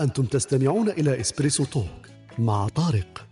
[0.00, 2.06] أنتم تستمعون إلى إسبريسو توك
[2.38, 3.26] مع طارق.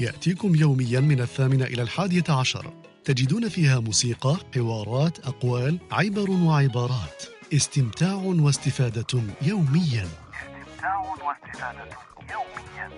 [0.00, 2.72] يأتيكم يوميا من الثامنة إلى الحادية عشر.
[3.04, 7.22] تجدون فيها موسيقى، حوارات، أقوال، عبر وعبارات.
[7.54, 10.08] استمتاع واستفادة يوميا.
[10.08, 11.88] استمتاع واستفادة
[12.30, 12.90] يوميا.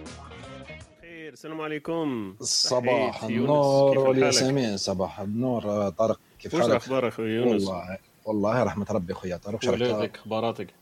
[1.01, 2.34] خير السلام عليكم.
[2.41, 5.65] صباح النور؟ والياسمين صباح النور.
[5.65, 10.17] آه، طارق كيف وش حالك؟ أخبار أخوي يونس؟ والله والله رحمة ربي خويا طارق ولادك
[10.17, 10.82] أخباراتك؟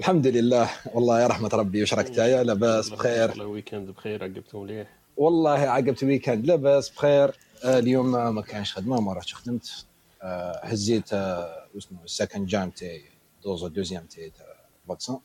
[0.00, 0.70] الحمد لله.
[0.94, 3.30] والله يا رحمة ربي وش راك تايا لاباس بخير.
[3.30, 4.88] والله ويكند بخير عقبتهم مليح.
[5.16, 7.34] والله عقبت ويكند لاباس بخير.
[7.64, 9.86] آه، اليوم ما كانش خدمة ما رحتش خدمت
[10.22, 13.04] آه، هزيت آه، واسمه السكند جام تاعي
[13.44, 14.46] دوز دوزيام تاعي تاع
[14.88, 15.18] فاكسان.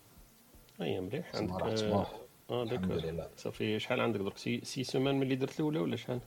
[0.81, 1.35] أي مليح.
[1.35, 2.06] عندك آه،
[2.50, 3.28] آه الحمد لله.
[3.38, 6.19] صافي شحال عندك درك؟ سي, سي سيمان من اللي درت الاولى ولا شحال؟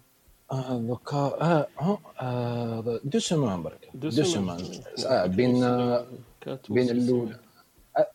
[0.53, 1.67] آه، دوكا آه
[2.21, 3.89] آه، دو سيمان برك.
[3.95, 4.11] دو
[5.07, 6.07] آه، بين آه،
[6.41, 7.37] كات بين وسي الاولى.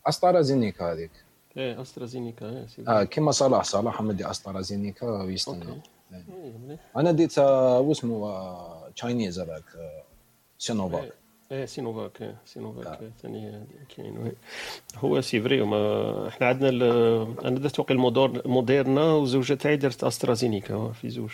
[0.08, 1.12] أسترازينيكا هذيك.
[1.58, 5.82] إيه أسترازينيكا إيه سي آه كيما صلاح صلاح مدي أسترازينيكا ويستنى
[6.14, 6.24] إيه،
[6.66, 10.04] مليح أنا ديت آه، واسمه آه، تشاينيز هذاك آه،
[10.58, 11.14] سينوفاك
[11.52, 11.66] إيه.
[11.66, 13.64] سينوفاك إيه سينوفاك إيه، ثاني
[13.98, 14.32] كاين.
[14.98, 15.64] هو سي فري
[16.28, 16.70] إحنا عندنا
[17.46, 21.32] أنا درت المودور موديرنا والزوجه تاعي درت أسترازينيكا آه، في زوج.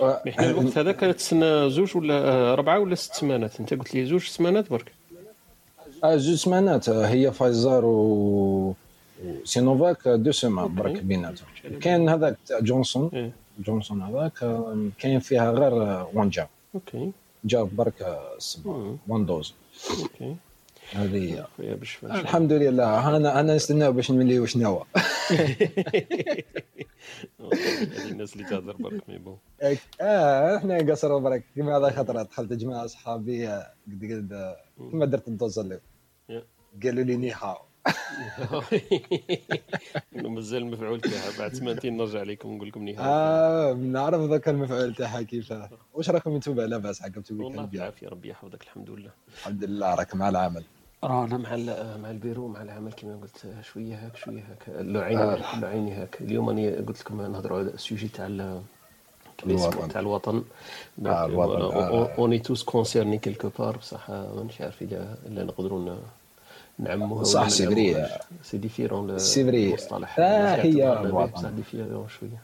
[0.00, 4.06] آه، إحنا الوقت هذاك تسنى زوج ولا آه، ربعه ولا ست سمانات؟ أنت قلت لي
[4.06, 4.92] زوج سمانات برك.
[6.04, 8.74] آه، زوج سمانات آه، هي فايزر و
[9.24, 11.48] وسينوفاك آه، deux semaines برك بيناتهم.
[11.80, 13.10] كاين هذاك تاع جونسون.
[13.14, 13.32] إيه.
[13.58, 14.32] جونسون هذاك
[14.98, 15.72] كاين فيها غير
[16.14, 17.12] one jab okay.
[17.44, 18.18] jab برك.
[19.08, 19.54] one dose
[20.00, 20.36] okay.
[20.92, 21.76] هذه هي.
[22.02, 23.16] الحمد لله.
[23.16, 24.84] أنا أنا نستنى باش نولي واش نوا
[28.10, 29.36] الناس اللي تهضر برك mais bon.
[30.00, 31.44] آه إحنا نقصروا برك.
[31.54, 32.22] كيما هذا خطرة.
[32.22, 34.54] دخلت جماعة أصحابي آه، قد قد
[34.90, 35.78] كيما درت ال dose اللي.
[36.82, 37.56] قالوا لي نيحاو
[40.16, 44.94] انه مازال المفعول تاعها بعد سمانتين نرجع لكم نقول لكم نهار آه نعرف ذاك المفعول
[44.94, 49.10] تاعها كيفاه واش راكم أنتم لاباس عقبتوا والله weekend bien بالعافية ربي يحفظك الحمد لله.
[49.38, 50.64] الحمد لله راك مع العمل.
[51.04, 51.56] رانا مع
[51.96, 54.68] مع البيرو مع العمل كما قلت شوية هاك شوية هاك.
[54.68, 55.58] العين آه.
[55.58, 56.20] العين هاك.
[56.20, 58.26] اليوم أنا قلت لكم نهضروا على ال sujet تاع
[59.46, 59.88] الوطن.
[59.88, 60.44] تاع الوطن.
[61.06, 62.14] آه، الوطن، آه.
[62.18, 65.96] on est tous concernés quelque part بصح مانيش عارف إذا الا نقدروا
[66.78, 68.06] نعموها صح، c'est vrai.
[68.42, 69.76] c'est différent c'est vrai.
[70.18, 71.56] آه، هي الوطن.
[71.56, 72.42] différent شوية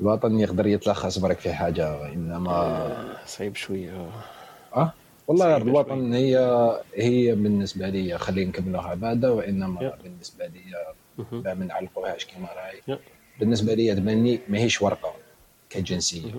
[0.00, 4.08] الوطن يقدر يتلخص برك في حاجة إنما صعيب شوية
[4.76, 4.92] آه
[5.28, 6.36] والله صعيبة الوطن هي
[6.94, 9.94] هي بالنسبة لي خلينا نكملوها بعدا وإنما يا.
[10.04, 10.60] بالنسبة لي
[11.54, 12.98] ما نعلقوهاش كما راهي.
[13.40, 15.12] بالنسبة لي تبني ماهيش ورقة
[15.70, 16.32] كجنسية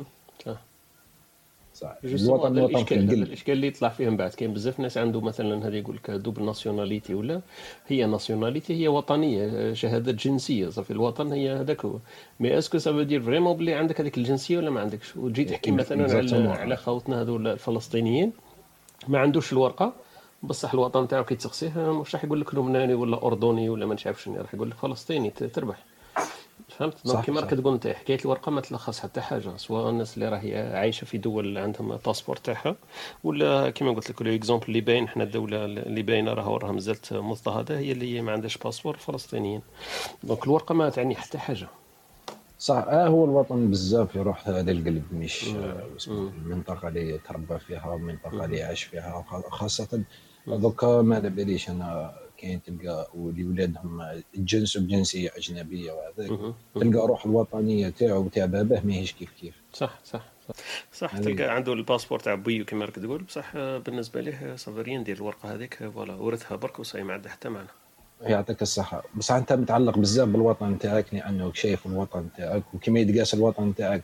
[1.84, 1.92] مهم.
[1.92, 4.30] صح صح جوستومون الوطن هذا وطن في الإشكال اللي يطلع فيه من بعد.
[4.30, 7.42] كاين بزاف ناس عنده مثلا هذا يقول لك double nationalité ولا
[7.88, 10.70] هي nationalité هي وطنية شهاده جنسية.
[10.70, 12.00] صافي الوطن هي هذاك هو.
[12.40, 15.46] mais est-ce que ça veut dire vraiment بلي عندك هذيك الجنسية ولا ما عندكش؟ وتجي
[15.46, 16.60] تحكي مثلا على Exactement.
[16.60, 18.32] على خوتنا هذو الفلسطينيين
[19.08, 19.94] ما عندوش الورقة
[20.44, 24.24] بصح الوطن تاعو كي تسقسيه مش راح يقول لك لبناني ولا أردني ولا ما نعرف
[24.24, 25.86] شنو راح يقول لك فلسطيني تربح.
[26.78, 27.42] فهمت donc كيما.
[27.42, 31.18] راك تقول انت حكاية الورقة ما تلخص حتى حاجة سواء الناس اللي راهي عايشة في
[31.18, 32.76] دول عندهم passeport تاعها
[33.24, 37.14] ولا كيما قلت لك ال exemple اللي باين حنا الدولة اللي باينة راه راها مازالت
[37.14, 39.62] مضطهدة هي اللي ما عندهاش passeport فلسطينيين
[40.24, 41.68] donc الورقة ما تعني حتى حاجة
[42.60, 45.64] صح آه هو الوطن بزاف يروح للقلب مش مم.
[45.64, 45.88] آه،.
[46.08, 50.04] المنطقة اللي تربى فيها والمنطقة اللي عاش فيها خاصة.
[50.48, 54.02] دوكا ما على باليش أنا كاين تلقى ولي ولادهم
[54.38, 56.53] الجنس بجنسية أجنبية وهذاك مهم.
[56.75, 59.56] تلقى روح الوطنية تاعو وتاع باباه ماهيش كيف كيف.
[59.74, 60.56] صح صح صح,
[60.94, 63.24] صح تلقى عنده ال passeport تاع بويو كيما راك تقول.
[63.24, 67.31] بصح آه، بالنسبة ليه صافي ندير الورقة هذيك آه، voilà ورثها برك وصاي ما عندها
[67.31, 67.68] حتى معنى.
[68.22, 69.04] يعطيك الصحة.
[69.16, 74.04] بس أنت متعلق بزاف بالوطن تاعك لأنه شايف الوطن تاعك وكما يتقاس الوطن تاعك.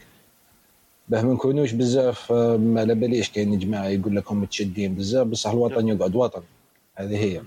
[1.10, 5.50] bah ما نكونوش بزاف آه، ما على باليش كاين جماعة يقول لكم متشدين بزاف بصح
[5.52, 6.42] الوطن يقعد وطن.
[6.96, 7.42] هذه هي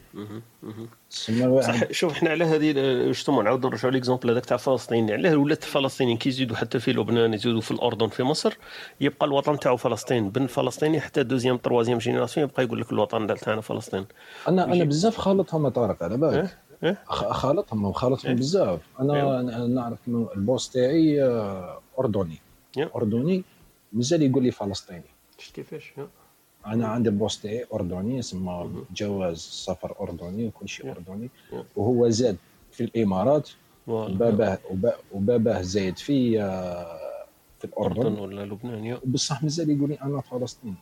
[1.63, 2.73] صح شوف إحنا على هذه
[3.07, 7.35] justement نعاودوا نرجعوا l'exemple هذاك تاع فلسطين علاه ولات الفلسطينيين كي يزيدوا حتى في لبنان
[7.35, 8.57] يزيدوا في الأردن في مصر
[9.01, 13.61] يبقى الوطن تاعو فلسطين بن فلسطيني حتى deuxième troisième génération يبقى يقول لك الوطن تاعنا
[13.61, 14.05] فلسطين
[14.49, 16.59] أنا يجي- بزاف خالطهم طارق على بالك إيه؟
[16.89, 19.41] إيه؟ خالطهم وخالطهم إيه؟ بزاف أيوة.
[19.41, 22.39] أنا نعرف البوس تاعي آه، أردني
[22.77, 22.91] يا.
[22.97, 23.45] أردني
[23.93, 25.05] مازال يقول لي فلسطيني
[25.39, 26.09] شفت كيفاش يا.
[26.67, 28.85] أنا عندي البوس تاعي أردني اسمه.
[28.97, 30.91] جواز سفر أردني وكل شيء.
[30.91, 31.31] أردني.
[31.77, 32.37] وهو زاد
[32.73, 33.51] في الإمارات.
[33.87, 36.99] وباباه وب- وباباه زايد في آه،
[37.59, 40.75] في الأردن ولا لبنان بصح مازال يقول لي أنا فلسطيني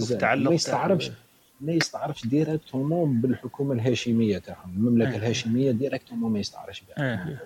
[0.00, 0.16] سي
[0.48, 1.16] ما يستعربش تاع-
[1.60, 5.16] ما يستعرفش directement بالحكومة الهاشمية تاعهم المملكة إيه.
[5.16, 7.42] الهاشمية directement ما يستعرفش بها إيه.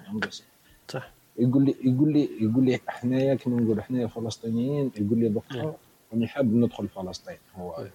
[0.88, 5.75] صح يقول لي يقول لي يقول لي حنايا كما نقول حنايا فلسطينيين يقول لي إيه.
[6.14, 7.87] راني حاب ندخل فلسطين هو.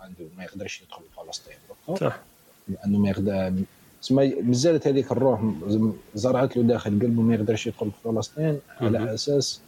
[0.00, 1.56] عنده ما يقدرش يدخل فلسطين
[1.96, 2.18] صح
[2.68, 3.52] لأنه ما يقدر
[4.00, 5.40] سما مازالت هذيك الروح
[6.14, 8.60] زرعت له داخل قلبه ما يقدرش يدخل فلسطين.
[8.80, 9.60] على أساس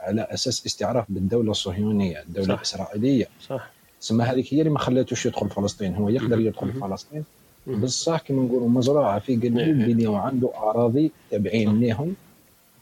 [0.00, 2.54] على أساس استعراف بالدولة الصهيونية الدولة صح.
[2.54, 3.70] الإسرائيلية صح
[4.00, 6.40] سما هذيك هي اللي ما خلاتوش يدخل فلسطين هو يقدر.
[6.40, 6.72] يدخل.
[6.72, 7.24] فلسطين.
[7.66, 9.72] بصح كما نقولوا مزرعه في قلبه.
[9.72, 12.14] بلي عنده أراضي تابعين لهم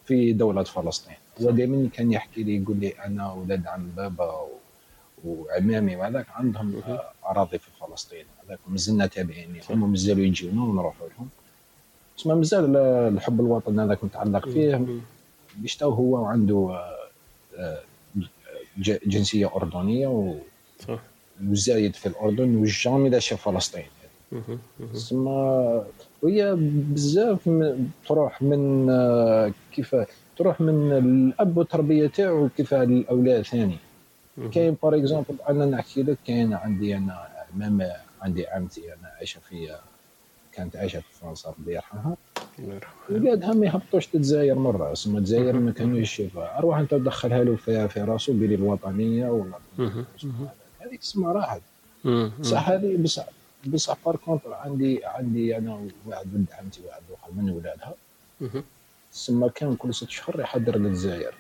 [0.07, 4.49] في دولة فلسطين هو دائما كان يحكي لي يقول لي أنا ولاد عم بابا و-
[5.25, 6.83] وعمامي وهذاك عندهم
[7.27, 8.25] أراضي في فلسطين.
[8.47, 11.29] هذاك مازلنا تابعين لهم مازالوا يجيونا ونروحوا لهم.
[12.17, 14.71] تسمى مازال الحب الوطن هذاك متعلق فيه.
[15.57, 16.99] بيشتو هو عنده آه،
[17.59, 17.81] آه،
[19.07, 20.37] جنسية أردنية و-
[21.51, 23.85] وزايد في الأردن و jamais لا شاف فلسطين.
[24.93, 25.83] تسمى
[26.23, 27.51] وهي بزاف
[28.09, 29.97] تروح من آه، كيف
[30.37, 33.79] تروح من الأب والتربية تاعو كيف الأولاد ثاني.
[34.53, 37.93] كاين par exemple أنا نحكي لك كاين عندي أنا ماما
[38.23, 39.77] عندي عمتي أنا عايشة في
[40.53, 42.17] كانت عايشة في فرنسا ربي يرحمها.
[43.11, 47.89] ولادها ما يهبطوش تتزاير مرة اسمها الجزائر ما كانوش يشوفها أروح أنت تدخلها له في,
[47.89, 49.59] في راسه بلي الوطنية ولا.
[50.81, 51.61] هذيك اسمها راحت.
[52.41, 53.27] بصح هذه بصح
[53.67, 55.75] بصح par contre عندي عندي أنا
[56.07, 57.95] واحد ولد عمتي واحد اخر من ولادها
[59.15, 61.35] ثم كان كل ست شهور يحضر للجزائر.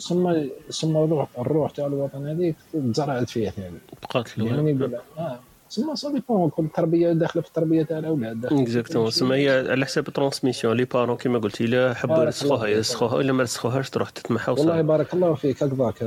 [0.00, 0.34] ثم
[0.70, 3.78] ثم الروح الروح تاع الوطن هذيك تزرعت فيها ثاني.
[4.02, 5.40] بقات له يعني يقول لك آه.
[5.70, 8.46] ثم صافي bon كل تربية داخلة في التربية تاع الأولاد.
[8.46, 9.10] exactement.
[9.10, 12.66] سما هي على حساب ال transmission les parents كيما قلت إلا حبوا يرسخوها.
[12.66, 13.20] يرسخوها.
[13.20, 15.62] إلا ما رسخوهاش تروح تتمحى والله بارك الله فيك.
[15.62, 16.02] هكذاك.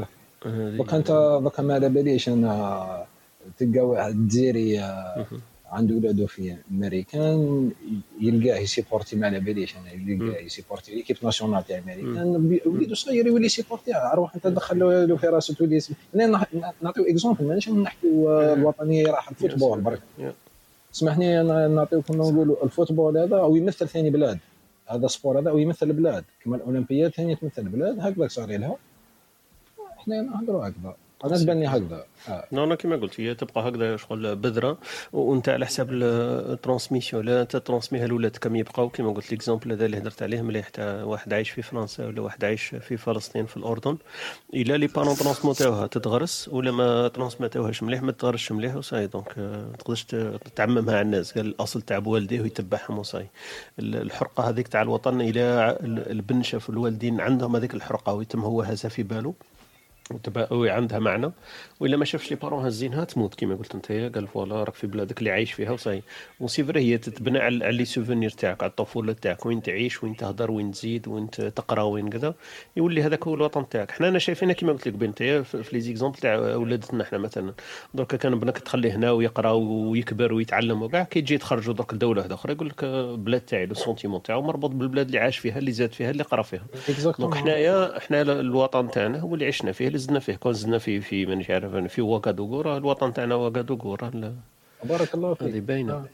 [0.46, 3.06] هذه- دوك انت دوك ما على باليش أنا
[3.58, 5.26] تلقى واحد جزائري آه،.
[5.72, 7.72] عنده ولادو في أمريكان
[8.22, 12.60] يلقاه ي supporter ما على باليش أنا يلقاه ي supporter l'équipe nationale تاع أمريكان.
[12.66, 15.82] وليدو صغير يولي ي supporter روح أنت دخل له في راسه تولي
[16.16, 16.46] أنا
[16.82, 20.02] نعطيو exemple ماناش نحكيو الوطنية راح ال football برك.
[21.72, 24.40] نعطيو كما نقولوا ال football هذا أو يمثل ثاني بلاد.
[24.88, 26.24] هذا sport هذا ويمثل بلاد.
[26.44, 28.78] كما الأولمبياد ثاني تمثل بلاد هكذا صار لها
[30.00, 30.96] إحنا نهضروا هكذا.
[31.26, 32.06] أنا تبني هكذا.
[32.30, 32.46] آه.
[32.52, 34.78] non أنا كما قلت هي تبقى هكذا شغل بذرة
[35.14, 38.90] وأنت على حساب ال transmission لا انت transmet ها لولادك كم يبقاو.
[38.90, 42.46] كما قلت l'exemple هذا اللي هدرت عليه ملي حتى واحد عايش في فرنسا ولا واحد
[42.46, 43.98] عايش في فلسطين في الأردن.
[44.54, 49.08] إلا les parents transmett اوها تتغرس ولا ما transmett اوهاش مليح ما تغرسش مليح وصاي.
[49.08, 50.06] donc آه، ما تقدرش
[50.56, 51.34] تعممها على الناس.
[51.38, 53.28] قال الأصل تاع بوالديه ويتبعهم وصاي.
[53.80, 55.78] ال- الحرقة هذيك تاع الوطن إلى
[56.10, 59.34] البن شاف الوالدين عندهم هذيك الحرقة ويتم هو هزها في باله.
[60.12, 61.32] وتبقى هو عندها معنى.
[61.80, 65.20] وإلا ما شافش les parents هزينها تموت كما قلت أنت قال voilà راك في بلادك
[65.20, 66.04] اللي عايش فيها وصاي.
[66.40, 70.52] وسي فري هي تتبنى على les souvenirs تاعك على الطفولة تاعك وين تعيش وين تهضر
[70.52, 72.36] وين تزيد وين تقرا وين كذا.
[72.78, 73.92] يولي هذاك هو الوطن تاعك.
[73.92, 77.54] حنا أنا شايفينها كما قلت لك بنت هي في les exemples تاع ولادتنا حنا مثلا.
[77.94, 82.36] درك كان ابنك تخليه هنا ويقرا ويكبر ويتعلم وكاع كي تجي تخرجوا درك لدولة واحدة
[82.36, 85.72] أخرى يقول لك آه، بلاد تاعي le sentiment تاعو مربوط بالبلاد اللي عاش فيها اللي
[85.72, 86.66] زاد فيها اللي قرا فيها.
[87.20, 91.00] donc حنايا حنا الوطن تاعنا هو اللي عشنا فيه اللي زدنا فيه كون زدنا فيه
[91.00, 94.34] في مانيش عارف أنا، في واكادوغو راه الوطن تاعنا واكادوغو راه
[94.84, 95.94] بارك الله هذه فيك باينة.
[95.94, 96.06] آه.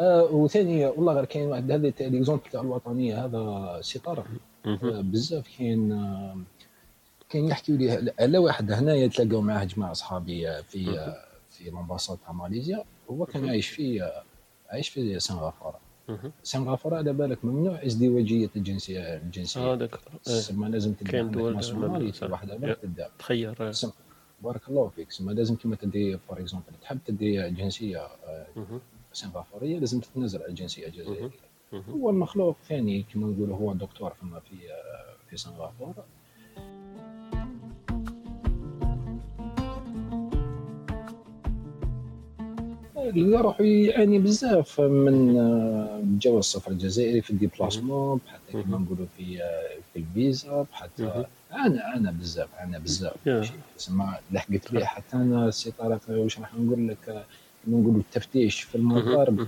[0.00, 4.26] آه وثاني والله غير كاين واحد هذا تاع l'exemple تاع الوطنية هذا سي طارق.
[4.66, 6.36] آه بزاف كاين آه
[7.30, 10.84] كاين يحكيو لي على واحد هنايا تلاقاو معاه جماعة اصحابي آه، في
[11.50, 12.84] في l'ambassade تاع ماليزيا.
[13.10, 14.10] هو كان عايش في
[14.70, 15.78] عايش في سنغافورة.
[16.42, 19.74] سنغافورة على بالك ممنوع ازدواجية الجنسية الجنسية.
[19.74, 20.30] d'accord آه.
[20.30, 21.60] سما لازم تدي كاين دول.
[22.22, 22.76] واحدة
[23.18, 23.72] تخير.
[24.42, 28.46] بارك الله فيك سما لازم كما تدي for example تحب تدي جنسية آه،.
[29.12, 31.30] سنغافورية لازم تتنازل على الجنسيه الجزائريه.
[31.74, 34.56] هو المخلوق ثاني كما نقولوا هو دكتور فما في
[35.30, 36.04] في سنغافورة
[43.04, 48.82] لقى روحو يعاني بزاف من آه، جواز السفر الجزائري في الديبلاسمون حتى كما مهم.
[48.82, 51.24] نقولوا في آه، في الفيزا حتى مهم.
[51.50, 53.14] عانى عانى بزاف عانى بزاف.
[53.78, 57.24] تسمى لحقت به حتى أنا سي طارق واش راح نقول لك آه،
[57.68, 59.46] نقولوا التفتيش في المطار.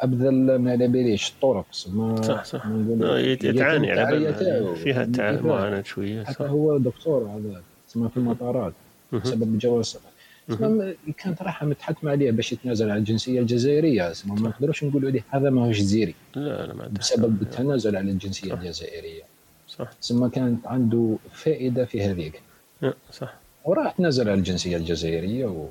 [0.00, 2.66] أبذل ما على باليش الطرق تسمى صح صح
[3.02, 4.74] آه، يتعاني على بالها.
[4.74, 8.72] فيها كيفاش؟ معاناه شوية حتى هو دكتور هذا تسمى في المطارات.
[9.12, 10.08] بسبب جواز السفر
[11.18, 15.78] كانت راحه متحتمه عليه باش يتنازل على الجنسية الجزائرية ما نقدروش نقولوا عليه هذا ماهوش
[15.78, 17.42] جزيري لا لا ما بسبب.
[17.42, 18.58] التنازل على الجنسية صح.
[18.58, 19.22] الجزائرية.
[19.68, 19.92] صح.
[19.92, 22.42] تسمى كانت عنده فائدة في هذيك.
[23.12, 23.34] صح.
[23.64, 25.66] وراح تنازل على الجنسية الجزائرية و...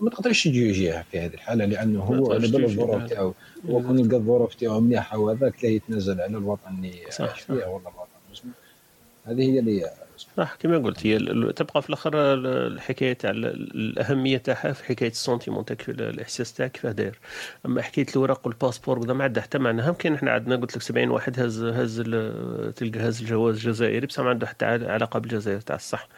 [0.00, 2.66] ما تقدرش تجوجيه في هذه الحالة لأنه هو على بال تجوجيه.
[2.66, 3.34] الظروف تاعو.
[3.66, 7.64] هو كون يلقى الظروف تاعو مليحة وهذاك لا يتنازل على الوطن اللي صح، فيه ولا
[7.66, 8.50] الوطن.
[9.24, 9.90] هذه هي اللي
[10.36, 11.18] صح كما قلت هي
[11.52, 13.46] تبقى في الأخر ال- الحكاية تاع ال-
[13.76, 17.18] الأهمية تاعها في حكاية ال sentiment تاعك ال- الإحساس تاعك كيفاه داير.
[17.66, 20.76] أما حكاية الوراق وال passeport وكذا ما عندها حتى معنى هم كاين إحنا عندنا قلت
[20.76, 22.00] لك 70 واحد هز هز
[22.76, 26.08] تلقى هز الجواز الجزائري بصح ما عنده حتى عل- علاقة بالجزائر تاع الصح.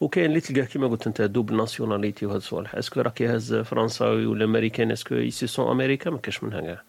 [0.00, 4.26] وكاين اللي تلقاه كما قلت أنت double nationalité وهاد الصوالح est-ce que راك يهز فرنساوي
[4.26, 6.82] ولا أمريكان؟ est-ce qu'il se sent américain ما كاش منها كاع.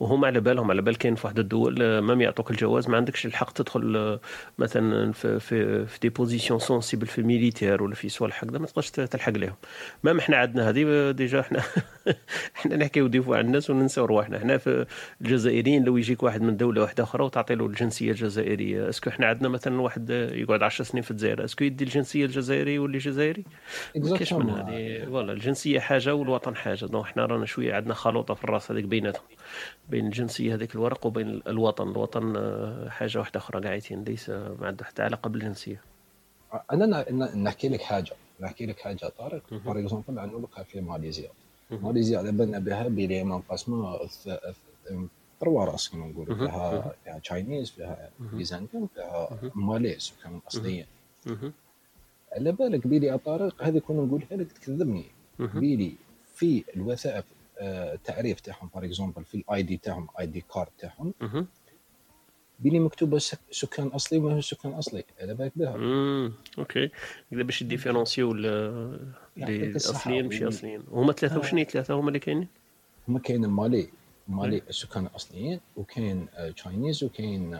[0.00, 3.26] وهما على بالهم على بال كاين في واحد الدول آه، même يعطوك الجواز ما عندكش
[3.26, 4.20] الحق تدخل آه،
[4.58, 8.66] مثلا في في في des positions sensibles في ال militaire ولا في صوالح هكذا ما
[8.66, 9.54] تقدرش تلحق لهم
[10.02, 11.62] même إحنا عندنا هذه آه، déjà إحنا
[12.56, 14.36] إحنا نحكيو des fois على الناس وننساو رواحنا.
[14.36, 14.86] إحنا في
[15.20, 19.26] الجزائريين لو يجيك واحد من دولة واحدة أخرى وتعطي له الجنسية الجزائرية est-ce que إحنا
[19.26, 23.44] عندنا مثلا واحد يقعد 10 سنين في الجزائر est-ce que يدي الجنسية الجزائرية يولي جزائري؟
[24.18, 24.50] كاش من.
[24.50, 25.04] هذه.
[25.04, 26.84] voilà الجنسية حاجة والوطن حاجة.
[26.84, 29.24] donc إحنا رانا شوية عندنا خلوطة في الرأس هذيك بيناتهم.
[29.88, 34.84] بين الجنسيه هذيك الورق وبين الوطن الوطن آه، حاجة واحدة أخرى قاعدين ليس ما عنده
[34.84, 35.80] حتى علاقة بالجنسية
[36.72, 39.42] أنا نحكي لك حاجة نحكي لك حاجة طارق.
[39.64, 41.28] for example دوكا في ماليزيا.
[41.70, 43.98] ماليزيا على بالنا بها بلي منقسمه
[45.40, 46.34] trois races كما نقولوا.
[46.36, 48.38] فيها فيها Chinese فيها مهم.
[48.38, 49.66] des indiens فيها مهم.
[49.66, 50.86] Malay سكان اصليين.
[52.32, 55.04] على بالك بيلي يا طارق هذه كنا نقولها لك تكذبني.
[55.38, 55.92] بيلي
[56.34, 57.24] في الوثائق
[57.60, 58.68] التعريف تاعهم.
[58.68, 61.14] for example في ال ID تاعهم ID card تاعهم.
[62.60, 65.04] بيلي مكتوبة سك- سكان أصلي وما هو سكان أصلي.
[65.20, 65.74] على بالك بها.
[66.58, 66.90] OK.
[67.30, 69.00] كذا باش يديفيرونسيو ال-
[69.36, 69.96] يعطيك اللي الصحة.
[70.00, 70.82] أصليين ماشي أصليين.
[70.92, 72.48] هما ثلاثة وشني ثلاثة؟ هما اللي كاينين؟
[73.08, 73.88] هما كاين ال Malay
[74.28, 77.58] ال Malay السكان الاصليين وكاين آه، Chinese وكاين آه،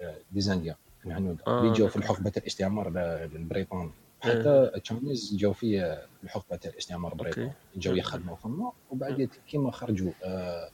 [0.00, 0.74] آه، des indiens
[1.06, 1.88] الهنود آه، اللي جاو.
[1.88, 2.88] في حقبه الاستعمار
[3.34, 3.90] البريطاني
[4.20, 7.52] حتى ال Chinese جاو في آه، حقبه الاستعمار البريطاني.
[7.76, 10.70] جاو يخدموا فما وبعد كيما خرجوا آه،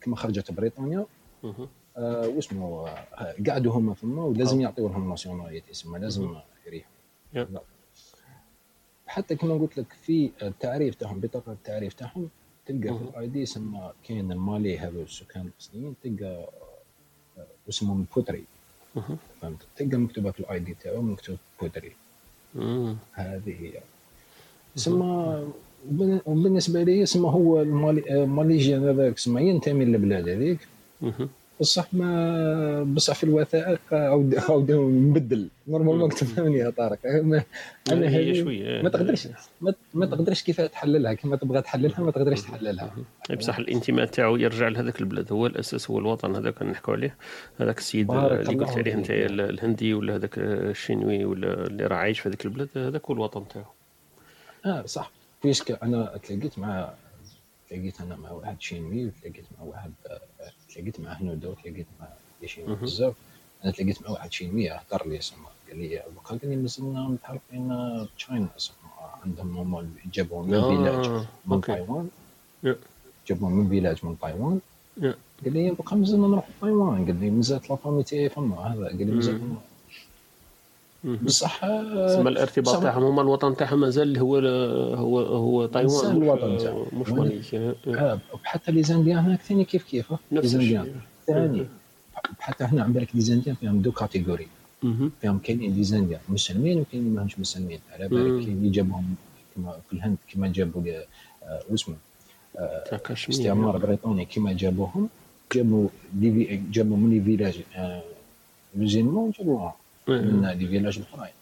[0.00, 1.06] كيما خرجت بريطانيا.
[1.96, 4.60] آه، واسمه آه، قعدوا هما فما ولازم.
[4.60, 6.36] يعطيو لهم nationalité اسمها لازم
[6.66, 6.92] يريحوا.
[9.06, 12.28] حتى كما قلت لك في التعريف تاعهم بطاقة التعريف تاعهم
[12.66, 13.04] تلقى في.
[13.10, 16.48] ال ID يسمى كاين ال Malay هذو السكان الاصليين تلقى
[17.68, 18.44] اسمهم بوتري.
[19.40, 21.96] فهمت تلقى مكتوبة في ال ID تاعو مكتوب بوتري.
[23.12, 23.72] هذه هي.
[24.76, 25.44] سما
[26.26, 30.60] وبالنسبة لي سما هو ال Malay ماليزيا هذاك سما ينتمي للبلاد هذيك.
[31.60, 35.48] بصح ما بصح في الوثائق عاود عاود نبدل.
[35.68, 36.08] normalement مم.
[36.08, 36.98] تفهمني يا طارق.
[37.06, 38.82] أنا هي شوية.
[38.82, 39.28] ما تقدرش
[39.94, 41.14] ما, تقدرش كيف تحللها.
[41.14, 42.96] كما تبغى تحللها ما تقدرش تحللها.
[43.38, 47.16] بصح الانتماء تاعو يرجع لهذاك البلاد هو الأساس هو الوطن هذاك نحكوا عليه.
[47.60, 49.06] هذاك السيد اللي قلت عليه انت.
[49.10, 53.64] الهندي ولا هذاك الشينوي ولا اللي راه عايش في هذيك البلاد هذاك هو الوطن تاعو.
[54.66, 55.10] آه صح.
[55.44, 56.94] parce que أنا تلاقيت مع
[57.70, 60.20] تلاقيت أنا مع واحد شينوي وتلاقيت مع واحد آه،
[60.74, 62.08] تلاقيت مع هنود وتلاقيت مع
[62.46, 62.84] شينوي مهم.
[62.84, 63.14] بزاف.
[63.64, 65.48] أنا تلاقيت مع واحد شينوي هضر لي سما.
[65.68, 67.68] قال لي بقى قال لي مازلنا متعرفين
[68.18, 68.74] تشاينا سما.
[69.24, 72.08] عندهم هما جابوا من فيلاج آه، من تايوان.
[73.28, 74.60] جابوا من village من تايوان.
[75.44, 77.04] قال لي بقى مازلنا نروح تايوان.
[77.06, 78.86] قال لي مازالت la famille تاعي فما هذا.
[78.86, 79.40] قال لي مازال.
[81.04, 84.36] بصح آه، تسمى الارتباط تاعهم هما الوطن تاعهم مازال هو
[84.94, 86.16] هو هو تايوان.
[86.16, 86.86] الوطن تاعهم.
[86.92, 90.96] مش ماليزيا آه، وحتى les indiens هناك ثاني كيف كيف؟ نفس indiens الشيء.
[91.26, 91.66] ثاني.
[92.38, 94.46] حتى هنا عم بالك les indiens فيهم deux catégories.
[95.20, 97.80] فيهم كاينين les indiens مسلمين وكاينين ماهمش مسلمين.
[97.92, 98.08] على.
[98.08, 99.14] بالك اللي جابهم
[99.56, 100.82] كما في الهند كما جابوا
[101.42, 101.94] آه، واسمه
[103.10, 105.08] استعمار بريطاني كما جابوهم
[105.54, 105.88] جابوا
[106.72, 108.02] جابوا من les villages آه،
[108.74, 109.72] مسلمون جابوهم
[110.08, 111.32] من les villages الاخرين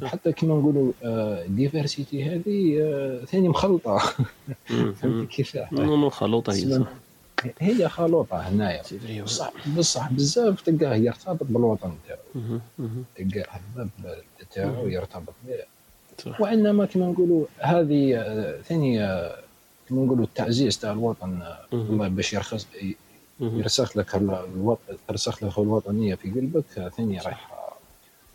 [0.00, 0.06] صح.
[0.06, 0.92] حتى كما نقولوا
[1.46, 3.98] diversité هذه آه، ثاني مخلطه
[5.00, 6.84] فهمت كيفاه non خلوطه هي
[7.60, 8.82] هي خلوطة هنايا.
[9.22, 12.58] بصح بصح بزاف تلقاه يرتبط بالوطن تاعو.
[13.16, 13.88] تلقاه الباب
[14.54, 15.54] تاعو يرتبط به
[16.40, 19.36] وإنما كما نقولوا هذه آه، ثاني آه،
[19.88, 22.66] كما نقولوا التعزيز تاع الوطن آه، باش يرخص.
[23.40, 27.53] يرسخ لك الوطن ترسخ لك الوطنية في قلبك آه، ثاني رايح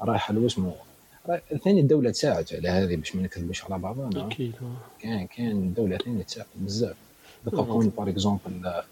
[0.02, 0.76] رايح على اسمه
[1.30, 4.28] رايح- ثاني الدولة تساعد على هذه باش ما نكذبوش على بعضنا.
[4.28, 4.54] أكيد.
[5.02, 6.96] كان كان الدولة ثاني تساعد بزاف.
[7.46, 7.64] دوكا.
[7.64, 8.84] كون باغ اكزومبل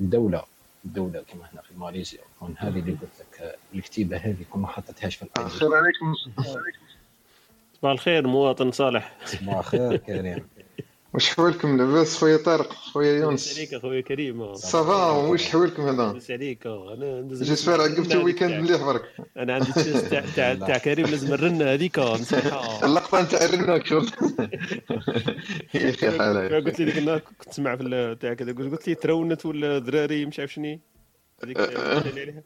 [0.00, 0.42] الدولة
[0.84, 5.16] الدولة كما هنا في ماليزيا كون هذه اللي قلت لك الكتيبه هذه كون ما حطيتهاش
[5.16, 6.14] في الخير عليكم.
[7.80, 9.16] صباح الخير مواطن صالح.
[9.24, 10.46] صباح الخير كريم.
[11.14, 14.54] واش حوالكم لاباس خويا طارق خويا لاباس يونس؟ عليك أخويا كريم.
[14.54, 16.66] صافا واش حوالكم هذا؟ لاباس عليك.
[16.66, 19.02] أنا ندوز جيسبر عقبتوا ويكاند مليح برك.
[19.36, 19.72] أنا عندي
[20.10, 24.10] تاع تاع تاع كريم لازم الرنه هذيك نسمعها اللقطة نتاع الرناك شوف.
[25.74, 28.94] يا أخي حالة قلت لي ديك النهار كنت تسمع في ال- تاع كذا قلت لي
[28.94, 30.78] ترونت ولا دراري مش عارف شنو
[31.44, 31.70] هذيك قلت
[32.14, 32.42] لي عليها.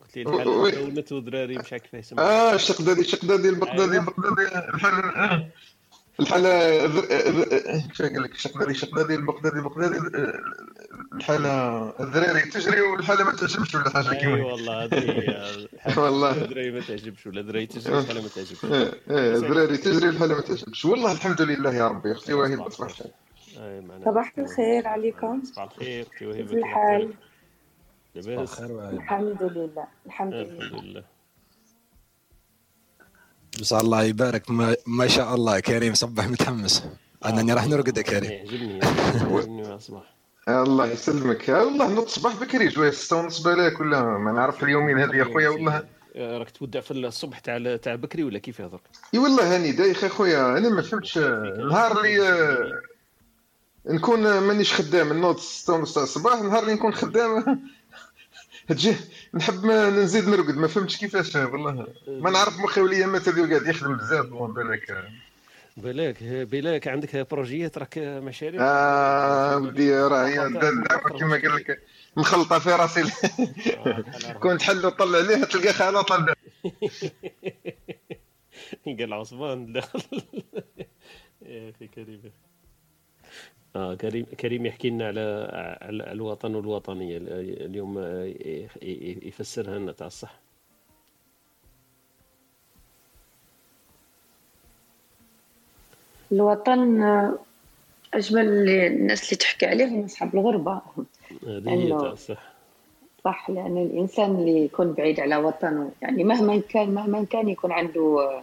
[0.00, 0.72] قلت لي الحال.
[0.72, 4.04] ترونت ودراري مش عارف كيف يسمى آه الشقدادي الشقدادي البغدادي أيوة.
[4.18, 5.46] البغدادي
[6.20, 6.46] الحال.
[6.46, 9.98] الحالة ذر- ذر- كيف قال لك الشقدادي الشقدادي البغدادي البغدادي
[11.14, 11.50] الحالة
[12.00, 16.32] الذراري تجري والحالة ما تعجبش ولا حاجة أي كيما والله هذه هي الحال- والله.
[16.46, 20.40] دراري ما تعجبش ولا دراري تجري الحالة ما تعجبش إيه إيه الذراري تجري الحالة ما
[20.40, 22.32] تعجبش والله الحمد لله يا ربي أختي
[23.80, 24.04] معناها.
[24.04, 25.42] صباح الخير عليكم.
[25.44, 27.14] صباح الخير أختي وهبه كيف الحال؟
[28.14, 28.60] لاباس.
[28.60, 31.04] الحمد لله الحمد لله الحمد لله
[33.60, 34.50] بس الله يبارك.
[34.50, 35.60] ما, ما شاء الله.
[35.60, 36.84] كريم صبح متحمس.
[37.26, 38.30] أنني راح نرقد يا كريم.
[38.30, 40.02] يعجبني يعجبني يا صباح
[40.48, 41.48] الله يسلمك.
[41.48, 42.90] والله نوض صباح بكري شوية.
[42.90, 45.84] 6 ونص بالك ولا ما نعرف اليومين هذه يا خويا والله.
[46.16, 48.80] آه، راك تودع في الصبح تاع تاع بكري ولا كيف يهضر
[49.14, 51.18] إي والله هاني دايخ اخويا أنا ما فهمتش.
[51.18, 52.80] نهار اللي آه،
[53.86, 55.12] نكون مانيش خدام.
[55.12, 56.42] نوض 6 ونص تاع الصباح.
[56.42, 57.62] نهار اللي نكون خدام.
[58.70, 58.96] تجي
[59.34, 61.86] نحب ما نزيد نرقد ما فهمتش كيفاش والله.
[62.08, 65.12] ما نعرف مخي وليامات هذه قاعد يخدم بزاف بالك.
[65.76, 70.36] بالك بلاك عندك projets راك مشاريع؟ آه ودي راه هي
[71.18, 71.82] كما قال لك
[72.16, 73.02] مخلطة في راسي.
[74.42, 76.34] كنت حل وطلع عليها تلقى خاله طلع
[78.98, 80.02] قال عثمان دخل.
[81.46, 82.22] يا أخي كريم.
[83.76, 85.20] آه كريم كريم يحكي لنا على
[85.82, 87.16] على الوطن والوطنية.
[87.66, 88.34] اليوم آه،
[89.22, 90.34] يفسرها لنا تاع الصح
[96.32, 97.38] الوطن آه،
[98.14, 100.80] أجمل اللي- الناس اللي تحكي عليهم أصحاب الغربة.
[101.46, 102.50] هذه هي أنه- تاع الصح
[103.24, 108.00] صح لأن الإنسان اللي يكون بعيد على وطنه يعني مهما كان مهما كان يكون عنده
[108.20, 108.42] آه،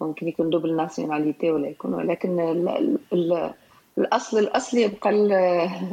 [0.00, 2.68] ممكن يكون دوبل ناسيوناليتي ولا يكون ولكن ال
[3.12, 3.52] ال
[3.98, 5.32] ال الأصل الأصل يبقى ال-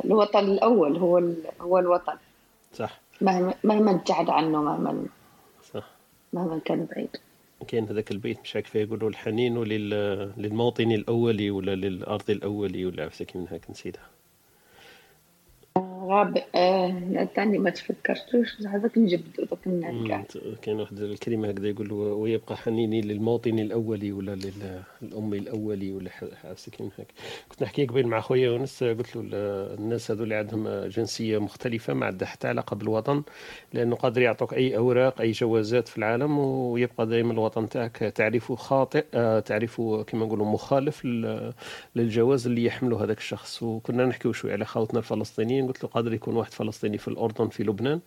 [0.06, 1.22] الوطن الأول هو
[1.62, 2.14] هو الوطن.
[2.74, 3.00] صح.
[3.22, 5.06] مهما مهما ابتعد عنه مهما
[5.74, 5.84] صح.
[6.34, 7.10] مهما كان بعيد.
[7.68, 9.90] كاين هذاك البيت مش عارف كيف يقولوا الحنين لل...
[10.38, 14.08] للموطن الأولي ولا للأرض الأولي ولا عرفتك من هاك نسيتها.
[16.04, 18.62] غاب آه تاني ما تفكرتوش.
[18.68, 20.24] هذاك نجبدو دوك مم،
[20.62, 24.36] كاين واحد الكلمة هكذا يقول ويبقى حنيني للموطن الأولي ولا
[25.02, 27.08] للأم الأولي ولا ح- عرفتك من هاك
[27.50, 31.94] كنت نحكي قبيل مع خويا يونس قلت له ال- الناس هذول اللي عندهم جنسية مختلفة
[31.94, 33.24] ما عندها حتى علاقة بالوطن
[33.74, 39.06] لأنه قادر يعطوك أي أوراق أي جوازات في العالم ويبقى دائما الوطن تاعك تعريفه خاطئ
[39.14, 41.54] آه، تعريفه كما نقولوا مخالف لل-
[41.96, 43.64] للجواز اللي يحمله هذاك الشخص.
[43.64, 47.64] وكنا نحكيو شوي على خوتنا الفلسطينيين قلت له قادر يكون واحد فلسطيني في الأردن في
[47.64, 48.00] لبنان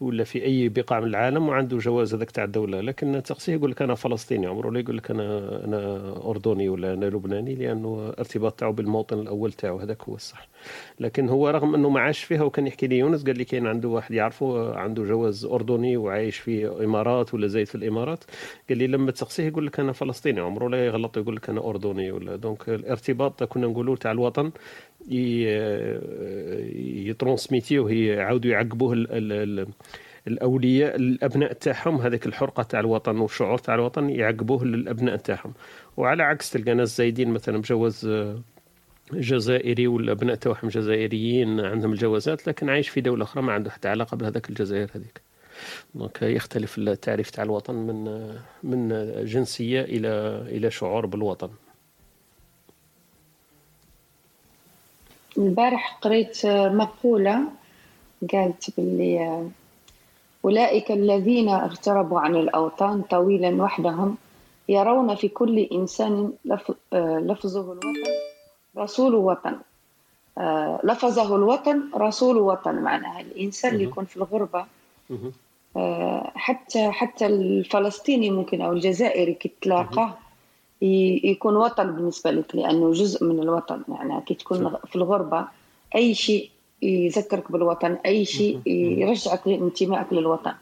[0.00, 2.80] ولا في أي بقاع من العالم وعنده جواز هذاك تاع الدولة.
[2.80, 7.04] لكن تقصيه يقول لك أنا فلسطيني عمره لا يقول لك أنا أنا أردني ولا أنا
[7.04, 10.48] لبناني لأنه ارتباط تاعه بالموطن الأول تاعه هذاك هو الصح.
[11.00, 13.88] لكن هو رغم أنه ما عاش فيها وكان يحكي لي يونس قال لي كاين عنده
[13.88, 18.24] واحد يعرفه عنده جواز أردني وعايش في إمارات ولا زايد في الإمارات.
[18.68, 22.12] قال لي لما تسقسيه يقول لك أنا فلسطيني عمره لا يغلط يقول لك أنا أردني
[22.12, 22.36] ولا.
[22.36, 24.50] donc الارتباط كنا نقولوا تاع الوطن
[27.08, 29.68] يترونسميتيوه يعاودوا يعقبوه ال- ال- ال-
[30.26, 31.96] الأولياء الأبناء تاعهم.
[32.00, 35.52] هذيك الحرقة تاع الوطن والشعور تاع الوطن يعقبوه للأبناء تاعهم.
[35.96, 38.40] وعلى عكس تلقى ناس زايدين مثلا بجوز آه،
[39.12, 43.88] جزائري ولا ابناء تاعهم جزائريين عندهم الجوازات لكن عايش في دولة أخرى ما عنده حتى
[43.88, 45.20] علاقة بهذاك الجزائر هذيك.
[45.94, 48.28] دونك يختلف التعريف تاع الوطن من
[48.62, 48.88] من
[49.24, 50.08] جنسية إلى
[50.48, 51.48] إلى شعور بالوطن.
[55.38, 57.38] البارح قريت مقولة
[58.32, 59.42] قالت باللي
[60.44, 64.16] أولئك الذين اغتربوا عن الأوطان طويلا وحدهم
[64.68, 67.94] يرون في كل إنسان لف- لفظه الوطن
[68.78, 69.56] رسول وطن
[70.38, 73.84] آه، لفظه الوطن رسول وطن معناها الإنسان اللي.
[73.84, 74.64] يكون في الغربة.
[75.76, 80.14] آه، حتى حتى الفلسطيني ممكن أو الجزائري كي تلاقاه
[81.24, 84.86] يكون وطن بالنسبة لك لأنه جزء من الوطن يعني كي تكون صح.
[84.86, 85.44] في الغربة
[85.94, 86.50] أي شيء
[86.82, 88.60] يذكرك بالوطن أي شيء.
[88.66, 90.52] يرجعك لانتمائك للوطن.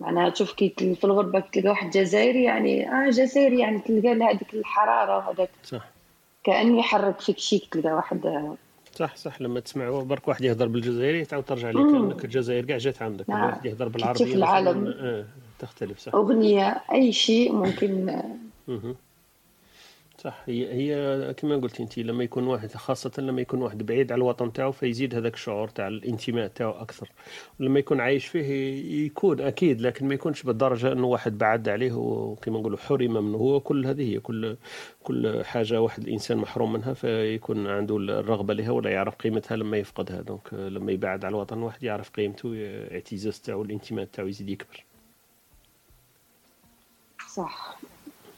[0.00, 4.30] معناها تشوف كي في الغربة كي تلقى واحد جزائري يعني آه جزائري يعني تلقى له
[4.30, 5.84] هذيك الحرارة وهذاك صح
[6.44, 8.46] كأنه يحرك فيك شيء تلقى واحد
[8.94, 12.08] صح صح لما تسمع برك واحد يهضر بالجزائري تعاود ترجع لك مم.
[12.08, 13.46] كانك الجزائر كاع جات عندك نعم.
[13.46, 14.94] واحد يهضر بالعربيه العالم.
[14.98, 15.24] آه
[15.58, 18.22] تختلف صح أغنية أي شيء ممكن.
[20.22, 20.42] صح.
[20.46, 24.52] هي هي كما قلتي انت لما يكون واحد خاصة لما يكون واحد بعيد على الوطن
[24.52, 27.10] تاعو فيزيد هذاك الشعور تاع الانتماء تاعو أكثر.
[27.60, 28.46] لما يكون عايش فيه
[29.06, 33.38] يكون أكيد لكن ما يكونش بالدرجة إنه واحد بعد عليه وكما نقولوا حرم منه.
[33.38, 34.56] هو كل هذه هي كل
[35.02, 40.20] كل حاجة واحد الإنسان محروم منها فيكون عنده الرغبة لها ولا يعرف قيمتها لما يفقدها.
[40.20, 42.52] دونك لما يبعد على الوطن واحد يعرف قيمته
[42.92, 44.84] اعتزاز تاعو الانتماء تاعو يزيد يكبر.
[47.28, 47.78] صح.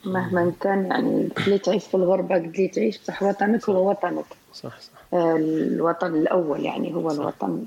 [0.06, 4.24] مهما كان يعني قد لي تعيش في الغربة قد لي تعيش بصح وطنك هو وطنك.
[4.52, 4.90] صح صح.
[5.14, 7.20] آه، الوطن الأول يعني هو صح.
[7.20, 7.66] الوطن.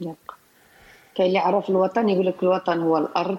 [0.00, 0.14] يبقى
[1.14, 3.38] كاين اللي يعرف الوطن يقول لك الوطن هو الأرض.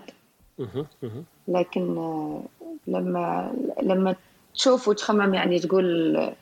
[1.48, 2.42] لكن آه،
[2.88, 4.16] لما لما
[4.56, 6.34] تشوف وتخمم يعني تقول آه،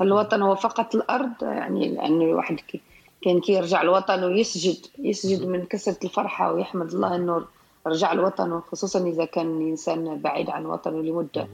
[0.00, 2.80] هل الوطن هو فقط الأرض يعني لأنه الواحد كي
[3.22, 7.44] كان كي يرجع الوطن ويسجد يسجد من كثرة الفرحة ويحمد الله أنه
[7.86, 11.46] رجع الوطن خصوصا إذا كان إنسان بعيد عن وطنه لمدة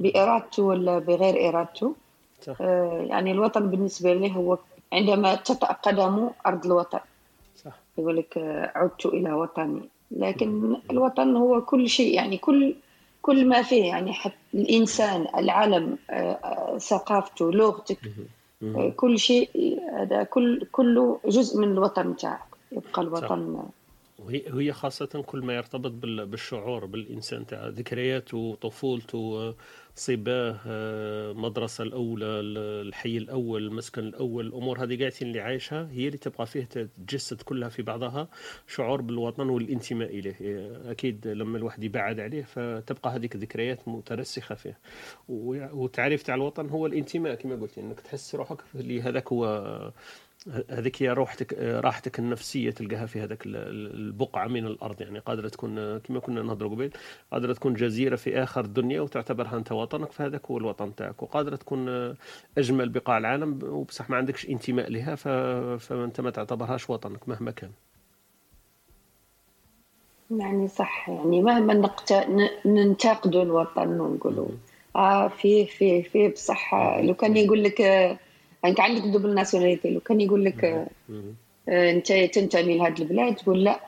[0.00, 1.94] بإرادته ولا بغير إرادته
[2.42, 2.56] صح.
[2.60, 4.58] آه، يعني الوطن بالنسبة لي هو
[4.92, 7.00] عندما تطأ قدمه أرض الوطن.
[7.64, 7.72] صح.
[7.98, 9.88] يقول لك آه، عدت إلى وطني.
[10.10, 12.74] لكن الوطن هو كل شيء يعني كل
[13.22, 17.98] كل ما فيه يعني حتى الإنسان العلم آه، ثقافته لغتك
[18.96, 23.62] كل شيء هذا كل كله جزء من الوطن تاعك يبقى الوطن
[24.24, 29.54] وهي هي خاصة كل ما يرتبط بال- بالشعور بالإنسان تاع ذكرياته طفولته
[29.96, 30.58] صباه
[31.32, 36.46] مدرسة الأولى ال- الحي الأول المسكن الأول الأمور هذه قاعدين اللي عايشها هي اللي تبقى
[36.46, 38.28] فيه تتجسد كلها في بعضها
[38.68, 40.36] شعور بالوطن والانتماء إليه.
[40.90, 44.78] أكيد لما الواحد يبعد عليه فتبقى هذيك الذكريات مترسخة فيه
[45.28, 49.92] والتعريف تاع الوطن هو الانتماء كما قلت إنك تحس روحك اللي هذاك هو
[50.70, 55.00] هذيك هي روحتك راحتك النفسية تلقاها في هذاك ال- ال- البقعة من الأرض.
[55.00, 56.90] يعني قادرة تكون كما كنا نهضروا قبل
[57.32, 61.22] قادرة تكون جزيرة في آخر الدنيا وتعتبرها أنت وطنك فهذاك هو الوطن تاعك.
[61.22, 62.14] وقادرة تكون
[62.58, 65.14] أجمل بقاع العالم وبصح ما عندكش انتماء لها.
[65.76, 67.70] فأنت ما تعتبرهاش وطنك مهما كان.
[70.30, 72.12] يعني صح يعني مهما نقت...
[72.66, 74.48] ننتقدوا الوطن ونقولوا
[74.96, 78.18] آه فيه فيه فيه بصح لو كان يقول لك آه،
[78.64, 80.86] انت عندك دوبل ناسيوناليتي لو كان يقول لك آه،.
[81.68, 83.80] آه، أنت تنتمي لهذه البلاد تقول لا.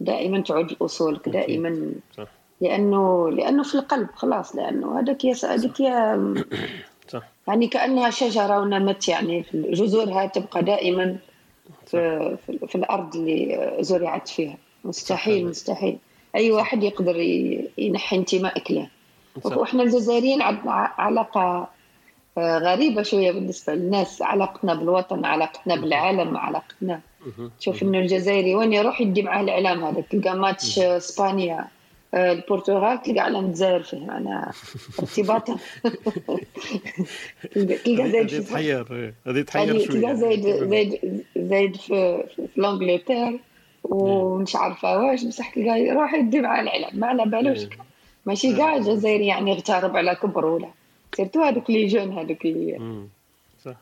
[0.00, 1.92] دائما تعود لاصولك دائما.
[2.16, 2.28] صح.
[2.60, 4.56] لأنه لأنه في القلب خلاص.
[4.56, 6.34] لأنه هذاك يا هذيك يا
[7.12, 7.22] صح.
[7.48, 11.16] يعني كأنها شجرة ونمت يعني في جذورها تبقى دائما
[11.86, 14.56] في, في, في الأرض اللي زرعت فيها.
[14.84, 15.46] مستحيل.
[15.46, 15.98] مستحيل.
[16.36, 17.16] أي واحد يقدر
[17.78, 18.88] ينحي انتمائك له
[19.44, 19.56] صح.
[19.56, 21.68] وإحنا الجزائريين عندنا علاقة
[22.38, 24.22] غريبة شوية بالنسبة للناس.
[24.22, 27.00] علاقتنا بالوطن علاقتنا بالعالم علاقتنا.
[27.60, 31.68] تشوف إنه الجزائري وين يروح يدي معاه الإعلام هذا؟ تلقى ماتش إسبانيا
[32.14, 33.96] آه، البرتغال تلقى علم الجزائر فيه.
[33.96, 34.52] أنا
[34.98, 35.56] ارتباطا.
[37.54, 39.14] تلقى زايد في تحير.
[39.26, 40.00] هذه تحير هذه شوية.
[40.00, 43.40] تلقى زايد زايد زايد في في, في l'Angleterre
[43.84, 46.90] ومش عارفة واش بصح تلقى يروح يدي معاه الإعلام.
[47.00, 47.58] ما على بالوش.
[48.26, 50.68] ماشي كاع الجزائري يعني يغترب على كبر ولا.
[51.16, 52.46] surtout هذوك les gens هذوك.
[53.64, 53.76] صح.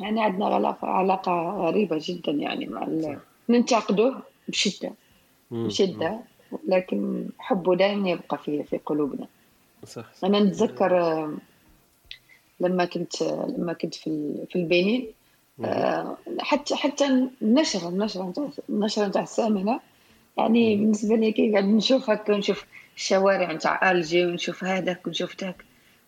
[0.00, 3.18] يعني عندنا علاقة علاقة غريبة جدا يعني مع ال...
[3.48, 4.14] ننتقده
[4.48, 4.92] بشدة.
[5.50, 6.20] بشدة.
[6.68, 9.26] لكن حبه دائما يبقى في في قلوبنا.
[9.86, 10.92] صح أنا نتذكر
[12.60, 13.22] لما كنت
[13.58, 15.06] لما كنت في في البنين
[15.64, 19.80] آه، حتى حتى النشرة النشرة نتاع النشرة نتاع الثامنة
[20.38, 25.64] يعني بالنسبة لي كي قاعد نشوف هكا ونشوف الشوارع نتاع ألجي ونشوف هذاك ونشوف ذاك.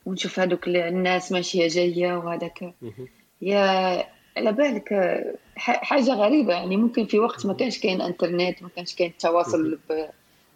[0.07, 2.75] ونشوف هذوك الناس ماشية جاية وهذاك.
[3.42, 3.61] يا
[4.37, 4.88] على بالك
[5.57, 9.79] ح- حاجة غريبة يعني ممكن في وقت ما كانش كاين إنترنت ما كانش كاين التواصل
[9.90, 9.92] ب...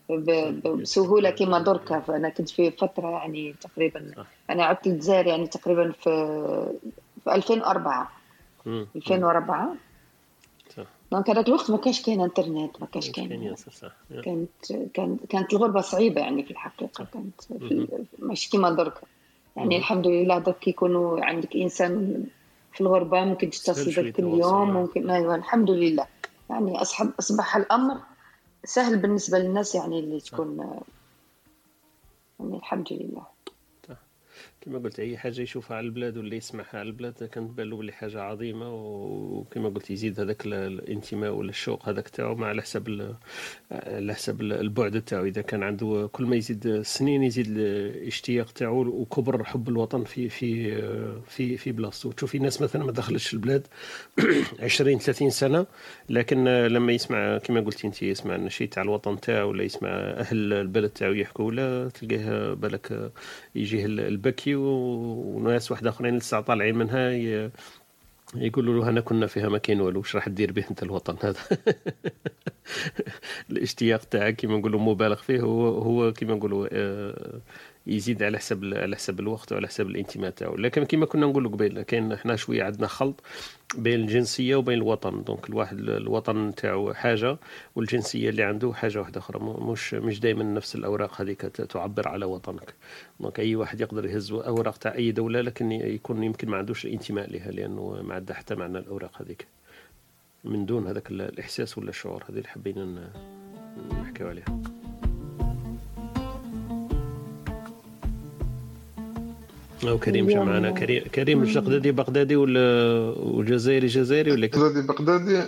[0.09, 0.31] ب...
[0.63, 2.01] ب- بسهولة كما دركا.
[2.01, 4.13] فأنا كنت في فترة يعني تقريبا.
[4.51, 6.11] أنا عدت للجزائر يعني تقريبا في
[7.25, 8.11] في 2004
[8.67, 8.87] مم.
[8.97, 9.75] 2004
[10.77, 10.85] صح.
[11.13, 13.55] دونك هذاك الوقت ما كانش كاين إنترنت ما كانش كاين
[14.23, 14.73] كانت
[15.31, 17.05] كانت الغربة صعيبة يعني في الحقيقة.
[17.13, 17.35] كانت
[18.19, 18.95] ماشي كيما درك
[19.57, 22.25] يعني الحمد لله درك يكونوا عندك إنسان
[22.73, 24.71] في الغربة ممكن تتصل بك كل يوم.
[24.71, 26.07] ممكن أيوة الحمد لله.
[26.51, 27.97] يعني أصبح أصبح الأمر
[28.65, 30.59] سهل بالنسبة للناس يعني اللي تكون
[32.41, 33.40] يعني الحمد لله.
[34.61, 37.93] كما قلت أي حاجة يشوفها على البلاد واللي يسمعها على البلاد كانت بان له بلي
[37.93, 43.15] حاجة عظيمة وكما قلت يزيد هذاك ال- الانتماء ولا الشوق هذاك تاعو مع على حسب
[43.73, 45.25] على حسب ال- البعد تاعو.
[45.25, 50.75] إذا كان عنده كل ما يزيد السنين يزيد الاشتياق تاعو وكبر حب الوطن في في
[51.29, 53.67] في في بلاصتو تشوفي ناس مثلا ما دخلتش البلاد
[54.61, 55.67] 20 30 سنة
[56.09, 60.91] لكن لما يسمع كما قلتي أنت يسمع النشيد تاع الوطن تاعو ولا يسمع أهل البلد
[60.91, 63.13] تاعو يحكوا ولا تلقاه بالك
[63.55, 67.51] يجيه البكي وناس واحد آخرين لسه طالعين منها ي...
[68.35, 71.41] يقولوا له أنا كنا فيها ما كاين والو واش راح دير به أنت الوطن هذا؟
[73.51, 77.41] الاشتياق تاعك كيما نقولوا مبالغ فيه هو هو كيما نقولوا آه،
[77.87, 80.57] يزيد على حسب على حسب الوقت وعلى حسب الانتماء تاعو.
[80.57, 83.23] لكن كما كنا نقولوا قبيل كاين إحنا شوية عندنا خلط
[83.75, 85.23] بين الجنسية وبين الوطن.
[85.23, 87.37] donc الواحد الوطن تاعو حاجة
[87.77, 89.41] والجنسية اللي عنده حاجة واحدة أخرى.
[89.41, 92.75] مش مش دائما نفس الأوراق هذيك تعبر على وطنك.
[93.21, 97.31] دونك أي واحد يقدر يهز أوراق تاع أي دولة لكن يكون يمكن ما عندوش الانتماء
[97.31, 99.47] لها لأنه ما عندها حتى معنى الأوراق هذيك.
[100.45, 103.11] من دون هذاك الإحساس ولا الشعور هذه اللي حبينا
[104.01, 104.80] نحكيو عليها.
[109.89, 110.71] أو كريم جا معنا.
[110.71, 112.61] كريم كريم الجقدادي بغدادي ولا
[113.17, 115.43] والجزائري جزائري ولا بغدادي بغدادي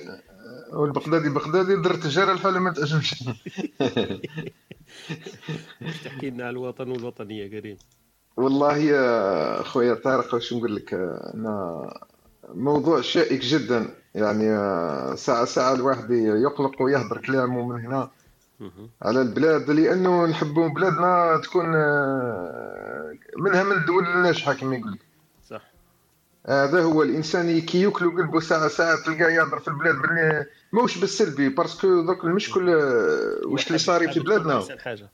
[0.72, 3.24] والبغدادي بغدادي درت جار الحاله ما تأجمش
[6.04, 7.76] تحكي لنا على الوطن والوطنية كريم.
[8.36, 10.94] والله يا خويا طارق واش نقول لك؟
[11.34, 11.86] أنا
[12.54, 13.88] موضوع شائك جدا.
[14.14, 14.46] يعني
[15.16, 18.10] ساعة ساعة الواحد يقلق ويهدر كلامه من هنا
[19.02, 21.66] على البلاد لأنه نحبوا بلادنا تكون
[23.36, 24.98] منها من الدول الناجحة كما يقول
[25.48, 25.62] صح.
[26.46, 31.48] هذا هو الإنسان كي ياكل قلبه ساعة ساعة تلقاه يهضر في البلاد باللي ماهوش بالسلبي
[31.48, 34.64] parce que دوك المشكل آه، واش اللي صار في بلادنا.
[34.78, 35.08] حاجة.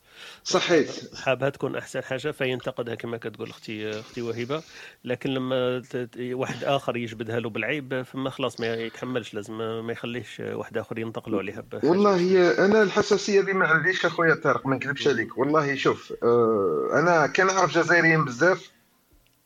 [0.48, 4.62] صحيت حابها تكون أحسن حاجة فينتقدها كما كتقول أختي أختي وهبه
[5.04, 5.82] لكن لما
[6.18, 11.38] واحد آخر يجبدها له بالعيب فما خلاص ما يتحملش لازم ما يخليش واحد آخر ينتقلوا
[11.38, 15.38] عليها والله هي أنا الحساسية دي ما عنديش أخويا طارق؟ ما نكذبش عليك.
[15.38, 18.70] والله شوف آه، أنا كنعرف جزائريين بزاف.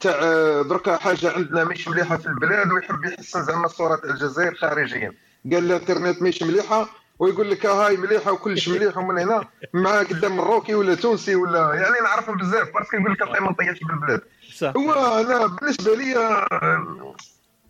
[0.00, 4.54] تاع آه، دركا حاجة عندنا مش مليحة في البلاد ويحب يحسن زعما الصورة تاع الجزائر
[4.54, 5.12] خارجيا.
[5.52, 10.74] قال الإنترنت مش مليحة ويقول لك هاي مليحة وكلش مليح ومن هنا مع قدام مروكي
[10.74, 14.20] ولا تونسي ولا يعني نعرفهم بزاف parce que يقول لك ما نطيحش بالبلاد.
[14.54, 14.72] صح.
[14.76, 16.46] هو أنا بالنسبة لي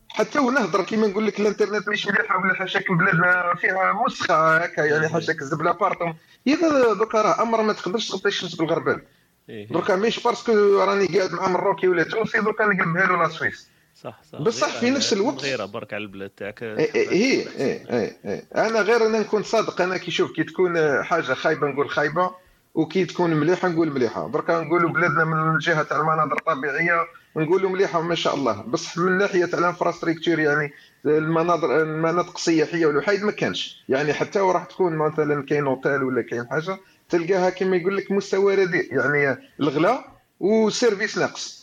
[0.09, 5.09] حتى ونهضر كيما نقول لك الإنترنت مش مليحة ولا حاشاك بلادنا فيها مسخة هكا يعني
[5.09, 9.03] حاشاك الزبله partout دوكا راه أمر ما تقدرش تغطي الشمس بالغربال.
[9.49, 9.69] إيه.
[9.69, 10.53] دوكا مش parce que
[10.85, 13.72] راني قاعد مع مروكي ولا تونسي دوكا نقلبها له la Suisse.
[14.03, 14.41] صح صح.
[14.41, 15.43] بصح في نفس الوقت.
[15.43, 17.47] غير برك على البلاد تاعك اي اي
[17.91, 18.43] اي.
[18.57, 19.81] أنا غير أنا نكون صادق.
[19.81, 22.31] أنا كي شوف كي تكون حاجة خايبة نقول خايبة
[22.75, 24.27] وكي تكون مليحة نقول مليحة.
[24.27, 27.05] بركا نقولوا بلادنا من جهة تاع المناظر الطبيعيه
[27.37, 28.63] نقولوا مليحة ما شاء الله.
[28.63, 30.73] بصح من ناحية تاع ال infrastructure يعني
[31.07, 33.85] المناظر المناطق السياحية والوحيد ما كانش.
[33.89, 38.55] يعني حتى وراح تكون مثلا كاين اوتيل ولا كاين حاجة تلقاها كما يقول لك مستوى
[38.55, 38.95] رديء.
[38.95, 40.05] يعني الغلا
[40.41, 41.62] و service ناقص.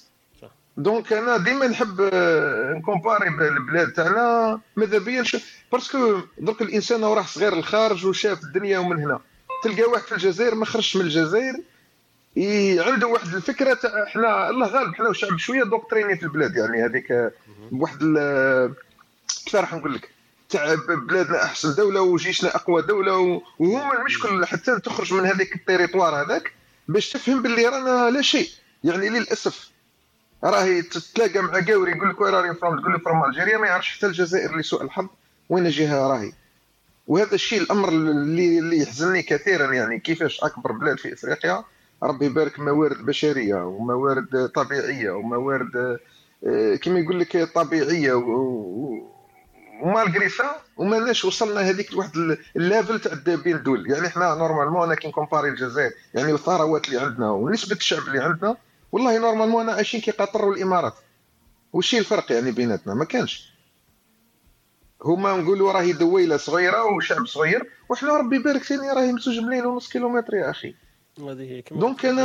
[0.79, 4.59] donc أنا ديما نحب آه، نـ comparer البلاد تاعنا.
[4.75, 5.23] ماذا بيا؟
[5.71, 9.19] parce que درك الإنسان راح صغير الخارج وشاف الدنيا ومن هنا.
[9.63, 11.55] تلقى واحد في الجزائر ما خرجش من الجزائر.
[12.87, 17.31] عنده واحد الفكرة تاع إحنا الله غالب إحنا وشعب شوية doctrinés في البلاد يعني هذيك
[17.71, 17.99] واحد
[19.45, 20.09] كيف راح نقول لك؟
[20.49, 26.21] تاع بلادنا أحسن دولة وجيشنا أقوى دولة وهما المشكل حتى تخرج من هذيك ال territoire
[26.21, 26.53] هذاك
[26.87, 28.49] باش تفهم باللي رانا لا شيء.
[28.83, 29.69] يعني للأسف
[30.43, 33.97] راهي تتلاقى مع قاوري يقول لك وين راني from تقول له from Algeria ما يعرفش
[33.97, 35.07] حتى الجزائر لسوء الحظ
[35.49, 36.31] وين جهة راهي.
[37.07, 41.63] وهذا الشيء الأمر اللي اللي يحزنني كثيرا يعني كيفاش أكبر بلاد في إفريقيا
[42.03, 45.99] ربي يبارك موارد بشرية وموارد طبيعية وموارد
[46.47, 48.13] آه، كما يقول لك طبيعية
[49.81, 52.11] و malgré ça وماناش وصلنا هذيك لواحد
[52.55, 56.99] ال level تاع بين الدول يعني إحنا normalement أنا كي نcomparer الجزائر يعني الثروات اللي
[56.99, 58.57] عندنا ونسبة الشعب اللي عندنا
[58.91, 60.93] والله normalement أنا عايشين كي قطر والامارات
[61.73, 63.49] وش الفرق يعني بيناتنا؟ ما كانش.
[65.03, 69.89] هما نقولوا راهي دويلة صغيرة وشعب صغير وحنا ربي يبارك فيني راهي مسوج ملايين ونص
[69.89, 70.75] كيلومتر يا أخي.
[71.19, 72.23] هذه هي كما دونك أنا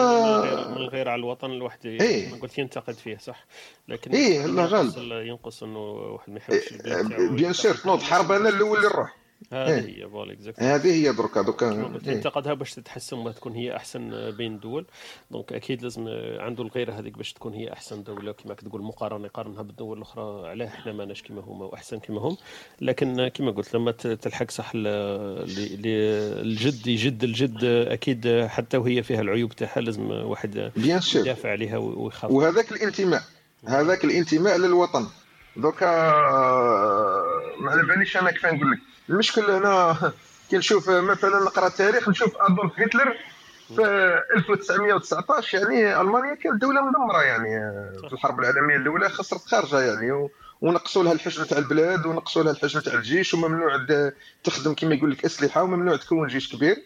[0.68, 2.32] من الغير على الوطن الواحد إيه.
[2.32, 3.44] ما قلت ينتقد فيه صح؟
[3.88, 4.92] لكن إيه غالب.
[5.26, 9.16] ينقص إنه واحد ما يحبش إيه بيان سير نوض حرب أنا الأول اللي نروح
[9.52, 10.04] هذه إيه.
[10.04, 12.58] هي فوالا هذه هي دركا دوكا تنتقدها إيه.
[12.58, 14.86] باش تتحسن وتكون هي أحسن بين الدول
[15.30, 19.62] donc أكيد لازم عنده الغيرة هذيك باش تكون هي أحسن دولة كما كتقول مقارنة يقارنها
[19.62, 22.36] بالدول الأخرى علاه إحنا ماناش كما هما وأحسن كما هم.
[22.80, 29.80] لكن كما قلت لما تلحق صح الجد يجد الجد أكيد حتى وهي فيها العيوب تاعها
[29.80, 30.72] لازم واحد
[31.14, 32.30] يدافع عليها ويخاف.
[32.30, 33.22] وهذاك الانتماء
[33.66, 35.06] هذاك الانتماء للوطن.
[35.56, 35.86] donc
[37.60, 38.78] ما على باليش أنا كيف نقول لك؟
[39.08, 39.96] المشكل هنا
[40.50, 43.16] كي نشوف مثلا نقرأ التاريخ نشوف أدولف هتلر
[43.76, 43.82] في
[44.36, 50.28] 1919 يعني ألمانيا كانت دولة مدمرة يعني في الحرب العالمية الأولى خسرت خارجة يعني
[50.60, 53.86] ونقصوا لها الحجم تاع البلاد ونقصوا لها الحجم تاع الجيش وممنوع
[54.44, 56.76] تخدم كما يقول لك أسلحة وممنوع تكون جيش كبير.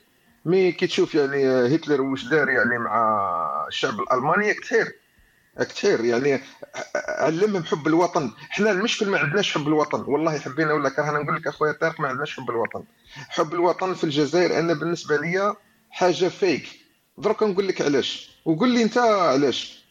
[0.44, 4.92] مي كي تشوف يعني هتلر واش دار يعني مع الشعب الألماني كثير.
[5.64, 6.40] كثير يعني
[7.08, 8.30] علمهم حب الوطن.
[8.50, 10.00] إحنا المشكل ما عندناش حب الوطن.
[10.00, 12.84] والله حبينا ولا كرهنا نقول لك أخويا طارق ما عندناش حب الوطن.
[13.14, 15.54] حب الوطن في الجزائر أنا بالنسبة لي
[15.90, 16.68] حاجة فيك
[17.18, 18.40] دروك نقول لك علاش.
[18.44, 19.84] وقول لي أنت علاش.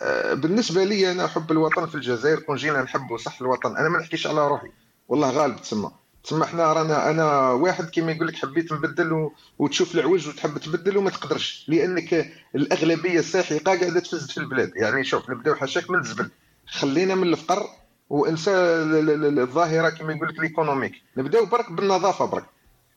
[0.00, 3.76] آه، بالنسبة لي أنا حب الوطن في الجزائر كون جينا نحبوا صح الوطن.
[3.76, 4.68] أنا ما نحكيش على روحي.
[5.08, 5.90] والله غالب تسمى.
[6.24, 9.30] تسمى إحنا رانا أنا واحد كيما يقول لك حبيت نبدل.
[9.58, 14.72] وتشوف العوج وتحب تبدل وما تقدرش لأنك الأغلبية الساحقه قاعدة تفز في البلاد.
[14.76, 16.30] يعني شوف نبداو حاشاك من الزبل.
[16.66, 17.66] خلينا من الفقر
[18.10, 22.44] وانسى ال- ال- ال- الظاهرة كما يقول لك ليكونوميك نبداو برك بالنظافة برك.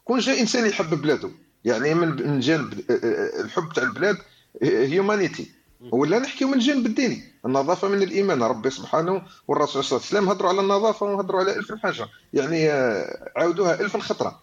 [0.06, 1.30] كون جا إنسان يحب بلاده
[1.66, 4.18] يعني من جانب آه، آه، الحب تاع البلاد
[4.64, 5.52] هيومانيتي
[5.92, 7.24] ولا نحكيو من الجانب الديني.
[7.46, 11.56] النظافة من الإيمان ربي سبحانه والرسول صلى الله عليه وسلم هضروا على النظافة وهضروا على
[11.56, 12.08] ألف حاجة.
[12.34, 14.40] يعني آه، عاودوها ألف خطره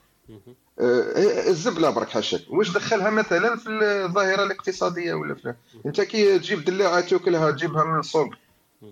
[0.81, 2.41] آه، الزبلة برك حاشاك.
[2.51, 3.69] واش دخلها مثلا في
[4.05, 5.55] الظاهرة الاقتصادية ولا في
[5.87, 8.29] أنت كي تجيب دلاعة تاكلها تجيبها من السوق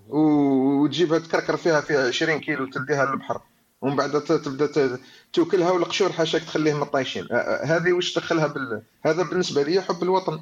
[0.09, 3.41] وتجيبها تكركر فيها فيها 20 كيلو تديها للبحر
[3.83, 4.99] ومن بعد تبدأ
[5.33, 8.83] تاكلها والقشور حاشاك تخليهم طايشين آه، آه، هذه واش دخلها بال...
[9.03, 10.41] هذا بالنسبة لي حب الوطن.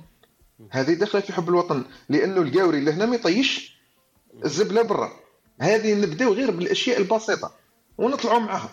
[0.71, 3.77] هذه داخلة في حب الوطن لأنه القاوري لهنا ما يطيش
[4.45, 5.13] الزبلة برا.
[5.61, 7.53] هذه نبداو غير بالأشياء البسيطة
[7.99, 8.71] ونطلعوا معها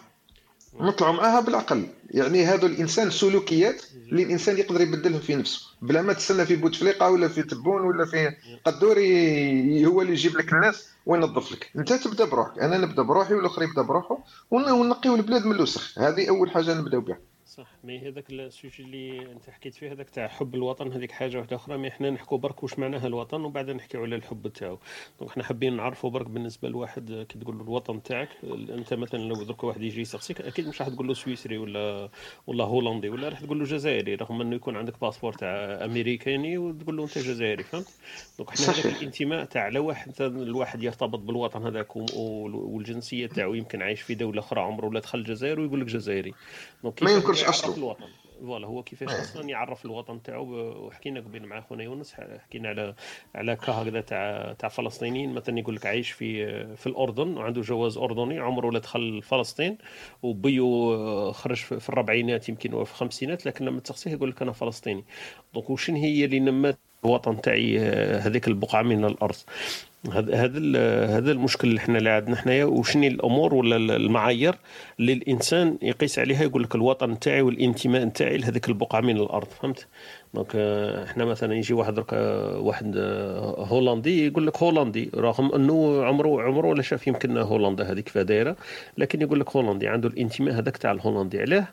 [0.80, 1.88] نطلعوا معها بالعقل.
[2.10, 5.62] يعني هذا الإنسان سلوكيات اللي الإنسان يقدر يبدلهم في نفسه.
[5.82, 10.54] بلا ما تستنى في بوتفليقه ولا في تبون ولا في قدوري هو اللي يجيب لك
[10.54, 11.72] الناس وينظف لك.
[11.76, 12.60] أنت تبدأ بروحك.
[12.60, 14.18] أنا نبدأ بروحي والاخر يبدأ بروحه
[14.52, 16.00] ون- ونقيو البلاد من الوسخ.
[16.00, 17.18] هذه أول حاجة نبداو بها.
[17.52, 17.68] صح.
[17.84, 21.56] mais هذاك ال sujet اللي أنت حكيت فيه هذاك تاع حب الوطن هذيك حاجة واحدة
[21.56, 21.78] أخرى.
[21.78, 24.80] mais حنا نحكوا برك واش معناها الوطن وبعدين نحكيو على الحب تاعو.
[25.20, 28.30] donc حنا حابين نعرفوا برك بالنسبة لواحد كي تقول له الوطن تاعك
[28.70, 32.10] أنت مثلا لو درك واحد يجي يسقسيك أكيد مش راح تقول له سويسري ولا
[32.48, 36.98] ولا هولندي ولا راح تقول له جزائري رغم إنه يكون عندك passeport تاع أمريكاني وتقول
[36.98, 37.88] له أنت جزائري فهمت؟
[38.38, 38.86] donc حنا هذاك.
[38.86, 44.62] الانتماء تاع لو واحد الواحد يرتبط بالوطن هذاك والجنسية تاعو يمكن عايش في دولة أخرى
[44.62, 46.34] عمره ولا دخل الجزائر ويقول لك جزائري.
[46.84, 47.78] donc ما ينكرش يعرف أصله.
[47.78, 48.06] الوطن.
[48.42, 49.22] voilà هو كيفاش إيه.
[49.22, 50.46] أصلا يعرف الوطن تاعو؟
[50.88, 52.96] وحكينا قبل مع خونا يونس حكينا على
[53.36, 55.34] على كا هكذا تاع تاع فلسطينيين.
[55.34, 59.78] مثلا يقول لك عايش في في الأردن وعنده جواز أردني عمره لا دخل فلسطين
[60.24, 65.04] وباباه خرج في الربعينات يمكن ولا في الخمسينات لكن لما تسقسيه يقول لك أنا فلسطيني.
[65.54, 69.36] donc وشن هي اللي نمت الوطن تاعي آه، هذيك البقعة من الأرض؟
[70.14, 74.56] هذا هذا ال- هذا المشكل اللي إحنا اللي عندنا حنايا وشني الأمور ولا ال- المعايير
[75.00, 79.88] اللي الإنسان يقيس عليها يقول لك الوطن تاعي والإنتماء تاعي لهذيك البقعة من الأرض فهمت؟
[80.34, 86.04] donc آه، إحنا مثلا يجي واحد آه، واحد آه، هولندي يقول لك هولندي رغم أنه
[86.04, 88.56] عمره عمره ولا شاف يمكن هولندا هذيك كيف دايرة
[88.98, 91.68] لكن يقول لك هولندي عنده الإنتماء هذاك تاع الهولندي علاه.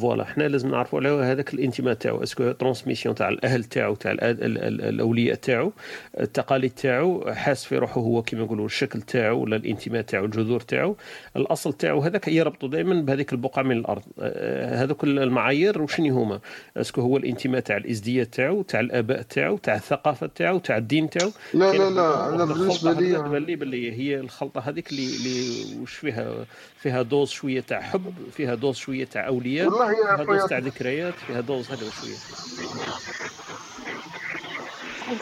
[0.00, 4.12] voilà حنا لازم نعرفوا على هذاك الانتماء تاعو est-ce que transmission تاع الاهل تاعو تاع
[4.20, 5.72] الاولياء تاعو
[6.20, 10.96] التقاليد تاعو حاس في روحه هو كما نقولوا الشكل تاعو ولا الانتماء تاعو الجذور تاعو.
[11.36, 14.02] الاصل تاعو هذاك يربطوا دائما بهذيك البقعة من الأرض.
[14.20, 16.40] آه، هذوك المعايير وشنو هما؟
[16.76, 21.10] est-ce que هو الانتماء تاع الازدياد تاعو تاع الآباء تاعو تاع الثقافة تاعو تاع الدين
[21.10, 21.30] تاعو.
[21.54, 25.94] لا لا لا أنا بالنسبة لي تبان لي باللي هي الخلطة هذيك اللي اللي وش
[25.94, 26.46] فيها
[26.76, 29.75] فيها dose شوية تاع حب فيها dose شوية تاع أولياء.
[29.76, 30.46] والله يا أخويا.
[30.46, 32.16] تاع ذكريات فيها dose هذا شوية.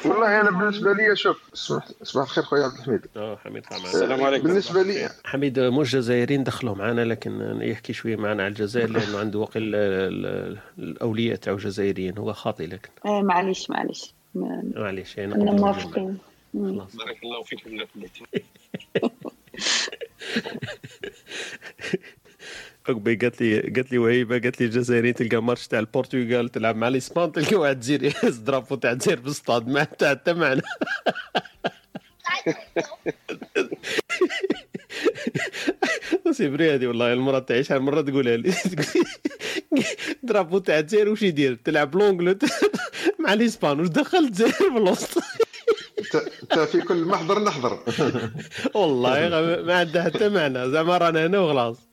[0.05, 3.01] والله أنا بالنسبة لي شوف صباح صباح الخير خويا عبد الحميد.
[3.17, 4.47] آه حميد السلام عليكم.
[4.49, 9.39] بالنسبة لي حميد مش جزائري ندخله معنا لكن يحكي شوية معنا على الجزائر لأنه عنده
[9.39, 12.89] وقت ال- الأولياء تاعو جزائريين هو خاطي لكن.
[13.07, 14.15] آه معليش معليش.
[14.35, 16.19] معليش نقبل موافقين.
[16.55, 16.97] خلاص.
[16.97, 17.71] بارك الله فيكم
[22.89, 26.89] عقبي قالت لي قالت لي وهيبه قالت لي الجزائريين تلقى ماتش تاع البرتغال تلعب مع
[26.89, 30.63] الإسبان تلقى واحد جزيري يهز درافو تاع الجزائر في الصطاد ما تاع حتى معنا
[36.33, 38.53] سيبري هذه والله المرة تعيش شحال مرة تقولها لي.
[40.23, 42.39] درافو تاع الجزائر وش يدير؟ تلعب لونجلو
[43.19, 43.81] مع الإسبان.
[43.81, 45.23] وش دخل الجزائر في الوسط؟
[46.11, 47.79] ت- في كل محضر نحضر.
[48.75, 49.29] والله
[49.67, 51.77] ما عندها حتى معنى زعما رانا هنا وخلاص.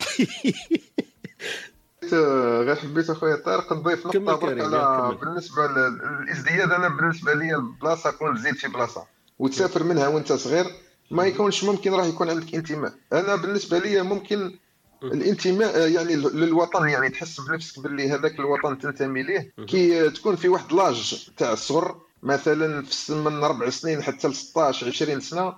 [2.64, 5.18] غير حبيت أخويا طارق نضيف نقطة برك على.
[5.22, 9.06] بالنسبة للازدياد أنا بالنسبة لي البلاصة كون تزيد في بلاصة.
[9.40, 10.66] وتسافر منها وأنت صغير
[11.12, 12.94] ما يكونش ممكن راح يكون عندك انتماء.
[13.14, 14.56] أنا بالنسبة لي ممكن
[15.04, 19.52] الانتماء يعني للوطن يعني تحس بنفسك باللي هذاك الوطن تنتمي ليه.
[19.68, 24.36] كي تكون في واحد لاج تاع الصغر مثلا في السن من أربع سنين حتى ل
[24.36, 25.54] 16 20 سنة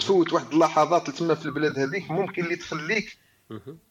[0.00, 3.18] تفوت واحد اللحظات اللي تما في البلاد هذيك ممكن اللي تخليك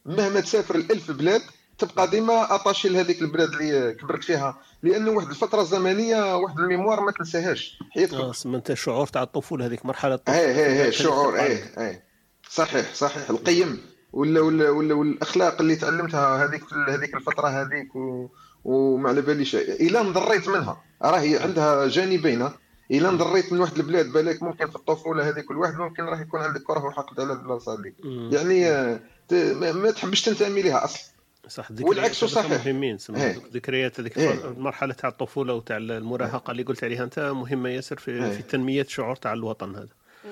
[0.06, 1.42] مهما تسافر الألف بلاد
[1.78, 4.58] تبقى ديما attaché لهذيك البلاد اللي كبرت فيها.
[4.82, 8.14] لأنه واحد الفترة زمنيه واحد ال mémoire ما تنساهاش حياتك.
[8.14, 11.64] آه سما انت الشعور تاع الطفولة هذيك مرحلة الطفوله إيه إيه إيه كانت شعور إيه
[11.78, 12.04] إيه.
[12.50, 13.30] صحيح صحيح.
[13.30, 13.80] القيم
[14.12, 18.28] ولا ولا ولا والأخلاق اللي تعلمتها هذيك هذيك الفترة هذيك و...
[18.64, 22.48] وما على باليش إلى انضريت منها راهي عندها جانبين
[22.90, 26.40] إلى انضريت من واحد البلاد بالك ممكن في الطفولة هذيك كل واحد ممكن راح يكون
[26.40, 27.94] عندك كره وحقد على البلاصه هذيك.
[28.32, 28.94] يعني
[29.28, 31.10] ت- ما ما تحبش تنتمي لها أصلا
[31.48, 32.50] صح والعكس صحيح.
[32.66, 33.16] مهمين إيه.
[33.16, 34.44] هذوك الذكريات هذيك إيه.
[34.44, 38.30] المرحله تاع الطفولة وتاع المراهقة اللي قلت عليها أنت مهمة ياسر في إيه.
[38.30, 39.88] في تنمية الشعور تاع الوطن هذا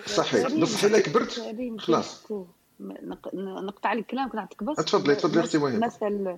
[0.06, 1.42] صحيح بصح الا كبرت
[1.78, 2.26] خلاص.
[3.34, 5.58] نقطع لك الكلام كنت نعطيك بس تفضلي، تفضلي أختي.
[5.58, 6.36] مثل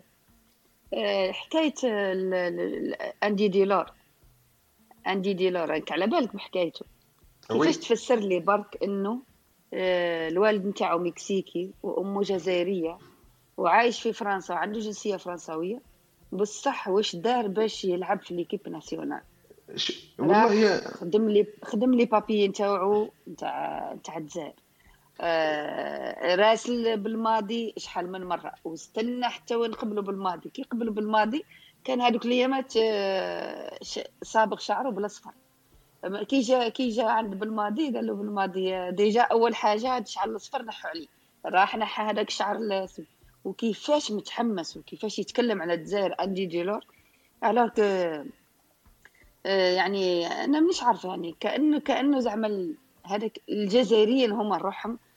[1.31, 3.93] حكاية ال- ال- أندي ديلور.
[5.07, 6.87] أندي ديلور راك على بالك بحكايته.
[7.49, 9.23] كيفاش تفسر لي برك إنه
[9.75, 12.99] آه، الوالد نتاعو مكسيكي وأمه جزائرية
[13.57, 15.81] وعايش في فرنسا وعنده جنسية فرنساوية؟
[16.33, 19.21] بصح واش دار باش يلعب في l'équipe nationale؟
[20.19, 24.55] والله هي خدم لي خدم les papiers نتاعو نتاع نتاع الجزائر.
[25.21, 30.51] آه راسل بلماضي شحال من مرة؟ واستنى حتى وين قبلوا بلماضي.
[30.51, 31.45] كي قبلوا بلماضي
[31.85, 33.79] كان هذوك الأيامات آه
[34.23, 35.33] صابغ شعره بالاصفر
[36.29, 40.29] كي جا كي جا عند بلماضي قال له بلماضي آه، déjà أول حاجة هاد الشعر
[40.29, 41.07] الاصفر نحوا عليه
[41.47, 43.07] راح نحى هذاك الشعر الاسود
[43.45, 46.81] وكيفاش متحمس وكيفاش يتكلم على الجزائر اندي ديلور
[49.47, 55.10] آه، يعني أنا مش عارفة يعني كانه كأنه زعما هذاك الجزائريين هما روحهم آه،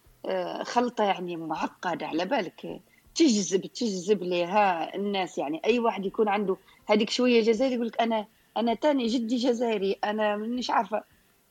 [0.63, 2.79] خلطة يعني معقدة على بالك؟ آه،
[3.15, 5.61] تجذب تجذب لها الناس يعني.
[5.65, 10.37] أي واحد يكون عنده هذيك شوية جزائري يقول لك أنا أنا تاني جدي جزائري أنا
[10.37, 11.03] مانيش عارفة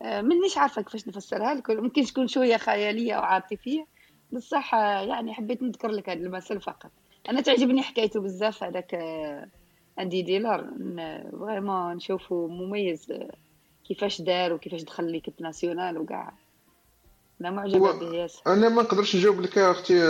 [0.02, 1.70] آه، مانيش عارفة كيفاش نفسرها لك.
[1.70, 3.86] ممكن تكون شوية خيالية أو عاطفيه
[4.32, 6.90] بصح آه، يعني حبيت نذكر لك هذا المثل فقط.
[7.28, 9.48] أنا تعجبني حكايته بزاف هذاك آه،
[10.00, 10.70] أندي ديلور
[11.40, 13.30] vraiment نشوفه مميز آه،
[13.84, 16.32] كيفاش دار وكيفاش دخل l'équipe nationale وكاع
[17.42, 20.02] أنا معجبة هو- به ياسر أنا ما نقدرش نجاوب لك يا أختي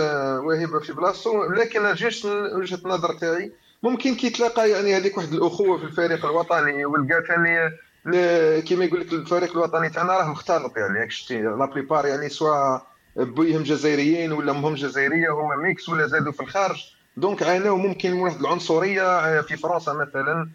[0.45, 3.51] وهبه في بلاصتو لكن جيست وجهة النظر تاعي
[3.83, 9.13] ممكن كي تلاقى يعني هذيك واحد الأخوة في الفريق الوطني ولقى ثاني كيما يقول لك
[9.13, 12.79] الفريق الوطني تاعنا راه مختلط يعني ياك شتي la plupart يعني soit
[13.15, 16.83] بويهم جزائريين ولا امهم جزائرية هما mix ولا زادوا في الخارج.
[17.17, 20.49] donc عانوا ممكن من واحد العنصرية في فرنسا مثلا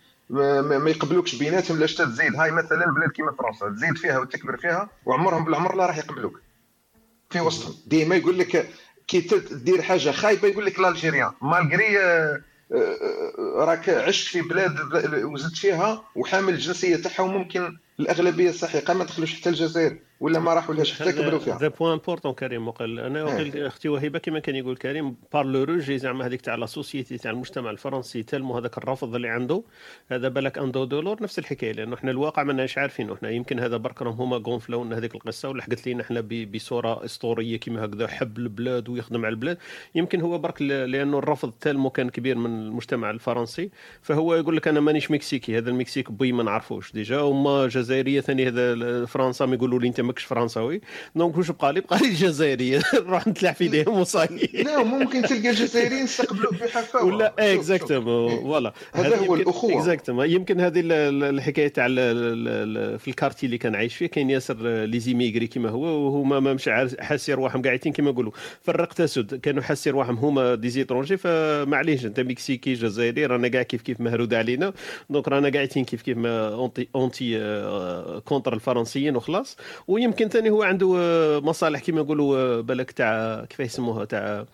[0.81, 2.37] ما يقبلوكش بيناتهم لاش تزيد.
[2.37, 6.41] هاي مثلا بلاد كيما فرنسا تزيد فيها وتكبر فيها وعمرهم بالعمر لا راح يقبلوك.
[7.31, 8.69] في وسطهم ديما يقول لك
[9.09, 14.41] كي تد- دير حاجة خايبة يقول لك l'Algérien malgré آه، آه، آه، راك عشت في
[14.43, 14.77] بلاد
[15.25, 20.75] وزدت فيها وحامل الجنسية تاعها وممكن الأغلبية الساحقة ما دخلوش حتى الجزائر ولا ما راحوا
[20.75, 21.57] لهاش حتى كبروا فيها.
[21.57, 25.65] هذا point important كريم وقال أنا وقال أختي وهبه كما كان يقول كريم par le
[25.65, 29.63] rejet زعما هذيك تاع la société تاع المجتمع الفرنسي tellement هذاك الرفض اللي عنده
[30.11, 33.15] هذا بالك أندي ديلور نفس الحكاية لأنه إحنا الواقع ماناش عارفينه.
[33.15, 36.21] إحنا يمكن هذا برك راهم هما gonflaw لنا هذيك القصة ولحقت لينا إحنا
[36.55, 39.59] بصورة أسطورية كما هكذا حب البلاد ويخدم على البلاد.
[39.95, 43.71] يمكن هو برك لأنه الرفض tellement كان كبير من المجتمع الفرنسي
[44.03, 48.49] فهو يقول لك أنا مانيش مكسيكي هذا المكسيك puis ما نعرفوش déjà هما جزائرية ثاني
[48.49, 50.81] هذا فرنسا ما يقولوا لي أنت ماكش فرنساوي.
[51.17, 54.29] donc واش بقى لي؟ بقى لي الجزائريه نروح نتلاح في ايديهم وصاي.
[54.65, 57.35] لا ممكن تلقى الجزائريين يستقبلوك بحفاوه ولا.
[57.39, 58.41] exactement إيه.
[58.41, 59.73] voilà هذا هو الأخوة.
[59.81, 61.87] exactement يمكن هذه ال- ال- الحكاية تاع
[62.99, 66.53] في ال quartier اللي كان عايش فيه كاين ياسر les immigrés كيما هو وهما ما
[66.55, 66.71] مش
[67.01, 68.33] حاسين رواحهم قاعدين كيما نقولوا
[68.63, 73.83] فرق تسد كانوا حاسين رواحهم هما des étrangers فمعليش أنت مكسيكي جزائري رانا كاع كيف
[73.83, 74.73] كيف محقور علينا.
[75.11, 77.39] donc رانا قاعدين كيف كيف ما anti anti
[78.25, 79.57] contre الفرنسيين وخلاص.
[79.89, 84.45] ويمكن ثاني هو عنده آه، مصالح كيما نقولوا آه، بالك تاع كيف يسموها تاع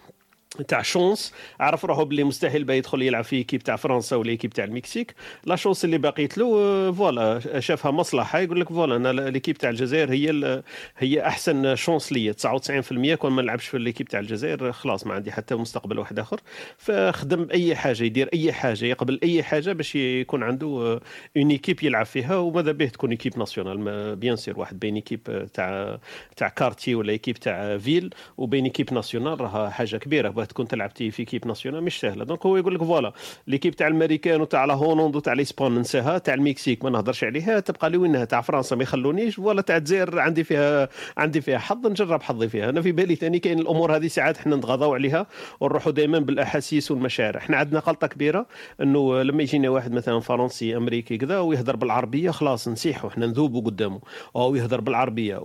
[0.68, 1.32] تاع chance.
[1.60, 5.14] عرف روحه باللي مستحيل بقى يدخل يلعب في équipe تاع فرنسا ولا équipe تاع المكسيك.
[5.44, 8.38] la chance اللي باقيت له آه، voilà شافها مصلحة.
[8.38, 10.62] يقول لك voilà أنا l'équipe تاع الجزائر هي
[10.98, 12.32] هي أحسن chance ليا.
[12.32, 16.40] 99% كون ما نلعبش في l'équipe تاع الجزائر خلاص ما عندي حتى مستقبل واحد آخر.
[16.78, 21.00] فخدم أي حاجة يدير أي حاجة يقبل أي حاجة باش يكون عنده
[21.36, 22.36] une équipe يلعب فيها.
[22.36, 25.98] وماذا به تكون équipe nationale bien sûr واحد بين équipe آه، تاع
[26.36, 30.28] تاع quartier ولا équipe تاع ville وبين équipe nationale راها حاجة كبيرة.
[30.44, 32.24] باه تكون تلعبتي في équipe nationale مش سهلة.
[32.24, 33.12] donc هو يقول لك voilà
[33.46, 37.90] l'équipe تاع الأمريكان وتاع لا هولندا وتاع الاسبان ننساها تاع المكسيك ما نهضرش عليها تبقى
[37.90, 42.22] لي وينها تاع فرنسا ما يخلونيش ولا تاع الجزائر عندي فيها عندي فيها حظ نجرب
[42.22, 42.68] حظي فيها.
[42.70, 45.26] أنا في بالي ثاني كاين الأمور هذه ساعات إحنا نتغاضوا عليها
[45.60, 48.46] ونروحوا دائما بالأحاسيس والمشاعر إحنا عندنا غلطة كبيرة
[48.82, 54.00] إنه لما يجينا واحد مثلا فرنسي أمريكي كذا ويهضر بالعربية خلاص نسيحوا إحنا نذوبوا قدامه
[54.36, 55.36] أو يهضر بالعربية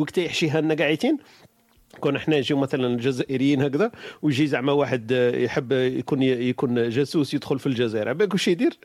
[0.00, 1.18] وقت يحشيها لنا قاعدين
[2.00, 3.90] كون إحنا نجيو مثلا الجزائريين هكذا
[4.22, 8.08] ويجي زعما واحد آه، يحب يكون يكون جاسوس يدخل في الجزائر.
[8.08, 8.78] على بالك واش يدير؟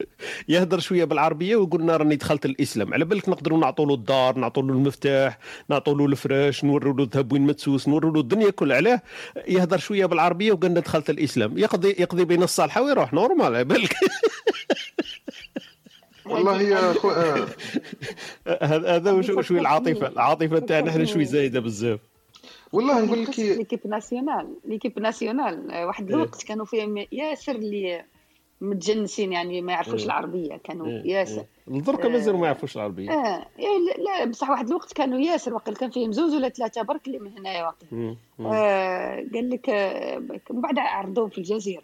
[0.48, 2.94] يهضر شوية بالعربية ويقول لنا راني دخلت الإسلام.
[2.94, 5.40] على بالك نقدروا نعطوا له الدار نعطوا له المفتاح
[5.70, 8.78] نعطوا له الفراش نوروا له الذهب وين مدسوس نوروا له الدنيا كلها.
[8.78, 9.02] علاه
[9.48, 11.58] يهضر شوية بالعربية وقال لنا دخلت الإسلام.
[11.58, 13.14] يقضي يقضي بين الصالحة ويروح.
[13.14, 13.96] normal على بالك.
[16.26, 17.48] والله يا آه.
[18.96, 22.00] هذا شوي العاطفة العاطفة تاعنا إحنا شوي زايدة بزاف.
[22.76, 26.16] والله نقول لك قصة l'équipe nationale l'équipe nationale آه، واحد إيه.
[26.16, 28.06] الوقت كانوا فيهم ياسر اللي
[28.62, 30.06] متجنسين يعني ما يعرفوش إيه.
[30.06, 31.82] العربية كانوا إيه، ياسر إيه.
[31.82, 35.90] دركا مازالوا ما يعرفوش العربية آه إيه، لا- بصح واحد الوقت كانوا ياسر وقيل كان
[35.90, 37.72] فيهم زوج ولا ثلاثة برك اللي من هنايا.
[37.92, 38.18] مم.
[38.40, 40.18] آه قال لك آه
[40.52, 41.84] من بعد عرضوهم في الجزيرة.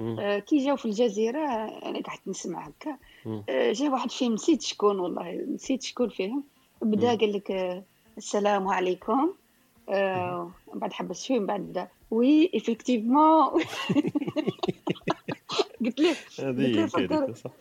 [0.00, 2.96] آه كي جاو في الجزيرة أنا قعدت نسمع هكا.
[3.48, 6.44] آه جا واحد فيهم نسيت شكون والله نسيت شكون فيهم
[6.82, 7.82] بدا قال لك
[8.18, 9.32] السلام عليكم
[10.74, 13.62] بعد حبس شوي من بعد oui effectivement
[15.84, 16.90] قلت له قلت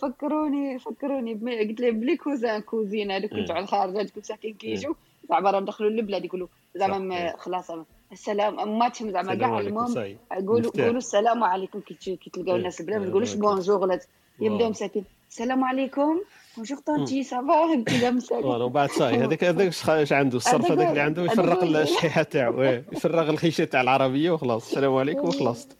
[0.01, 1.33] فكروني فكروني
[1.69, 3.37] قلت له ب les cousins cousines هذوك إيه.
[3.37, 4.93] يرجعوا الخارج هذوك مساكين كي يجوا
[5.29, 7.37] زعما راهم دخلوا للبلاد يقولوا زعما ما-.
[7.37, 7.71] خلاص
[8.11, 10.17] السلام اماتهم زعما السلام كاع المهم
[10.47, 10.71] قولوا.
[10.71, 12.55] قولوا السلام عليكم كي تلقاو.
[12.55, 13.33] الناس البلاد ما تقولوش.
[13.33, 13.99] bonjour ولا
[14.39, 14.69] يبداو.
[14.69, 16.21] مساكين السلام عليكم
[16.55, 20.71] bonjour tonton ça va تلقى مساكين voilà ومن بعد صاي هذاك هذاك اش عنده؟ السورس
[20.71, 24.67] هذاك اللي عنده هو- الشحيحه تاعو يفرغ الخيشه تاع العربية وخلاص.
[24.67, 25.77] السلام عليكم وخلصت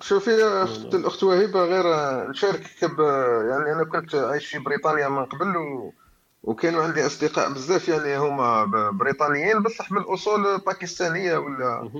[0.00, 1.84] شوفي اخت الأخت وهبه غير
[2.30, 3.00] نشاركك ب
[3.50, 5.92] يعني أنا كنت عايش في بريطانيا من قبل و...
[6.42, 11.90] وكانوا عندي أصدقاء بزاف يعني هما بريطانيين بصح من الأصول باكستانية ولا.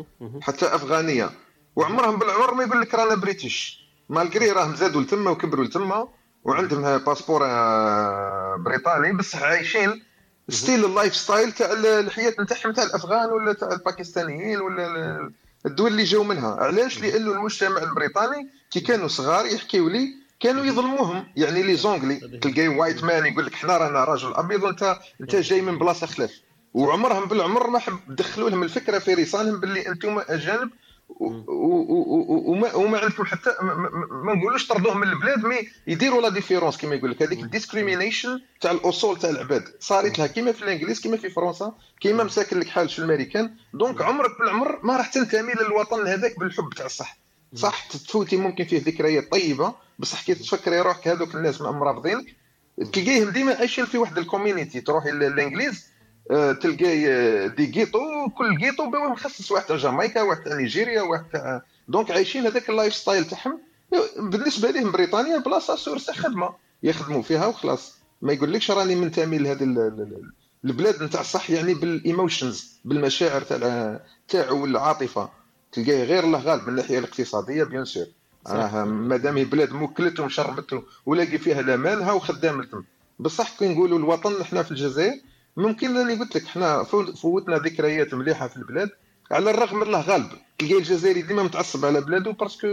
[0.41, 1.31] حتى أفغانية.
[1.77, 3.85] وعمرهم بالعمر ما يقول لك رانا British.
[4.09, 6.09] malgré راهم زادوا لتما وكبروا لتما.
[6.45, 10.03] وعندهم passeport آه، بريطاني بصح عايشين
[10.49, 15.33] still ال lifestyle تاع الحياة نتاعهم تاع الأفغان ولا تاع الباكستانيين ولا ال-
[15.67, 16.55] الدول اللي جاوا منها.
[16.55, 20.09] علاش؟ لأنه المجتمع البريطاني كي كانوا صغار يحكيوا لي
[20.41, 21.27] كانوا يظلموهم.
[21.37, 25.61] يعني les Anglais تلقاي white man يقول لك حنا رانا راجل أبيض وانت أنت جاي
[25.63, 26.31] من بلاصة خلاف.
[26.75, 30.71] وعمرهم بالعمر ما حب دخلوا لهم الفكرة في ريسانهم باللي أنتم أجانب
[31.09, 33.51] وما وما عندكم حتى
[34.25, 37.23] ما, نقولوش طردوهم من البلاد mais يديروا la différence كما يقول لك.
[37.23, 39.65] هذيك ال discrimination تاع الأصول تاع العباد.
[39.81, 43.55] صارت لها كيما في الإنجليز كيما في فرنسا كيما مساكن لك حال في الأمريكان.
[43.75, 47.19] donc عمرك بالعمر ما راح تنتمي للوطن هذاك بالحب تاع الصح.
[47.55, 52.37] صح تفوتي ممكن فيه ذكريات طيبة بصح كي تفكري روحك هذوك الناس مرافضينك
[52.93, 55.87] تلقايهم ديما عايشين في واحد ال community تروحي للإنجليز
[56.53, 61.63] تلقاي آه، دي ghetto كل ghetto مخصص واحد تاع جامايكا واحد تاع نيجيريا واحد تاع
[61.89, 63.61] donc عايشين هذاك ال lifestyle تاعهم.
[64.19, 66.51] بالنسبة لهم بريطانيا بلاصة source خدمة
[66.83, 67.99] يخدموا فيها وخلاص.
[68.23, 70.33] ما يقولكش راني منتمي لهذه ال- ال- ال-
[70.65, 75.29] البلاد نتاع الصح يعني بال emotions بالمشاعر تاع تاعو والعاطفة.
[75.73, 78.07] تلقاه غير الله غالب من الناحية الاقتصادية bien sûr.
[78.47, 82.83] راه مادام بلاد وكلته وشربته ولاقي فيها الامان ها وخدام لتم
[83.19, 85.21] بصح كي نقولوا الوطن إحنا في الجزائر
[85.59, 88.91] ممكن راني قلت لك إحنا فو- فوتنا ذكريات مليحة في البلاد
[89.31, 90.29] على الرغم من الله غالب.
[90.59, 92.69] تلقى الجزائري ديما متعصب على بلاده parce que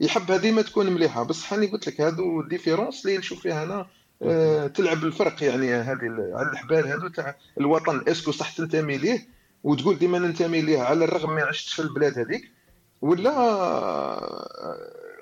[0.00, 1.22] يحبها ديما تكون مليحة.
[1.22, 3.86] بصح راني قلت لك هذو différence اللي نشوف فيها أنا
[4.22, 8.04] آه تلعب الفرق يعني هذه على الحبال هذو تاع الوطن.
[8.08, 9.28] est-ce que صح تنتمي ليه؟
[9.64, 12.50] وتقول ديما ننتمي ليه على الرغم ما عشتش في البلاد هذيك؟
[13.02, 13.30] ولا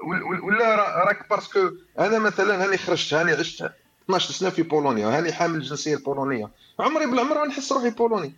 [0.04, 3.70] ولا- ولا را- راك parce que أنا مثلا هاني خرجت هاني عشت
[4.08, 6.50] 12 سنة في بولونيا هاني حامل الجنسية البولونية.
[6.80, 8.32] عمري بالعمر نحس روحي بولوني.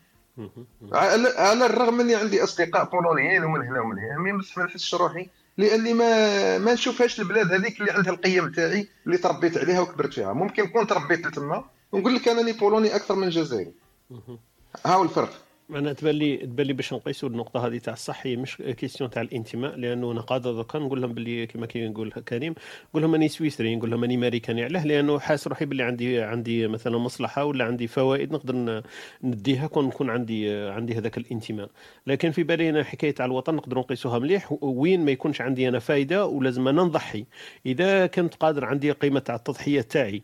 [0.92, 5.94] على الرغم إني عندي أصدقاء بولونيين ومن هنا ومن هنا mais ما نحسش روحي لأني
[5.94, 10.32] ما ما نشوفهاش البلاد هذيك اللي عندها القيم تاعي اللي تربيت عليها وكبرت فيها.
[10.32, 13.72] ممكن نكون تربيت تما ونقول لك أنني بولوني أكثر من جزائري.
[14.10, 14.38] مهم.
[14.86, 15.32] ها هو الفرق؟
[15.74, 19.22] أنا تبان لي تبان لي باش نقيسوا النقطة هذه تاع الصح هي مش question تاع
[19.22, 22.54] الانتماء لأنه أنا قادر دوكا نقول لهم باللي كما كيقول كريم
[22.90, 26.68] نقول لهم أني سويسري نقول لهم أني أمريكاني علاه لأنه حاس روحي باللي عندي عندي
[26.68, 28.82] مثلا مصلحة ولا عندي فوائد نقدر
[29.24, 31.70] نديها كون نكون عندي عندي هذاك الانتماء.
[32.06, 35.78] لكن في بالي أنا حكاية على الوطن نقدر نقيسوها مليح وين ما يكونش عندي أنا
[35.78, 37.24] فايدة ولازم أنا نضحي.
[37.66, 40.22] إذا كنت قادر عندي قيمة تاع التضحية تاعي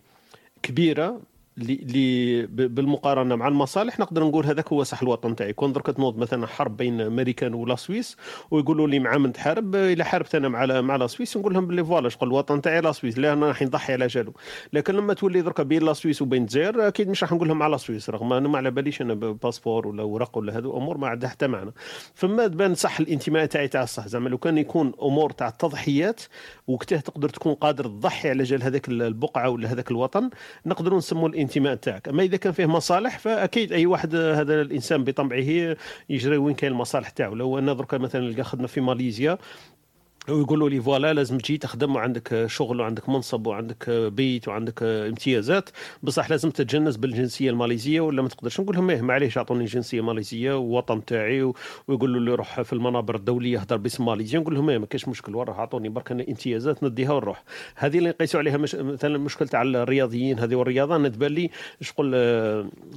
[0.62, 1.20] كبيرة
[1.59, 5.53] لي بالمقارنة مع المصالح نقدر نقول هذاك هو صح الوطن تاعي.
[5.53, 8.17] كون درك تنوض مثلا حرب بين أمريكان ولا سويس
[8.51, 11.67] ويقولوا لي مع من تحارب الا حاربت أنا مع لا- مع لا سويس نقول لهم
[11.67, 14.33] باللي voilà شغل الوطن تاعي لا سويس لا أنا راح نضحي على جالو.
[14.73, 17.79] لكن لما تولي درك بين لا سويس وبين الجزائر أكيد مش راح نقول لهم على
[17.79, 21.29] سويس رغم أنا ما على باليش أنا passeport ولا ورق ولا هذو أمور ما عندها
[21.31, 21.71] حتى معنى
[22.15, 24.07] فما تبان صح الانتماء تاعي تاع الصح.
[24.07, 26.21] زعما لو كان يكون أمور تاع التضحيات
[26.67, 30.31] وقتها تقدر تكون قادر تضحي على جال هذاك البقعة ولا هذاك الوطن
[30.67, 32.09] نقدروا نسموا الانتماء تاعك.
[32.09, 35.76] أما إذا كان فيه مصالح فأكيد أي واحد هذا الإنسان بطبعه
[36.09, 37.34] يجري وين كاين المصالح تاعو.
[37.34, 39.38] لو أنا درك مثلا نلقى خدمة في ماليزيا
[40.29, 45.70] ويقولوا لي فوالا لازم تجي تخدم وعندك شغل وعندك منصب وعندك بيت وعندك امتيازات.
[46.03, 50.59] بصح لازم تتجنس بالجنسية الماليزية ولا ما تقدرش؟ نقول لهم إيه معليش اعطوني جنسية ماليزية
[50.59, 51.53] ووطن تاعي.
[51.89, 54.41] ويقولوا لي روح في المنابر الدولية هضر باسم ماليزيا.
[54.41, 57.45] نقول لهم إيه ما كاينش مشكل وروح اعطوني برك امتيازات نديها ونروح.
[57.77, 60.97] هذه اللي نقيسوا عليها مش مثلا المشكل تاع الرياضيين هذه والرياضة.
[60.97, 61.51] أنا تبان لي
[61.81, 62.14] شغل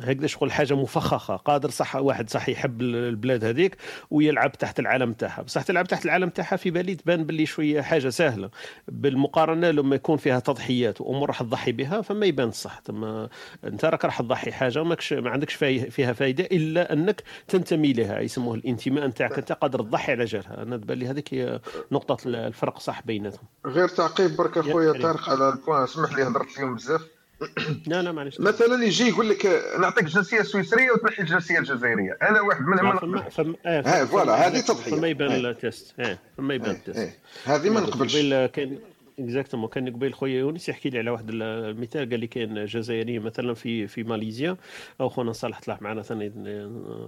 [0.04, 1.36] هكذا شغل حاجة مفخخة.
[1.36, 3.78] قادر صح واحد صح يحب البلاد هذيك
[4.12, 5.42] ويلعب تحت العالم تاعها.
[5.42, 8.50] بصح تلعب تحت العالم تاعها في بالي تبان باللي شوية حاجة سهلة.
[8.88, 12.82] بالمقارنة لما يكون فيها تضحيات وأمور راح تضحي بها فما يبان الصح.
[12.86, 13.04] ثم
[13.64, 18.56] أنت راك راح تضحي حاجة ماكش ما عندكش فيها فائده إلا أنك تنتمي لها يسموه
[18.56, 19.38] الانتماء نتاعك.
[19.38, 21.60] أنت قادر تضحي على جالها أنا تبان لي هذيك هي
[21.92, 23.44] نقطة الفرق صح بيناتهم.
[23.66, 25.84] غير تعقيب برك أخويا طارق على ال point.
[25.84, 27.02] اسمح لي هضرت اليوم بزاف.
[27.88, 29.46] لا لا معليش مثلا يجي يقول لك
[29.80, 32.18] نعطيك الجنسيه السويسريه وتنحي الجنسيه الجزائرية.
[32.22, 34.92] أنا واحد من فما فما آه voilà هذه تضحية.
[34.92, 35.96] فما يبان ال test
[36.38, 38.18] فما يبان ال test هذه ما نقبلش.
[38.54, 38.80] كان
[39.20, 43.54] exactement كان قبيل خويا يونس يحكي لي على واحد المثال قال لي كاين جزائري مثلا
[43.54, 44.58] في في ماليزيا
[45.02, 46.32] أو خونا صالح طلع معنا ثاني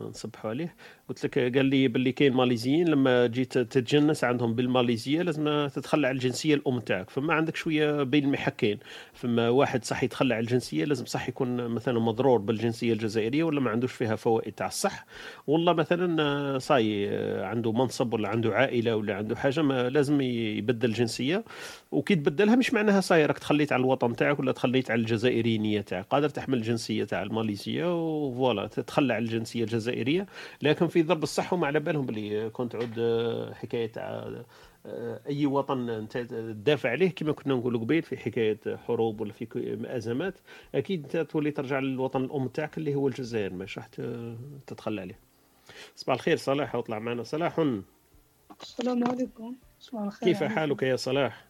[0.09, 0.75] نصبحوا عليه.
[1.11, 6.15] قلت لك قال لي باللي كاين ماليزيين لما جيت تتجنس عندهم بالماليزية لازم تتخلى على
[6.15, 7.09] الجنسية الأم تاعك.
[7.09, 8.79] فما عندك شوية بين المحكين.
[9.13, 13.69] فما واحد صح يتخلى على الجنسية لازم صح يكون مثلا مضرور بالجنسية الجزائرية ولا ما
[13.69, 15.05] عندوش فيها فوائد تاع الصح.
[15.47, 17.09] والله مثلا صاي
[17.43, 21.43] عنده منصب ولا عنده عائلة ولا عنده حاجة ما لازم يبدل الجنسيه
[21.91, 26.05] وكي تبدلها مش معناها صاي راك تخليت على الوطن تاعك ولا تخليت على الجزائرينيه تاعك.
[26.09, 27.85] قادر تحمل الجنسية تاع الماليزية
[28.25, 30.25] وفوالا تتخلى على الجنسية الجزائرية.
[30.61, 34.31] لكن في ضرب الصح وما على بالهم بلي كنت تعود آه، حكاية تاع
[34.85, 37.09] آه، أي وطن أنت تدافع عليه.
[37.09, 39.47] كما كنا نقولوا قبيل في حكاية حروب ولا في
[39.85, 40.39] أزمات
[40.75, 43.87] أكيد أنت تولي ترجع للوطن الأم تاعك اللي هو الجزائر مش راح
[44.67, 45.19] تتخلى عليه.
[45.95, 47.23] صباح الخير صلاح اطلع معنا.
[47.23, 47.59] صلاح
[48.61, 49.55] السلام عليكم.
[49.79, 51.45] صباح الخير كيف حالك يا صلاح؟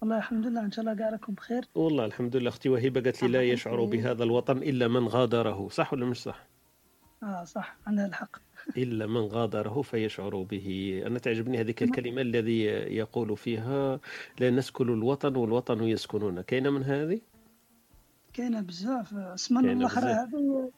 [0.00, 1.64] والله الحمد لله إن شاء الله قاعدكم بخير.
[1.74, 5.68] والله الحمد لله أختي وهبه قالت لي لا يشعر بهذا الوطن إلا من غادره.
[5.68, 6.46] صح ولا مش صح؟
[7.22, 8.36] آه صح عندها الحق.
[8.76, 11.02] إلا من غادره فيشعر به.
[11.06, 12.62] أنا تعجبني هذه الكلمة الذي
[13.00, 14.00] يقول فيها
[14.40, 16.40] لا نسكن الوطن والوطن يسكنون.
[16.40, 17.20] كاينة من هذه؟
[18.32, 19.14] كاينة بزاف.
[19.14, 20.70] اسم الأخرى هذه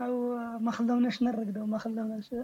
[0.00, 2.34] أو ما خلوناش نرقدوا ما خلوناش.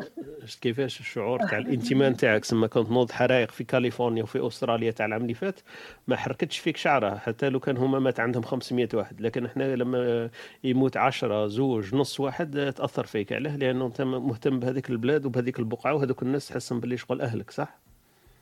[0.44, 5.06] شفت كيفاش الشعور تاع الانتماء تاعك سما كنت نوض حرائق في كاليفورنيا وفي أستراليا تاع
[5.06, 5.60] العام اللي فات
[6.08, 10.30] ما حركتش فيك شعرة حتى لو كان هما مات عندهم 500 واحد لكن إحنا لما
[10.64, 15.94] يموت 10 زوج نص واحد تأثر فيك علاه لأنه أنت مهتم بهذيك البلاد وبهذيك البقعة
[15.94, 17.78] وهذوك الناس تحسهم باللي شغل أهلك صح؟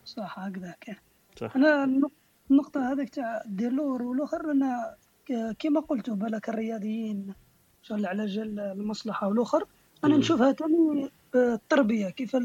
[0.04, 0.96] صح هكذا كان
[1.36, 1.56] صح.
[1.56, 1.84] أنا
[2.50, 4.96] النقطة هذيك تاع ديلور والأخر أنا
[5.58, 7.34] كما قلتوا بالك الرياضيين.
[7.83, 9.66] شغل على جال المصلحة والآخر.
[10.05, 12.37] أنا نشوفها تاني التربية كيف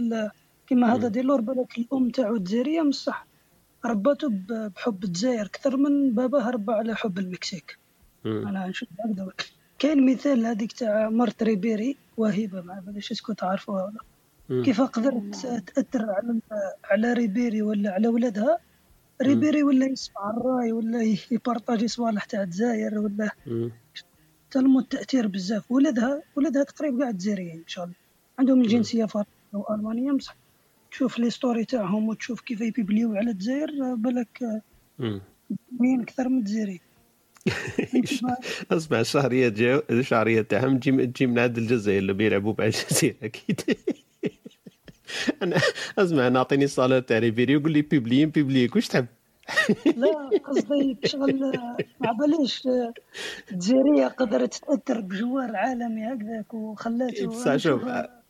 [0.68, 3.28] كيما هذا ديلور بالك الأم تاعو الجزائرية مصح
[3.86, 7.78] رباته بحب الجزائر أكثر من باباه ربى على حب المكسيك.
[8.26, 9.32] أنا نشوف هكذا.
[9.80, 15.36] كاين مثال هذيك تاع مرت ريبيري وهبه ما باليش est-ce que تعرفوها ولا كيف قدرت
[15.76, 16.40] تأثر على
[16.84, 18.58] على ريبيري ولا على ولادها؟
[19.22, 23.32] ريبيري ولا يسمع الراي ولا يpartagi صوالح تاع الجزائر ولا
[24.58, 25.72] تلمو التأثير بزاف.
[25.72, 27.95] ولدها ولدها تقريبا قاعد جزائريين إن شاء الله.
[28.39, 30.36] عندهم الجنسية فرنسية وألمانية بصح
[30.91, 34.62] تشوف لي ستوري تاعهم وتشوف كيف يبيبليو على الجزائر بالك
[35.80, 36.80] وين أكثر من الجزائريين
[38.72, 43.62] اسمع الشهريه جاو الشهريه تاعهم تجي تجي من عند الجزائر اللي بيلعبوا مع الجزائر أكيد.
[45.43, 45.58] أنا
[45.97, 49.05] اسمع نعطيني الصاله تاع ريبيري يقول لي بيبليين بيبليك واش تحب؟
[49.95, 51.60] لا قصدي شغل
[52.00, 52.68] ما باليش
[53.52, 57.82] الجزائريه قدرت تأثر بجوار عالمي هكذاك وخلاته بصح شوف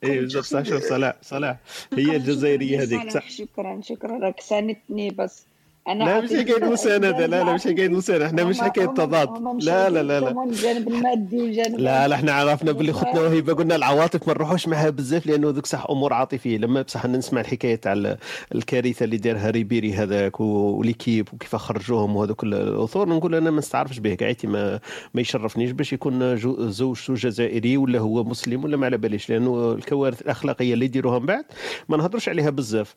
[0.04, 1.58] اي بصح شوف صلاح صلاح
[1.94, 3.30] هي الجزائرية هذيك صح.
[3.30, 5.46] شكرا شكرا راك ساندتني بس.
[5.88, 9.30] أنا لا مش حكايه مسانده لا لا مش حكايه مسانده إحنا مش حكايه تضاد
[9.64, 10.44] لا لا لا لا.
[10.44, 14.90] الجانب المادي وجانب لا لا إحنا عرفنا باللي خطنا وهبه قلنا العواطف ما نروحوش معها
[14.90, 16.58] بزاف لأنه ذوك صح أمور عاطفية.
[16.58, 18.16] لما بصح نسمع الحكاية تاع
[18.56, 24.16] الكارثة اللي دارها ريبيري هذاك وليكيب وكيف خرجوهم وهذوك الأثور نقول أنا ما نستعرفش به
[24.16, 24.80] قاعدتي ما
[25.14, 26.38] ما يشرفنيش باش يكون
[26.72, 31.26] زوجته جزائري ولا هو مسلم ولا ما على باليش لأنه الكوارث الأخلاقية اللي يديروها من
[31.26, 31.46] بعد
[31.90, 32.94] ما نهضروش عليها بزاف.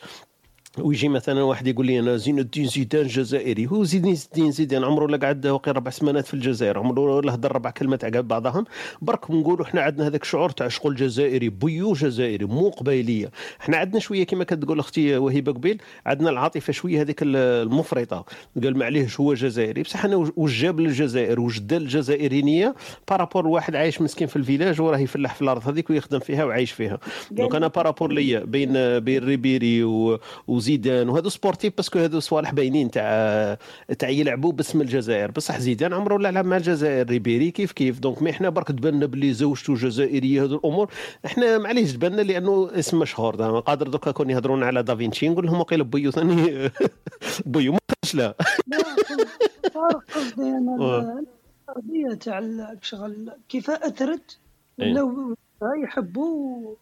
[0.79, 5.07] ويجي مثلا واحد يقول لي أنا زين الدين زيدان جزائري هو زين الدين زيدان عمره
[5.07, 6.79] لا قعد وقي ربع سمانات في الجزائر.
[6.79, 8.65] عمره لا هضر ربع كلمات على بعضهم.
[9.03, 13.31] برك نقولوا إحنا عندنا هذاك الشعور تاع شغل جزائري بيو جزائري مو قبيلية.
[13.61, 18.25] إحنا عندنا شوية كما كتقول أختي وهبه قبيل عندنا العاطفة شوية هذيك المفرطة.
[18.63, 19.83] قال معليهش هو جزائري.
[19.83, 22.75] بصح أنا وش جاب للجزائر وش دار الجزائرينيه
[23.11, 26.99] بارابور واحد عايش مسكين في الفيلاج وراه يفلح في الأرض هذيك ويخدم فيها وعايش فيها.
[27.31, 30.21] دونك أنا بارابور ليا بين بين ريبيري و...
[30.61, 33.59] وزيدان وهذو سبورتيف باسكو هذو صوالح باينين تاع
[33.99, 35.31] تاع يلعبوا باسم الجزائر.
[35.31, 39.07] بصح زيدان عمره لا لعب مع الجزائر؟ ريبيري كيف كيف؟ دونك مي إحنا برك تبان
[39.07, 40.91] بلي زوجته جزائرية هذو الأمور.
[41.27, 43.61] إحنا معليش تبان لأنه اسم مشهور.
[43.61, 46.71] قادر دوكا كون يهضرون على دافينشي نقول لهم وقيل بيو ثاني.
[47.47, 47.79] بيو ما
[48.15, 48.35] لا.
[50.15, 52.41] قصدي أنا تاع
[52.83, 54.39] شغل كيف أثرت؟
[54.79, 55.35] ولاو
[55.83, 56.75] يحبوا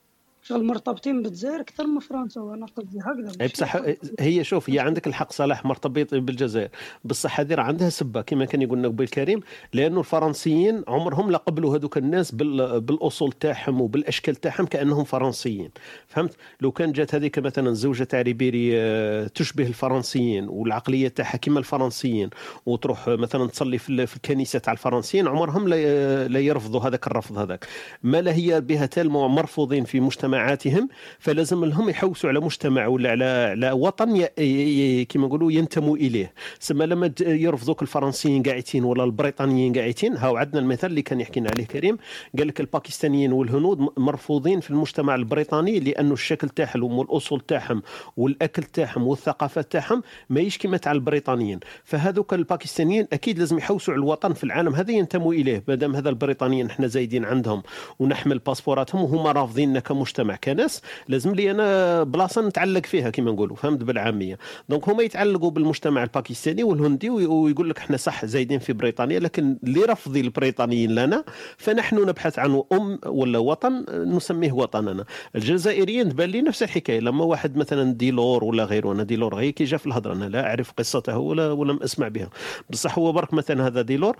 [0.48, 3.76] شغل مرتبطين بالجزائر أكثر من فرنسا وأنا قصدي هكذا بصح
[4.20, 6.68] هي شوف هي عندك الحق صلاح مرتبط بالجزائر.
[7.04, 9.40] بصح هذه عندها سبة كما كان يقول لنا بالكريم
[9.72, 15.70] لأنه الفرنسيين عمرهم لا قبلوا هذوك الناس بالأصول تاعهم وبالأشكال تاعهم كأنهم فرنسيين.
[16.06, 21.58] فهمت؟ لو كان جات هذيك مثلا زوجة تاع ريبيري آه، تشبه الفرنسيين والعقلية تاعها كما
[21.58, 22.30] الفرنسيين
[22.66, 27.66] وتروح مثلا تصلي في الكنيسة تاع الفرنسيين عمرهم لا يرفضوا هذاك الرفض هذاك.
[28.02, 33.10] ما لا هي بها تال مرفوضين في مجتمع مجتمعاتهم فلازم لهم يحوسوا على مجتمع ولا
[33.10, 34.26] على على وطن
[35.08, 36.32] كما نقولوا ينتموا إليه.
[36.60, 41.64] سما لما يرفضوك الفرنسيين قاعدين ولا البريطانيين قاعدين هاو عندنا المثال اللي كان يحكينا عليه
[41.66, 41.98] كريم.
[42.38, 47.82] قال لك الباكستانيين والهنود مرفوضين في المجتمع البريطاني لأنه الشكل تاعهم والأصول تاعهم
[48.16, 51.60] والأكل تاعهم والثقافة تاعهم ماهيش كما تاع البريطانيين.
[51.84, 56.08] فهذوك الباكستانيين أكيد لازم يحوسوا على الوطن في العالم هذا ينتموا إليه ما دام هذا
[56.08, 57.62] البريطانيين إحنا زايدين عندهم
[57.98, 60.17] ونحمل passeportاتهم وهم رافضيننا كمجتمع.
[60.18, 64.38] المجتمع كناس لازم لي أنا بلاصة نتعلق فيها كما نقولوا فهمت بالعامية.
[64.68, 70.16] donc هما يتعلقوا بالمجتمع الباكستاني والهندي ويقول لك إحنا صح زايدين في بريطانيا لكن لرفض
[70.16, 71.24] البريطانيين لنا
[71.56, 75.04] فنحن نبحث عن أم ولا وطن نسميه وطننا.
[75.36, 79.64] الجزائريين تبان لي نفس الحكاية لما واحد مثلا ديلور ولا غيره أنا ديلور غير كي
[79.64, 82.30] جا في الهضرة أنا لا أعرف قصته ولا ولم أسمع بها.
[82.70, 84.16] بصح هو برك مثلا هذا ديلور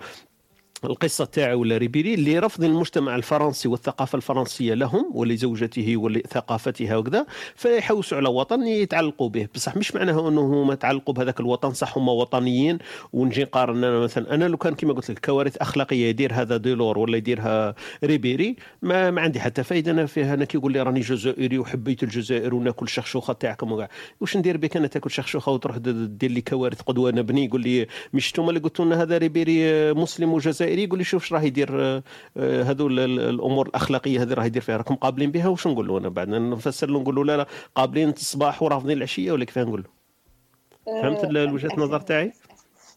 [0.83, 7.25] القصة تاعو ريبيري اللي رفض المجتمع الفرنسي والثقافة الفرنسية لهم ولزوجته ولثقافتها وكذا
[7.55, 9.47] فيحوسوا على وطن يتعلقوا به.
[9.55, 12.77] بصح مش معناه إنه هما تعلقوا بهذاك الوطن صح هما وطنيين.
[13.13, 16.97] ونجي نقارن أنا مثلا أنا لو كان كما قلت لك كوارث أخلاقية يدير هذا ديلور
[16.97, 19.91] ولا يديرها ريبيري ما, ما عندي حتى فايدة.
[19.91, 23.89] أنا فيها أنا كيقول لي راني جزائري وحبيت الجزائر وناكل شخشوخه تاعكم وكاع.
[24.21, 28.33] واش ندير بك أنا تاكل شخشوخه وتروح دير لي كوارث قدوة؟ نبني يقول لي مش
[28.39, 30.68] اللي قلتوا لنا هذا ريبيري مسلم وجزائري.
[30.69, 32.03] الجزائري يقول لي شوف إيش راه يدير آه،
[32.37, 36.09] آه، هذو الأمور الأخلاقية هذه راه يدير فيها راكم قابلين بها واش نقول له أنا
[36.09, 39.89] بعد؟ نفسر له نقول له لا لا قابلين الصباح ورافضين العشية ولا كيف نقول له.
[41.01, 42.33] فهمت آه، وجهة النظر تاعي؟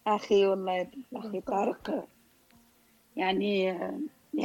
[0.06, 2.06] أخي والله أخي طارق
[3.16, 3.64] يعني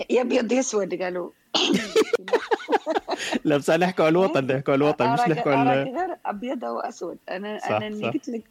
[0.09, 1.29] يا أبيض يا أسود قالوا.
[3.45, 7.17] لا بس نحكوا على الوطن نحكوا على الوطن مش نحكوا على غير أبيض أو أسود.
[7.29, 8.43] أنا صح أنا قلت لك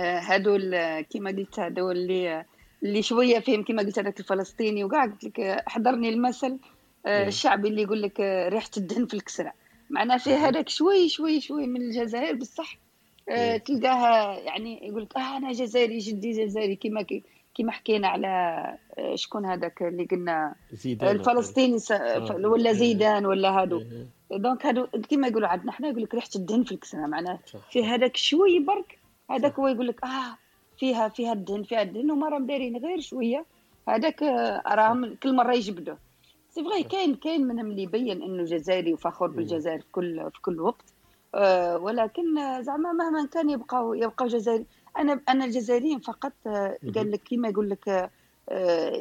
[0.00, 2.44] هذول كيما قلت هذول اللي
[2.82, 6.58] اللي شوية فهم كما قلت هذاك الفلسطيني وكاع قلت لك حضرني المثل
[7.06, 9.52] آه، الشعبي اللي يقول لك آه، ريحة الدهن في الكسرة.
[9.90, 12.78] معناه فيه هذاك شوي شوي شوي من الجزائر بصح
[13.28, 17.06] آه، تلقاها يعني يقول لك آه أنا جزائري جدي جزائري كما
[17.54, 18.64] كما حكينا على
[19.14, 21.78] شكون هذاك اللي قلنا زيدان الفلسطيني
[22.44, 23.82] ولا زيدان ولا هادو.
[24.30, 27.38] دونك هادو كما يقولوا عندنا حنا يقول لك ريحة الدهن في الكسرة معناه
[27.70, 28.98] في هذاك شوي برك
[29.30, 30.38] هذاك هو يقول لك آه
[30.80, 33.44] فيها فيها الدهن فيها الدهن وما راهم دايرين غير شوية.
[33.88, 35.98] هذاك آه، راهم كل مرة يجبدوه.
[36.50, 40.60] سي فغي كاين كاين منهم اللي يبين إنه جزائري وفخور بالجزائر في كل في كل
[40.60, 40.84] وقت.
[41.34, 44.64] أه ولكن زعما مهما كان يبقاو يبقاو جزائري.
[44.98, 48.10] أنا أنا الجزائريين فقط آه، قال لك كيما يقول لك
[48.48, 48.92] آه،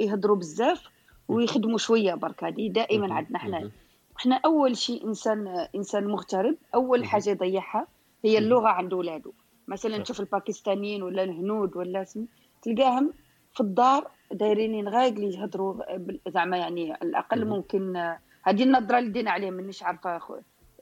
[0.00, 0.82] يهضروا بزاف
[1.28, 3.70] ويخدموا شوية برك هذه دائما عندنا إحنا
[4.16, 7.86] إحنا أول شيء إنسان إنسان مغترب أول حاجة يضيعها
[8.24, 9.32] هي اللغة عند اولاده
[9.68, 12.26] مثلا تشوف الباكستانيين ولا الهنود ولا اسم
[12.62, 13.12] تلقاهم
[13.54, 15.74] في الدار دايرين غايق اللي يهضروا
[16.28, 17.96] زعما يعني الأقل ممكن
[18.42, 20.20] هذه النظرة اللي دينا عليهم مانيش عارفة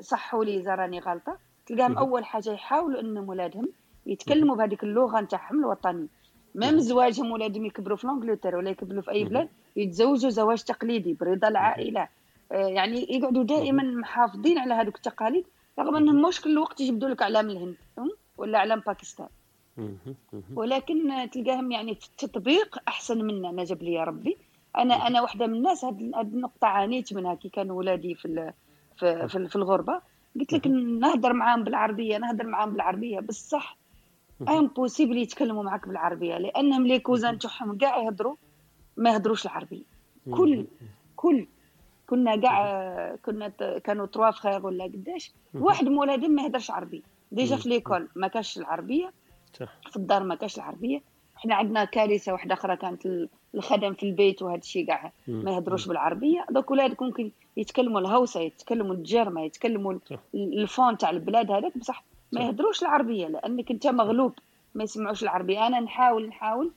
[0.00, 1.36] صحوا لي إذا راني غلطة.
[1.66, 3.68] تلقاهم أول حاجة يحاولوا إنهم ولادهم
[4.06, 6.06] يتكلموا بهذيك اللغة نتاعهم الوطنية.
[6.54, 11.48] ميم زواجهم ولادهم يكبروا في انجلترا ولا يكبروا في أي بلاد يتزوجوا زواج تقليدي برضا
[11.48, 12.08] العائله
[12.52, 15.44] آه، يعني يقعدوا دائما محافظين على هذوك التقاليد
[15.78, 17.76] رغم إنهم مش كل وقت يجبدوا لك أعلام الهند.
[18.42, 19.28] ولا اعلام باكستان.
[20.54, 24.36] ولكن تلقاهم يعني في التطبيق أحسن منا نجب لي يا ربي.
[24.78, 28.52] أنا أنا واحدة من الناس هذه النقطة عانيت منها كي كانوا ولادي في
[28.96, 30.00] في, في, في الغربة.
[30.40, 33.20] قلت لك نهضر معاهم بالعربية نهضر معاهم بالعربية.
[33.20, 33.76] بصح
[34.48, 38.36] impossible يتكلموا معك بالعربية لأنهم les cousins تاعهم كاع يهضروا
[38.96, 39.84] ما يهضروش العربية.
[40.30, 40.66] كل
[41.16, 41.46] كل.
[42.06, 47.02] كنا كاع كنا كانوا تروا فخير ولا قداش واحد من ولادهم ما يهدرش عربي.
[47.32, 49.12] déjà في l'école ما كاش العربية.
[49.90, 51.02] في الدار ما كاش العربية.
[51.36, 56.46] إحنا عندنا كارثة واحدة أخرى كانت الخدم في البيت وهذا الشيء كاع ما يهضروش بالعربية.
[56.50, 59.94] donc ولادك ممكن يتكلموا الهوسة يتكلموا الجرمة يتكلموا
[60.34, 64.32] الفون تاع البلاد هذاك بصح ما يهضروش العربية لأنك أنت مغلوب
[64.74, 65.66] ما يسمعوش العربية.
[65.66, 66.70] أنا نحاول نحاول.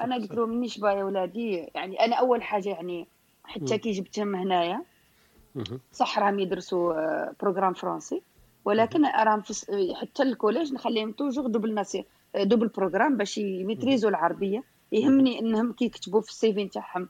[0.00, 3.06] أنا قلت لهم مانيش بايا ولادي يعني أنا أول حاجة يعني
[3.44, 4.82] حتى كي جبتهم هنايا
[5.92, 8.22] صح راهم يدرسوا programme français
[8.66, 9.42] ولكن راهم
[10.00, 12.04] حتى ال collège نخليهم toujours double ناسي
[12.36, 14.62] double programme باش ي maîtriser وا العربية.
[14.92, 17.08] يهمني إنهم كي يكتبوا في ال CV نتاعهم.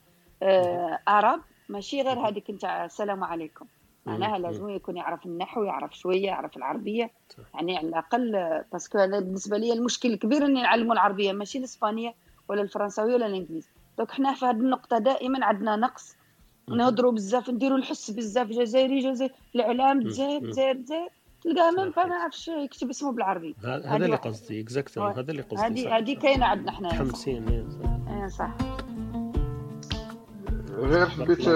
[1.07, 3.67] عرب ماشي غير هذيك نتاع السلام عليكم.
[4.07, 7.11] معناها لازم يكون يعرف النحو يعرف شوية يعرف العربية.
[7.55, 8.33] يعني على الأقل
[8.73, 12.15] parce que أنا بالنسبة لي المشكل الكبير إني نعلموا العربية ماشي الإسبانية
[12.49, 13.69] ولا الفرنساوية ولا الانجليزي
[13.99, 16.17] donc حنا في هذه النقطة دائما عندنا نقص.
[16.69, 21.09] نهضروا بزاف نديروا الحس بزاف جزائري جزائري الإعلام جزائر جزائر جزائر.
[21.43, 23.57] تلقاه ما ما نعرفش يكتب اسمه بالعربي.
[23.65, 27.69] هذا اللي قصدي exactement هذا اللي قصدي هذه هذه كاينة عندنا حنا متحمسين
[28.29, 28.86] صح, صح.
[30.77, 31.49] غير حبيت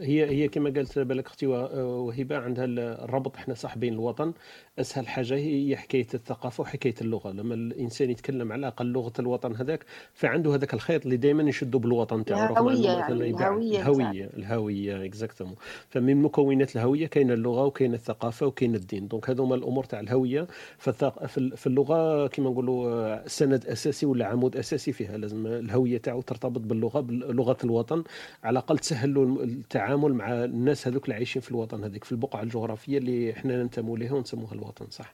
[0.00, 4.32] هي هي كما قالت بالك أختي وهبة عندها الربط إحنا صح بين الوطن
[4.78, 7.30] أسهل حاجة هي حكاية الثقافة وحكاية اللغة.
[7.32, 9.84] لما الإنسان يتكلم على الاقل لغة الوطن هذاك
[10.14, 15.54] فعنده هذاك الخيط اللي دائما يشدوا بالوطن تاعو الهوية يعني الهوية الهوية الهوية exactement
[15.88, 19.08] فمن مكونات الهوية كاين اللغة وكاين الثقافة وكاين الدين.
[19.08, 20.46] donc هذوما الأمور تاع الهوية
[20.78, 25.16] في اللغة كما نقولوا سند أساسي ولا عمود أساسي فيها.
[25.16, 28.03] لازم الهوية تاعو ترتبط باللغة بلغه الوطن.
[28.44, 32.42] على الأقل تسهل له التعامل مع الناس هذوك اللي عايشين في الوطن هذيك في البقعة
[32.42, 35.12] الجغرافية اللي إحنا ننتموا لها ونسموها الوطن صح.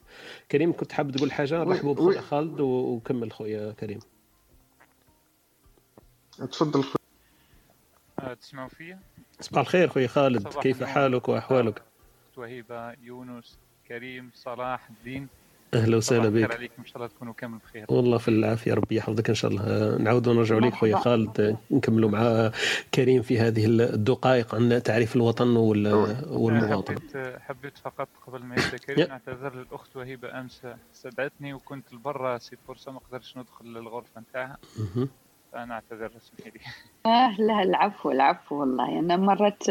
[0.51, 3.99] كريم كنت حاب تقول حاجة؟ رحبوا بخويا خالد وكمل خويا كريم.
[6.37, 6.95] تفضل خويا
[8.19, 8.99] آه، تسمعوا فيا؟
[9.39, 11.83] صباح الخير خويا خالد كيف حالك وأحوالك؟
[12.37, 15.27] وهيبه يونس كريم صلاح الدين.
[15.73, 16.53] أهلا وسهلا بك.
[16.55, 17.85] عليكم إن شاء الله تكونوا كامل بخير.
[17.89, 19.97] والله في العافية ربي يحفظك إن شاء الله.
[19.97, 22.51] نعاودوا نرجعوا لك خويا خالد نكملوا مع
[22.93, 26.95] كريم في هذه الدقائق عن تعريف الوطن والمواطن.
[26.95, 30.61] حبيت حبيت فقط قبل ما يبدأ كريم نعتذر للأخت وهيبه امس
[30.95, 34.57] استدعتني وكنت لبرا سي فرصة ما قدرتش ندخل للغرفة نتاعها.
[35.51, 36.59] فأنا أعتذر اسمحي لي.
[37.05, 38.99] آه لا العفو العفو والله.
[38.99, 39.63] أنا مرات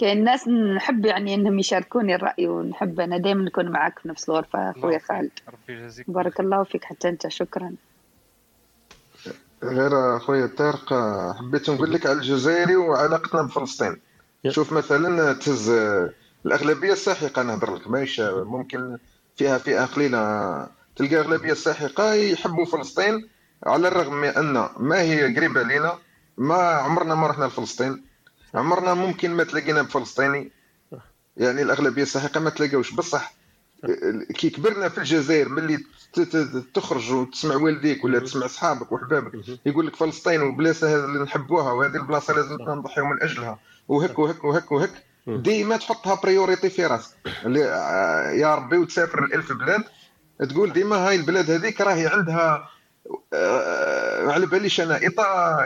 [0.00, 4.70] كاين ناس نحب يعني إنهم يشاركوني الرأي ونحب أنا دائما نكون معك في نفس الغرفة
[4.70, 5.30] أخويا خالد.
[5.48, 7.74] ربي يجازيك بارك الله فيك حتى أنت شكرا.
[9.62, 10.94] غير أخويا طارق
[11.38, 13.96] حبيت نقول لك على الجزائري وعلاقتنا بفلسطين.
[14.48, 15.70] شوف مثلا تهز
[16.46, 18.98] الأغلبية الساحقة نهضر لك ماهيش ممكن
[19.36, 20.66] فيها فئة قليلة.
[20.96, 23.28] تلقى أغلبية الساحقة يحبوا فلسطين
[23.66, 25.98] على الرغم من أن ما هي قريبة لنا
[26.38, 28.09] ما عمرنا ما رحنا لفلسطين.
[28.54, 30.50] عمرنا ممكن ما تلاقينا بفلسطيني.
[31.36, 33.34] يعني الأغلبية الساحقة ما تلاقاوش بصح
[34.34, 35.84] كي كبرنا في الجزائر ملي
[36.74, 39.32] تخرج وتسمع والديك ولا تسمع أصحابك وحبابك
[39.66, 43.58] يقول لك فلسطين والبلاصه اللي نحبوها وهذه البلاصة لازم نضحيو من أجلها.
[43.88, 44.90] وهك وهك وهك وهك.
[45.26, 47.16] ديما تحطها priorité في راسك.
[48.40, 49.84] يا ربي وتسافر الالف بلاد
[50.50, 52.68] تقول ديما هاي البلاد هذيك راهي عندها آه،
[54.30, 55.00] على باليش أنا.
[55.06, 55.64] اطار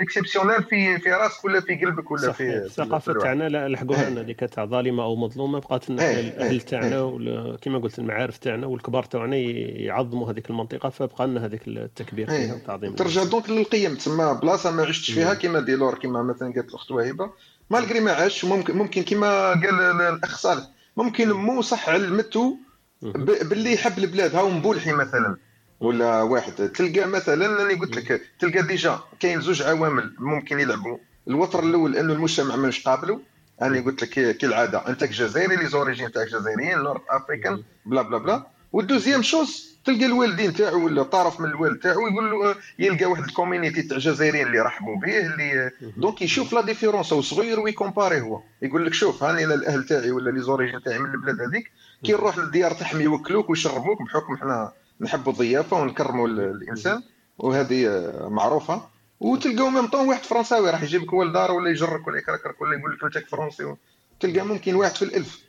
[0.00, 4.34] exceptionnel في في راسك ولا في قلبك ولا في الثقافة تاعنا لا لحقوها لنا اللي
[4.34, 10.50] كانت ظالمة أو مظلومة بقات الأهل تاعنا كما قلت المعارف تاعنا والكبار تاعنا يعظموا هذيك
[10.50, 13.94] المنطقة فبقى لنا هذيك التكبير فيها والتعظيم ترجع donc للقيم.
[13.94, 17.30] تسمى بلاصة ما عشتش فيها كما ديلور كما مثلا قالت الأخت وهيبة.
[17.70, 19.80] malgré ما عاش ممكن ممكن كما قال
[20.14, 20.64] الأخ صالح.
[20.96, 22.58] ممكن مو صح علمته
[23.02, 24.34] باللي يحب البلاد.
[24.34, 25.36] هاو مبولحي مثلا.
[25.80, 26.52] ولا واحد.
[26.52, 30.98] تلقى مثلا راني قلت لك تلقى déjà كاين زوج عوامل ممكن يلعبوا.
[31.28, 33.20] الوتر الأول انه المجتمع مش قابله.
[33.62, 38.46] أنا قلت لك كالعادة أنت جزائري les origines تاعك جزائريين North African بلا بلا بلا.
[38.72, 43.24] وال deuxième chose تلقى الوالدين تاعو ولا طرف من الوالد تاعو يقول له يلقى واحد
[43.24, 47.72] ال community تاع جزائريين اللي رحبوا به اللي donc يشوف la différence هو صغير وي
[47.72, 48.42] comparer هو.
[48.62, 51.70] يقول لك شوف هاني أنا الأهل تاعي ولا les origines تاعي من البلاد هذيك
[52.04, 57.02] كي نروح للديار تاعهم يوكلوك ويشربوك بحكم حنا نحبوا الضيافة ونكرموا الإنسان
[57.38, 58.82] وهذه معروفة.
[59.20, 62.92] وتلقاو même temps واحد فرنساوي راح يجيبك هو لدار ولا يجرك ولا يكركرك ولا يقول
[62.92, 63.74] لك انت فرنسي.
[64.20, 65.42] تلقى ممكن واحد في الألف.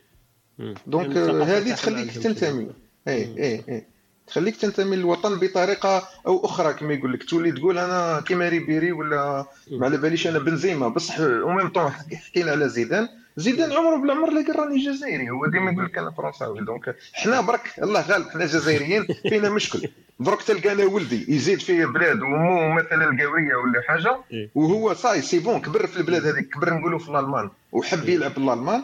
[0.86, 2.70] donc هذه تخليك تنتمي.
[3.08, 3.86] اي اي اي
[4.26, 9.46] تخليك تنتمي للوطن بطريقة أو أخرى كما يقول لك تولي تقول أنا كيما ريبيري ولا
[9.70, 10.88] ما على باليش أنا بنزيما.
[10.88, 13.08] بصح و même temps حكينا على زيدان.
[13.36, 17.40] زيدان عمره بلا عمر اللي راني جزائري هو ديما يقول لك أنا فرنساوي donc حنا
[17.40, 19.88] برك الله غالب حنا جزائريين فينا مشكل.
[20.20, 24.50] درك تلقى أنا ولدي يزيد في بلاد ومو مثلا القاوريه ولا حاجة إيه.
[24.54, 28.04] وهو ça y est c'est bon كبر في البلاد هذيك كبر نقولوا في الألمان وحب
[28.04, 28.14] إيه.
[28.14, 28.82] يلعب الألمان.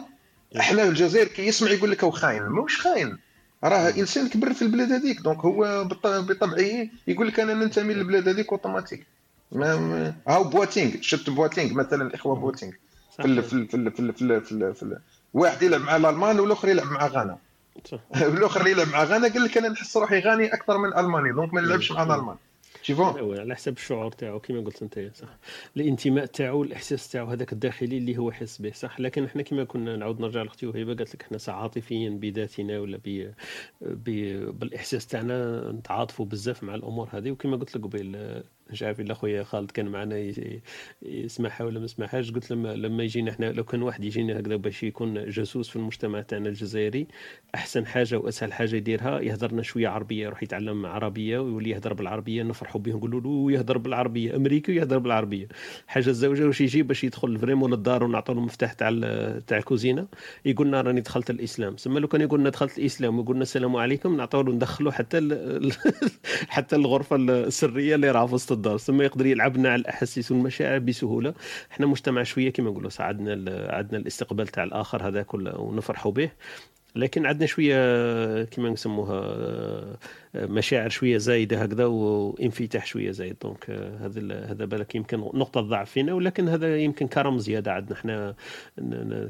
[0.59, 3.17] أحنا في الجزائر كي يسمع يقول لك هو خاين ماهوش خاين.
[3.63, 8.51] راه إنسان كبر في البلاد هذيك donc هو بطبعه يقول لك أنا ننتمي للبلاد هذيك
[8.51, 9.05] أوتوماتيك.
[9.51, 12.71] ما ما- هاو بواتينغ شفت بواتينغ مثلا الإخوة بواتينغ.
[13.17, 14.99] في ال- في ال- في ال- في ال- في ال- في ال- في ال-
[15.33, 17.37] واحد يلعب مع الألمان والآخر يلعب مع غانا.
[17.85, 17.99] صح.
[18.21, 21.53] الآخر اللي يلعب مع غانا قال لك أنا نحس روحي غاني أكثر من ألماني donc
[21.53, 22.35] ما نلعبش مع الألمان.
[22.81, 25.27] شوفوا هو على حسب الشعور تاعو كما قلت أنت صح.
[25.77, 28.99] الانتماء تاعو الإحساس تاعو هذاك الداخلي اللي هو يحس به صح.
[28.99, 33.31] لكن إحنا كما كنا نعاود نرجع لأختي وهبة قالت لك إحنا عاطفيا بذاتنا ولا ب...
[33.81, 34.09] ب...
[34.59, 37.31] بالإحساس تاعنا نتعاطفوا بزاف مع الأمور هذه.
[37.31, 38.41] وكما قلت لك قبيل
[38.71, 40.31] مش عارف إلا خويا خالد كان معنا
[41.01, 44.83] يسمعها ولا ما يسمعهاش قلت لما لما يجينا إحنا لو كان واحد يجينا هكذا باش
[44.83, 47.07] يكون جاسوس في المجتمع تاعنا الجزائري
[47.55, 52.81] أحسن حاجة وأسهل حاجة يديرها يهضرنا شوية عربية يروح يتعلم عربية ويولي يهضر بالعربية نفرحوا
[52.81, 55.47] به نقولوا له يهضر بالعربية أمريكي ويهضر بالعربية.
[55.87, 58.89] حاجة الزوجة واش يجي باش يدخل vraiment للدار ونعطوا له المفتاح تاع
[59.47, 60.07] تاع الكوزينة
[60.45, 61.75] يقول لنا راني دخلت الإسلام.
[61.75, 65.17] ثم لو كان يقول لنا دخلت الإسلام ويقول السلام عليكم نعطوا له ندخلوا حتى
[66.47, 71.33] حتى الغرفة السرية اللي راه في وسط الدار ثم يقدر يلعبنا على الأحاسيس والمشاعر بسهولة.
[71.71, 76.29] إحنا مجتمع شوية كما نقولوا عندنا عندنا الاستقبال تاع الآخر هذا كله ونفرحوا به.
[76.95, 79.97] لكن عندنا شوية كما نسموها
[80.35, 83.35] مشاعر شوية زايدة هكذا وانفتاح شوية زايد.
[83.43, 83.69] donc
[84.01, 87.93] هذا هذا بالك يمكن نقطة ضعف فينا ولكن هذا يمكن كرم زيادة عندنا.
[87.93, 88.35] إحنا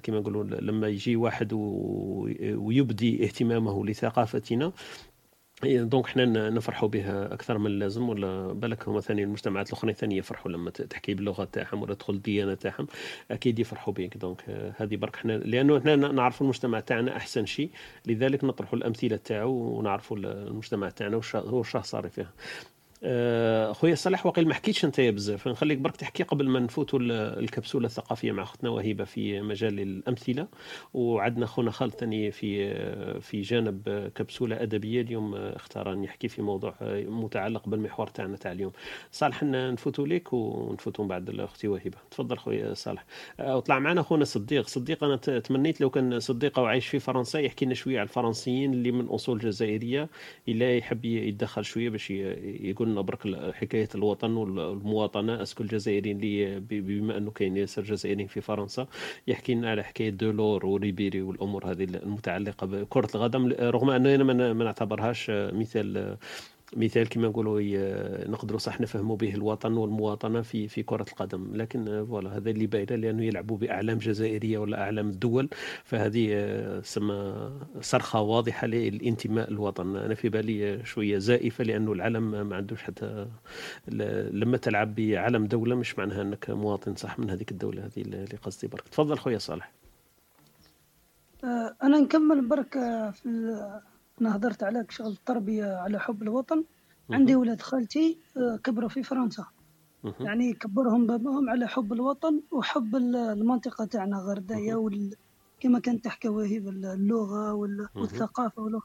[0.04, 4.72] كما نقولوا لما يجي واحد ويبدي اهتمامه لثقافتنا
[5.64, 10.18] donc إحنا ن- نفرحوا بها أكثر من اللازم ولا بالك هما ثاني المجتمعات الأخرين ثاني
[10.18, 12.88] يفرحوا لما تحكي باللغة تاعهم ولا تدخل الديانة تاعهم؟
[13.32, 17.46] أكيد يفرحوا بك donc آه، هذه برك إحنا لأنه إحنا ن- نعرفوا المجتمع تاعنا أحسن
[17.46, 17.70] شيء.
[18.08, 22.34] لذلك نطرحوا الأمثلة تاعو ونعرفوا ال- المجتمع تاعنا وش راه صار فيها.
[23.74, 25.48] خويا صالح واقيل ما حكيتش أنت بزاف.
[25.48, 30.48] نخليك برك تحكي قبل ما نفوتوا ال- الكبسولة الثقافية مع أختنا وهبه في مجال الأمثلة.
[30.94, 32.68] وعندنا خونا خالد ثاني في
[33.22, 35.02] في جانب كبسولة أدبية.
[35.02, 36.76] اليوم اختار ان يحكي في موضوع
[37.08, 38.72] متعلق بالمحور تاعنا تاع اليوم.
[39.12, 43.06] صالح نفوتوا لك ونفوتوا بعد أختي وهبه تفضل خويا صالح.
[43.40, 44.68] آه، وطلع معنا خونا صديق.
[44.68, 48.92] صديق أنا تمنيت لو كان صديق وعايش في فرنسا يحكي لنا شوية على الفرنسيين اللي
[48.92, 50.10] من أصول جزائريه
[50.48, 55.42] إلا يحب يتدخل شوية باش يقول لنا برك حكاية الوطن والمواطنة.
[55.42, 58.88] est-ce que الجزائريين اللي بما أنه كاين ياسر جزائريين في فرنسا
[59.28, 64.64] يحكي لنا على حكاية دولور وريبيري والأمور هذه المتعلقة بكره القدم رغم أننا ما ما
[64.64, 66.18] نعتبرهاش مثال
[66.76, 67.62] مثال كما نقولوا
[68.28, 71.56] نقدروا صح نفهموا به الوطن والمواطنة في في كرة القدم.
[71.56, 75.50] لكن voilà هذا اللي باينه لأنه يلعبوا بأعلام جزائرية ولا أعلام الدول
[75.84, 77.52] فهذه آه، سما
[77.82, 83.28] صرخة واضحة للانتماء للوطن أنا في بالي شوية زائفة لأنه العلم ما عندوش حتى
[84.32, 88.68] لما تلعب بعلم دولة مش معناها أنك مواطن صح من هذيك الدولة هذه اللي قصدي
[88.68, 88.88] برك.
[88.88, 89.72] تفضل خويا صالح.
[91.44, 93.30] آه، أنا نكمل برك آه، في
[94.22, 96.64] أنا هضرت عليك شغل التربية على حب الوطن
[97.12, 99.46] عندي ولاد خالتي آه، كبروا في فرنسا.
[100.20, 105.16] يعني كبرهم باباهم على حب الوطن وحب ال- المنطقة تاعنا غرداية وال...
[105.60, 107.88] كما كانت تحكي وهيب اللغة وال...
[107.96, 108.84] والثقافة واللغة.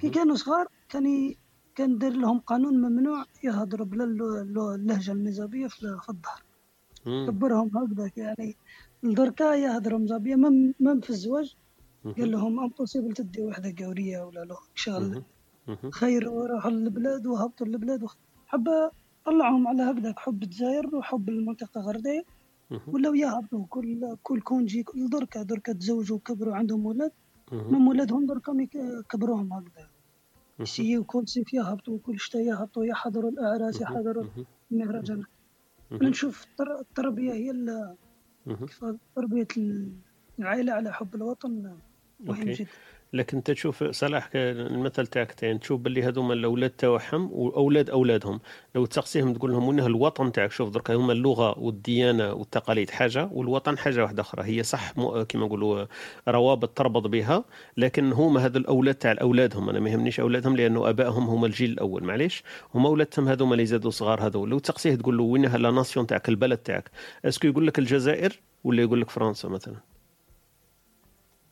[0.00, 0.10] كي.
[0.10, 1.36] كانوا صغار كان ي...
[1.74, 6.42] كان دير لهم قانون ممنوع يهضروا بلا الل- الل- اللهجة المزابية في الظهر.
[7.06, 8.56] كبرهم هكذاك يعني
[9.02, 11.56] دركا يهضروا مزابية مم مم في الزواج
[12.04, 15.24] قال لهم impossible تدي وحدة قورية ولا لغه شغل مهم.
[15.68, 15.90] مهم.
[15.90, 18.06] خير وراحوا للبلاد وهبطوا للبلاد
[18.46, 18.90] حبة
[19.26, 22.22] طلعهم على هكذاك حب الجزائر وحب المنطقة غردية
[22.70, 22.80] مهم.
[22.94, 27.12] ولاو يهبطوا كل كل congé كل دركا دركا تزوجوا وكبروا عندهم ولاد.
[27.52, 28.52] من ولادهم دركا
[29.08, 29.88] كبروهم هكذا.
[30.64, 34.24] c'est كل صيف يهبطوا كل شتاء يهبطوا يحضروا الأعراس يحضروا.
[34.72, 35.22] المهرجان.
[35.92, 37.96] أنا نشوف التر- التربية هي ال-
[38.46, 38.66] مهم.
[38.66, 38.84] كيف
[39.16, 39.48] تربية
[40.38, 41.76] العائلة على حب الوطن
[42.22, 42.52] مهم OK.
[42.52, 42.70] جدا.
[43.14, 48.40] لكن أنت تشوف صلاح المثل تاعك تاعين تشوف باللي هذوما الاولاد تاعهم واولاد أولادهم
[48.74, 53.78] لو تسقسيهم تقول لهم وين الوطن تاعك شوف درك هما اللغة والديانة والتقاليد حاجة والوطن
[53.78, 54.44] حاجة واحدة أخرى.
[54.44, 54.92] هي صح
[55.28, 55.84] كما نقولوا
[56.28, 57.44] روابط تربط بها
[57.76, 59.68] لكن هما هذو الأولاد تاع أولادهم.
[59.68, 62.04] أنا ما يهمنيش أولادهم لأنه آبائهم هما الجيل الأول.
[62.04, 62.42] معليش؟
[62.74, 64.46] هما اولادهم هذوما اللي زادوا صغار هذو.
[64.46, 66.90] لو تسقسيه تقول له وين لا ناسيون تاعك البلد تاعك
[67.24, 69.91] أسكو يقول لك الجزائر ولا يقول لك فرنسا مثلا؟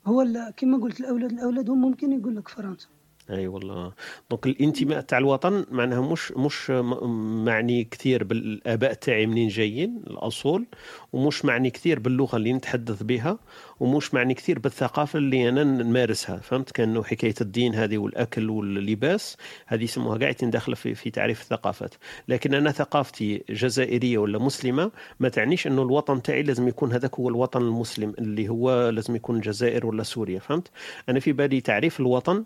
[0.07, 0.23] هو
[0.57, 2.89] كما قلت الأولاد الأولاد هم ممكن يقول لك فرنسا.
[3.31, 3.93] أي والله.
[4.31, 10.67] دونك الانتماء تاع الوطن معناها مش مش معني كثير بالآباء تاعي منين جايين الأصول
[11.13, 13.39] ومش معني كثير باللغة اللي نتحدث بها
[13.81, 16.37] ومش معني كثير بالثقافة اللي أنا نمارسها.
[16.37, 21.95] فهمت؟ كأنه حكاية الدين هذه والأكل واللباس هذه يسموها قاعدين داخله في في تعريف الثقافات.
[22.29, 27.29] لكن أنا ثقافتي جزائرية ولا مسلمة ما تعنيش إنه الوطن تاعي لازم يكون هذاك هو
[27.29, 30.39] الوطن المسلم اللي هو لازم يكون الجزائر ولا سوريا.
[30.39, 30.69] فهمت؟
[31.09, 32.45] أنا في بالي تعريف الوطن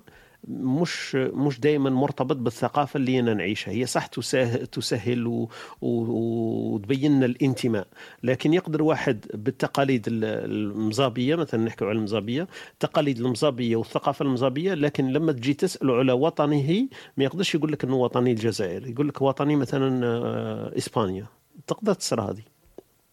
[0.48, 3.72] مش مش دائما مرتبط بالثقافة اللي أنا نعيشها.
[3.72, 5.46] هي صح تسهل, تسهل
[5.82, 7.86] وتبين لنا الانتماء.
[8.22, 15.32] لكن يقدر واحد بالتقاليد المزابية مثلا نحكي على المزابية التقاليد المزابية والثقافة المزابية لكن لما
[15.32, 20.06] تجي تساله على وطنه ما يقدرش يقول لك إنه وطني الجزائر يقول لك وطني مثلا
[20.06, 21.26] آه، إسبانيا.
[21.66, 22.42] تقدر تصير هذه.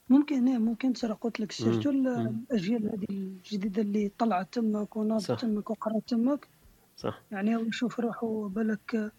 [0.10, 5.70] ممكن إيه ممكن تصير قلت لك سيرتو الأجيال هذه الجديدة اللي طلعت تمك وناضت تمك
[5.70, 6.48] وقرأت تمك.
[7.02, 7.22] صح.
[7.32, 9.12] يعني هو يشوف روحه بالك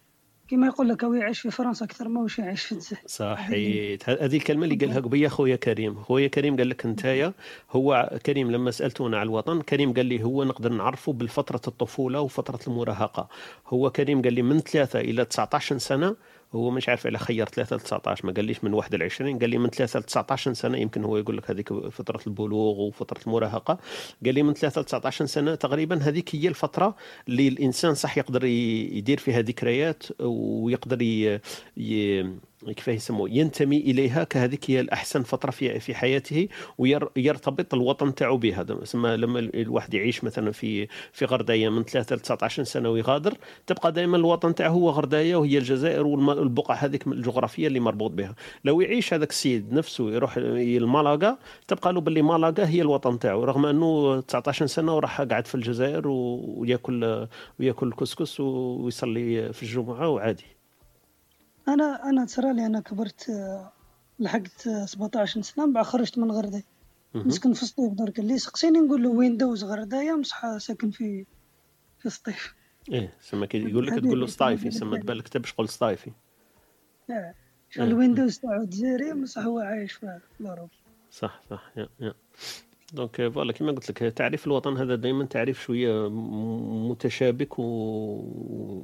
[0.49, 4.09] كما يقول لك هو يعيش في فرنسا أكثر ما هوش يعيش في الجزائر صحيت.
[4.09, 6.03] هذه الكلمة اللي قالها قبيله خويا كريم.
[6.03, 7.35] خويا كريم قال لك أنتايا
[7.71, 12.61] هو كريم لما سألتونا على الوطن كريم قال لي هو نقدر نعرفه بالفترة الطفولة وفترة
[12.67, 13.29] المراهقة.
[13.69, 16.17] هو كريم قال لي من ثلاثة إلى 19 سنة
[16.55, 19.69] هو مش عارف على خير 3 ل 19 ما قاليش من 21 قال لي من
[19.71, 23.79] 3 ل 19 سنة يمكن هو يقول لك هذيك فترة البلوغ وفترة المراهقة.
[24.25, 26.97] قال لي من 3 ل 19 سنة تقريبا هذيك هي الفترة
[27.29, 31.41] اللي الإنسان صح يقدر يدير فيها ذكريات ويقدر ي...
[31.77, 32.23] ي...
[32.67, 36.49] كيف يسموه ينتمي إليها كهذيك هي الأحسن فترة في في حياته
[36.79, 38.67] ويرتبط الوطن تاعو بها.
[38.95, 43.35] لما الواحد يعيش مثلا في في غرداية من 3 ل 19 سنة ويغادر
[43.67, 48.35] تبقى دائما الوطن تاعو هو غرداية وهي الجزائر والبقعه هذيك الجغرافية اللي مربوط بها.
[48.65, 51.39] لو يعيش هذاك السيد نفسه يروح لمالاغا
[51.69, 53.45] تبقى له باللي مالاغا هي الوطن تاعو.
[53.45, 57.29] رغم أنه 19 سنة وراح قاعد في الجزائر وياكل
[57.61, 60.62] وياكل الكسكس ويصلي في الجمعة وعادي.
[61.69, 63.73] أنا أنا ترى لي أنا كبرت آه،
[64.19, 66.65] لحقت 17 آه، سنة بعد خرجت من غردايه
[67.15, 68.19] نسكن في سطيف درك.
[68.19, 71.27] اللي سقسيني نقول له Windows غردايه مصح ساكن في
[71.99, 72.55] في سطيف
[72.93, 76.13] إيه سما يقول لك تقول له سطايفي سما تبان لك باش تقول سطايفي
[77.11, 77.35] آه
[77.71, 80.71] شو ال Windows تاعو جزائري مصح هو عايش في ال Europe
[81.11, 82.15] صح صح يا يا.
[82.93, 86.09] donc voilà كما قلت لك تعريف الوطن هذا دائما تعريف شوية
[86.89, 87.63] متشابك و...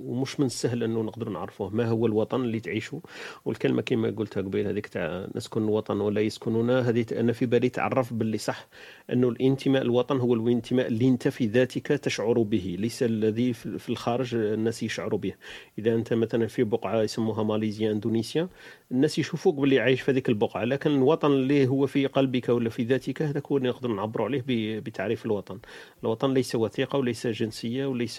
[0.05, 1.71] ومش من السهل إنه نقدر نعرفوه.
[1.71, 3.03] ما هو الوطن اللي تعيشه؟
[3.45, 8.13] والكلمة كما قلتها قبيل هذيك تاع نسكن الوطن ولا يسكننا هذه أنا في بالي تعرف
[8.13, 8.69] باللي صح
[9.13, 12.77] إنه الانتماء الوطن هو الانتماء اللي أنت في ذاتك تشعر به.
[12.79, 15.35] ليس الذي في الخارج الناس يشعروا به.
[15.79, 18.49] إذا أنت مثلا في بقعة يسموها ماليزيا إندونيسيا
[18.93, 22.83] الناس يشوفوك باللي عايش في هذيك البقعة لكن الوطن اللي هو في قلبك ولا في
[22.83, 24.43] ذاتك هذاك هو اللي نقدر نعبروا عليه
[24.81, 25.59] بتعريف الوطن.
[26.03, 28.19] الوطن ليس وثيقة وليس جنسية وليس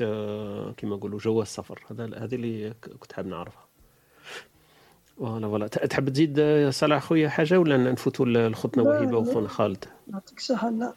[0.78, 1.84] كما نقولوا جواز سفر.
[1.92, 3.66] هذا هذه اللي كنت حاب نعرفها.
[5.18, 5.68] voilà voilà.
[5.68, 10.70] تحب تزيد يا صلاح خويا حاجة ولا نفوتوا لخوتنا وهبه وخونا خالد؟ يعطيك الصحة.
[10.70, 10.94] لا.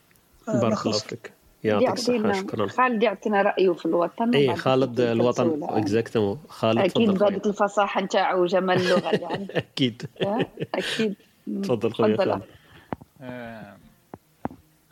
[0.49, 1.33] بارك الله فيك.
[1.65, 2.67] يعطيك الصحة شكرا.
[2.67, 4.35] خالد يعطينا رأيه في الوطن.
[4.35, 10.11] اي خالد الوطن اكزاكتومون خالد أكيد بهذيك الفصاحة نتاعو وجمال اللغة اللي عنده أكيد
[10.75, 11.17] أكيد.
[11.65, 12.43] تفضل خويا خالد.
[13.21, 13.77] آه،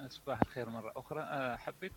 [0.09, 1.21] صباح الخير مرة أخرى.
[1.21, 1.93] آه، حبيت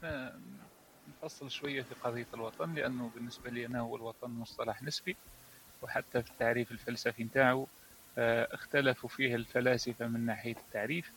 [1.24, 5.18] نفصل شوية في قضية الوطن لأنه بالنسبة لي أنا هو الوطن مصطلح نسبي
[5.82, 7.68] وحتى في التعريف الفلسفي نتاعو
[8.18, 11.14] آه، اختلفوا فيه الفلاسفة من ناحية التعريف.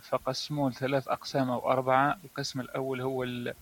[0.00, 2.18] فقسموه لثلاث أقسام أو أربعة.
[2.24, 3.54] القسم الأول هو ال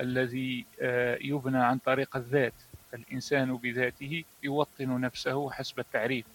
[0.00, 2.54] الذي آه، يبنى عن طريق الذات.
[2.94, 6.26] الإنسان بذاته يوطن نفسه حسب التعريف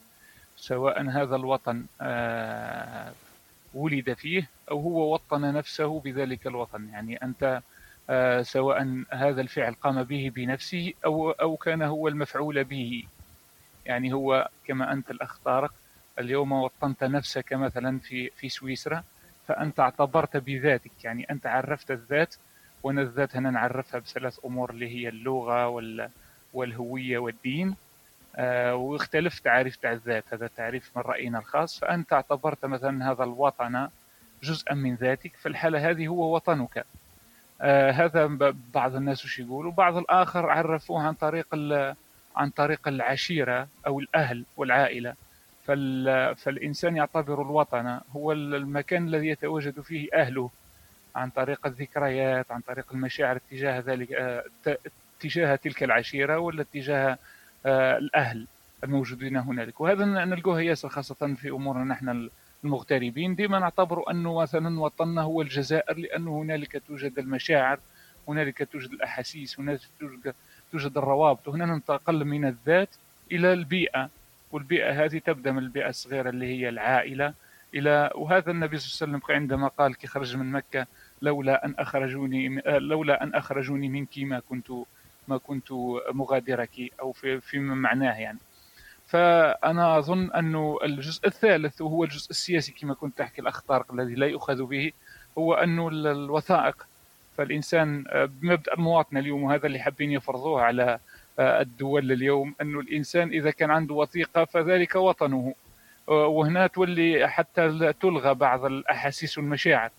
[0.58, 3.12] سواء هذا الوطن آه،
[3.74, 6.90] ولد فيه أو هو وطن نفسه بذلك الوطن.
[6.90, 7.62] يعني أنت
[8.42, 13.04] سواء هذا الفعل قام به بنفسه أو أو كان هو المفعول به.
[13.86, 15.74] يعني هو كما أنت الأخ طارق
[16.20, 19.04] اليوم وطنت نفسك مثلا في في سويسرا
[19.48, 20.92] فأنت اعتبرت بذاتك.
[21.04, 22.36] يعني أنت عرفت الذات
[22.84, 26.10] وأنا الذات هنا نعرفها بثلاث أمور اللي هي اللغة وال
[26.54, 27.76] والهوية والدين.
[28.36, 30.24] آه واختلف تعريف تاع الذات.
[30.34, 31.80] هذا تعريف من رأينا الخاص.
[31.80, 33.88] فأنت اعتبرت مثلا هذا الوطن
[34.44, 35.36] جزءا من ذاتك.
[35.36, 36.86] في الحالة هذه هو وطنك.
[37.62, 38.26] آه هذا
[38.74, 41.48] بعض الناس وش يقولوا؟ بعض الآخر عرفوه عن طريق
[42.36, 45.16] عن طريق العشيرة أو الأهل والعائلة.
[45.66, 48.00] فالإنسان يعتبر الوطن.
[48.16, 50.50] هو المكان الذي يتواجد فيه أهله
[51.16, 54.44] عن طريق الذكريات عن طريق المشاعر تجاه ذلك آه،
[55.20, 57.18] تجاه تلك العشيرة ولا تجاه
[57.66, 58.48] آه، الأهل
[58.84, 59.82] الموجودين هنالك.
[59.82, 62.30] وهذا نلقوه ياسر خاصة في أمورنا نحن
[62.64, 63.36] المغتربين.
[63.36, 67.80] ديما نعتبر أنه مثلا وطننا هو الجزائر لأنه هنالك توجد المشاعر
[68.28, 70.34] هنالك توجد الأحاسيس هنالك توجد
[70.72, 71.48] توجد الروابط.
[71.48, 72.90] وهنا ننتقل من الذات
[73.32, 74.10] إلى البيئة.
[74.54, 77.34] والبيئة هذه تبدأ من البيئة الصغيرة اللي هي العائلة
[77.74, 80.88] إلى وهذا النبي صلى الله عليه وسلم عندما قال كي خرج من مكة
[81.22, 84.72] لولا أن أخرجوني لولا أن أخرجوني منك ما كنت
[85.28, 85.72] ما كنت
[86.12, 88.40] مغادرك أو في في معناه يعني.
[89.08, 94.28] فأنا أظن أنه الجزء الثالث وهو الجزء السياسي كما كنت تحكي الاخ طارق الذي لا
[94.28, 94.92] يؤخذ به
[95.38, 96.88] هو انه الوثائق.
[97.38, 101.00] فالإنسان بمبدأ المواطنه اليوم وهذا اللي حابين يفرضوه على
[101.40, 105.54] الدول اليوم انه الإنسان إذا كان عنده وثيقة فذلك وطنه.
[106.08, 109.90] وهنا تولي حتى تلغى بعض الأحاسيس والمشاعر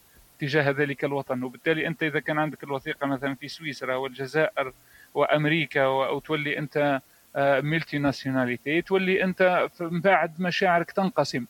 [0.40, 1.42] تجاه ذلك الوطن.
[1.42, 4.72] وبالتالي أنت إذا كان عندك الوثيقة مثلا في سويسرا والجزائر
[5.14, 7.00] وأمريكا وتولي أنت
[7.38, 11.46] ملتي ناسيوناليتي تولي أنت من بعد مشاعرك تنقسم.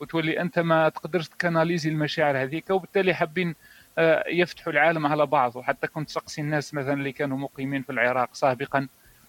[0.00, 2.70] وتولي أنت ما تقدرش تكناليزي المشاعر هذيك.
[2.70, 3.54] وبالتالي حابين
[3.98, 5.62] آه، يفتحوا العالم على بعضه.
[5.62, 8.88] حتى كنت سقسي الناس مثلا اللي كانوا مقيمين في العراق سابقا.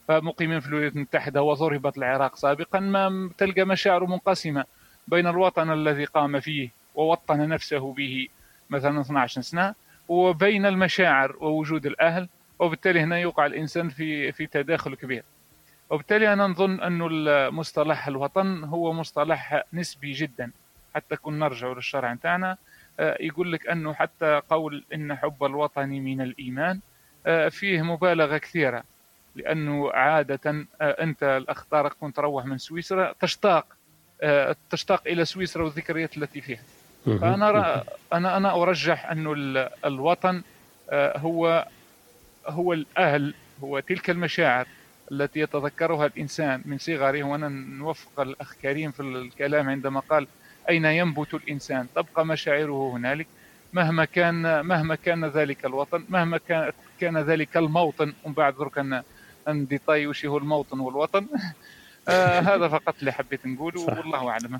[0.10, 4.66] مقيمين في الولايات المتحدة وضربت العراق سابقا ما تلقى مشاعر منقسمة
[5.08, 8.28] بين الوطن الذي قام فيه ووطن نفسه به
[8.70, 9.76] مثلا 12 سنة
[10.08, 15.24] وبين المشاعر ووجود الأهل وبالتالي هنا يوقع الإنسان في في تداخل كبير.
[15.90, 17.00] وبالتالي أنا نظن أن
[17.54, 20.52] مصطلح الوطن هو مصطلح نسبي جدا.
[20.96, 22.58] حتى كنا نرجع للشرع نتاعنا
[23.00, 26.80] آه، يقول لك أنه حتى قول إن حب الوطن من الإيمان
[27.26, 28.84] آه، فيه مبالغة كثيرة.
[29.36, 33.66] لأنه عادة آه، أنت الأخ طارق كنت تروح من سويسرا تشتاق
[34.70, 36.62] تشتاق إلى سويسرا والذكريات التي فيها.
[37.06, 37.84] فأنا
[38.14, 39.34] أنا أنا أرجح أنه
[39.86, 40.42] الوطن
[40.94, 41.68] هو
[42.48, 43.34] هو الأهل
[43.64, 44.68] هو تلك المشاعر
[45.12, 47.24] التي يتذكرها الإنسان من صغره.
[47.24, 50.28] وأنا نوفق الأخ كريم في الكلام عندما قال
[50.70, 53.28] أين ينبت الإنسان؟ تبقى مشاعره هنالك.
[53.74, 59.04] مهما كان مهما كان ذلك الوطن مهما كان كان ذلك الموطن ومن بعد درك
[59.48, 61.28] en détail وش هو الموطن والوطن.
[62.08, 64.60] آه هذا فقط اللي حبيت نقوله والله أعلم.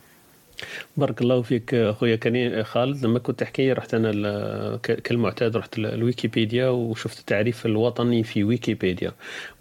[0.98, 3.06] بارك الله فيك أخويا كريم خالد.
[3.06, 9.12] لما كنت تحكي رحت أنا كالمعتاد رحت الويكيبيديا وشفت التعريف الوطني في ويكيبيديا.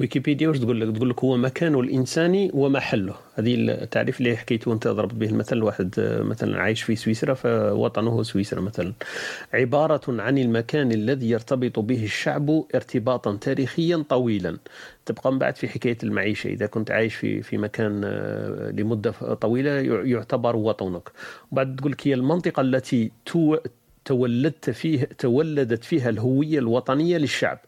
[0.00, 3.14] ويكيبيديا واش تقول لك؟ تقول لك هو مكان الانسان ومحله.
[3.34, 5.26] هذه التعريف اللي حكيته انت ضربت به.
[5.26, 5.94] المثل واحد
[6.24, 8.92] مثلا عايش في سويسرا فوطنه سويسرا مثلا.
[9.54, 14.58] عبارة عن المكان الذي يرتبط به الشعب ارتباطا تاريخيا طويلا.
[15.06, 16.48] تبقى من بعد في حكاية المعيشة.
[16.48, 19.70] إذا كنت عايش في في مكان آه، لمدة طويلة
[20.04, 21.12] يعتبر وطنك.
[21.52, 23.10] وبعد تقول لك هي المنطقة التي
[24.04, 27.58] تولدت فيه تولدت فيها الهوية الوطنية للشعب.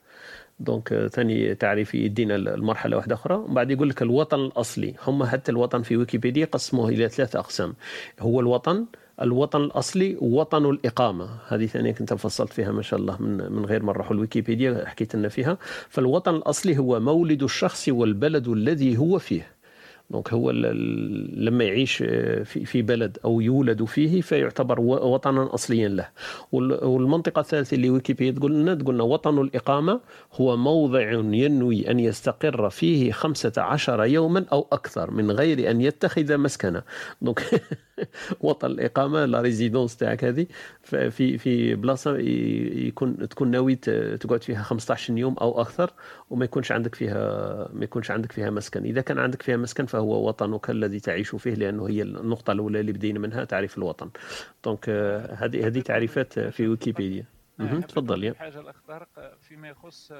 [0.60, 3.34] donc ثاني تعريف يدينا المرحلة واحدة أخرى.
[3.34, 4.94] ومن بعد يقول لك الوطن الأصلي.
[5.06, 7.74] هم حتى الوطن في ويكيبيديا قسموه إلى ثلاثة أقسام.
[8.20, 8.86] هو الوطن
[9.22, 11.28] الوطن الأصلي وطن الإقامة.
[11.48, 15.16] هذه ثانية كنت فصلت فيها ما شاء الله من من غير ما نروح الويكيبيديا حكيت
[15.16, 15.58] لنا فيها.
[15.88, 19.53] فالوطن الأصلي هو مولد الشخص والبلد الذي هو فيه.
[20.10, 26.08] donc هو لما يعيش آه، في بلد أو يولد فيه فيعتبر وطنا اصليا له.
[26.52, 30.00] والمنطقة الثالثة اللي ويكيبيديا تقول لنا تقول لنا وطن الإقامة
[30.32, 36.82] هو موضع ينوي أن يستقر فيه 15 يوما أو أكثر من غير أن يتخذ مسكنا
[37.22, 37.62] donc
[38.40, 40.46] وطن الإقامة la résidence تاعك هذه
[40.82, 43.74] في في بلاصة يكون تكون ناوي
[44.20, 45.90] تقعد فيها 15 يوم أو أكثر
[46.30, 48.84] وما يكونش عندك فيها ما يكونش عندك فيها مسكن.
[48.84, 52.92] إذا كان عندك فيها مسكن فهو وطنك الذي تعيش فيه لأنه هي النقطة الأولى اللي
[52.92, 54.10] بدينا منها تعريف الوطن.
[54.64, 57.24] donc آه، هذه هذه تعريفات في ويكيبيديا.
[57.88, 58.34] تفضل يا.
[58.34, 60.12] حاجة الاخ طارق فيما يخص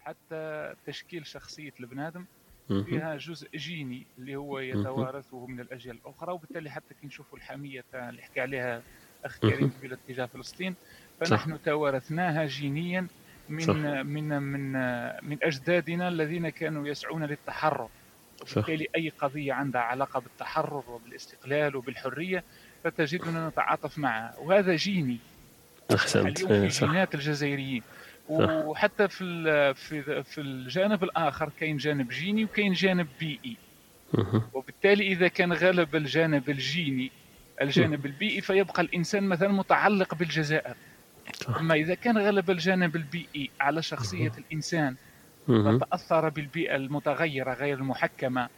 [0.00, 2.24] حتى تشكيل شخصية البنادم.
[2.68, 8.22] فيها جزء جيني اللي هو يتوارثه من الأجيال الأخرى وبالتالي حتى كي نشوفوا الحميه اللي
[8.22, 8.82] حكى عليها
[9.24, 10.74] أخ كريم في اتجاه فلسطين
[11.20, 11.62] فنحن صح.
[11.64, 13.06] توارثناها جينيا
[13.48, 13.74] من صح.
[13.74, 14.72] من من
[15.28, 17.88] من أجدادنا الذين كانوا يسعون للتحرر.
[18.40, 22.44] وبالتالي أي قضية عندها علاقة بالتحرر وبالاستقلال وبالحرية
[22.84, 24.34] فتجدنا نتعاطف معها.
[24.38, 25.18] وهذا جيني.
[25.94, 26.40] أحسنت.
[26.40, 27.82] اليوم في جينات الجزائريين.
[28.28, 33.56] وحتى في في في الجانب الآخر كاين جانب جيني وكاين جانب بيئي.
[34.54, 37.10] وبالتالي إذا كان غلب الجانب الجيني
[37.60, 40.74] الجانب البيئي فيبقى الإنسان مثلا متعلق بالجزائر.
[41.60, 44.96] أما إذا كان غلب الجانب البيئي على شخصية الإنسان
[45.46, 48.48] فتأثر بالبيئة المتغيرة غير المحكمة.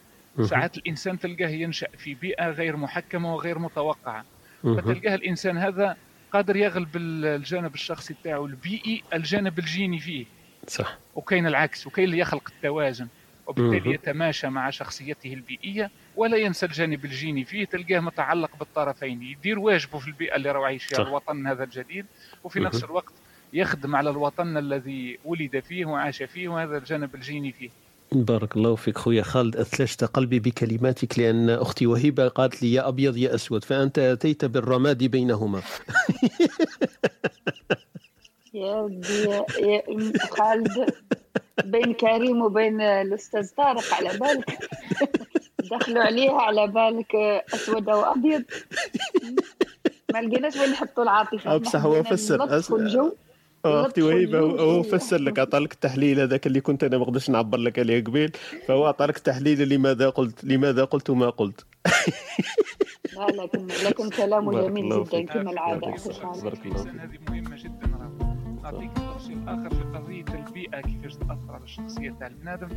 [0.42, 4.24] ساعات الإنسان تلقاه ينشأ في بيئة غير محكمة وغير متوقعة.
[4.62, 5.96] فتلقاه الإنسان هذا
[6.32, 10.26] قادر يغلب الجانب الشخصي تاعو البيئي الجانب الجيني فيه.
[10.66, 10.98] صح.
[11.14, 13.08] وكاين العكس وكاين اللي يخلق التوازن.
[13.46, 17.64] وبالتالي يتماشى مع شخصيته البيئية ولا ينسى الجانب الجيني فيه.
[17.64, 19.22] تلقاه متعلق بالطرفين.
[19.22, 22.06] يدير واجبه في البيئة اللي راهو عايش فيها الوطن هذا الجديد.
[22.44, 22.60] وفي.
[22.60, 23.12] نفس الوقت
[23.52, 27.70] يخدم على الوطن الذي ولد فيه وعاش فيه وهذا الجانب الجيني فيه.
[28.12, 33.16] بارك الله فيك خويا خالد أثلجت قلبي بكلماتك لأن أختي وهبة قالت لي يا أبيض
[33.16, 35.62] يا أسود فأنت أتيت بالرماد بينهما.
[38.54, 39.22] يا ودي
[39.58, 39.82] يا
[40.30, 40.94] خالد
[41.64, 44.58] بين كريم وبين الأستاذ طارق على بالك؟
[45.72, 47.14] دخلوا عليها على بالك
[47.54, 48.42] أسود أو أبيض؟
[50.12, 51.56] ما لقيناش وين نحطوا العاطفة.
[51.56, 53.12] بصح هو فسر الجو.
[53.64, 57.58] أختي وهيبه هو فسر لك عطى لك التحليل هذاك اللي كنت أنا ما قدرتش نعبر
[57.58, 58.32] لك عليه قبيل.
[58.66, 61.66] فهو عطى لك تحليل لماذا قلت لماذا قلت ما قلت.
[63.16, 65.94] لا لكن لكن كلامه جميل جدا كما العادة.
[66.42, 67.86] بارك الله هذه مهمة جدا.
[68.62, 72.68] نعطيك التفصيل اخر في قضية البيئة كيفاش تأثر على الشخصية تاع البنادم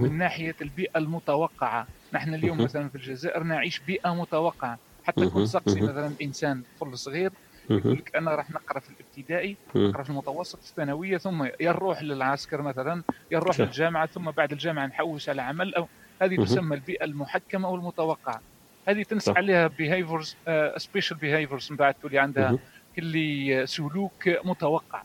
[0.00, 1.86] من ناحية البيئة المتوقعة.
[2.12, 4.78] نحن اليوم مثلا في الجزائر نعيش بيئة متوقعة.
[5.04, 7.32] حتى كنت سقسي مثلا إنسان طفل صغير
[7.70, 12.62] يقول لك أنا راح نقرأ في الابتدائي نقرأ في المتوسط الثانوية ثم يا نروح للعسكر
[12.62, 15.88] مثلا يا نروح للجامعة ثم بعد الجامعة نحوس على عمل أو
[16.22, 18.40] هذه تسمى البيئة المحكمة والمتوقعه
[18.88, 20.36] هذه تنسى عليها بيهيفرز
[20.76, 22.58] سبيشال بيهيفرز من بعد تولي عندها
[22.96, 25.02] كل سلوك متوقع.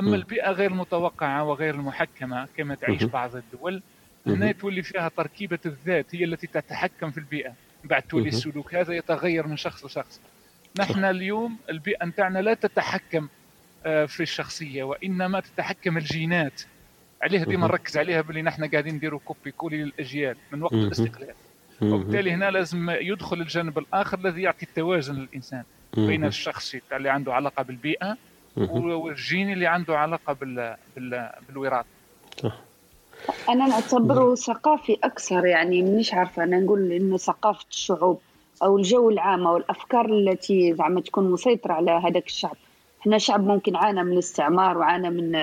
[0.00, 3.82] أما البيئة غير المتوقعه وغير المحكمة كما تعيش بعض الدول
[4.26, 7.52] هنا تولي فيها تركيبة الذات هي التي تتحكم في البيئة.
[7.84, 10.20] بعد تولي السلوك هذا يتغير من شخص لشخص.
[10.78, 13.28] نحن اليوم البيئة نتاعنا لا تتحكم
[13.86, 16.62] آه، في الشخصية وإنما تتحكم الجينات.
[17.22, 21.34] عليها ديما نركز عليها باللي نحن قاعدين نديروا copier coller للأجيال من وقت الاستقلال.
[21.82, 25.62] وبالتالي هنا لازم يدخل الجانب الآخر الذي يعطي التوازن للإنسان
[25.96, 28.16] بين الشخص اللي عنده علاقة بالبيئة
[28.56, 30.76] والجين اللي عنده علاقة بال...
[30.96, 31.30] بال...
[31.48, 31.88] بالوراثة.
[33.48, 38.20] أنا نعتبره ثقافي أكثر يعني مش عارفة أنا نقول إنه ثقافة الشعوب.
[38.62, 42.56] أو الجو العام أو الأفكار التي زعما تكون مسيطرة على هذاك الشعب.
[43.00, 45.36] إحنا شعب ممكن عانى من الاستعمار وعانى من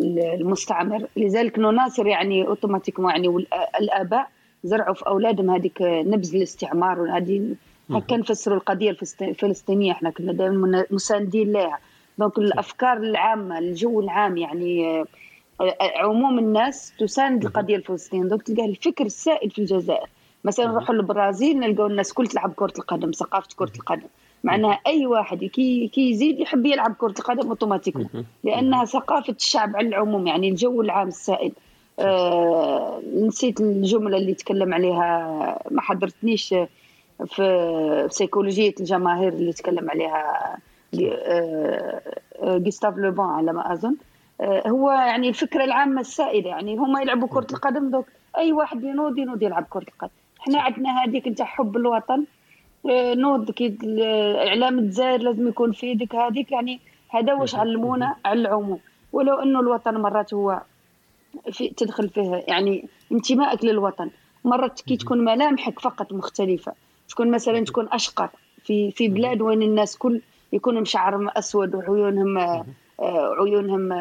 [0.00, 1.06] المستعمر.
[1.16, 3.46] لذلك نناصر يعني automatiquement يعني
[3.80, 4.28] الآباء
[4.64, 7.54] زرعوا في أولادهم هذيك نبذ الاستعمار وهذه
[7.90, 9.92] هكا نفسروا القضية الفلسطينية.
[9.92, 11.78] إحنا كنا دائما مساندين لها.
[12.18, 15.04] donc الأفكار العامة الجو العام يعني
[15.80, 18.28] عموم الناس تساند القضية الفلسطينية.
[18.28, 20.08] donc تلقى الفكر السائد في الجزائر.
[20.44, 24.06] مثلا نروحوا للبرازيل نلقاو الناس كل تلعب كرة القدم ثقافة كرة القدم.
[24.44, 28.08] معناها أي واحد كي كي يزيد يحب يلعب كرة القدم automatiquement
[28.44, 31.52] لأنها ثقافة الشعب على العموم يعني الجو العام السائد.
[31.98, 36.54] آه نسيت الجملة اللي تكلم عليها ما حضرتنيش
[37.26, 40.56] في سيكولوجيه الجماهير اللي تكلم عليها
[42.44, 43.96] غوستاف لوبون على ما أظن.
[44.40, 48.06] آه هو يعني الفكرة العامة السائدة يعني هما يلعبوا كرة القدم donc.
[48.36, 50.12] أي واحد ينوض ينوض يلعب كرة القدم.
[50.44, 52.24] إحنا عندنا هذيك انت حب الوطن
[53.16, 53.76] نوض كي
[54.48, 58.78] اعلام الجزائر لازم يكون في يدك هذيك يعني هذا واش علمونا على العموم.
[59.12, 60.62] ولو إنه الوطن مرات هو
[61.52, 64.10] في تدخل فيه يعني انتمائك للوطن.
[64.44, 66.72] مرات كي تكون ملامحك فقط مختلفة.
[67.08, 68.28] تكون مثلا تكون أشقر
[68.64, 70.20] في في بلاد وين الناس كل
[70.52, 72.38] يكونوا شعرهم أسود وعيونهم
[73.40, 73.92] عيونهم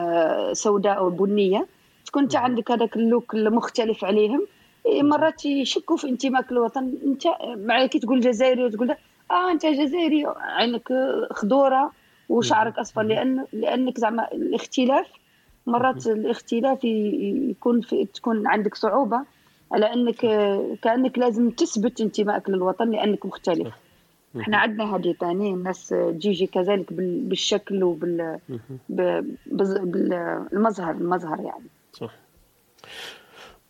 [0.53, 1.67] سوداء وبنية.
[2.05, 4.45] تكون انت عندك هذاك اللوك المختلف عليهم.
[4.87, 7.23] مرات يشكوا في انتمائك للوطن أنت
[7.57, 8.95] مع كي تقول جزائري وتقول
[9.31, 10.25] آه أنت جزائري.
[10.37, 10.87] عينك
[11.31, 11.91] خضورة
[12.29, 13.01] وشعرك أصفر.
[13.01, 15.07] لأن لأنك زعما الاختلاف
[15.67, 19.21] مرات الاختلاف يكون في تكون عندك صعوبة
[19.71, 20.19] على أنك
[20.81, 23.73] كأنك لازم تثبت انتمائك للوطن لأنك مختلف.
[24.39, 28.39] إحنا عندنا هذه ثاني الناس تجيجي كذلك بالشكل وبال
[29.85, 31.67] بالمظهر المظهر يعني.
[31.93, 32.11] صح.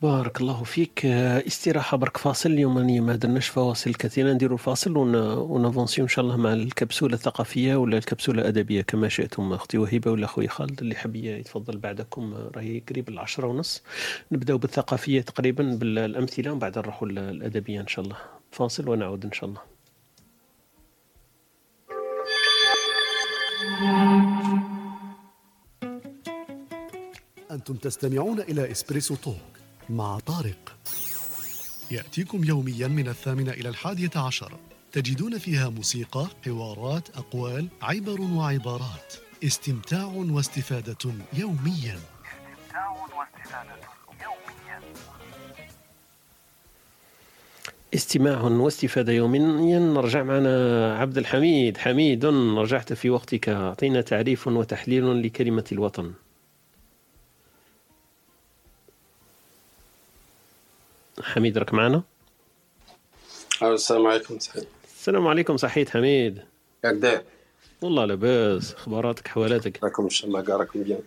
[0.04, 1.06] بارك الله فيك.
[1.06, 4.34] استراحة برك فاصل اليوم ما درناش فواصل كثيرة.
[4.34, 9.78] نديروا الفاصل ونافونسيو إن شاء الله مع الكبسولة الثقافية ولا الكبسولة الأدبية كما شئتم أختي
[9.78, 12.34] وهبة ولا أخوي خالد اللي حب يتفضل بعدكم.
[12.56, 13.84] راهي قريب العشرة ونص.
[14.32, 18.18] نبداو بالثقافية تقريبا بالأمثلة ومن بعد نروحوا الأدبية إن شاء الله.
[18.52, 19.62] فاصل ونعود إن شاء الله.
[27.52, 29.53] أنتم تستمعون إلى إسبريسو توك.
[29.90, 30.76] مع طارق.
[31.92, 34.54] يأتيكم يوميا من الثامنة إلى الحادية عشر.
[34.92, 39.14] تجدون فيها موسيقى حوارات أقوال عبر وعبارات.
[39.44, 42.00] استمتاع واستفادة يوميا.
[42.34, 43.76] استمتاع واستفادة
[44.24, 44.82] يوميا
[47.94, 49.80] استماع واستفادة يوميا.
[49.80, 51.78] نرجع معنا عبد الحميد.
[51.78, 53.50] حميد رجعت في وقتك.
[53.50, 56.14] أعطينا تعريف وتحليل لكلمة الوطن.
[61.22, 62.02] حميد راك معنا؟
[63.64, 64.66] السلام عليكم سعيد.
[65.00, 66.42] السلام عليكم صحيت حميد؟
[66.84, 67.22] ياك داير.
[67.82, 71.00] والله لاباس أخباراتك حوالاتك؟ راكم ان شاء الله كاع راكم bien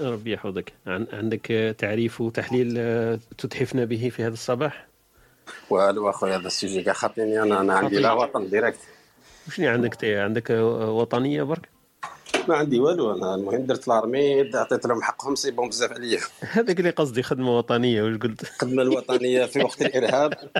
[0.00, 0.72] ربي يحفظك.
[0.86, 4.86] عندك تعريف وتحليل آه، تتحفنا به في هذا الصباح؟
[5.70, 8.78] والو أخويا هذا ال sujet كاع خاطيني أنا أنا عندي لا وطن direct.
[9.48, 11.68] وشنو عندك عندك وطنية برك؟
[12.48, 16.20] ما عندي والو أنا المهم درت l'armée عطيت لهم حقهم سيبهم بزاف عليا.
[16.40, 20.50] هذاك اللي قصدي خدمة وطنية واش قلت؟ الخدمه الوطنية في وقت الإرهاب.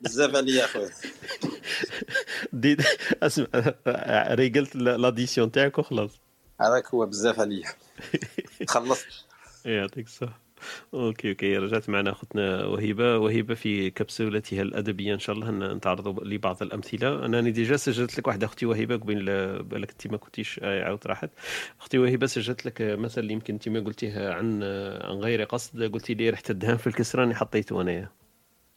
[0.00, 0.90] بزاف عليا أخويا.
[2.52, 2.76] دي
[3.22, 3.46] أسمع
[4.30, 6.10] ريقلت la décision تاعك وخلاص.
[6.60, 7.68] هذاك هو بزاف عليا.
[8.68, 9.06] خلصت.
[9.64, 10.43] يعطيك الصحة.
[10.94, 16.62] OK OK رجعت معنا أختنا وهبه وهبه في كبسولتها الأدبية إن شاء الله نتعرضوا لبعض
[16.62, 17.24] الأمثلة.
[17.24, 19.24] أنا déjà سجلت لك واحدة أختي وهبه قبل
[19.62, 21.30] بالك أنت ما كنتيش عاود راحت.
[21.80, 24.62] أختي وهبه سجلت لك مثل يمكن أنت ما قلتيه عن
[25.02, 25.82] عن غير قصد.
[25.82, 28.23] قلتي لي ريحة الدهان في الكسرة راني حطيته أنايا.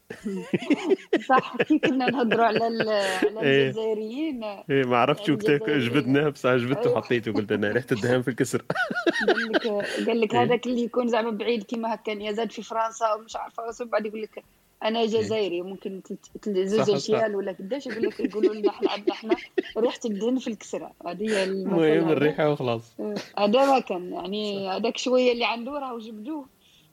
[1.29, 3.67] صح كي كنا نهضروا على على إيه.
[3.67, 4.43] الجزائريين.
[4.43, 8.65] إيه ما عرفتش جبدناه بصح جبدته وحطيته قلت أنا ريحة الدهان في الكسر.
[9.27, 9.67] قال لك
[10.07, 10.43] قال لك إيه.
[10.43, 14.43] هذاك اللي يكون زعما بعيد كيما هكا يزاد في فرنسا ومش عارفة بعد يقول لك
[14.83, 15.07] أنا إيه.
[15.07, 16.01] جزائري ممكن
[16.47, 19.35] زوج اشيال ولا قداش يقول لك يقولوا لنا إحنا عندنا إحنا
[19.77, 22.95] ريحة الدهن في الكسره هذه هي المهم الريحة وخلاص.
[23.37, 26.45] هذا ما كان يعني هذاك شوية اللي عنده راهو جبدوه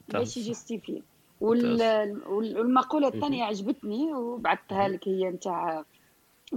[0.08, 1.02] باش يجستيفي
[1.44, 5.84] والمقولة الثانية عجبتني وبعثتها لك هي نتاع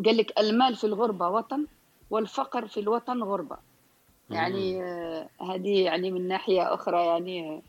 [0.05, 1.65] قال لك المال في الغربة وطن
[2.09, 3.57] والفقر في الوطن غربة.
[4.29, 7.61] يعني آه هذه يعني من ناحية أخرى يعني آه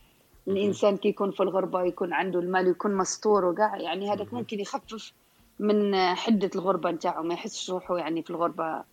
[0.48, 5.12] الإنسان كي يكون في الغربة يكون عنده المال يكون مستور وكاع يعني هذاك ممكن يخفف
[5.58, 8.84] من حدة الغربة نتاعو ما يحسش روحه يعني في الغربة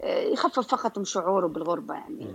[0.00, 2.26] آه، يخفف فقط من شعوره بالغربة يعني.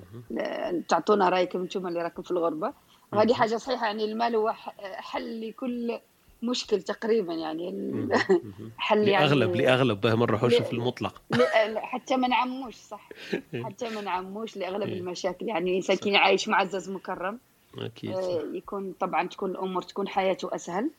[0.87, 2.73] تعطونا رأيكم أنتم اللي راكم في الغربة.
[3.13, 4.53] وهذه حاجة صحيحة يعني المال هو
[4.97, 5.99] حل لكل
[6.43, 7.69] مشكل تقريبا يعني
[8.77, 11.21] حل يعني لأغلب لأغلب ما نروحوش في المطلق.
[11.91, 13.09] حتى ما نعموش صح.
[13.65, 14.99] حتى ما نعموش لأغلب إيه.
[14.99, 17.39] المشاكل يعني الإنسان كي عايش معزز مكرم
[17.77, 20.89] أكيد آه، يكون طبعا تكون الأمور تكون حياته أسهل.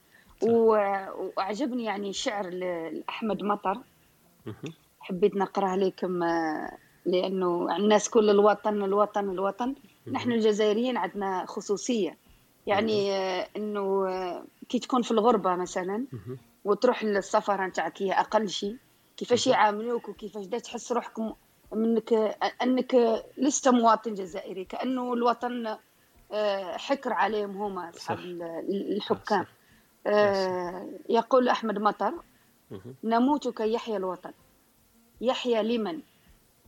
[0.42, 3.78] وأعجبني يعني شعر لأحمد مطر.
[5.00, 6.76] حبيت نقرأه لكم آه،
[7.06, 9.74] لأنه الناس كل الوطن الوطن الوطن.
[10.06, 12.16] نحن الجزائريين عندنا خصوصية.
[12.66, 16.04] يعني آه، إنه آه، كي تكون في الغربة مثلا
[16.64, 18.76] وتروح للسفره نتاعك هي أقل شيء
[19.16, 21.18] كيفاش يعاملوك وكيفاش تحس روحك
[21.72, 22.12] منك
[22.62, 25.76] أنك لست مواطن جزائري كأنه الوطن
[26.32, 29.46] آه، حكر عليهم هما أصحاب الحكام.
[31.08, 32.14] يقول أحمد مطر
[33.04, 34.32] نموت كي يحيا الوطن
[35.20, 36.00] يحيا لمن؟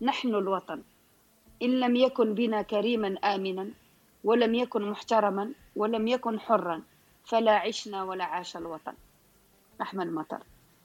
[0.00, 0.82] نحن الوطن.
[1.62, 3.68] إن لم يكن بنا كريما آمنا
[4.24, 6.82] ولم يكن محترما ولم يكن حرا
[7.24, 8.92] فلا عشنا ولا عاش الوطن.
[9.82, 10.38] أحمد مطر.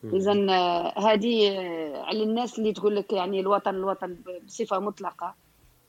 [0.03, 5.35] إذا آه، هذه آه، على الناس اللي تقول لك يعني الوطن الوطن بصفة مطلقة.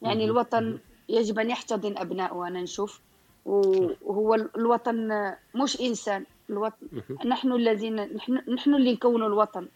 [0.02, 0.78] يعني الوطن
[1.08, 3.00] يجب أن يحتضن أبنائه أنا نشوف.
[3.44, 6.24] وهو الوطن آه، مش إنسان.
[6.50, 6.86] الوطن
[7.26, 9.68] نحن الذين نحن, نحن اللي نكون الوطن.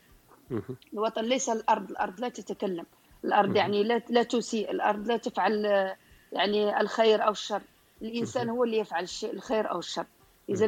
[0.93, 2.87] الوطن ليس الأرض الأرض لا تتكلم.
[3.25, 4.71] الأرض يعني لا لا تسيء.
[4.71, 5.65] الأرض لا تفعل
[6.33, 7.63] يعني الخير أو الشر.
[8.03, 10.07] الإنسان هو اللي يفعل الشيء الخير أو الشر.
[10.49, 10.67] اذا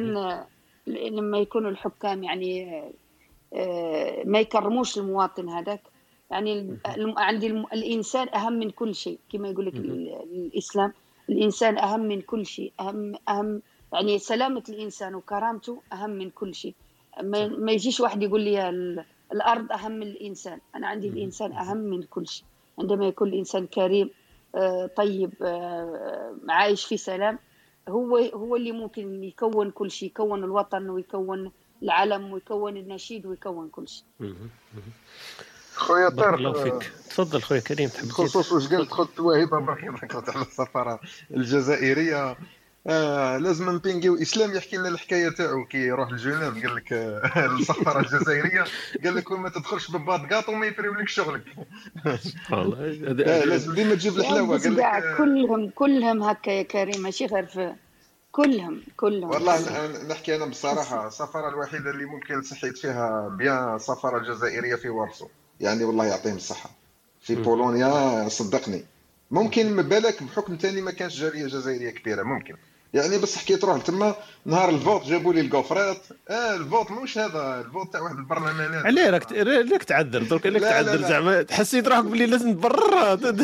[0.87, 2.83] لما يكونوا الحكام يعني
[3.53, 5.81] آه، ما يكرموش المواطن هذاك
[6.31, 6.77] يعني
[7.17, 9.19] عندي الإنسان أهم من كل شيء.
[9.31, 10.93] كما يقول لك الإسلام
[11.29, 12.73] الإنسان أهم من كل شيء.
[12.79, 13.61] أهم أهم
[13.93, 16.73] يعني سلامة الإنسان وكرامته أهم من كل شيء.
[17.57, 19.05] ما يجيش واحد يقول لي
[19.35, 20.59] الأرض أهم من الإنسان.
[20.75, 22.45] أنا عندي الإنسان أهم من كل شيء.
[22.79, 24.09] عندما يكون الإنسان كريم
[24.55, 27.39] آه، طيب آه، عايش في سلام
[27.89, 31.51] هو هو اللي ممكن يكون كل شيء يكون الوطن ويكون
[31.83, 34.03] العلم ويكون النشيد ويكون كل شيء.
[35.75, 36.91] خويا طارق الله فيك.
[37.09, 40.99] تفضل خويا كريم تحب بخصوص واش قالت خوت وهبة برك على السفارة
[41.31, 42.37] الجزائرية.
[42.87, 45.65] آه لازم نبينجيو اسلام يحكي لنا الحكاية تاعو.
[45.65, 48.63] كي يروح لجنيف قال لك آه السفاره الجزائرية
[49.03, 51.43] قال لك ما تدخلش بباط كاطو ما لك شغلك.
[52.51, 52.85] والله
[53.45, 54.57] لازم ديما تجيب الحلاوة.
[54.59, 57.75] قال لك آه، كلهم كلهم هكا يا كريم ماشي غير في
[58.31, 59.29] كلهم كلهم.
[59.29, 65.27] والله نحكي أنا بصراحة السفاره الوحيدة اللي ممكن صحيت فيها بيان السفاره الجزائريه في وارسو.
[65.59, 66.69] يعني والله يعطيهم الصحة.
[67.21, 68.85] في بولونيا صدقني.
[69.31, 72.55] ممكن بالك بحكم ثاني ما كانش جاليه جزائرية كبيرة ممكن.
[72.95, 74.15] يعني بس حكيت روح تما
[74.45, 75.97] نهار الفوت جابوا لي الكوفرات
[76.29, 78.85] آه الفوت مش هذا الفوت تاع واحد البرلمانات.
[78.85, 79.31] عليه راك
[79.71, 81.45] راك تعذر درك راك تعذر زعما.
[81.51, 83.15] حسيت روحك بلي لازم تبرر.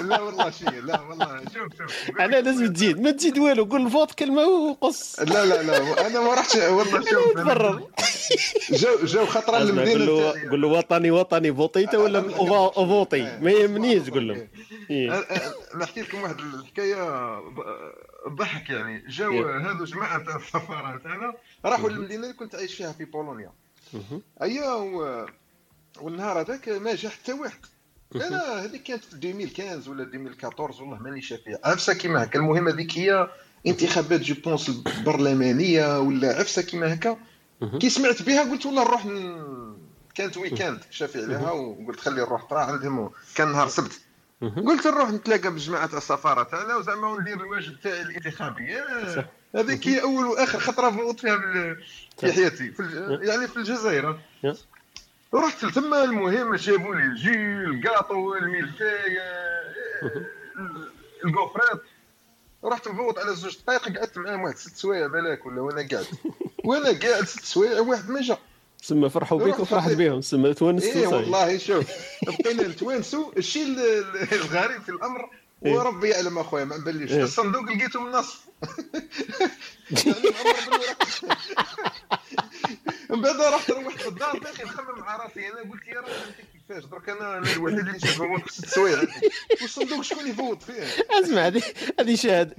[0.00, 0.50] لا والله.
[0.50, 1.40] شيء لا والله.
[1.54, 2.20] شوف شوف.
[2.20, 3.00] أنا لازم تزيد.
[3.00, 5.20] ما تزيد والو قول الفوت كلمة وقص.
[5.20, 6.06] لا لا لا.
[6.06, 7.32] أنا ما رحتش والله شوف.
[7.34, 7.82] تبرر.
[8.70, 13.38] جاو جاو خطرة اسمع قول المدينة له تاعي قول له وطني وطني بوطيته ولا أوفوطي؟
[13.42, 14.48] ما يهمنيش قول لهم
[14.90, 15.12] إيه.
[15.12, 16.96] أه، أه، نحكي لكم واحد الحكاية.
[18.28, 19.04] ضحك يعني.
[19.08, 19.48] جاو.
[19.48, 21.34] هذو جماعة تاع السفاره تاعنا
[21.64, 23.52] راحوا للمدينه اللي كنت عايش فيها في بولونيا.
[24.42, 24.72] أيا.
[26.00, 27.58] والنهار هذاك ما جا حتى واحد.
[28.14, 32.38] أنا هذيك كانت في 2015 ولا 2014 والله ماني شافيها عفسة كيما هكا.
[32.38, 33.28] المهم هذيك هي
[33.66, 37.16] انتخابات جو بونس البرلمانية ولا عفسة كيما هكا.
[37.80, 39.78] كي سمعت بها قلت والله نروح ن...
[40.14, 42.44] كانت ويكاند شافي عليها وقلت خلي نروح.
[42.44, 44.00] طرا عندهم كان نهار سبت.
[44.42, 48.76] قلت نروح نتلاقى بجماعة السفارة تاعنا وزعما وندير الواجب تاعي الانتخابي.
[49.16, 49.24] صح.
[49.54, 51.36] هذيك هي أول وآخر خطرة فوت فيها
[52.18, 53.22] في حياتي في الج...
[53.28, 54.18] يعني في الجزائر.
[55.34, 57.34] رحت لتما المهم جابوا لي الجي
[57.64, 59.18] الكاطو الملفاي
[61.24, 61.82] الكوفرات
[62.64, 66.06] رحت نفوت على زوج دقائق قعدت معاهم واحد ست سوايع بالك ولا وأنا قاعد.
[66.64, 68.38] وأنا قاعد ست سوايع واحد ما جا.
[68.82, 71.18] سما فرحوا بك وفرحت بهم سما تونست إيه وصاي.
[71.18, 71.84] والله شوف
[72.26, 75.30] بقينا نتوانسوا الشيء ال- ال- الغريب في الأمر
[75.66, 75.72] إيه.
[75.74, 77.22] وربي يعلم أخويا ما نبليش إيه.
[77.22, 78.40] الصندوق لقيته من نصف
[79.90, 80.14] يعني.
[83.10, 86.34] من بعد رحت روحت للدار باقي نخمم مع راسي أنا قلت يا راجل
[86.70, 87.98] انت درك أنا أنا الوحيد اللي
[88.46, 88.98] في سوايع
[89.62, 90.82] والصندوق شكون يفوت فيه؟
[91.24, 91.62] أسمع هذه
[92.00, 92.56] هذه شهادة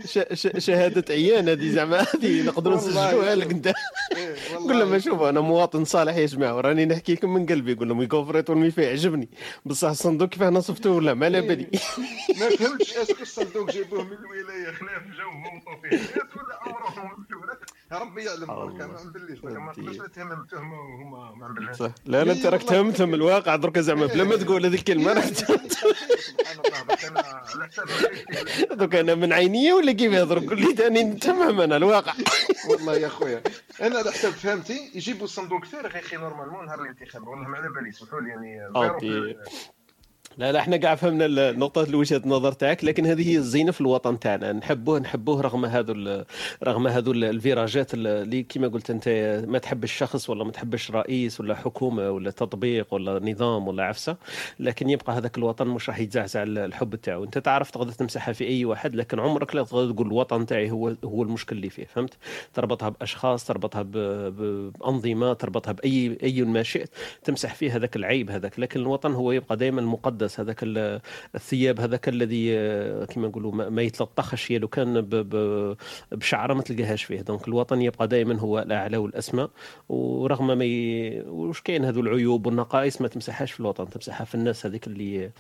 [0.60, 3.36] شهادة عيان هذه زعما هذه نقدروا نسجلوها.
[3.36, 3.68] لك أنت.
[3.68, 4.74] إيه، والله.
[4.74, 8.02] قول لهم شوف أنا مواطن صالح يا جماعة وراني نحكي لكم من قلبي قول لهم
[8.02, 9.30] يكوفريت والميفي يعجبني
[9.66, 11.68] بصح الصندوق كيفاه نصفته ولا ما على بالي
[12.40, 15.98] ما فهمتش اسكو الصندوق جابوه من الولاية خلاف جاو فوتوا فيه
[17.36, 17.60] ولا
[17.92, 21.92] مفتوح ربي يعلم درك ما نبليش درك ما نقدرش تهمه وهما ما نبليش صح.
[22.06, 22.72] لا لا انت راك والله.
[22.74, 27.68] تهمتهم الواقع درك زعما بلا ما تقول هذيك الكلمة راك سبحان الله بس أنا على
[27.68, 28.78] حساب.
[28.78, 32.14] دوك أنا من عينيه ولا كيف يهضر قول لي ثاني نتمم أنا الواقع.
[32.70, 33.44] والله يا خويا
[33.82, 37.70] أنا على حساب فهمتي يجيبوا الصندوق فارغ يا أخي نورمالمون نهار الانتخاب والله ما على
[37.70, 39.36] بالي سمحوا لي يعني أوكي.
[40.40, 44.20] لا لا إحنا كاع فهمنا النقطة وجهة النظر تاعك لكن هذه هي الزينة في الوطن
[44.20, 44.52] تاعنا.
[44.54, 46.24] نحبوه نحبوه رغم هذو
[46.64, 49.10] رغم هذو ال- الفيراجات اللي كما قلت أنت
[49.48, 54.18] ما تحب الشخص ولا ما تحبش رئيس ولا حكومة ولا تطبيق ولا نظام ولا عفسة
[54.60, 57.24] لكن يبقى هذاك الوطن مش راح يتزعزع ال- الحب تاعو.
[57.24, 60.96] أنت تعرف تقدر تمسحها في أي واحد لكن عمرك لا تقدر تقول الوطن تاعي هو
[61.06, 62.14] هو المشكل اللي فيه فهمت؟
[62.54, 66.90] تربطها بأشخاص تربطها ب- ب- بأنظمة تربطها بأي أي ما شئت
[67.24, 68.60] تمسح فيه هذاك العيب هذاك.
[68.60, 70.29] لكن الوطن هو يبقى دائما مقدس.
[70.40, 71.02] هذاك ال-
[71.36, 75.02] الثياب هذاك الذي آه، كما نقولوا ما يتلطخش هي لو كان
[76.12, 77.22] بشعرة ما تلقاهاش فيه.
[77.22, 79.48] دونك الوطن يبقى دائما هو الاعلى والأسمى.
[79.90, 81.22] ورغم ما ي...
[81.22, 85.32] وش كاين هذو العيوب والنقائص ما تمسحهاش في الوطن تمسحها في الناس هذيك اللي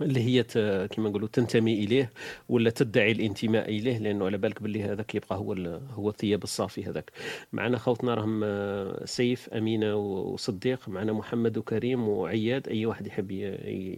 [0.00, 0.42] اللي هي
[0.88, 2.10] كما نقولوا تنتمي إليه
[2.48, 5.52] ولا تدعي الانتماء إليه لأنه على بالك باللي هذاك يبقى هو
[5.94, 7.10] هو الثياب الصافي هذاك.
[7.52, 13.30] معنا خوتنا راهم آه، سيف أمينة وصديق معنا محمد وكريم وعياد أي واحد يحب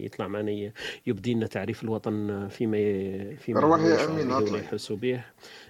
[0.03, 0.71] يطلع معنا
[1.07, 3.59] يبدي لنا تعريف الوطن فيما ي- فيما
[3.89, 4.31] يا يشعر أمين،
[4.95, 5.21] به.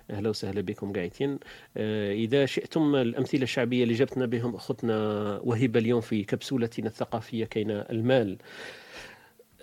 [0.09, 1.39] أهلا وسهلا بكم قاعدين.
[1.77, 4.95] آه، إذا شئتم الأمثلة الشعبية اللي جبتنا بهم اخوتنا
[5.43, 8.37] وهبه اليوم في كبسولتنا الثقافية كاين المال.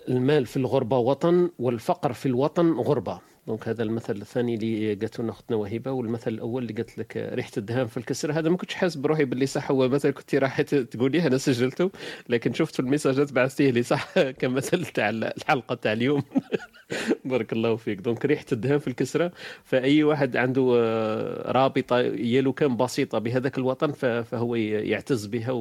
[0.09, 3.19] المال في الغربة وطن والفقر في الوطن غربة.
[3.47, 7.51] donc هذا المثل الثاني اللي قالت لنا أختنا وهبه والمثل الأول اللي قالت لك ريحة
[7.57, 11.27] الدهان في الكسر هذا ما كنتش حاسس بروحي باللي صح هو مثل كنت راح تقوليه
[11.27, 11.91] أنا سجلته
[12.29, 16.23] لكن شفت في ال messageات بعثتيه لي صح كمثل تاع الحلقة تاع اليوم.
[17.25, 17.99] بارك الله فيك.
[18.01, 19.31] donc ريحة الدهان في الكسرة
[19.63, 23.91] فأي واحد عنده آه، رابطة يلو كان بسيطة بهذاك الوطن
[24.23, 25.51] فهو يعتز بها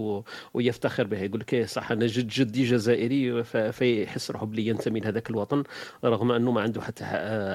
[0.55, 1.21] ويفتخر بها.
[1.25, 5.63] يقول لك إيه صح أنا جد جدي جزائري فيحس روحه بلي ينتمي لهذاك الوطن
[6.05, 7.15] رغم أنه ما عنده حتى ح-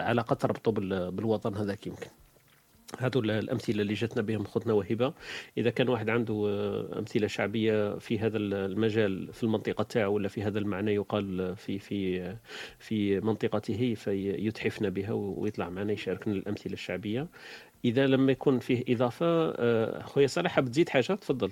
[0.10, 2.08] علاقه تربطه بال- بالوطن هذاك يمكن.
[3.00, 5.14] هذو ال- الأمثلة اللي جاتنا بهم خطنا وهبة.
[5.58, 10.28] إذا كان واحد عنده آه، أمثلة شعبية في هذا ال- المجال في المنطقة تاعو ولا
[10.28, 12.36] في هذا المعنى يقال في في
[12.80, 17.28] في منطقته فيتحفنا بها ويطلع معنا يشاركنا الأمثلة الشعبية.
[17.86, 21.52] إذا لم يكن فيه إضافة آه، خويا صالح حاب تزيد حاجة؟ تفضل.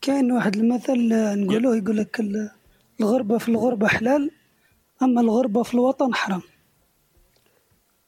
[0.00, 2.50] كاين واحد المثل آه، نقولوه يقول لك ال-
[3.00, 4.30] الغربة في الغربة حلال
[5.02, 6.40] أما الغربة في الوطن حرام.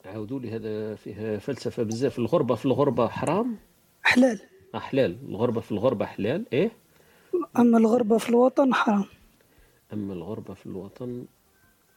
[0.06, 2.18] عاودوا لي هذا فيه فلسفة بزاف.
[2.18, 3.56] الغربة في الغربة حرام؟
[4.02, 4.40] حلال.
[4.74, 6.70] حلال الغربة في الغربة حلال؟ إيه؟
[7.58, 9.04] أما الغربة في الوطن حرام.
[9.92, 11.24] أما الغربة في الوطن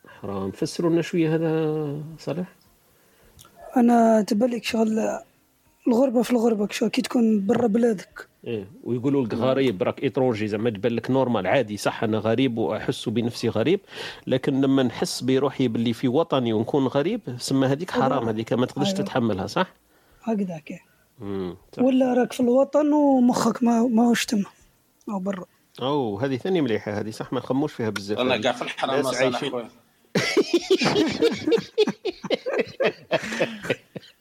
[0.08, 0.52] حرام.
[0.52, 2.56] فسروا لنا شوية هذا صالح.
[3.78, 5.20] أنا تبالك شغل
[5.88, 8.29] الغربة في الغربة شغل كي تكون برا بلادك.
[8.48, 13.10] إيه ويقولوا لك غريب راك étranger زعما تبان لك normal عادي صح أنا غريب وأحس
[13.10, 13.80] بنفسي غريب
[14.28, 18.88] لكن لما نحس بروحي باللي في وطني ونكون غريب سما هذيك حرام هذيك ما تقدرش
[18.88, 19.00] أيوة.
[19.00, 19.74] تتحملها صح؟
[20.24, 20.80] هكذا كاين
[21.22, 21.84] امم صح.
[21.84, 24.46] ولا راك في الوطن ومخك ما ماهوش تما
[25.10, 25.46] أو برا
[25.82, 28.38] أو هذه ثاني مليحة هذه صح ما نخموش فيها بزاف أنا.
[28.38, 29.52] كاع في الحرام عايشين.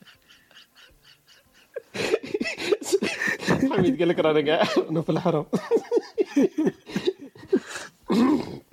[3.59, 5.47] حميد قال لك رانا كاع أنا في الحرم.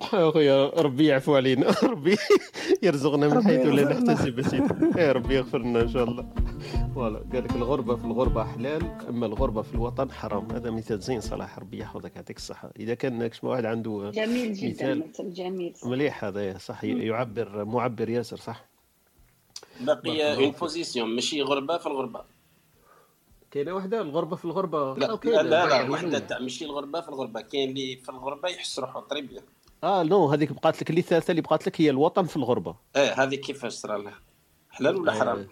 [0.00, 1.74] أخويا ربي يعفو علينا.
[1.82, 2.16] ربي
[2.82, 3.92] يرزقنا من ربي حيث لا.
[3.92, 5.00] نحتسب سيدي.
[5.00, 6.26] يا ربي يغفر لنا إن شاء الله.
[6.94, 10.52] فوالا قال لك الغربة في الغربة حلال أما الغربة في الوطن حرام.
[10.52, 12.70] هذا مثال زين صلاح ربي يحفظك يعطيك الصحة.
[12.80, 15.34] إذا كان كش واحد عنده جميل جدا مثال.
[15.34, 15.74] جميل.
[15.84, 18.64] مليح هذا صح يعبر معبر ياسر صح؟
[19.80, 22.35] باقي opposition ماشي غربة في الغربة.
[23.56, 24.94] كاينة واحدة الغربة في الغربة.
[24.94, 25.42] لا أو لا.
[25.42, 26.18] لا, لا وحدة.
[26.18, 29.42] تاع ماشي الغربة في الغربة كاين اللي في الغربة يحس روحه très bien
[29.84, 32.74] آه non هذيك بقات لك اللي الثالثه اللي بقات لك هي الوطن في الغربة.
[32.96, 34.14] إيه هذه كيفاش صرا لها؟
[34.70, 35.46] حلال ولا حرام؟ آه،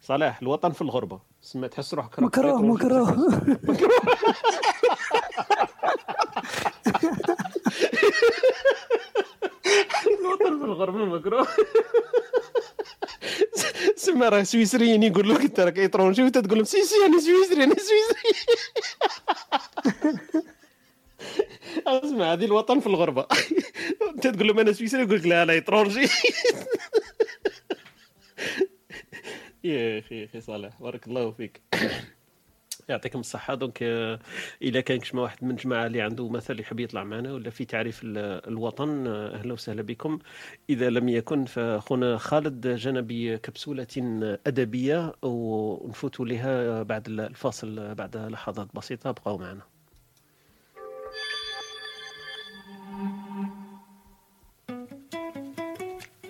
[0.00, 1.20] صلاح الوطن في الغربة.
[1.42, 3.08] سمع تحس روحك مكروه طريق مكروه.
[10.20, 11.46] الوطن في الغربة مكروه.
[13.96, 17.64] سمع راه سويسريين يقول لك انت راك étranger وانت تقول لهم si si أنا سويسري
[17.64, 18.32] أنا سويسري.
[21.86, 23.26] أسمع هذه الوطن في الغربة.
[24.14, 26.00] أنت تقول لهم أنا سويسري يقول لك لا أنا étranger
[29.64, 31.62] يا أخي يا أخي صالح بارك الله فيك.
[32.88, 33.54] يعطيكم الصحة.
[33.54, 34.18] donc آه،
[34.62, 38.00] إذا كان كشما واحد من الجماعة اللي عنده مثل يحب يطلع معنا ولا في تعريف
[38.04, 40.18] ال- الوطن آه، أهلا وسهلا بكم.
[40.70, 43.86] إذا لم يكن فأخونا خالد جانا بكبسولة
[44.46, 49.10] أدبية ونفوت لها بعد الفاصل بعد لحظات بسيطة.
[49.10, 49.62] بقوا معنا.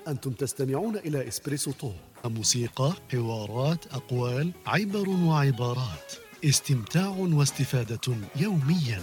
[0.09, 1.95] أنتم تستمعون إلى إسبريسو توك
[2.25, 6.13] موسيقى حوارات أقوال عبر وعبارات.
[6.45, 9.03] استمتاع واستفادة يوميا.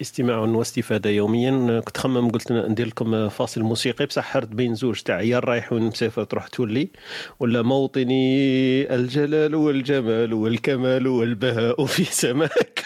[0.00, 1.80] استماع واستفادة يوميا.
[1.80, 4.06] كنت خمم قلت ندير لكم فاصل موسيقي.
[4.06, 6.88] بصح حرت بين زوج تاع يا رايح مسافر تروح تولي.
[7.40, 12.84] ولا موطني الجلال والجمال والكمال والبهاء في سماك.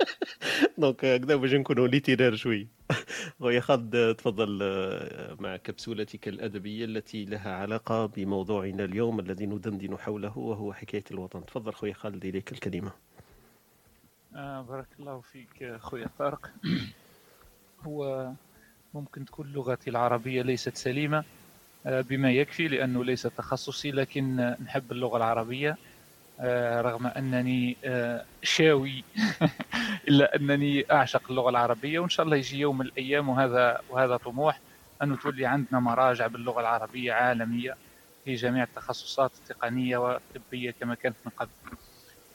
[0.78, 2.66] donc هكذا باش نكونوا littéraire شوي.
[3.40, 10.38] خويا خالد تفضل آه، مع كبسولتك الأدبية التي لها علاقة بموضوعنا اليوم الذي ندندن حوله
[10.38, 11.46] وهو حكاية الوطن.
[11.46, 12.90] تفضل خويا خالد إليك الكلمة.
[14.36, 16.50] آه بارك الله فيك آه، خويا طارق.
[17.86, 18.30] هو
[18.94, 21.24] ممكن تكون لغتي العربية ليست سليمة
[21.84, 25.76] بما يكفي لأنه ليس تخصصي لكن نحب اللغة العربية.
[26.80, 29.04] رغم أنني آه، شاوي
[30.08, 34.60] إلا أنني أعشق اللغة العربية وإن شاء الله يجي يوم من الأيام وهذا وهذا طموح
[35.02, 37.76] أن تولي عندنا مراجع باللغة العربية عالمية
[38.24, 41.50] في جميع التخصصات التقنية والطبية كما كانت من قبل.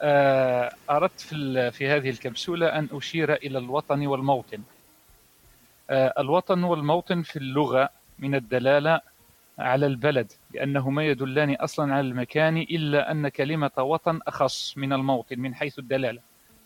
[0.02, 4.64] آه، أردت في, في هذه الكبسولة أن أشير إلى الوطن والموطن.
[5.90, 9.02] آه، الوطن والموطن في اللغة من الدلالة
[9.60, 15.56] على البلد لأنهما يدلان أصلا على المكان إلا أن كلمة وطن أخص من الموطن من
[15.56, 16.22] حيث الدلالة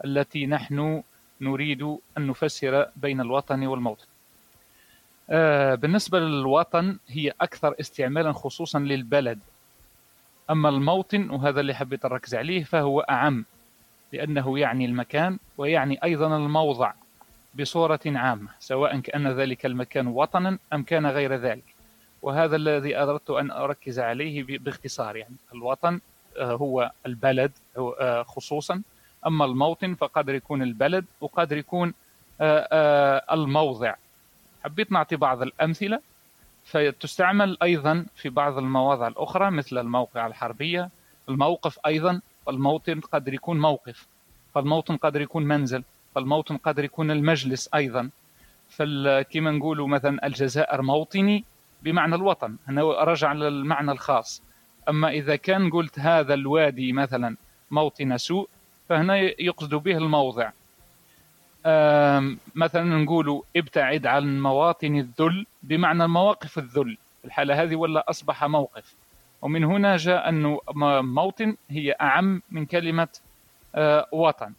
[0.06, 1.04] التي نحن
[1.42, 1.82] نريد
[2.18, 4.06] أن نفسر بين الوطن والموطن.
[5.30, 9.40] آه، بالنسبة للوطن هي أكثر استعمالا خصوصا للبلد.
[10.50, 13.46] أما الموطن وهذا اللي حبيت أركز عليه فهو أعم
[14.14, 16.94] لأنه يعني المكان ويعني أيضا الموضع
[17.60, 21.75] بصورة عامة سواء كان ذلك المكان وطنا أم كان غير ذلك.
[22.26, 26.00] وهذا الذي أردت أن أركز عليه باختصار يعني الوطن
[26.38, 28.82] آه، هو البلد آه، خصوصا.
[29.28, 31.94] أما الموطن فقدر يكون البلد وقدر يكون
[32.42, 33.94] آه، الموضع.
[34.64, 36.00] حبيت نعطي بعض الأمثلة.
[36.64, 40.90] فتستعمل أيضا في بعض المواضع الأخرى مثل الموقع الحربية.
[41.30, 44.08] الموقف أيضا فالموطن قد يكون موقف.
[44.56, 45.84] فالموطن قد يكون منزل.
[46.16, 48.10] فالموطن قد يكون المجلس أيضا.
[48.70, 51.46] فكما نقولوا مثلا الجزائر موطني.
[51.86, 54.44] بمعنى الوطن هنا رجع للمعنى الخاص.
[54.90, 57.36] أما إذا كان قلت هذا الوادي مثلا
[57.72, 58.50] موطن سوء
[58.90, 60.52] فهنا يقصد به الموضع.
[62.56, 68.96] مثلا نقول ابتعد عن مواطن الذل بمعنى مواقف الذل الحالة هذه ولا أصبح موقف.
[69.42, 73.08] ومن هنا جاء أنه م- موطن هي أعم من كلمة
[73.76, 74.54] آه، وطن.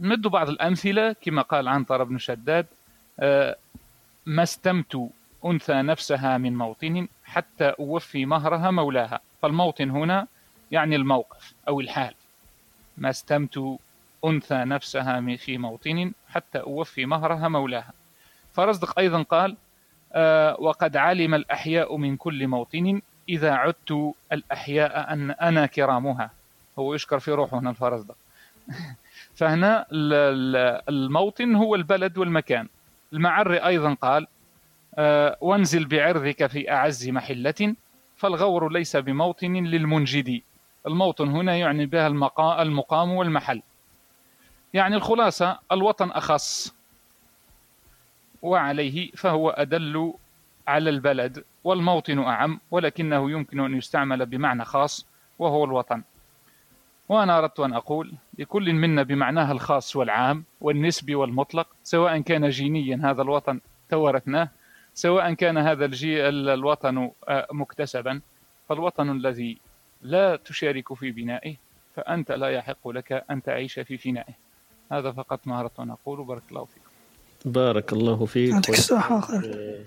[0.00, 2.66] نمد بعض الأمثلة كما قال عنتر بن شداد
[3.20, 3.56] آه،
[4.26, 5.08] ما استمت
[5.44, 9.20] أنثى نفسها من موطن حتى أوفي مهرها مولاها.
[9.42, 10.26] فالموطن هنا
[10.70, 12.14] يعني الموقف أو الحال.
[12.98, 13.78] ما استمت
[14.24, 17.92] أنثى نفسها في موطن حتى أوفي مهرها مولاها.
[18.52, 19.56] فرزدق أيضا قال
[20.12, 26.30] آه، وقد علم الأحياء من كل موطن إذا عدت الأحياء أن أنا كرامها.
[26.78, 28.14] هو يشكر في روحه هنا الفرس ده
[29.38, 29.86] فهنا
[30.88, 32.68] الموطن هو البلد والمكان.
[33.12, 34.26] المعري أيضا قال
[35.40, 37.74] وانزل بعرضك في أعز محلة
[38.16, 40.40] فالغور ليس بموطن للمنجد.
[40.86, 42.06] الموطن هنا يعني بها
[42.62, 43.62] المقام والمحل.
[44.74, 46.74] يعني الخلاصة الوطن أخص.
[48.42, 50.14] وعليه فهو أدل
[50.68, 55.06] على البلد والموطن أعم ولكنه يمكن أن يستعمل بمعنى خاص
[55.38, 56.02] وهو الوطن.
[57.08, 63.22] وأنا أردت أن أقول لكل منا بمعناها الخاص والعام والنسبي والمطلق سواء كان جينيا هذا
[63.22, 63.60] الوطن
[63.90, 64.48] تورثناه
[64.94, 68.20] سواء كان هذا الجي الوطن آه، مكتسبا
[68.68, 69.58] فالوطن الذي
[70.02, 71.56] لا تشارك في بنائه
[71.96, 74.34] فأنت لا يحق لك أن تعيش في فنائه
[74.92, 76.82] هذا فقط ما أردت أن أقول بارك الله فيك.
[77.44, 78.50] بارك الله فيك.
[78.52, 79.84] يعطيك الصحة خير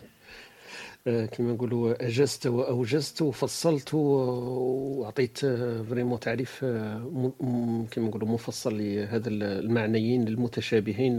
[1.07, 5.37] آه، كما نقولوا أجزت وأوجزت وفصلت وأعطيت
[5.89, 7.33] vraiment تعريف آه،
[7.91, 11.17] كما نقولوا مفصل لهذا المعنيين المتشابهين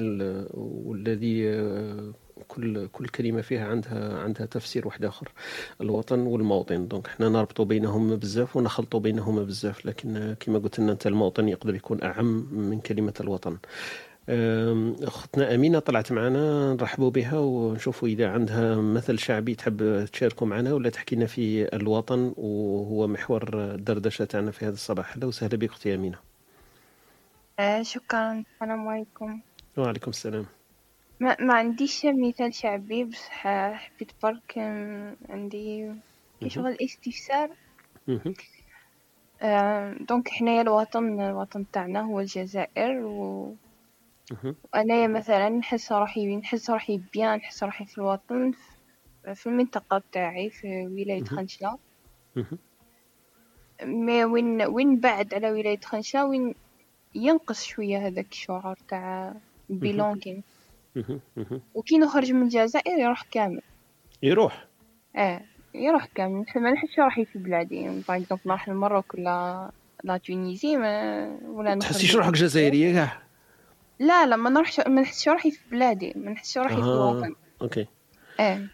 [0.55, 2.13] والذي آه،
[2.49, 5.29] كل كل كلمة فيها عندها عندها تفسير واحد آخر
[5.81, 6.89] الوطن والموطن.
[6.89, 11.75] donc حنا نربطوا بينهما بزاف ونخلطوا بينهما بزاف لكن كما قلت لنا أنت الموطن يقدر
[11.75, 13.57] يكون أعم من كلمة الوطن.
[15.03, 20.91] أختنا أمينة طلعت معنا نرحبوا بها ونشوفوا إذا عندها مثل شعبي تحب تشاركوا معنا ولا
[20.91, 25.13] تحكي لنا في الوطن وهو محور الدردشة تاعنا في هذا الصباح.
[25.13, 26.19] أهلا وسهلا بك أختي أمينة.
[27.59, 28.45] آه شكرا.
[28.55, 29.41] السلام عليكم.
[29.77, 30.47] وعليكم السلام.
[31.21, 34.59] ما, ما عنديش مثال شعبي بس حبيت برك
[35.29, 35.93] عندي
[36.49, 37.51] شغل استفسار
[39.43, 43.55] آه دونك حنايا الوطن الوطن تاعنا هو الجزائر و
[44.75, 48.53] وأنايا مثلا نحس روحي نحس روحي bien نحس روحي في الوطن
[49.35, 51.79] في المنطقة تاعي في ولاية خنشلة.
[53.83, 56.55] mais وين وين بعد على ولاية خنشلة وين
[57.15, 59.35] ينقص شوية هذاك الشعور تاع
[59.69, 60.43] belonging
[61.75, 63.61] وكي نخرج من الجزائر يروح كامل.
[64.23, 64.67] يروح؟
[65.17, 65.41] آه
[65.75, 66.45] يروح كامل.
[66.57, 67.89] ما نحسش روحي في بلادي.
[68.09, 69.71] par exemple نروح للمروك ولا
[70.05, 73.23] لا تونيزي ما ولا تحسيش روحك جزائرية كاع؟
[73.99, 76.13] لا لا ما نروحش ما نحسش روحي في بلادي.
[76.17, 76.77] ما نحسش روحي آه.
[76.77, 77.87] في الوطن أوكي.
[78.41, 78.69] إيه.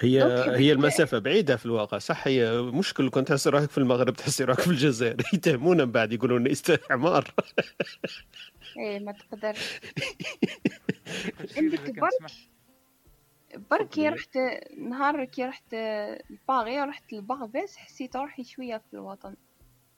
[0.00, 0.22] هي
[0.56, 1.98] هي المسافة بعيدة في الواقع.
[1.98, 3.10] صح هي مشكل.
[3.10, 5.16] كنت تحس روحك في المغرب تحسي روحك في الجزائر.
[5.34, 7.24] يتهمونا من بعد يقولون استعمار.
[8.78, 9.58] إيه ما تقدر
[11.56, 12.32] عندك برك؟
[13.70, 14.38] برك كي رحت
[14.78, 19.34] نهار كي رحت الباغي رحت الباغ حسيت روحي شوية في الوطن.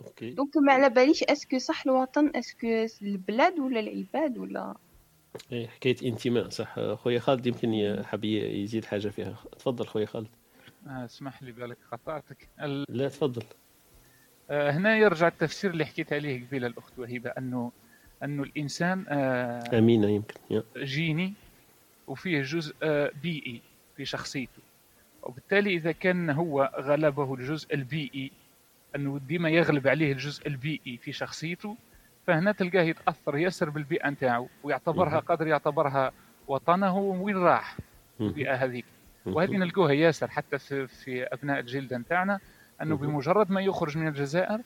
[0.00, 0.30] okay.
[0.30, 4.74] donc ما على باليش est-ce que صح الوطن est-ce que البلاد ولا العباد ولا؟
[5.52, 6.94] إيه حكاية انتماء صح.
[6.94, 9.36] خويا خالد يمكن حاب يزيد حاجة فيها.
[9.58, 10.28] تفضل خويا خالد.
[10.86, 12.48] آه اسمح لي بألك قطعتك.
[12.60, 12.84] ال...
[12.88, 13.42] لا تفضل.
[14.50, 17.72] آه هنا يرجع التفسير اللي حكيت عليه قبيلة الأخت وهبه أنه
[18.24, 20.34] أنه الإنسان آه امينه يمكن
[20.76, 21.32] جيني
[22.06, 23.60] وفيه جزء آه بيئي
[23.96, 24.62] في شخصيته.
[25.22, 28.30] وبالتالي إذا كان هو غلبه الجزء البيئي
[28.96, 31.76] أنه ديما يغلب عليه الجزء البيئي في شخصيته
[32.26, 36.12] فهنا تلقاه يتأثر ياسر بالبيئة نتاعو ويعتبرها قادر يعتبرها
[36.48, 37.76] وطنه وين راح
[38.20, 38.84] البيئة هذيك.
[39.26, 42.40] وهذه نلقوها ياسر حتى في, في أبناء الجلدة نتاعنا
[42.82, 44.60] أنه بمجرد ما يخرج من الجزائر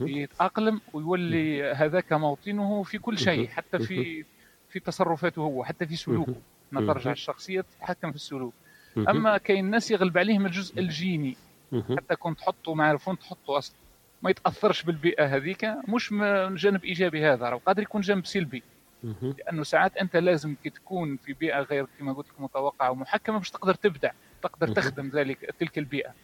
[0.00, 4.24] يتأقلم ويولي هذاك موطنه في كل شيء حتى في
[4.68, 6.34] في تصرفاته هو حتى في سلوكه.
[6.72, 8.54] ترجع الشخصية تتحكم في السلوك.
[8.96, 11.36] أما كاين ناس يغلب عليهم الجزء الجيني
[11.96, 13.76] حتى كنت تحطه مع الفون تحطه أصلا.
[14.22, 18.62] ما يتأثرش بالبيئة هذيك مش من جانب إيجابي هذا راه قادر يكون جانب سلبي.
[19.22, 23.50] لأنه ساعات أنت لازم كي تكون في بيئة غير كما قلت لك متوقعة ومحكمة باش
[23.50, 24.10] تقدر تبدع
[24.42, 26.14] تقدر تخدم ذلك تلك البيئة.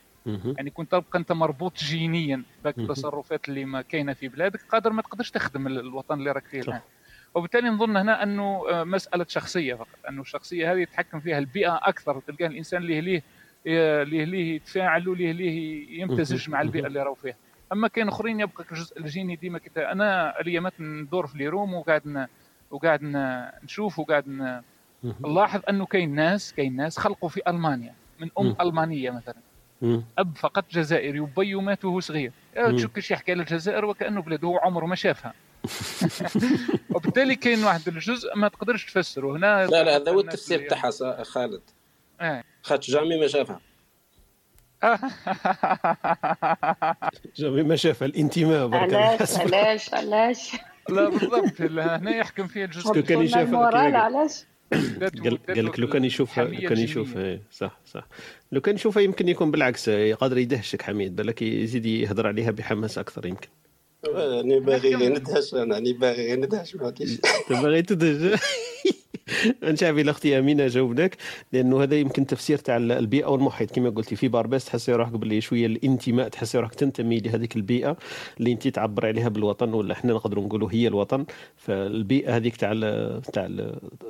[0.59, 5.03] يعني كنت تبقى أنت مربوط جينيا بك التصرفات اللي ما كاينة في بلادك قادر ما
[5.03, 6.81] تقدرش تخدم الوطن اللي راك فيه الآن.
[7.35, 12.21] وبالتالي نظن هنا أنه آه، مسألة شخصية فقط أنه الشخصية هذه يتحكم فيها البيئة أكثر
[12.21, 13.23] تلقى الإنسان اللي ليه
[14.05, 17.37] ليه ليه يتفاعل وليه ليه يمتزج مع البيئة اللي راهو فيها.
[17.73, 22.29] أما كاين آخرين يبقى الجزء الجيني ديما كتا أنا اليامات ندور في ليروم وقاعد
[22.71, 23.01] وقاعد
[23.65, 24.53] نشوف وقاعد
[25.25, 27.95] نلاحظ أنه كاين ناس كاين ناس خلقوا في ألمانيا.
[28.21, 29.35] من أم ألمانية مثلا.
[30.19, 32.33] أب فقط جزائري وبي مات وهو صغير
[32.77, 35.35] تشوف كيش يحكي على الجزائر وكأنه بلاده هو عمره ما شافها.
[36.95, 39.37] وبالتالي كاين واحد الجزء ما تقدرش تفسره.
[39.37, 41.61] هنا لا لا هذا هو التفسير تاعها خالد.
[42.21, 42.45] آه.
[42.63, 43.61] خاطر جامي ما شافها.
[47.37, 50.57] جامي ما شاف الانتماء علاش علاش علاش؟
[50.89, 53.01] لا بالضبط هنا يحكم فيها الجزء.
[53.01, 54.45] كان يشوفها علاش؟
[55.49, 58.09] قال لك لو كان يشوفها لو كان يشوفها صح صح.
[58.53, 63.27] لو كان يشوفها يمكن يكون بالعكس قادر يدهشك حميد بالك يزيد يهضر عليها بحماس أكثر
[63.27, 63.49] يمكن.
[64.07, 67.19] راني باغي غير ندهش أنا راني باغي غير ندهش ما كاينش
[67.51, 68.41] باغي تدهش؟
[69.63, 71.17] نشعبي الاختي أمينة جاوبناك
[71.53, 73.71] لأنه هذا يمكن تفسير تاع البيئة والمحيط.
[73.71, 77.97] كما قلتي في بارباس تحسي روحك باللي شوية الانتماء تحسي روحك تنتمي لهذيك البيئة
[78.39, 81.25] اللي انت تعبر عليها بالوطن ولا إحنا نقدروا نقولوا هي الوطن.
[81.57, 82.73] فالبيئة هذيك تاع
[83.33, 83.47] تاع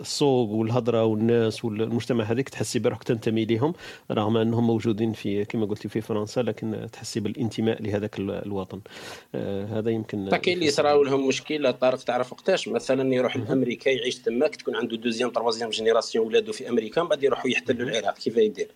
[0.01, 3.73] السوق والهضرة والناس والمجتمع هذيك تحسي بروحك تنتمي لهم
[4.11, 8.81] رغم أنهم موجودين في كما قلتي في فرنسا لكن تحسي بالانتماء لهذاك الوطن.
[9.35, 14.19] آه هذا يمكن كاين اللي صراو لهم مشكلة طارق تعرف وقتاش؟ مثلا يروح لامريكا يعيش
[14.19, 18.19] تماك تكون عنده deuxième troisième génération ولادو في أمريكا من بعد يروحوا يحتلوا العراق.
[18.19, 18.71] كيف يدير؟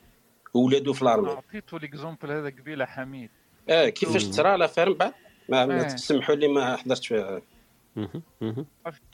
[0.55, 1.31] ولادو في l'armée.
[1.31, 3.31] عطيتو l'exemple هذا قبيلة حميد.
[3.69, 5.13] آه كيفاش تصرى لا فيرم بعد؟
[5.49, 7.09] ما, ما تسمحوا لي ما حضرتش.
[7.09, 7.43] فيها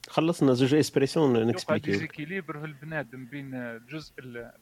[0.08, 4.12] خلصنا زوج expressions ن expliquer déséquilibre في البنادم بين الجزء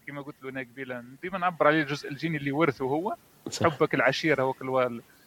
[0.07, 1.05] كما قلت له أنا قبيلة.
[1.23, 3.15] ديما نعبر عليه الجزء الجيني اللي ورثه هو.
[3.51, 3.67] صح.
[3.67, 4.55] حبك العشيرة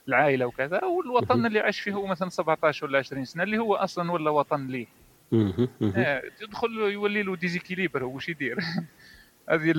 [0.07, 4.11] العائلة وكذا والوطن اللي عاش فيه هو مثلا 17 ولا 20 سنة اللي هو أصلا
[4.11, 4.87] ولا وطن ليه.
[6.41, 8.57] يدخل يولي له déséquilibre هو واش يدير؟
[9.49, 9.71] هذه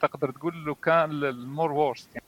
[0.00, 2.26] تقدر تقول له كان ال more worst يعني.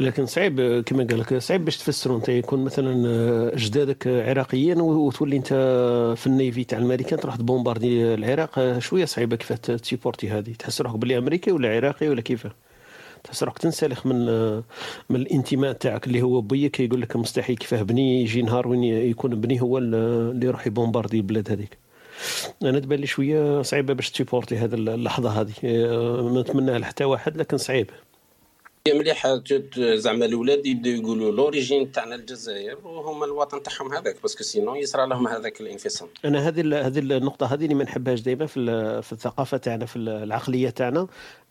[0.00, 2.94] لكن صعيب كما قال لك صعيب باش تفسروا أنت يكون مثلا
[3.54, 5.48] اجدادك عراقيين وتولي أنت
[6.16, 8.78] في ال navy تاع الامريكان تروح ت bombarder العراق.
[8.78, 12.46] شوية صعيبة كيف ت supporter هذه؟ تحس روحك بلي امريكي ولا عراقي ولا كيف؟
[13.24, 14.26] تحس روحك تنسلخ من
[15.10, 19.40] من الانتماء تاعك اللي هو بيك يقول لك مستحيل كيفاه بني يجي نهار وين يكون
[19.40, 21.78] بني هو اللي يروح ي bombarder البلاد هذيك.
[22.62, 25.52] أنا تبان لي شوية صعيبة باش ت supporter هذه اللحظة هذه.
[26.22, 27.90] ما نتمناها لحتى واحد لكن صعيب
[28.88, 29.42] مليحة
[29.76, 35.08] زعما الأولاد يبدأو يقولوا l'origine تاعنا الجزائر وهم الوطن تاعهم هذاك parce que sinon يصرى
[35.08, 36.08] لهم هذاك الانفصام.
[36.24, 40.70] أنا هذه هذه النقطة هذه اللي ما نحبهاش دائما في في الثقافة تاعنا في العقلية
[40.70, 41.06] تاعنا.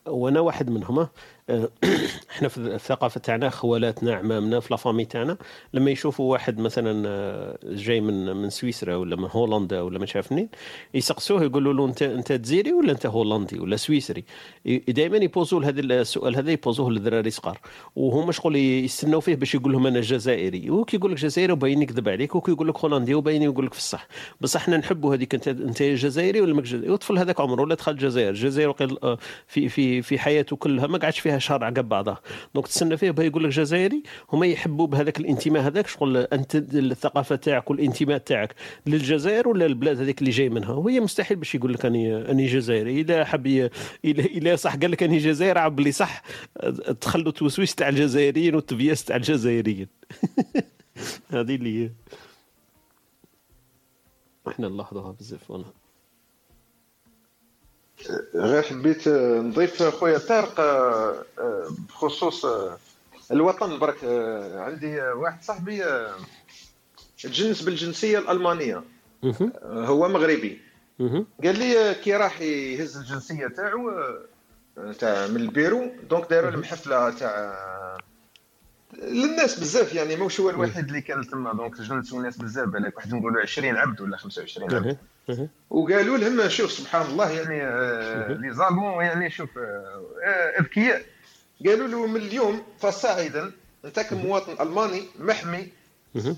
[0.07, 1.07] وأنا واحد منهم
[2.32, 5.38] إحنا في الثقافه تاعنا خوالاتنا عمامنا في la famille تاعنا
[5.74, 10.49] لما يشوفوا واحد مثلا آه، جاي من من سويسرا ولا من هولندا ولا ما منين
[10.94, 14.24] يسقسوه يقولوا له أنت أنت جزيري ولا أنت هولندي ولا سويسري؟
[14.88, 17.60] دائما يبوزوا هذا السؤال هذا يبوزوه للدراري صغار
[17.95, 22.10] وهما شغل يستناو فيه باش يقول لهم أنا جزائري وكي يقول لك جزائري وباين يكذب
[22.10, 24.07] عليك وكي يقول لك هولندي وباين يقول لك في الصح
[24.41, 27.91] بصح إحنا نحبوا هذيك أنت أنت جزائري ولا ماك جزائري والطفل هذاك عمره ولا دخل
[27.91, 29.18] الجزائر الجزائر آه،
[29.48, 32.22] في في في حياته كلها ما قعدش فيها شهر عقب بعضها
[32.55, 34.03] donc تسنى فيه يقول لك جزائري
[34.34, 38.55] هما يحبوا بهذاك الانتماء هذاك شغل أنت الثقافة تاعك والانتماء تاعك
[38.85, 43.01] للجزائر ولا البلاد هذيك اللي جاي منها؟ وهي مستحيل باش يقول لك أني أني جزائري.
[43.01, 43.69] اذا حب
[44.05, 46.22] اذا صح قال لك أني جزائري عب اللي صح
[47.01, 49.88] تخلوا توسويس تاع الجزائريين والتبياس تاع الجزائريين.
[51.30, 51.89] هذه اللي هي.
[54.47, 55.86] إحنا نلاحظوها بزاف والله
[58.36, 62.78] غير حبيت نضيف خويا طارق آه، آه، بخصوص آه،
[63.32, 63.80] الوطن.
[63.80, 64.03] برك
[64.56, 65.84] عندي واحد صاحبي
[67.24, 68.84] تجنس بالجنسية الألمانية.
[69.64, 70.61] هو مغربي.
[71.44, 73.91] قال لي كي راح يهز الجنسية تاعو
[74.99, 75.91] تاع من ال bureau.
[76.09, 77.98] donc داروا لهم حفلة تاع
[78.94, 80.15] للناس بزاف يعني.
[80.15, 81.53] موش هو الوحيد اللي كان تما.
[81.53, 84.98] donc جلسوا الناس بزاف بالك واحد نقولوا 20 عبد ولا 25 عبد.
[85.69, 91.05] وقالوا لهم شوف سبحان الله يعني آه، les Allemands يعني شوف آه، أذكياء.
[91.65, 93.51] قالوا له من اليوم فصاعدا
[93.85, 95.67] انت كمواطن الماني محمي.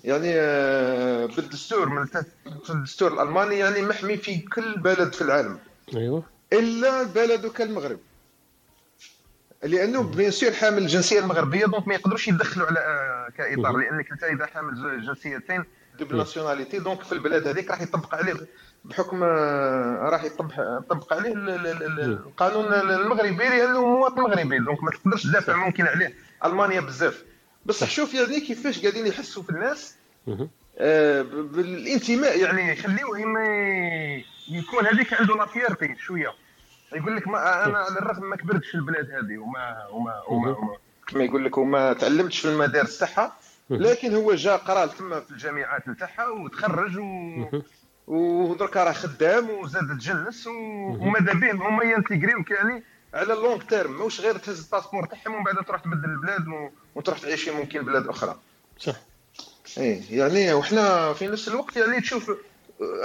[0.03, 2.05] يعني آه، بالدستور من
[2.63, 5.59] في الدستور الألماني يعني محمي في كل بلد في العالم.
[5.95, 6.23] أيوه.
[6.53, 7.99] إلا بلدك المغرب.
[9.63, 14.45] لأنه bien sûr حامل الجنسية المغربية donc ما يقدروش يدخلوا على كاطار لأنك أنت إذا
[14.45, 15.63] حامل جنسيتين
[15.99, 18.33] double nationalité donc في البلاد هذيك راح يطبق عليه
[18.89, 25.87] بحكم آه، راح يطبق عليه القانون المغربي لأنه مواطن مغربي donc ما تقدرش تدافع ممكن
[25.87, 26.13] عليه.
[26.45, 27.23] ألمانيا بزاف.
[27.65, 29.95] بصح شوف يعني كيفاش قاعدين يحسوا في الناس
[30.77, 33.19] آه بالانتماء يعني يخليوه
[34.49, 36.33] يكون هذيك عنده لافيرتي شوية.
[36.95, 40.75] يقول لك ما أنا على الرغم ما كبرتش في البلاد هذه وما وما وما, وما.
[41.07, 43.35] كما يقول لك وما تعلمتش في المدارس تاعها
[43.69, 47.03] لكن هو جا قرا تما في الجامعات نتاعها وتخرج و...
[48.10, 50.48] ودرك راه خدام وزاد تجلس.
[50.48, 52.84] وماذا بهم هما ينتيغريوك يعني
[53.14, 56.72] على ال long terme ماهوش غير تهز الباسبور تاعهم ومن بعد تروح تبدل البلاد.
[56.95, 58.36] وتروح تعيش في ممكن بلاد أخرى.
[58.80, 58.95] صح.
[59.77, 62.31] إيه يعني وحنا في نفس الوقت يعني تشوف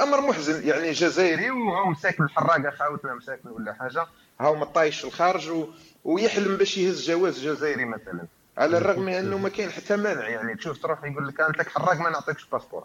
[0.02, 0.68] أمر محزن.
[0.68, 4.06] يعني جزائري وهو ساكن الحراقة خاوتنا مساكن ولا حاجة.
[4.40, 5.66] هاو مطايش في الخارج و...
[6.04, 8.26] ويحلم باش يهز جواز جزائري مثلا.
[8.58, 10.28] على الرغم من أنه ما كاين حتى مانع.
[10.28, 12.84] يعني تشوف تروح يقول لك انت حراق ما نعطيكش باسبور.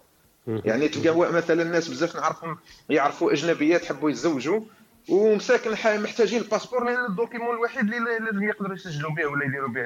[0.65, 2.57] يعني تلقى مثلا الناس بزاف نعرفهم
[2.89, 4.61] يعرفوا أجنبيات حبوا يتزوجوا
[5.09, 5.71] ومساكن
[6.03, 9.85] محتاجين الباسبور لأن ال document الوحيد اللي لازم يقدروا يسجلوا به ولا يديروا به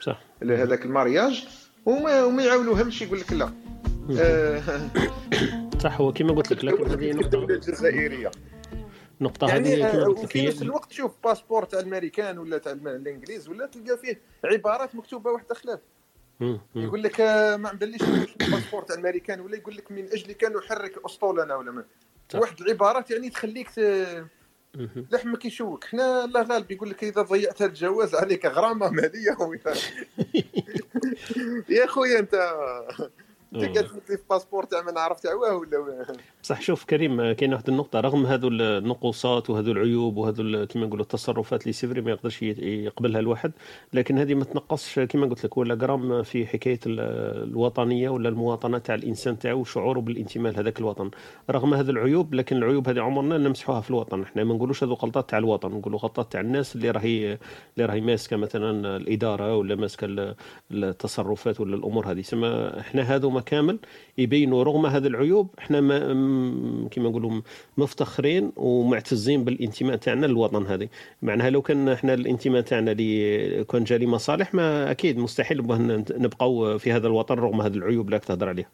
[0.00, 0.20] صح.
[0.42, 1.48] هذاك ال mariage.
[1.86, 3.52] وما وما يعاونوهمش يقول لك لا.
[4.20, 4.62] آه،
[5.82, 8.30] صح هو كما قلت لك لكن هذه نقطه الجزائرية.
[9.20, 12.38] نقطة يعني هذه كما آه، قلت لك وفي هي نفس الوقت شوف باسبور تاع الامريكان
[12.38, 15.80] ولا تاع الإنجليز ولا تلقى فيه عبارات مكتوبة واحدة خلاف.
[16.76, 18.02] يقول لك آه، ما نبليش
[18.40, 21.84] الباسبور تاع الأمريكان ولا يقول لك من أجل كان نحرك اسطولنا ولا ما.
[22.34, 24.24] واحد العبارات يعني تخليك ت-
[24.74, 25.06] مم.
[25.12, 29.30] لحمك يشوك حنا الله غالب يقول لك إذا ضيعت الجواز عليك غرامة مالية
[31.68, 32.52] يا خويا أنت
[33.54, 36.06] انت قاعد تمثل في باسبور تاع ما نعرف تاع واه ولا
[36.42, 41.62] صح شوف كريم كاين واحد النقطة رغم هذو النقوصات وهذو العيوب وهذو كما نقولوا التصرفات
[41.62, 43.52] اللي c'est vrai ما يقدرش يقبلها الواحد
[43.92, 47.00] لكن هذه ما تنقصش كما قلت لك ولا جرام في حكاية ال-
[47.48, 51.10] الوطنية ولا المواطنة تاع الإنسان تاعو وشعوره بالإنتماء لهذاك الوطن.
[51.50, 54.22] رغم هذه العيوب لكن العيوب هذه عمرنا نمسحوها في الوطن.
[54.22, 57.38] إحنا ما نقولوش هذو غلطات تاع الوطن نقولوا غلطات تاع الناس اللي راهي
[57.76, 60.34] اللي راهي ماسكة مثلا الإدارة ولا ماسكة ال-
[60.72, 62.22] التصرفات ولا الأمور هذه.
[62.22, 63.78] سما إحنا هذوما كامل
[64.18, 65.98] يبينوا رغم هذه العيوب إحنا ما
[66.90, 67.40] كما نقولوا
[67.78, 70.88] مفتخرين ومعتزين بالانتماء تاعنا للوطن هذه.
[71.22, 76.04] معناها لو كان إحنا الانتماء تاعنا اللي كان جالي مصالح ما أكيد مستحيل نبغى ن-
[76.10, 78.66] نبقوا في هذا الوطن رغم هذه العيوب اللي تهضر عليها.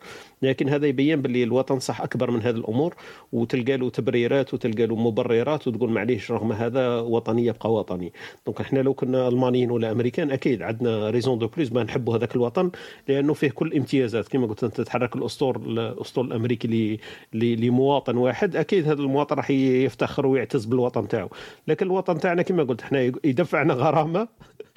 [0.42, 2.94] لكن هذا يبين باللي الوطن صح أكبر من هذه الأمور
[3.32, 8.12] وتلقى له تبريرات وتلقى له مبررات وتقول معليش رغم هذا وطني يبقى وطني.
[8.46, 12.34] donc إحنا لو كنا ألمانيين ولا أمريكان أكيد عندنا raison de plus ما نحبوا هذاك
[12.36, 12.70] الوطن
[13.08, 16.98] لأنه فيه كل الامتيازات كما قلت تتحرك الاسطول الأسطول الأمريكي
[17.32, 18.56] لمواطن واحد.
[18.56, 21.28] أكيد هذا المواطن راح يفتخر ويعتز بالوطن تاعو.
[21.68, 24.28] لكن الوطن تاعنا كما قلت إحنا يدفعنا غرامة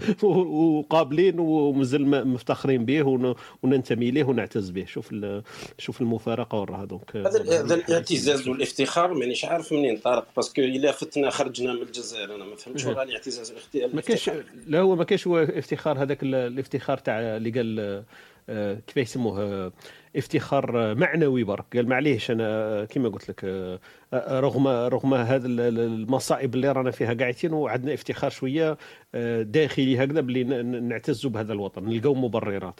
[0.23, 4.85] وقابلين ومازال مفتخرين به ون- وننتمي ليه ونعتز به.
[4.85, 5.15] شوف
[5.77, 7.15] شوف المفارقة وراها donc.
[7.15, 12.45] هذا الاعتزاز والافتخار مانيش عارف منين طارق parce que إلا فتنا خرجنا من الجزائر أنا
[12.45, 13.89] ما فهمتش ولا الاعتزاز والافتخار.
[13.95, 14.29] ما كاش
[14.67, 18.03] لا هو ما كاش هو افتخار هذاك ال- الافتخار تاع اللي قال
[18.87, 19.71] كيف يسموه؟ آه،
[20.15, 21.65] افتخار معنوي برك.
[21.75, 23.79] قال معليش أنا كما قلت لك آه،
[24.13, 28.77] آه، رغم رغم هذا ال- ال- المصائب اللي رانا فيها قاعدين وعندنا افتخار شوية
[29.15, 32.79] آه، داخلي هكذا باللي نعتزوا بهذا الوطن نلقاو مبررات.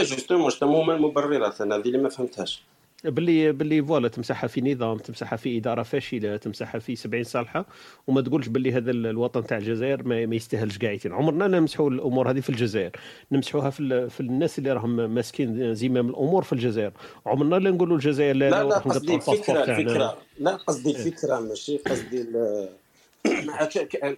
[0.00, 2.62] justement شنو هما المبررات أنا هذه اللي ما فهمتهاش.
[3.04, 7.66] باللي باللي voilà تمسحها في نظام تمسحها في إدارة فاشلة تمسحها في 70 صالحة
[8.06, 12.30] وما تقولش باللي هذا ال- الوطن تاع الجزائر ما, ما يستاهلش قاعدين عمرنا نمسحوا الأمور
[12.30, 12.90] هذه في الجزائر
[13.32, 16.92] نمسحوها في, ال- في الناس اللي راهم ماسكين زمام الأمور في الجزائر.
[17.26, 19.64] عمرنا لا نقولوا الجزائر لا لا لا قصدي الفكرة.
[19.64, 22.26] الفكرة لا قصدي الفكرة ماشي قصدي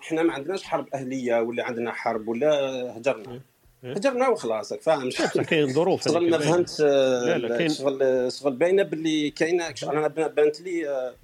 [0.03, 2.51] إحنا ما عندناش حرب أهلية ولا عندنا حرب ولا
[2.99, 3.41] هجرنا.
[3.85, 5.11] هجرنا وخلاص راك فاهم؟
[5.45, 6.39] كاين ظروف شغل ما.
[6.39, 9.75] فهمت لا لا كاين شغل شغل باينة باللي كاينة.
[9.75, 11.15] شغل أنا بانت لي آه،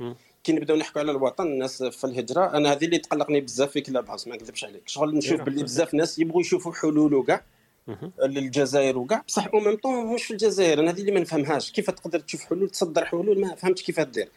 [0.44, 4.08] كي نبداو نحكوا على الوطن الناس في الهجرة أنا هذه اللي تقلقني بزاف في كلاب
[4.08, 4.82] هاوس ما نكذبش عليك.
[4.86, 5.62] شغل نشوف إيه، باللي.
[5.62, 7.44] بزاف ناس يبغوا يشوفوا حلول وكاع
[7.86, 8.12] مهم.
[8.22, 9.22] للجزائر وكاع.
[9.28, 11.72] بصح au même temps مش في الجزائر أنا هذه اللي ما نفهمهاش.
[11.72, 14.28] كيف تقدر تشوف حلول تصدر حلول ما فهمتش كيف دير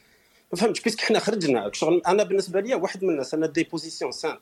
[0.54, 1.70] ما فهمتش puisque حنا خرجنا.
[1.74, 4.40] شغل أنا بالنسبة لي واحد من الناس أنا des positions simples.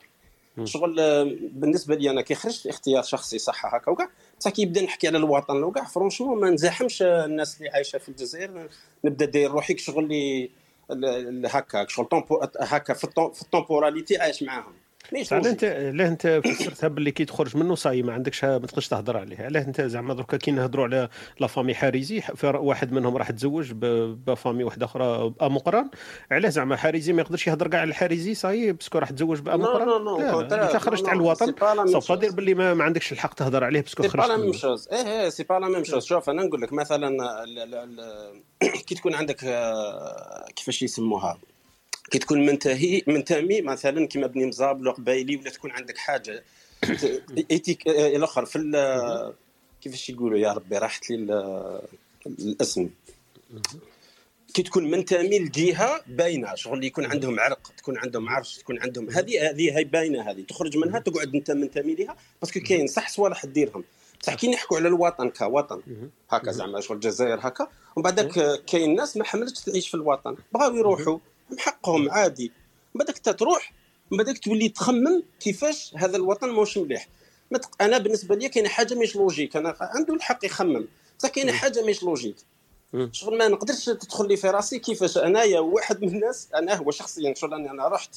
[0.66, 0.94] شغل
[1.52, 4.08] بالنسبة لي أنا كي خرجت اختيار شخصي صح هكا وكاع.
[4.40, 5.84] بصح كي يبدا نحكي على الوطن وكاع.
[5.84, 8.68] franchement ما نزاحمش الناس اللي عايشة في الجزائر.
[9.04, 10.50] نبدا داير روحي شغل اللي
[10.90, 12.08] ال- ال- هكا شغل
[12.60, 14.72] هكا في في ال temporalité عايش معاهم.
[15.12, 18.88] ماشي علاه انت علاه انت فسرتها باللي كي تخرج منه صاي ما عندكش ما تقدرش
[18.88, 21.08] تهضر عليه علاه انت زعما دركا كي نهضروا على
[21.40, 25.90] la famille حاريزي في واحد منهم راح تزوج ب famille واحدة أخرى امقران
[26.30, 29.10] علاه زعما حاريزي ما يقدرش يهضر كاع على الحاريزي ça y est parce que راح
[29.10, 32.84] تزوج بأمقران؟ le contraire، لا انت خرجت على الوطن لا sauf دير باللي ما, ما
[32.84, 34.52] عندكش الحق تهضر عليه parce que c'est pas خرجت la même.
[34.52, 34.88] chose.
[34.88, 36.04] إيه إيه c'est pas la même chose.
[36.04, 37.16] شوف أنا نقول لك مثلا
[38.86, 41.38] كي تكون عندك آه، كيفاش يسموها؟
[42.10, 46.44] كي تكون منتهي منتمي مثلا كيما بني مزاب ولا قبايلي ولا تكون عندك حاجة.
[47.50, 48.58] ethnique آه، الأخر في
[49.82, 51.82] كيفاش يقولوا يا ربي؟ راحت لي ال-
[52.26, 52.88] الاسم.
[54.54, 59.50] كي تكون منتمي لجهة باينة شغل يكون عندهم عرق تكون عندهم عرش تكون عندهم هذه
[59.50, 60.42] هذه هي باينة هذه.
[60.42, 63.84] تخرج منها تقعد أنت منتمي لها parce que كاين صح صوالح ديرهم.
[64.20, 65.82] بصح كي نحكوا على الوطن كوطن
[66.30, 67.68] هكا زعما شغل الجزائر هكا.
[67.96, 71.18] ومن بعدك كاين ناس ما حملتش تعيش في الوطن بغاو يروحوا.
[71.50, 72.52] من حقهم عادي.
[72.94, 73.72] من بعدك انت تروح
[74.10, 77.08] من بعدك تولي تخمم كيفاش هذا الوطن موش مليح
[77.80, 80.86] أنا بالنسبة لي كاينة حاجة مش logique أنا عنده الحق يخمم.
[81.18, 82.36] بصح كاينة حاجة مش logique
[83.12, 87.34] شغل ما نقدرش تدخل لي في راسي كيفاش أنايا واحد من الناس أنا هو شخصيا
[87.34, 88.10] شغل أنا رحت.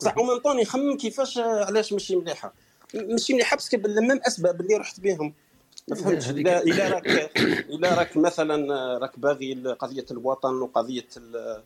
[0.00, 2.52] بصح au même temps يخمم كيفاش علاش ماشي مليحة.
[2.94, 5.34] ماشي مليحة parce que بال même أسباب اللي رحت بهم
[5.88, 6.28] ما فهمتش.
[6.30, 7.06] الا إلا راك
[7.70, 11.62] إلا راك مثلا راك باغي قضية الوطن وقضية ال-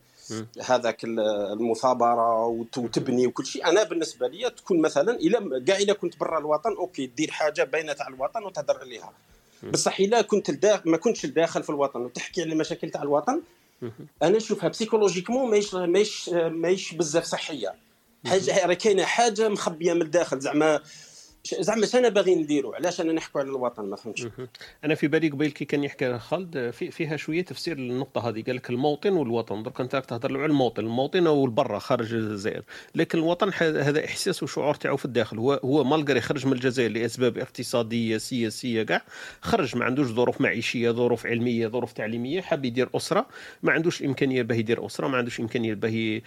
[0.65, 3.67] هذاك المثابرة وتبني وكل شيء.
[3.67, 7.93] أنا بالنسبة لي تكون مثلا إلى كاع إلا كنت برا الوطن OK دير حاجة باينه
[7.93, 9.13] تاع الوطن وتهضر عليها.
[9.73, 13.41] بصح إلا كنت الداخل ما كنتش الداخل في الوطن وتحكي على المشاكل تاع الوطن
[14.23, 17.75] أنا نشوفها psychologiquement ماهيش ماهيش ماهيش بزاف صحية.
[18.27, 20.41] حاجة راه كاينة حاجة مخبية من الداخل.
[20.41, 20.81] زعما
[21.45, 24.27] زعما أنا باغي نديرو علاش أنا نحكوا على الوطن ما فهمتش؟
[24.85, 28.43] أنا في بالي قبيل كي كان يحكي خالد في فيها شوية تفسير للنقطة هذه.
[28.43, 29.63] قال لك الموطن والوطن.
[29.63, 32.63] درك أنت تهضر على الموطن الموطن هو برا خارج الجزائر.
[32.95, 35.39] لكن الوطن هذا إحساس وشعور تاعو في الداخل.
[35.39, 39.03] هو هو مالغري خرج من الجزائر لأسباب اقتصادية سياسية كاع.
[39.41, 43.27] خرج ما عندوش ظروف معيشية ظروف علمية ظروف تعليمية حاب يدير أسرة.
[43.63, 46.21] ما عندوش إمكانية باه يدير أسرة ما عندوش إمكانية باه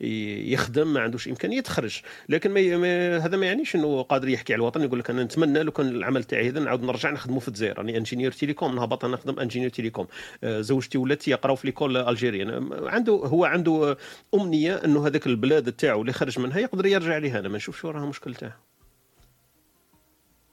[0.00, 2.00] يخدم ما عندوش إمكانية تخرج.
[2.28, 5.62] لكن ما, ما هذا ما يعنيش إنه قادر يحكي على الوطن يقول لك أنا نتمنى
[5.62, 7.78] لو كان العمل تاعي هذا نعاود نرجع نخدمه في الجزائر.
[7.78, 10.06] راني ingénieur télécom نهبط نخدم ingénieur télécom
[10.44, 12.70] آه، زوجتي ولاتي يقراو في l'école algérienne.
[12.72, 13.96] عنده هو عنده
[14.34, 18.06] أمنية إنه هذاك البلاد تاعو اللي خرج منها يقدر يرجع لها أنا ما نشوفش وراها
[18.06, 18.73] مشكل تاعه.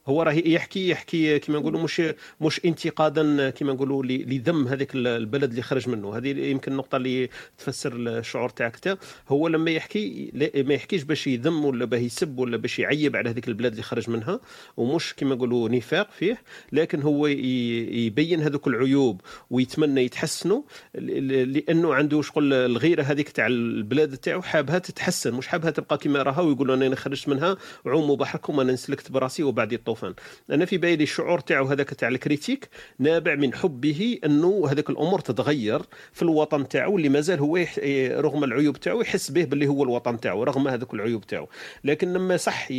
[0.06, 2.02] هو راه يحكي يحكي كما نقولوا مش
[2.40, 6.16] مش انتقادا كما نقولوا لذم هذاك البلد اللي خرج منه.
[6.16, 8.98] هذه يمكن النقطه اللي تفسر الشعور تاعك
[9.28, 13.48] هو لما يحكي ما يحكيش باش يذم ولا باش يسب ولا باش يعيب على هذيك
[13.48, 14.40] البلاد اللي خرج منها
[14.76, 16.38] ومش كما نقولوا نفاق فيه
[16.72, 19.20] لكن هو يبين هذوك العيوب
[19.50, 20.62] ويتمنى يتحسنوا
[20.94, 26.40] لأنه عنده شغل الغيرة هذيك تاع البلاد تاعو حابها تتحسن مش حابها تبقى كما راها
[26.40, 27.56] ويقول أنا خرجت منها
[27.86, 30.14] عوموا بحركم أنا نسلكت براسي وبعد الطوفان
[30.50, 32.68] أنا في بالي الشعور تاعو هذاك تاع ال critique
[32.98, 35.82] نابع من حبه إنه هذاك الأمور تتغير
[36.12, 37.78] في الوطن تاعو اللي مازال هو يح...
[38.18, 41.48] رغم العيوب تاعو يحس به باللي هو الوطن تاعو رغم هذوك العيوب تاعو.
[41.84, 42.70] لكن لما صح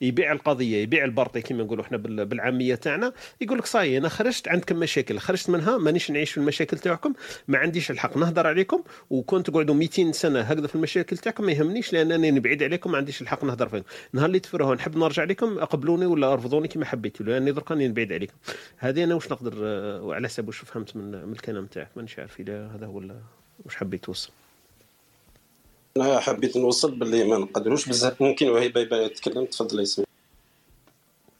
[0.00, 4.76] يبيع القضية يبيع البرطي كما نقولوا إحنا بالعامية تاعنا يقول لك صاي أنا خرجت عندكم
[4.76, 7.12] مشاكل خرجت منها مانيش نعيش في المشاكل تاعكم
[7.48, 11.92] ما عنديش الحق نهضر عليكم وكنت تقعدوا 200 سنة هكذا في المشاكل تاعكم ما يهمنيش
[11.92, 16.06] لانني نبعد عليكم ما عنديش الحق نهضر فيكم نهار اللي تفرهوا نحب نرجع لكم أقبلوني
[16.06, 18.34] ولا ارفضوني كما حبيتوا لأني درك راني نبعد عليكم.
[18.78, 19.54] هذه أنا واش نقدر
[20.14, 23.02] على حسب واش فهمت من, من الكلام تاعك؟ مانيش عارف اذا هذا هو
[23.64, 24.30] واش حبيت توصل.
[25.96, 28.22] أنا حبيت نوصل باللي ما نقدروش بزاف.
[28.22, 30.06] ممكن وهبه تكلم تفضل ياسمين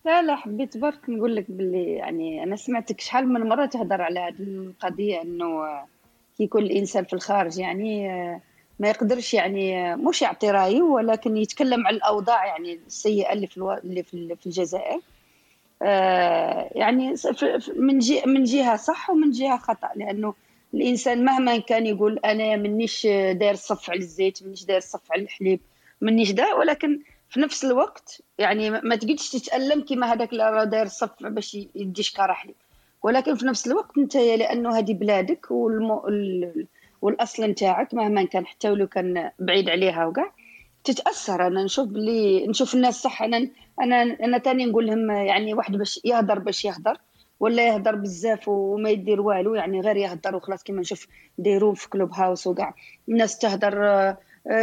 [0.04, 4.20] لا لا حبيت برك نقول لك باللي يعني أنا سمعتك شحال من مرة تهضر على
[4.20, 5.64] هذه القضية إنه
[6.38, 8.08] كي يكون الإنسان في الخارج يعني
[8.78, 13.72] ما يقدرش يعني مش يعطي رأيه ولكن يتكلم على الأوضاع يعني السيئة اللي في ألو...
[13.72, 15.00] اللي في الجزائر.
[15.82, 17.14] آه يعني
[17.76, 20.34] من جهه من جهة صح ومن جهة خطأ لأنه
[20.74, 25.60] الإنسان مهما كان يقول أنا منيش داير صف على الزيت منيش داير صف على الحليب
[26.00, 30.86] منيش داير ولكن في نفس الوقت يعني ما تقدش تتألم كما هذاك اللي راه داير
[30.86, 32.54] الصف باش يدي شكاره حليب.
[33.02, 36.00] ولكن في نفس الوقت انت لأنه هذه بلادك والم...
[37.04, 40.32] والأصل نتاعك مهما كان حتى ولو كان بعيد عليها وكاع
[40.84, 41.46] تتأثر.
[41.46, 43.48] أنا نشوف بلي نشوف الناس صح أنا
[43.80, 46.96] أنا أنا تاني نقول لهم يعني واحد باش يهضر باش يهضر
[47.40, 51.06] ولا يهضر بزاف وما يدير والو يعني غير يهضر وخلاص كيما نشوف
[51.38, 52.74] دايرون في كلوب هاوس وكاع.
[53.08, 53.74] الناس تهضر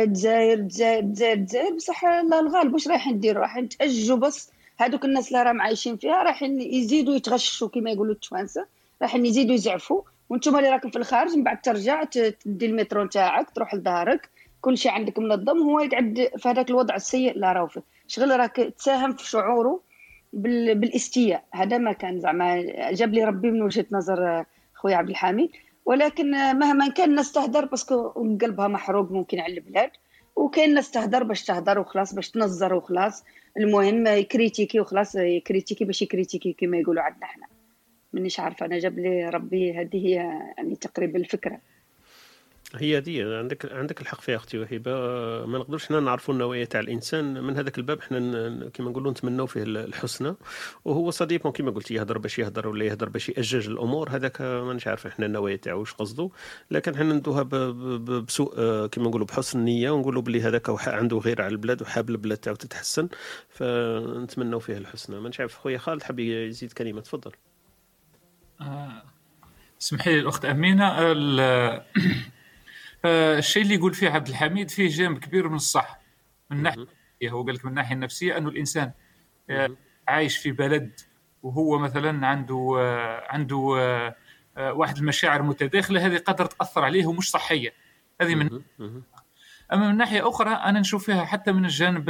[0.03, 4.51] دزاير دزاير دزاير دزاير بصح لا الغالب واش رايحين نديروا رايحين نتاجوا بس.
[4.77, 8.65] هذوك الناس اللي راهم عايشين فيها رايحين يزيدوا يتغشوا كما يقولوا التوانسة
[9.01, 10.01] رايحين يزيدوا يزعفوا.
[10.31, 14.29] وأنتم اللي راكم في الخارج من بعد ترجع تدي المترو نتاعك تروح لدارك
[14.61, 18.55] كل شيء عندك منظم هو يقعد في هذاك الوضع السيء اللي راهو فيه شغل راك
[18.55, 19.81] تساهم في شعوره
[20.33, 21.43] بالاستياء.
[21.51, 25.49] هذا ما كان زعما جاب لي ربي من وجهة نظر خويا عبد الحميد
[25.85, 28.07] ولكن مهما كان الناس تهدر parce que
[28.41, 29.91] قلبها محروق ممكن على البلاد.
[30.35, 33.23] وكاين ناس تهدر باش تهدر وخلاص باش تنظر وخلاص.
[33.57, 37.50] المهم ي critiquer وخلاص ي critiquer باش ي critiquer كما يقولوا عندنا إحنا
[38.13, 40.13] مانيش عارفة أنا جاب لي ربي هذه هي
[40.57, 41.59] يعني تقريبا الفكرة.
[42.75, 44.91] هي دي عندك عندك الحق فيها أختي وهبة.
[45.45, 47.43] ما نقدرش حنا نعرفوا النوايا تاع الإنسان.
[47.43, 50.35] من هذاك الباب حنا كما نقولوا نتمنوا فيه الحسنى.
[50.85, 54.09] وهو صديق كما قلت يهضر باش يهضر ولا يهضر باش يأجج الأمور.
[54.09, 56.31] هذاك مانيش عارف إحنا النوايا تاعو واش قصدو.
[56.71, 58.55] لكن حنا ندوها بسوء
[58.87, 63.09] كما نقولوا بحسن النيه ونقولوا بلي هذاك عنده غير على البلاد وحاب البلاد تاعو تتحسن.
[63.49, 65.19] فنتمنوا فيه الحسنى.
[65.19, 67.31] مانيش عارف خويا خالد حاب يزيد كلمة تفضل.
[69.81, 70.85] اسمحي لي الأخت أمينة
[73.05, 75.99] آه، الشيء اللي يقول فيه عبد الحميد فيه جانب كبير من الصح
[76.49, 76.87] من الناحيه
[77.25, 78.91] هو قال لك من الناحيه النفسيه أنه الإنسان
[79.49, 79.69] آه،
[80.07, 80.99] عايش في بلد
[81.43, 83.57] وهو مثلا عنده آه، عنده
[84.57, 87.73] واحد المشاعر متداخلة هذه قدر تأثر عليه ومش صحية.
[88.21, 88.61] هذه من
[89.73, 92.09] أما من ناحية أخرى أنا نشوف فيها حتى من الجانب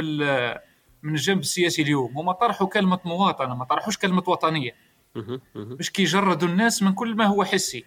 [1.02, 4.74] من الجانب السياسي اليوم هما طرحوا كلمة مواطنة ما طرحوش كلمة وطنية.
[5.54, 7.84] باش كيجردوا الناس من كل ما هو حسي.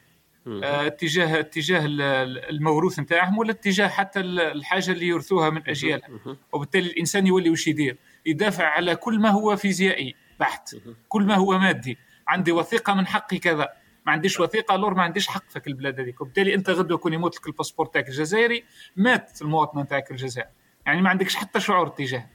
[0.48, 5.62] آه، اتجاه اتجاه ال- ال- الموروث نتاعهم ولا اتجاه حتى ال- الحاجة اللي يورثوها من
[5.70, 6.38] أجيالهم.
[6.54, 10.76] وبالتالي الإنسان يولي وش يدير؟ يدافع على كل ما هو فيزيائي بحت.
[11.10, 11.98] كل ما هو مادي.
[12.28, 13.70] عندي وثيقة من حقي كذا.
[14.06, 16.22] ما عنديش وثيقة alors ما عنديش حق في البلاد هذيك.
[16.22, 18.64] وبالتالي أنت غدوة يكون يموت لك ال passeport تاعك الجزائري
[18.96, 20.48] مات المواطنه تاعك الجزائر.
[20.86, 22.30] يعني ما عندكش حتى شعور تجاه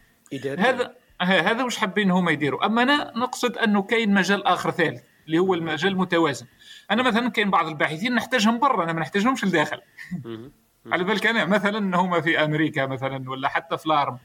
[0.59, 5.38] هذا هذا وش حابين هما يديروا؟ أما أنا نقصد أنه كاين مجال آخر ثالث اللي
[5.38, 6.47] هو المجال المتوازن.
[6.90, 9.80] أنا مثلا كاين بعض الباحثين نحتاجهم برا أنا ما نحتاجهمش لداخل.
[10.86, 14.18] على بالك أنا مثلا هما في أمريكا مثلا ولا حتى في الارم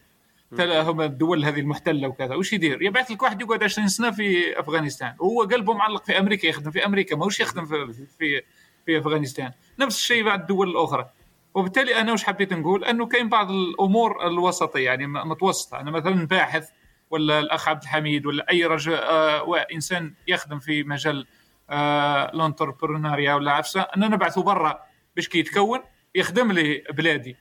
[0.62, 5.16] هما الدول هذه المحتلة وكذا وش يدير؟ يبعث لك واحد يقعد 20 سنة في أفغانستان
[5.20, 8.42] وهو قلبه معلق في أمريكا يخدم في أمريكا ماهوش يخدم في في
[8.86, 9.52] في أفغانستان.
[9.80, 11.10] نفس الشيء بعد الدول الأخرى.
[11.54, 15.80] وبالتالي أنا وش حبيت نقول؟ أنه كاين بعض الأمور الوسطية يعني متوسطة.
[15.80, 16.70] أنا مثلا باحث
[17.16, 21.28] ولا الأخ عبد الحميد ولا أي رجل آه انسان يخدم في مجال
[21.70, 24.80] آه الانتربرونيا ولا عفسة ان نبعثه برا
[25.16, 25.80] باش كي يتكون
[26.16, 27.36] يخدم لي بلادي.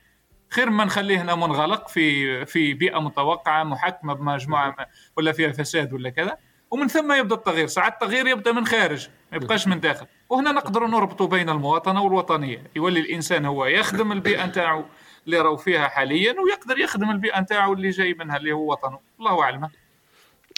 [0.49, 4.73] خير ما نخليه هنا منغلق في في بيئة متوقعة محكمة بمجموعة م-
[5.17, 6.37] ولا فيها فساد ولا كذا.
[6.71, 7.67] ومن ثم يبدأ التغيير.
[7.67, 10.05] ساعات التغيير يبدأ من خارج ما يبقاش من داخل.
[10.29, 12.63] وهنا نقدر نربط بين المواطنة والوطنية.
[12.75, 14.85] يولي الإنسان هو يخدم البيئة نتاعو
[15.25, 19.43] اللي راهو فيها حاليا ويقدر يخدم البيئة نتاعو اللي جاي منها اللي هو وطنه الله
[19.43, 19.69] أعلم.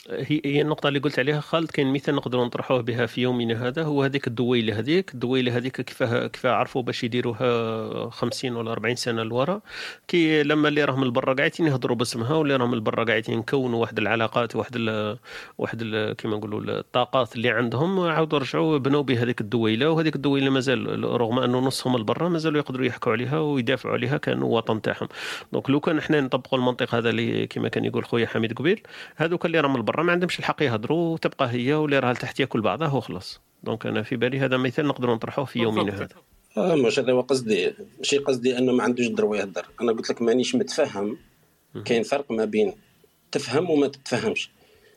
[0.09, 3.83] هي هي النقطة اللي قلت عليها خالد كاين مثال نقدروا نطرحوه بها في يومنا هذا
[3.83, 5.13] هو هذيك الدويلة هذيك.
[5.13, 9.61] الدويلة هذيك كيفاه كيفاه عرفوا باش يديروها 50 ولا 40 سنة لورا.
[10.07, 14.55] كي لما اللي راهم البرا قاعدين يهضروا باسمها واللي راهم البرا قاعدين يكونوا واحد العلاقات
[14.55, 15.17] واحد ال
[15.57, 15.83] واحد
[16.17, 21.59] كيما نقولوا الطاقات اللي عندهم عاودوا رجعوا بنوا بهذيك الدويلة وهذيك الدويلة مازال رغم أنه
[21.59, 25.07] نصهم البرا مازالوا يقدروا يحكوا عليها ويدافعوا عليها كانه وطن تاعهم.
[25.53, 28.81] donc لو كان إحنا نطبقوا المنطق هذا اللي كما كان يقول خويا حميد قبيل
[29.15, 32.93] هذوك اللي راهم البرا ما عندهمش الحق يهضروا وتبقى هي واللي راها لتحت ياكل بعضها
[32.93, 36.07] وخلاص donc أنا في بالي هذا مثال نقدروا نطرحوه في يومنا هذا.
[36.57, 37.73] آه مش هذا هو قصدي.
[37.97, 41.17] ماشي قصدي إنه ما عندوش الدروا يهدر أنا قلت لك مانيش متفهم.
[41.85, 42.73] كاين فرق ما بين
[43.31, 44.49] تفهم وما تتفهمش.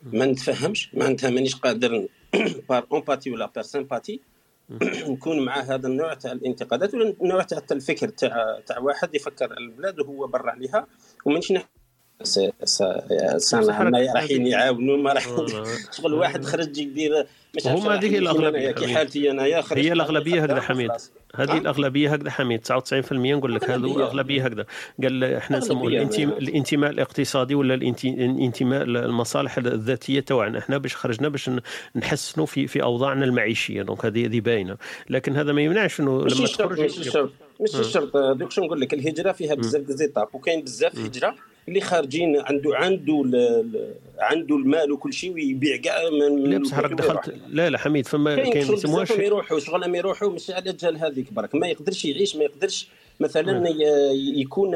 [0.02, 2.06] ما نتفهمش معناتها مانيش قادر
[2.68, 4.20] par empathie ولا par sympathie
[5.10, 10.00] نكون مع هذا النوع تاع الانتقادات ولا النوع تاع الفكر تاع تاع واحد يفكر البلاد
[10.00, 10.86] وهو برا عليها
[11.24, 11.52] ومانيش
[13.36, 15.26] سامع ما رايحين يعاونوا ما راح
[15.96, 17.26] شغل واحد خرج يدير
[17.66, 18.94] هما هذه الأغلبية كي.
[18.94, 20.90] حالتي انايا هي الأغلبية هكذا حميد.
[21.34, 22.60] هذه الأغلبية هكذا حميد.
[22.66, 24.04] 99% نقول لك هذو أغلبية.
[24.04, 24.64] اغلبيه هكذا.
[25.02, 26.38] قال إحنا نسموه أغلبية الانتماء.
[26.38, 31.50] الانتماء الاقتصادي ولا الانت- الانتماء المصالح الذاتية تاعنا إحنا باش خرجنا باش
[31.96, 33.82] نحسنوا في في أوضاعنا المعيشية.
[33.82, 34.76] donc هذه هذه باينة.
[35.10, 37.66] لكن هذا ما يمنعش إنه لما تخرج ماشي الشرط مم.
[37.80, 41.34] الشرط دوك شو نقول لك؟ الهجرة فيها بزاف des étapes وكاين بزاف هجرة
[41.68, 43.22] اللي خارجين عنده عنده
[44.20, 46.92] عنده المال وكل شيء ويبيع كاع من لا بصح راك.
[46.92, 50.30] دخلت لا لا حميد فما كاين كاين شغل يسموها بزاف ما يروحوا شغل ما يروحوا
[50.30, 52.88] مش على جال هذيك برك ما يقدرش يعيش ما يقدرش
[53.20, 54.70] مثلا ي- يكون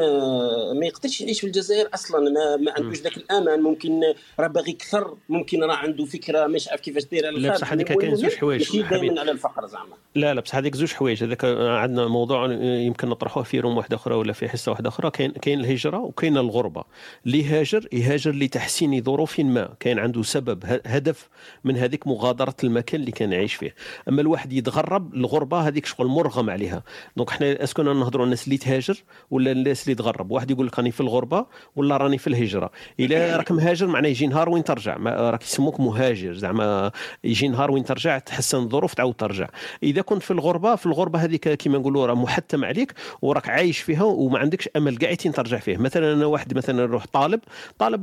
[0.79, 2.31] ما يقدرش يعيش في الجزائر أصلا.
[2.31, 3.61] ما, ما عندوش ذاك الأمان.
[3.61, 4.01] ممكن
[4.41, 8.17] راه باغي كثر ممكن راه عنده فكرة مش عارف كيفاش دايره لا، بصح هذيك كاين
[8.17, 8.81] زوج حوايج،.
[8.91, 9.97] دائما على الفقر زعما.
[10.15, 11.25] لا لا بصح هذيك زوج حوايج.
[11.25, 15.11] هذاك عندنا موضوع يمكن نطرحوه في روم واحدة أخرى ولا في حصة واحدة أخرى.
[15.11, 16.85] كاين كاين الهجرة وكاين الغربة.
[17.27, 19.69] اللي يهاجر يهاجر لتحسين ظروف ما.
[19.81, 21.29] كاين عنده سبب هدف
[21.65, 23.75] من هذيك مغادرة المكان اللي كان يعيش فيه.
[24.09, 26.83] أما الواحد يتغرب الغربة هذيك شغل مرغم عليها.
[27.17, 30.79] donc إحنا est-ce que نهضروا الناس اللي تهاجر ولا الناس اللي تغرب واحد يقول لك
[30.79, 31.47] راني في الغربة
[31.77, 32.71] ولا راني في الهجرة.
[33.01, 34.97] إلا راك مهاجر معناه يجي نهار وين ترجع.
[35.07, 36.91] راك يسموك مهاجر زعما
[37.25, 39.49] يجي نهار وين ترجع تحسن الظروف تعاود ترجع.
[39.83, 44.03] إذا كنت في الغربة في الغربة هذيك كما نقولوا راه محتم عليك وراك عايش فيها
[44.03, 47.41] وما عندكش أمل كاع ترجع فيه مثلا أنا واحد مثلا نروح طالب
[47.79, 48.03] طالب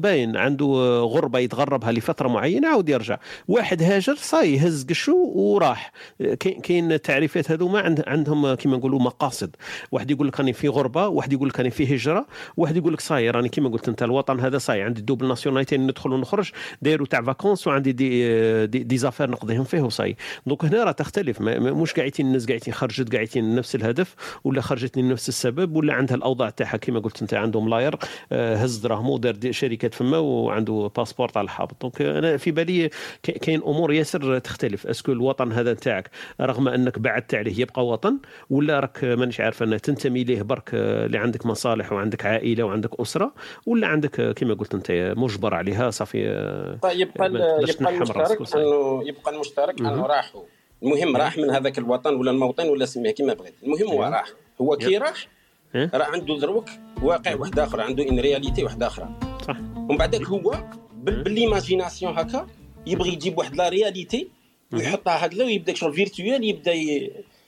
[0.00, 0.66] باين عنده
[1.00, 3.18] غربة يتغربها لفترة معينة عاود يرجع.
[3.48, 5.92] واحد هاجر صاي هز قشو وراح.
[6.40, 9.56] كاين- كاين تعريفات هذوما عند عندهم كما نقولوا مقاصد.
[9.92, 12.26] واحد يقول لك راني في غربة واحد يقول لك راني في هجرة
[12.56, 16.12] واحد يقول لك صاي راني كما قلت أنت الوطن هذا صاي عندي double nationalité ندخل
[16.12, 16.50] ونخرج
[16.82, 20.16] دايروا تاع vacances وعندي des des, des affaires نقضيهم فيه وصاي
[20.46, 24.14] donc هنا راه تختلف مش قاعدين الناس قاعدين خرجت قاعدين نفس الهدف
[24.44, 27.94] ولا خرجت لنفس السبب ولا عندها الأوضاع تاعها كما قلت أنت عندهم l'air
[28.32, 32.90] آه، هز دراهمو دار شركات فما وعنده passeport على الحابط donc أنا في بالي
[33.22, 34.86] كا- كاين أمور ياسر تختلف.
[34.86, 36.10] est-ce que الوطن هذا تاعك
[36.40, 38.18] رغم أنك بعدت عليه يبقى وطن
[38.50, 43.00] ولا راك مانيش عارف انك تنتمي ليه برك آه، اللي عندك مصالح وعندك عائلة وعندك
[43.00, 43.34] أسرة
[43.66, 48.56] ولا عندك آه، كما قلت أنت مجبر عليها صافي آه، طيب يبقى يبقى المشترك.
[48.56, 50.06] انه يبقى المشترك أنه.
[50.06, 50.42] راحوا
[50.82, 54.08] المهم راح من هذاك الوطن ولا الموطن ولا سميه كما بغيت المهم هو أيوة.
[54.08, 54.24] راح
[54.60, 54.98] هو كي.
[54.98, 55.26] راح؟
[55.74, 56.68] راه عنده دروك
[57.02, 59.08] واقع واحد آخر عنده ان رياليتي واحد أخرى
[59.48, 60.54] صح ومن بعدك هو
[60.94, 62.46] بال- بالايماجيناسيون هكا
[62.86, 64.28] يبغي يجيب واحد لا رياليتي
[64.72, 66.72] ويحطها هكذا ويبدأ شغل فيرتويال يبدأ.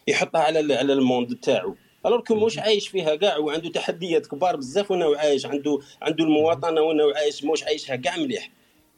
[0.08, 1.74] يحطها على على الموند تاعو
[2.06, 6.80] الوغ كو موش عايش فيها كاع؟ وعنده تحديات كبار بزاف وأنا عايش عنده عنده المواطنة
[6.80, 8.50] وأنا عايش موش عايشها كاع مليح.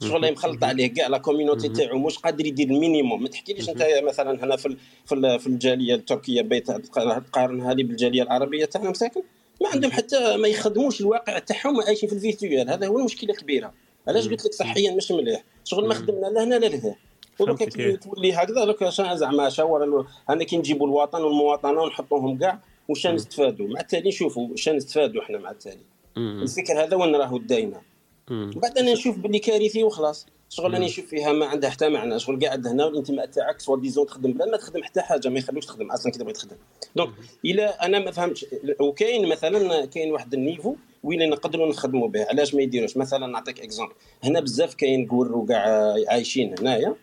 [0.03, 4.45] شغل مخلط عليه كاع لا كوميونيتي تاعو مش قادر يدير المينيموم ما تحكيليش انت مثلا
[4.45, 4.77] هنا في
[5.07, 9.23] في الجالية التركية بيت تقارنها لي بالجالية العربية تاعنا مساكن؟
[9.63, 13.73] ما عندهم حتى ما يخدموش الواقع تاعهم عايشين في الفيرتوال هذا هو المشكلة الكبيرة.
[14.09, 16.95] علاش قلت لك صحيا مش مليح؟ شغل ما خدمنا لا هنا لا لهنا.
[17.41, 23.69] ودوكا كي تولي هكذا زعما شاور أنا كي نجيبوا الوطن والمواطنة ونحطوهم كاع واش نستفادوا؟
[23.69, 25.83] مع التالي نشوفوا واش نستفادوا إحنا مع التالي.
[26.17, 27.81] الفكر هذا وين راهو داينا؟
[28.31, 30.27] بعد أنا نشوف باللي كارثي وخلاص.
[30.49, 32.19] شغل راني نشوف فيها ما عندها حتى معنى.
[32.19, 35.67] شغل قاعد هنا والانتماء تاعك سوا ديزون تخدم بلا ما تخدم حتى حاجة ما يخلوش
[35.67, 35.91] تخدم.
[35.91, 36.57] أصلا كي تبغي تخدم.
[36.97, 37.11] donc
[37.45, 38.47] إلى أنا ما فهمتش.
[38.81, 42.25] وكاين مثلا كاين واحد ال niveau وين نقدروا نخدموا به.
[42.25, 43.93] علاش ما يديروش؟ مثلا نعطيك exemple
[44.25, 46.95] هنا بزاف كاين كور وكاع عايشين هنايا.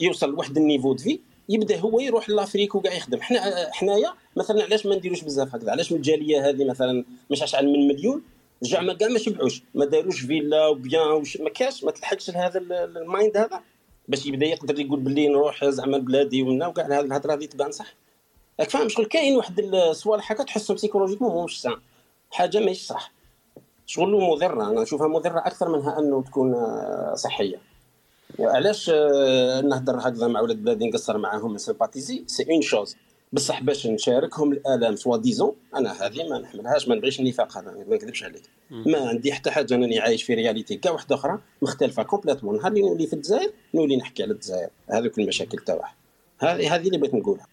[0.00, 1.20] يوصل لواحد ال niveau دفي.
[1.48, 3.20] يبدأ هو يروح l'Afrique وكاع يخدم.
[3.20, 7.88] حنا حنايا مثلا علاش ما نديروش بزاف هكذا؟ علاش الجالية هذه مثلا مش أشعل من
[7.88, 8.22] مليون؟
[8.60, 9.62] زعما كاع ما شبعوش.
[9.74, 13.60] ما داروش فيلا وبيان وش ما كاش ما تلحقش لهذا ال mind هذا.
[14.08, 17.94] باش يبدأ يقدر يقول باللي نروح زعما بلادي ومنا وكاع هذه الهضرة هذه تبان صح.
[18.60, 21.76] راك فاهم شغل؟ كاين واحد الصوالح هكا تحسهم psychologiquement مش sain
[22.30, 23.12] حاجة ماشي صح
[23.86, 24.70] شغل مضرة.
[24.70, 27.69] أنا نشوفها مضرة أكثر منها أنه تكون آه، صحية.
[28.40, 32.96] علاش آه، نهضر هكذا مع ولاد بلادي نقصر معاهم sympathiser c'est une chose.
[33.32, 38.24] بصح باش نشاركهم الالام soi-disant أنا هذه ما نحملهاش ما نبغيش النفاق هذا ما نكذبش
[38.24, 38.42] عليك.
[38.70, 42.56] ما عندي حتى حاجة أنني عايش في réalité كاع واحدة أخرى مختلفة complètement.
[42.56, 44.68] نهار اللي نولي في الجزائر نولي نحكي على الجزائر.
[44.90, 45.94] هذوك المشاكل تاعها
[46.38, 47.46] هذه هذه اللي بغيت نقولها.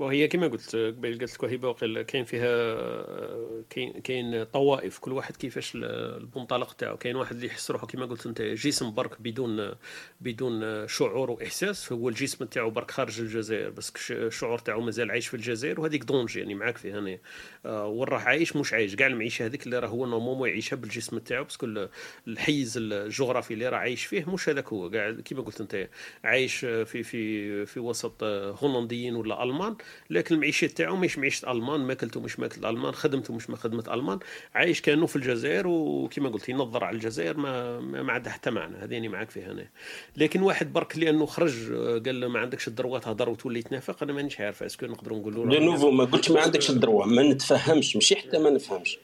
[0.00, 2.76] هي كما قلت قبيل قلت لك هبه وقيل كاين فيها
[3.70, 4.98] كاين كاين طوائف.
[4.98, 6.96] كل واحد كيفاش المنطلق تاعو.
[6.96, 9.74] كاين واحد اللي يحس روحه كما قلت انت جسم برك بدون
[10.20, 11.92] بدون شعور وإحساس.
[11.92, 15.80] هو الجسم تاعو برك خارج الجزائر بس الشعور تاعو مازال عايش في الجزائر.
[15.80, 17.18] وهذيك danger يعني معاك فيها أنا
[17.66, 18.96] آه، وين راه عايش؟ مش عايش.
[18.96, 21.88] كاع المعيشة هذيك اللي راه هو normalement يعيشها بالجسم تاعو parce que
[22.28, 24.90] الحيز الجغرافي اللي راه عايش فيه مش هذاك هو.
[24.90, 25.88] كاع كما قلت انت
[26.24, 29.76] عايش في في في وسط هولنديين ولا ألمان.
[30.10, 34.18] لكن المعيشة تاعو مش معيشة ألمان ماكلته مش ماكل ألمان خدمته مش ما خدمة ألمان
[34.54, 38.76] عايش كانه في الجزائر وكما قلت ينظر على الجزائر ما ما عندها حتى معنى.
[38.76, 39.66] هذه معك فيها أنا
[40.16, 41.72] لكن واحد برك لأنه خرج
[42.06, 44.62] قال ما عندكش الدروة تهضر وتولي تنافق أنا مانيش عارف.
[44.62, 47.06] اسكو نقدروا نقولوا له نوفو ما قلتش ما عندكش الدروة.
[47.06, 48.98] ما نتفهمش ماشي حتى ما نفهمش.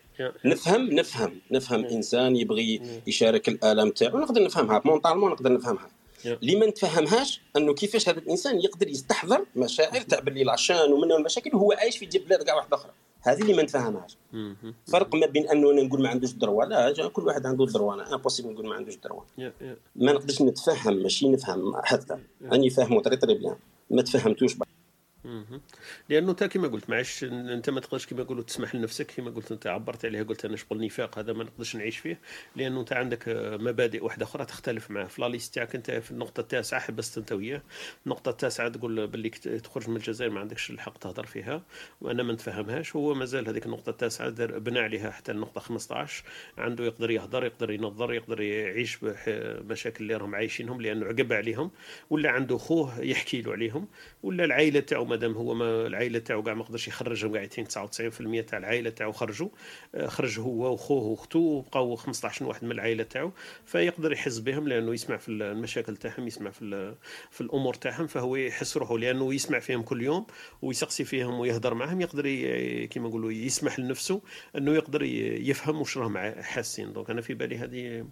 [0.44, 1.32] نفهم نفهم.
[1.50, 4.18] نفهم إنسان يبغي يشارك الالم تاعو.
[4.18, 4.82] نقدر نفهمها.
[4.84, 5.90] mentalement نقدر نفهمها.
[6.26, 11.56] اللي ما نتفهمهاش أنه كيفاش هذا الإنسان يقدر يستحضر مشاعر تاع باللي العشان ومنه المشاكل
[11.56, 14.16] وهو عايش في بلاد كاع واحدة أخرى هذه اللي ما نتفهمهاش
[14.86, 16.64] فرق ما بين انه أنا نقول ما عندوش droit.
[16.64, 17.94] لا كل واحد عنده droit.
[17.94, 19.24] أنا impossible نقول ما عندوش droit.
[19.96, 23.56] ما نقدرش نتفهم ماشي نفهم حتى راني فاهمه très très bien.
[23.90, 24.67] ما تفهمتوش بقى.
[26.08, 29.66] لأنه انت كما قلت معلش أنت ما تقدرش كما يقولوا تسمح لنفسك كما قلت أنت
[29.66, 32.18] عبرت عليها قلت أنا شغل نفاق هذا ما نقدرش نعيش فيه
[32.56, 33.24] لأنه أنت عندك
[33.60, 37.62] مبادئ واحدة أخرى تختلف معه في لاليست تاعك أنت في النقطة التاسعة حبست أنت وياه.
[38.06, 41.62] النقطة التاسعة تقول باللي تخرج من الجزائر ما عندكش الحق تهضر فيها
[42.00, 42.96] وأنا ما نتفهمهاش.
[42.96, 46.24] هو مازال هذيك النقطة التاسعة بنى عليها حتى النقطة 15
[46.58, 48.98] عنده يقدر يهضر يقدر ينظر يقدر يعيش
[49.36, 51.70] بمشاكل اللي راهم عايشينهم لأنه عقب عليهم
[52.10, 53.88] ولا عنده خوه يحكي له عليهم
[54.22, 58.58] ولا العائلة تاعو مادام هو ما العائلة تاعو كاع ما قدرش يخرجهم قاعدين 99% تاع
[58.58, 59.48] العائلة تاعو خرجوا
[59.94, 63.32] آه، خرج هو وخوه واخته وبقاو 15 واحد من العائلة تاعو.
[63.64, 66.94] فيقدر يحس بهم لأنه يسمع في المشاكل تاعهم يسمع في
[67.30, 68.06] في الأمور تاعهم.
[68.06, 70.26] فهو يحس روحه لأنه يسمع فيهم كل يوم
[70.62, 72.22] ويسقسي فيهم ويهضر معهم يقدر
[72.86, 74.20] كيما نقولوا يسمح لنفسه
[74.56, 76.92] أنه يقدر يفهم واش راهم حاسين.
[76.92, 78.06] donc أنا في بالي هذه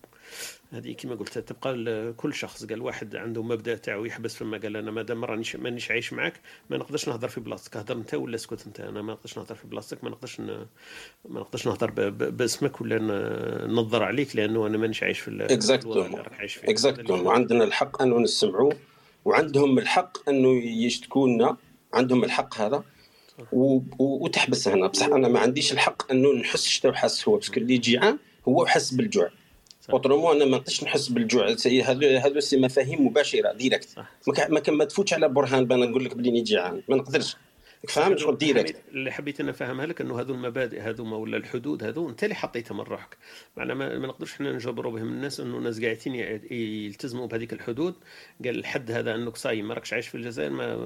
[0.73, 2.65] هذه كما قلت تبقى لكل شخص.
[2.65, 6.41] قال واحد عنده مبدأ تاعو يحبس فما قال أنا مادام رانيش مانيش عايش معك
[6.71, 7.77] ما نقدرش نهضر في بلاصتك.
[7.77, 10.67] هضر أنت ولا اسكت أنت؟ أنا ما نقدرش نهضر في بلاصتك ما نقدرش ن...
[11.29, 12.99] ما نقدرش نهضر باسمك ولا
[13.67, 16.23] ننظر عليك لأنه أنا مانيش عايش في exactement
[16.65, 18.73] exactement وعندنا الحق أنه نسمعوا
[19.25, 21.57] وعندهم الحق أنه يشتكونا.
[21.95, 22.85] عندهم الحق هذا
[23.53, 23.81] و...
[23.99, 24.87] وتحبس هنا.
[24.87, 28.67] بصح أنا ما عنديش الحق أنه نحس شتا حاس هو parce que اللي جيعان هو
[28.67, 29.31] حس بالجوع.
[29.93, 31.57] autrement أنا ما نقدرش نحس بالجوع.
[31.85, 33.89] هذو هذو c'est مفاهيم مباشرة directes.
[34.49, 37.37] ما ما تفوتش على برهان بان نقول لك بلي جيعان ما نقدرش.
[37.91, 38.77] فهمت؟ شغل direct.
[38.89, 42.79] اللي حبيت أنا نفهمها لك إنه هذو المبادئ هذوما ولا الحدود هذو أنت اللي حطيتهم
[42.79, 43.17] من روحك.
[43.57, 46.15] معناها ما, ما نقدرش إحنا نجبروا بهم الناس إنه الناس قاعدين
[46.51, 47.95] يلتزموا بهذيك الحدود.
[48.45, 50.77] قال الحد هذا أنك صايم ما راكش عايش في الجزائر ما,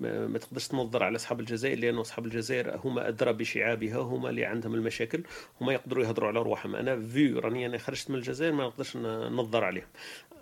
[0.00, 4.44] ما, ما تقدرش تنظر على أصحاب الجزائر لأنه أصحاب الجزائر هما أدرى بشعابها هما اللي
[4.44, 5.22] عندهم المشاكل
[5.60, 6.76] هما يقدروا يهضروا على روحهم.
[6.76, 9.86] أنا vu راني أنا خرجت من الجزائر ما نقدرش ننظر عليهم.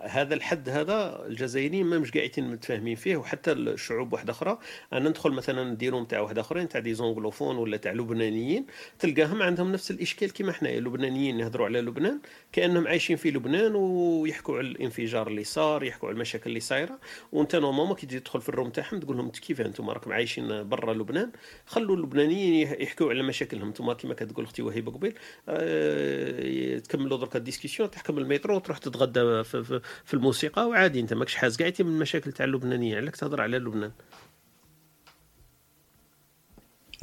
[0.03, 4.59] هذا الحد هذا الجزائريين ما مش قاعدين متفاهمين فيه وحتى الشعوب واحدة أخرى.
[4.93, 8.65] أنا ندخل مثلا نديرو نتاع واحد أخرين تاع des anglophones ولا تاع لبنانيين
[8.99, 10.77] تلقاهم عندهم نفس الإشكال كيما حنايا.
[10.77, 12.19] اللبنانيين يهضروا على لبنان
[12.51, 16.99] كأنهم عايشين في لبنان ويحكوا على الانفجار اللي صار يحكوا على المشاكل اللي صايرة.
[17.31, 20.93] وأنت normalement كي تدخل في ال room تاعهم تقول لهم كيف أنتم؟ راكم عايشين برا
[20.93, 21.31] لبنان.
[21.65, 23.67] خلوا اللبنانيين يحكوا على مشاكلهم.
[23.67, 25.13] أنتم كيما كتقول أختي وهيبة قبيل
[25.49, 31.13] أه تكملوا درك ال discussion تحكم المترو تروح تتغدى في, في, في الموسيقى وعادي أنت
[31.13, 33.91] ماكش حاز كاع من المشاكل تاع اللبنانيين علاش تهضر على لبنان.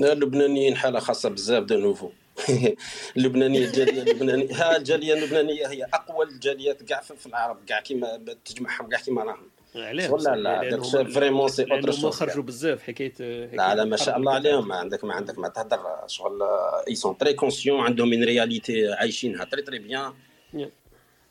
[0.00, 2.10] اللبنانيين حالة خاصة بزاف de nouveau
[3.16, 8.88] اللبنانية الجاليه اللبنانيه ها الجالية اللبنانية هي أقوى الجاليات كاع في العرب كاع كيما تجمعهم
[8.88, 9.50] كاع كيما راهم.
[9.76, 13.12] علاش؟ ولا لا vraiment c'est autre chose خرجوا بزاف حكايه
[13.52, 14.68] لا لا ما شاء الله عليهم.
[14.68, 16.42] ما عندك ما عندك ما تهدر شغل
[16.88, 20.12] ils sont très conscients عندهم من réalité عايشينها très très bien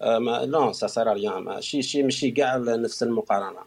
[0.02, 3.60] mais nous ça sert rien ماشي شي ماشي كاع نفس المقارنة.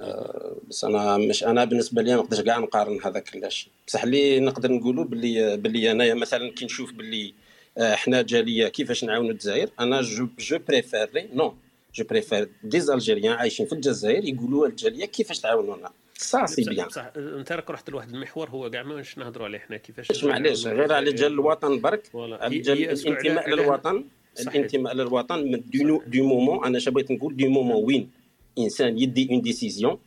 [0.00, 4.40] أه بس أنا مش أنا بالنسبة لي ما نقدرش كاع نقارن هذاك الشيء بصح اللي
[4.40, 7.34] نقدر نقولوا باللي باللي أنايا مثلا كي نشوف باللي
[7.78, 11.54] إحنا جالية كيفاش نعاونوا الجزائر أنا je je préférais non
[11.94, 15.90] je préfère des Algériens عايشين في الجزائر يقولوا الجالية كيفاش تعاونونا.
[16.18, 19.76] ça c'est bien صح أنت راك رحت لواحد المحور هو كاع ماش نهضروا عليه حنا
[19.76, 22.10] كيفاش معليش غير على جال الوطن برك.
[22.14, 24.04] الانتماء للوطن.
[24.40, 25.62] الانتماء للوطن
[26.06, 28.10] du moment أنا بغيت نقول du moment وين
[28.58, 29.98] إنسان يدي une décision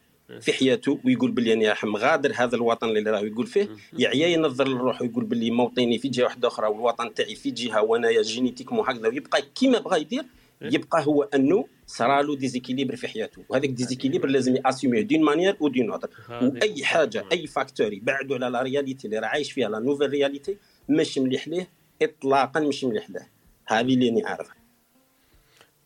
[0.42, 4.68] في حياته ويقول باللي أنا راح مغادر هذا الوطن اللي راه يقول فيه يعيا ينظر
[4.68, 9.08] لروحه ويقول باللي موطني في جهة واحدة أخرى والوطن تاعي في جهة وأنايا génétiquement هكذا
[9.08, 10.24] ويبقى كيما بغى يدير
[10.62, 13.44] يبقى هو أنه صرالو déséquilibre في حياته.
[13.50, 16.10] وهذاك déséquilibre لازم ياسيميه d'une manière ou d'une autre
[16.42, 20.58] وأي حاجة أي facteur يبعدوا على la réalité اللي راه عايش فيها la nouvelle réalité
[20.90, 21.70] مش مليح ليه؟
[22.02, 23.39] اطلاقا مش مليح له
[23.70, 24.56] هذه اللي أنا عارفها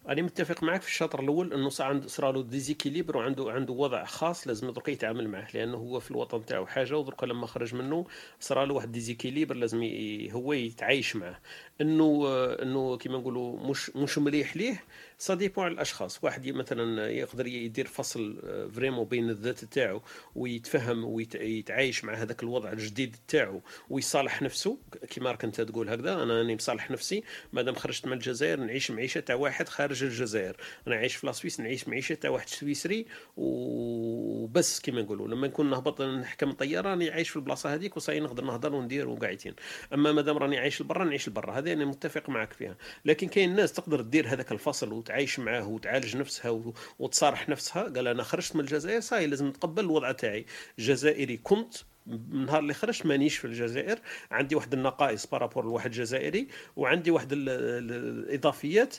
[0.10, 4.06] أنا متفق معك في الشطر الأول إنه صار عنده صار له déséquilibre وعنده عنده وضع
[4.06, 8.06] خاص لازم درك يتعامل معه لأنه هو في الوطن تاعو حاجة ودرك لما خرج منه
[8.40, 9.84] صار له واحد déséquilibre لازم
[10.32, 11.40] هو يتعايش معه.
[11.82, 12.28] إنه
[12.62, 14.84] إنه كيما نقولوا مش مش مليح ليه؟
[15.24, 16.24] ça dépend على الأشخاص.
[16.24, 18.42] واحد مثلا يقدر يدير فصل
[18.76, 20.02] vraiment بين الذات تاعو
[20.36, 24.78] ويتفهم ويتعايش مع هذاك الوضع الجديد تاعو ويصالح نفسه.
[25.10, 27.24] كيما راك انت تقول هكذا أنا راني مصالح نفسي
[27.54, 30.58] مادام خرجت من الجزائر نعيش معيشة تاع واحد خارج الجزائر.
[30.88, 33.06] أنا عايش في لاسويس نعيش معيشة تاع واحد سويسري
[33.38, 35.28] وبس كيما نقولوا.
[35.28, 39.56] لما نكون نهبط نحكم الطياره راني عايش في البلاصة هذيك وصاي نقدر نهضر وندير وقاعدين.
[39.94, 41.58] أما مادام راني عايش لبرا نعيش لبرا.
[41.60, 42.78] هذه أنا متفق معك فيها.
[43.06, 48.24] لكن كاين ناس تقدر دير هذاك الفصل وتعيش معاه وتعالج نفسها وتصارح نفسها قال أنا
[48.24, 50.46] خرجت من الجزائر صاي لازم نتقبل الوضع تاعي.
[50.80, 51.76] جزائري كنت
[52.08, 54.00] النهار اللي خرجت مانيش في الجزائر
[54.32, 58.96] عندي واحد النقائص par rapport لواحد جزائري وعندي واحد الإضافيات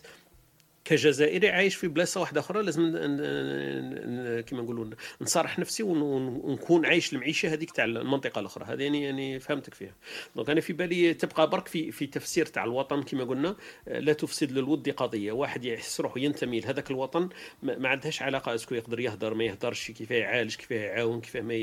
[0.84, 2.92] كجزائري عايش في بلاصة واحدة أخرى لازم
[4.46, 4.86] كما نقولوا
[5.20, 8.64] نصارح نفسي ونكون عايش المعيشة هذيك تاع المنطقة الأخرى.
[8.64, 9.94] هذه يعني يعني فهمتك فيها.
[10.36, 13.56] donc أنا في بالي تبقى برك في في تفسير تاع الوطن كما قلنا
[13.86, 15.32] لا تفسد للود قضية.
[15.32, 17.28] واحد يحس روحه ينتمي لهذاك الوطن
[17.62, 21.54] ما عندهاش علاقة est-ce que يقدر يهدر ما يهدرش كيف يعالج كيف يعاون كيف ما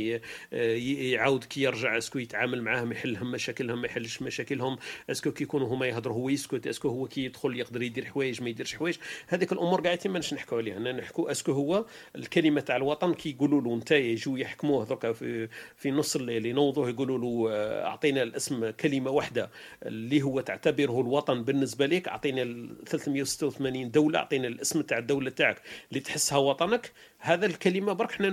[0.52, 4.77] يعاود كي يرجع est-ce que يتعامل معاهم يحل لهم مشاكلهم ما يحلش مشاكلهم.
[5.10, 8.06] est-ce que كي يكونوا هما يهضروا هو يسكت est-ce que هو كي يدخل يقدر يدير
[8.06, 8.95] حوايج ما يديرش حوايج.
[9.28, 10.80] هذيك الأمور قاعدين يتم نحكوا عليها.
[10.80, 11.86] نحكوا est-ce que هو
[12.16, 14.86] الكلمة تاع الوطن كي يقولوا له انت يجوا يحكموه.
[14.86, 17.54] دركا في, في نص الليل ينوضوه يقولوا له
[17.88, 19.50] أعطينا الاسم كلمة واحدة
[19.84, 26.00] اللي هو تعتبره الوطن بالنسبة لك أعطينا 386 دولة أعطينا الاسم تاع الدولة تاعك اللي
[26.00, 26.92] تحسها وطنك.
[27.23, 28.30] هذا الكلمة برك حنا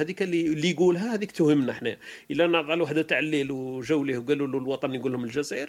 [0.00, 1.96] هذيك اللي, يقولها هذيك تهمنا حنا.
[2.30, 5.68] إلا نضع له تاع الليل وجاو ليه وقالوا له الوطن يقول لهم الجزائر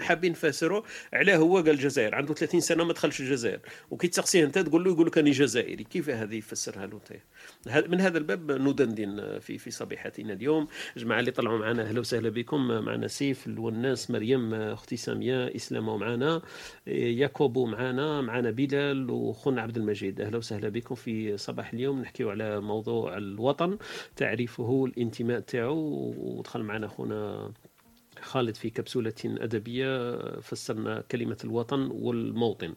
[0.00, 0.82] حابين نفسروا
[1.12, 2.14] علاه هو قال الجزائر.
[2.14, 3.58] عنده 30 سنة ما دخلش الجزائر.
[3.90, 5.84] وكي تسقسيه أنت تقول له يقول لك أني جزائري.
[5.84, 10.68] كيف هذه يفسرها له أنت؟ من هذا الباب ندندن في في صبيحتنا اليوم.
[10.96, 12.68] جماعة اللي طلعوا معنا أهلا وسهلا بكم.
[12.84, 16.42] معنا سيف الوناس مريم أختي سامية اسلام معنا
[16.86, 20.20] ياكوبو معنا معنا بلال وخونا عبد المجيد.
[20.20, 23.78] أهلا وسهلا بكم في صباح اليوم نحكيو على موضوع الوطن
[24.16, 27.52] تعريفه الانتماء تاعو ودخل معنا خونا
[28.22, 32.74] خالد في كبسولة أدبية فسرنا كلمة الوطن والموطن.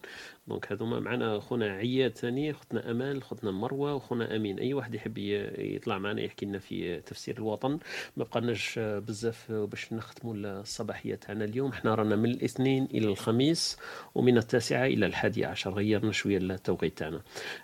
[0.47, 4.59] دونك هذوما معنا خونا عياد ثاني اختنا أمال اختنا مروة وخونا أمين.
[4.59, 5.17] أي واحد يحب
[5.57, 7.71] يطلع معنا يحكي لنا في تفسير الوطن.
[8.17, 11.71] ما بقناش بزاف باش نختموا الصباحيه تاعنا اليوم.
[11.71, 13.77] إحنا رانا من الاثنين إلى الخميس
[14.15, 15.73] ومن التاسعة إلى الحادية عشر.
[15.73, 17.21] غيرنا شوية التوقيت تاعنا.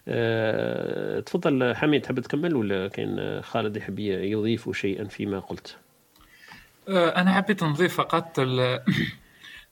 [0.08, 5.78] أه تفضل حميد تحب تكمل ولا كاين خالد يحب يضيف شيئا فيما قلت؟
[6.90, 8.40] أنا حبيت نضيف فقط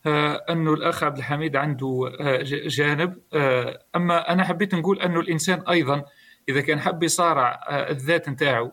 [0.08, 3.18] آه، انه الأخ عبد الحميد عنده آه، جانب.
[3.34, 6.06] آه، أما أنا حبيت نقول انه الإنسان أيضا
[6.50, 8.72] إذا كان حب يصارع الذات نتاعو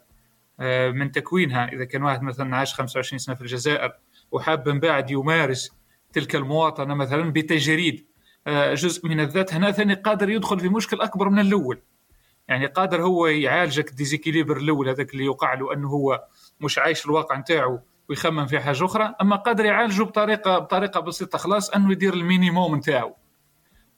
[0.92, 3.92] من تكوينها إذا كان واحد مثلا عاش 25 سنة في الجزائر
[4.30, 5.70] وحاب من بعد يمارس
[6.12, 8.06] تلك المواطنة مثلا بتجريد
[8.48, 11.80] جزء من الذات هنا ثاني قادر يدخل في مشكل أكبر من الأول.
[12.48, 16.24] يعني قادر هو يعالجك déséquilibre الأول هذاك اللي يوقع له أنه هو
[16.60, 19.14] مش عايش الواقع نتاعو ويخمم في حاجة أخرى.
[19.20, 23.16] أما قادر يعالجه بطريقه بطريقة بسيطة خلاص انه يدير ال minimum نتاعو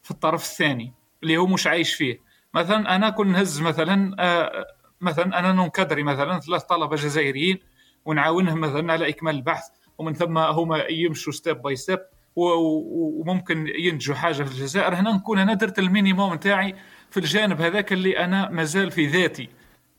[0.02, 2.20] في الطرف الثاني اللي هو مش عايش فيه.
[2.54, 4.66] مثلا أنا كي نهز مثلا آه
[5.00, 7.58] مثلا أنا نكادري مثلا ثلاث طلبة جزائريين
[8.04, 9.64] ونعاونهم مثلا على إكمال البحث
[9.98, 12.00] ومن ثم هما يمشوا step by step
[12.36, 14.94] وممكن ينتجوا حاجة في الجزائر.
[14.94, 16.74] هنا نكون أنا درت ال minimum نتاعي
[17.10, 19.48] في الجانب هذاك اللي أنا مازال في ذاتي.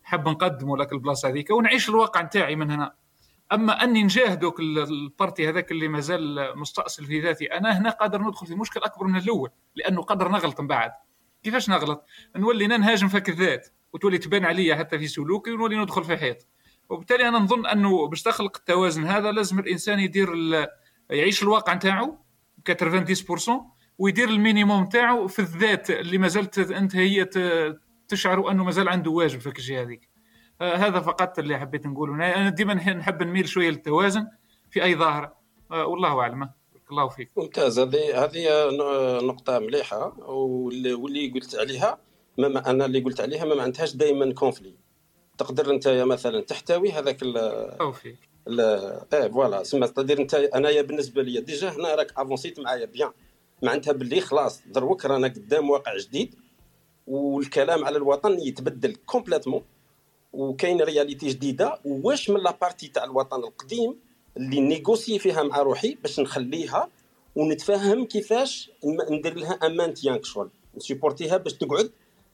[0.03, 2.93] حاب نقدمه لك البلاصة هذيك ونعيش الواقع نتاعي من هنا.
[3.51, 8.47] أما أني نجاهدك ال partie هذاك اللي مازال مستأصل في ذاتي أنا هنا قادر ندخل
[8.47, 10.91] في مشكل أكبر من الأول لأنه قادر نغلط من بعد.
[11.43, 12.05] كيفاش نغلط؟
[12.35, 16.47] نولي نهاجم فيك الذات وتولي تبان عليا حتى في سلوكي ونولي ندخل في حيط.
[16.89, 20.29] وبالتالي أنا نظن أنه باش تخلق التوازن هذا لازم الإنسان يدير
[21.09, 22.17] يعيش الواقع نتاعو
[22.69, 23.51] 90%
[23.97, 27.25] ويدير المينيموم نتاعو في الذات اللي ما زالت أنت هي
[28.07, 30.14] تشعر أنه مازال عنده واجب في الجهه هذيك.
[30.61, 32.13] هذا فقط اللي حبيت نقوله.
[32.13, 34.27] أنا ديما نحب نميل شوية للتوازن
[34.69, 35.35] في أي ظاهره
[35.71, 36.49] آه، والله أعلم.
[36.91, 37.31] الله فيك.
[37.37, 37.79] ممتاز.
[37.79, 38.69] هذه هذه
[39.25, 40.29] نقطة مليحة.
[40.29, 41.97] واللي قلت عليها
[42.37, 44.73] ما أنا اللي قلت عليها ما عندهاش دائما conflit
[45.37, 48.17] تقدر أنت مثلا تحتوي هذاك ال فيك
[49.13, 49.63] إيه voilà.
[49.63, 53.11] سما تقدر أنت أنايا بالنسبة لي déjà هنا راك avancيت معايا bien
[53.63, 56.35] معناتها باللي خلاص دروك رانا قدام واقع جديد
[57.07, 59.61] والكلام على الوطن يتبدل complètement
[60.35, 63.95] وكاين réalité جديدة واش من la partie تاع الوطن القديم
[64.37, 66.89] اللي négocier فيها مع روحي باش نخليها
[67.35, 68.71] ونتفهم كيفاش
[69.09, 70.49] ندير لها un maintien شغل.
[70.77, 71.91] نسيپورتيها باش تقعد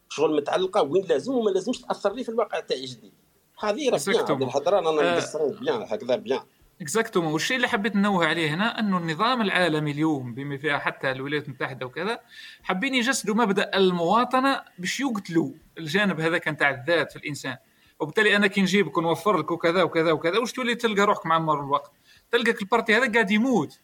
[0.10, 3.12] شغل متعلقة وين لازم وما لازمش تأثر لي في الواقع تاعي جديد.
[3.60, 6.42] هذه راه bien الهضرة أنا نقصر bien هكذا bien.
[6.82, 11.46] exactement والشيء اللي حبيت ننوه عليه هنا أنه النظام العالمي اليوم بما فيها حتى الولايات
[11.46, 12.20] المتحدة وكذا
[12.64, 17.58] حابين يجسدوا مبدأ المواطنة باش يقتلوا الجانب هذاك نتاع الذات في الإنسان.
[18.02, 21.60] وبالتالي أنا كي نجيبك ونوفر لك وكذا وكذا وكذا واش تولي تلقى روحك مع مر
[21.60, 21.92] الوقت؟
[22.32, 23.80] تلقاك ال partie هذا قاعد يموت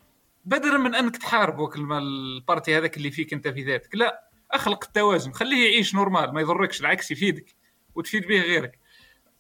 [0.45, 3.95] بدلا من أنك تحاربك ال partie هذاك اللي فيك أنت في ذاتك.
[3.95, 7.55] لا أخلق التوازن خليه يعيش normal ما يضركش العكس يفيدك
[7.95, 8.79] وتفيد به غيرك.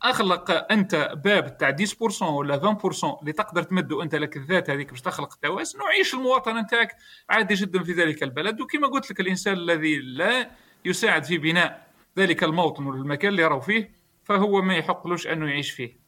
[0.03, 5.01] أخلق أنت باب تاع 10% ولا 20% اللي تقدر تمده أنت لك الذات هذيك باش
[5.01, 6.95] تخلق التوازن وعيش المواطنه نتاعك
[7.29, 8.61] عادي جدا في ذلك البلد.
[8.61, 10.51] وكما قلت لك الإنسان الذي لا
[10.85, 11.87] يساعد في بناء
[12.17, 13.96] ذلك الموطن والمكان اللي راهو فيه
[14.27, 15.99] فهو ما يحقلوش أنه يعيش فيه.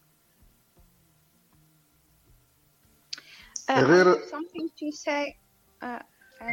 [3.71, 5.37] Uh, غير something to say.
[5.83, 6.03] Uh,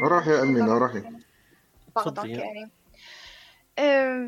[0.03, 1.03] روحي يا أمينة روحي.
[1.97, 2.33] تفضلي.
[2.33, 2.71] يعني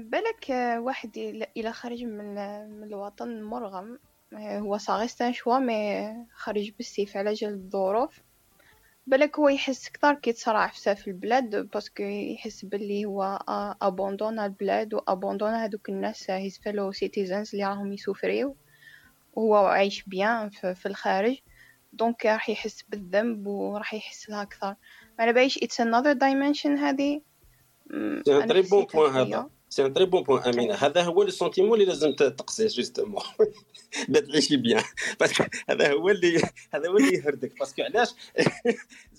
[0.03, 1.19] بالك uh, واحد
[1.57, 2.35] إلى خرج من
[2.71, 3.99] من الوطن مرغم.
[4.35, 8.21] Uh, هو صاغي شوا مي خرج بالسيف على جال الظروف.
[9.09, 13.39] بالك هو يحس كثر كي تصرع في البلاد parce que يحس باللي هو
[13.83, 18.57] abandonne البلاد و abandonne هذوك الناس his fellow citizens اللي راهم يسوفريو.
[19.33, 21.37] وهو عايش bien في الخارج
[21.93, 24.77] donc راح يحس بالذنب وراح يحس لها أكثر ما
[25.19, 27.21] على باليش it's another dimension هذه
[28.25, 29.51] c'est très bon point هذا.
[29.69, 33.23] c'est un très bon point امينه هذا هو le sentiment اللي لازم تقصيه justement
[34.09, 34.83] باش تعيشي bien
[35.21, 36.43] parce que هذا هو اللي
[36.75, 38.09] هذا هو اللي يهردك parce que علاش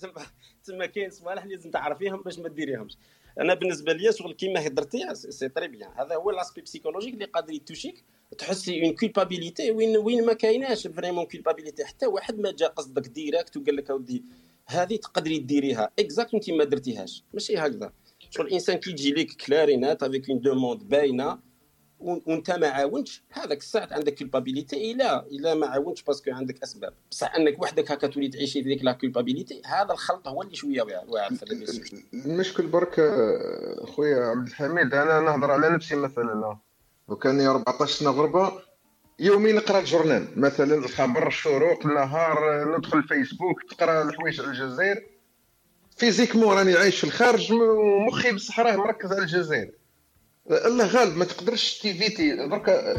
[0.64, 2.96] تما كاين صوالح اللي لازم تعرفيهم باش ما ديريهمش.
[3.40, 7.52] أنا بالنسبة لي شغل كيما هضرتي c'est très bien هذا هو l'aspect psychologique اللي قادر
[7.52, 8.04] يتوشيك.
[8.38, 13.56] تحسي une culpabilité وين وين ما كايناش vraiment culpabilité حتى واحد ما جا قصدك direct
[13.56, 14.24] وقال لك أودي
[14.66, 15.90] هذه تقدري ديريها.
[15.98, 17.24] exact انت ما درتيهاش.
[17.34, 17.92] ماشي هكذا.
[18.30, 21.38] شغل الإنسان كي يجي لك كلارينات avec une demande باينة
[22.00, 23.22] وأنت ما عاونتش.
[23.30, 26.92] هذاك الساعة عندك culpabilité إلا إلا ما عاونتش parce que عندك أسباب.
[27.10, 31.30] بصح أنك وحدك هكا تولي تعيشي avec la culpabilité هذا الخلط هو اللي شوية واعر
[32.14, 32.94] المشكل برك
[33.84, 36.58] خويا عبد الحميد أنا نهضر على نفسي مثلا.
[37.08, 38.52] لو كان 14 سنه غربه
[39.18, 45.09] يوميا نقرأ الجورنال مثلا الخبر الشروق النهار ندخل الفيسبوك تقرأ الحوايج على الجزائر.
[46.00, 49.70] physiquement راني عايش في الخارج ومخي بصح راه مركز على الجزائر.
[50.50, 52.92] الله غالب ما تقدرش تيڤيتي دركا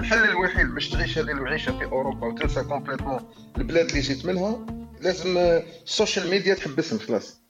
[0.00, 4.66] الحل الوحيد باش تعيش هذه المعيشة في أوروبا وتنسى complètement البلاد اللي جيت منها
[5.00, 7.42] لازم ال social media تحبسهم خلاص.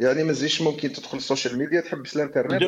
[0.00, 2.62] يعني ما تزيدش ممكن تدخل ال social media تحبس الانترنت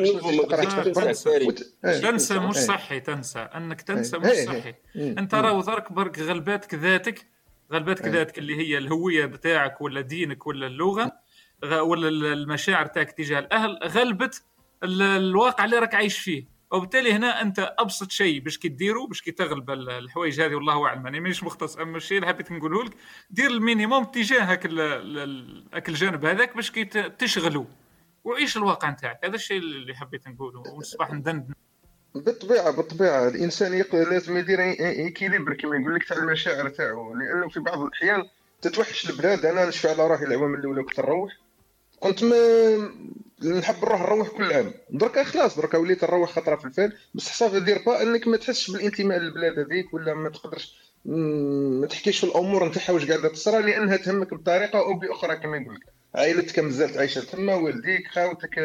[1.83, 3.39] تنسى مش صحي تنسى.
[3.39, 4.73] أنك تنسى مش صحي.
[4.95, 7.25] أنت راهو درك برك غلباتك ذاتك
[7.73, 11.24] غلباتك ذاتك اللي هي الهوية بتاعك ولا دينك ولا اللغة
[11.63, 14.43] ولا المشاعر تاعك تجاه الأهل غلبت
[14.83, 16.55] الواقع اللي راك عايش فيه.
[16.71, 21.07] وبالتالي هنا أنت أبسط شيء باش كي ديرو باش كي تغلب الحوايج هذه والله أعلم.
[21.07, 22.91] أنا مانيش مختص أما الشيء اللي حبيت نقوله لك
[23.29, 24.65] دير ال minimum تجاهك
[25.73, 26.85] هاك الجانب هذاك باش كي
[27.19, 27.65] تشغلوا
[28.23, 29.19] وعيش الواقع نتاعك.
[29.25, 30.59] هذا الشيء اللي حبيت نقوله.
[30.59, 31.53] ونصبح ندندن
[32.15, 33.27] بالطبيعة بالطبيعة.
[33.27, 37.15] الإنسان لازم يدير équilibre كما يقول لك تاع المشاعر تاعو.
[37.15, 38.23] لأنه في بعض الأحيان
[38.61, 41.44] تتوحش البلاد أنا نشفع على روحي العوام الأولى كنت نروح.
[41.99, 42.77] كنت ما
[43.43, 44.73] نحب نروح نروح كل عام.
[44.89, 48.71] دركا خلاص دركا وليت نروح خطره في الفال بس حساب دير با إنك ما تحسش
[48.71, 53.97] بالانتماء للبلاد هذيك ولا ما تقدرش ما تحكيش في الأمور نتاعها واش قاعدة تصرى لأنها
[53.97, 55.83] تهمك بطريقة أو بأخرى كما يقول لك
[56.15, 58.59] عائلتك مازالت عايشه تما والديك خاوتك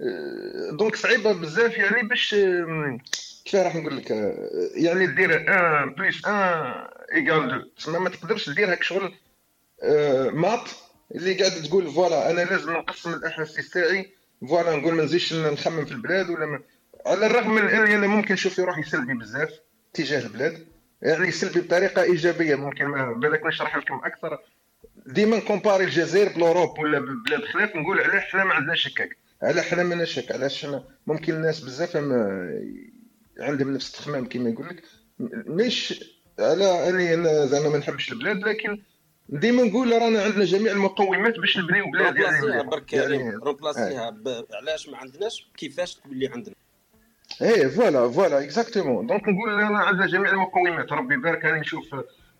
[0.00, 2.36] آه، donc صعيبه بزاف يعني باش
[3.44, 6.32] كيف راح نقول لك آه، يعني دير un plus un
[7.14, 9.14] égale deux تسمى ما تقدرش دير هاك شغل
[9.82, 10.60] آه، ماط
[11.14, 14.12] اللي قاعد تقول voilà أنا لازم نقسم الاحاسيس تاعي
[14.48, 16.60] voilà نقول ما نزيدش نخمم في البلاد ولا ما.
[17.06, 19.50] على الرغم من اني أنا ممكن نشوف روحي سلبي بزاف
[19.94, 20.66] تجاه البلاد.
[21.02, 24.38] يعني سلبي بطريقة إيجابية ممكن بالك نشرح لكم أكثر.
[25.06, 29.62] ديما نكومباري الجزائر ب l'Europe ولا ببلاد خلاف نقول علاش حنا ما عندناش هكاك علاش
[29.62, 30.66] حنا ما نشك علاش
[31.06, 31.96] ممكن الناس بزاف
[33.40, 34.82] عندهم نفس التخمام كما يقول لك.
[35.46, 36.04] مش
[36.38, 38.82] على أني أنا زعما ما نحبش البلاد لكن
[39.28, 44.16] ديما نقول رانا عندنا جميع المقومات باش نبنيو بلاد يعني برك يعني remplacer يها
[44.54, 46.54] علاش ما عندناش؟ كيفاش تولي عندنا؟
[47.42, 50.92] إيه voilà voilà exactement donc نقول رانا عندنا جميع المقومات.
[50.92, 51.44] ربي يبارك.
[51.44, 51.84] راني نشوف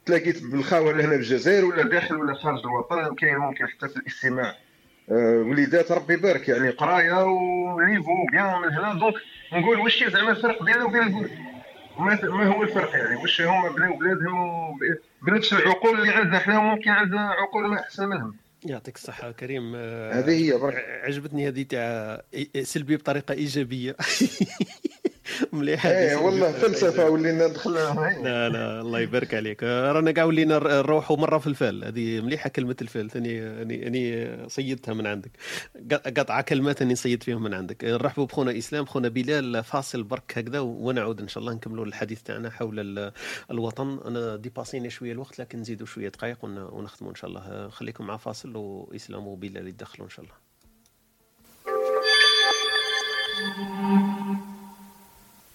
[0.06, 4.56] تلاقيت بالخاوة لهنا في الجزائر ولا داخل ولا خارج الوطن كاين ممكن حتى في الاستماع.
[5.10, 6.48] آه، وليدات ربي يبارك.
[6.48, 8.94] يعني قراية و niveau bien من هنا.
[8.94, 9.14] donc
[9.52, 11.28] نقول واش زعما الفرق بيننا وبين
[11.98, 14.78] ما هو الفرق يعني؟ واش هما بناو بلادهم؟
[15.26, 18.36] بنفس العقول اللي عندنا إحنا ممكن عندنا عقول ما أحسن منهم.
[18.64, 19.74] يعطيك الصحة كريم.
[20.12, 22.22] هذه هي برك عجبتني هذه تاع
[22.62, 23.96] سلبي بطريقة إيجابية.
[25.52, 29.62] مليحه إيه والله فلسفة ولينا دخلنا لا لا الله يبارك عليك.
[29.62, 34.94] رانا كاع ولينا نروحوا مرة في الفال هذه مليحة كلمة الفال ثاني اني اني صيدتها
[34.94, 35.30] من عندك.
[35.92, 37.84] قطعة كلمات أني نصيد فيهم من عندك.
[37.84, 42.50] نرحبوا بخونا إسلام خونا بلال فاصل برك هكذا ونعود إن شاء الله نكملوا الحديث تاعنا
[42.50, 43.12] حول
[43.50, 44.00] الوطن.
[44.06, 47.68] أنا ديباسينا شوية الوقت لكن نزيدوا شوية دقائق ونختموا إن شاء الله.
[47.68, 50.34] خليكم مع فاصل وإسلام وبلال يدخلوا إن شاء الله.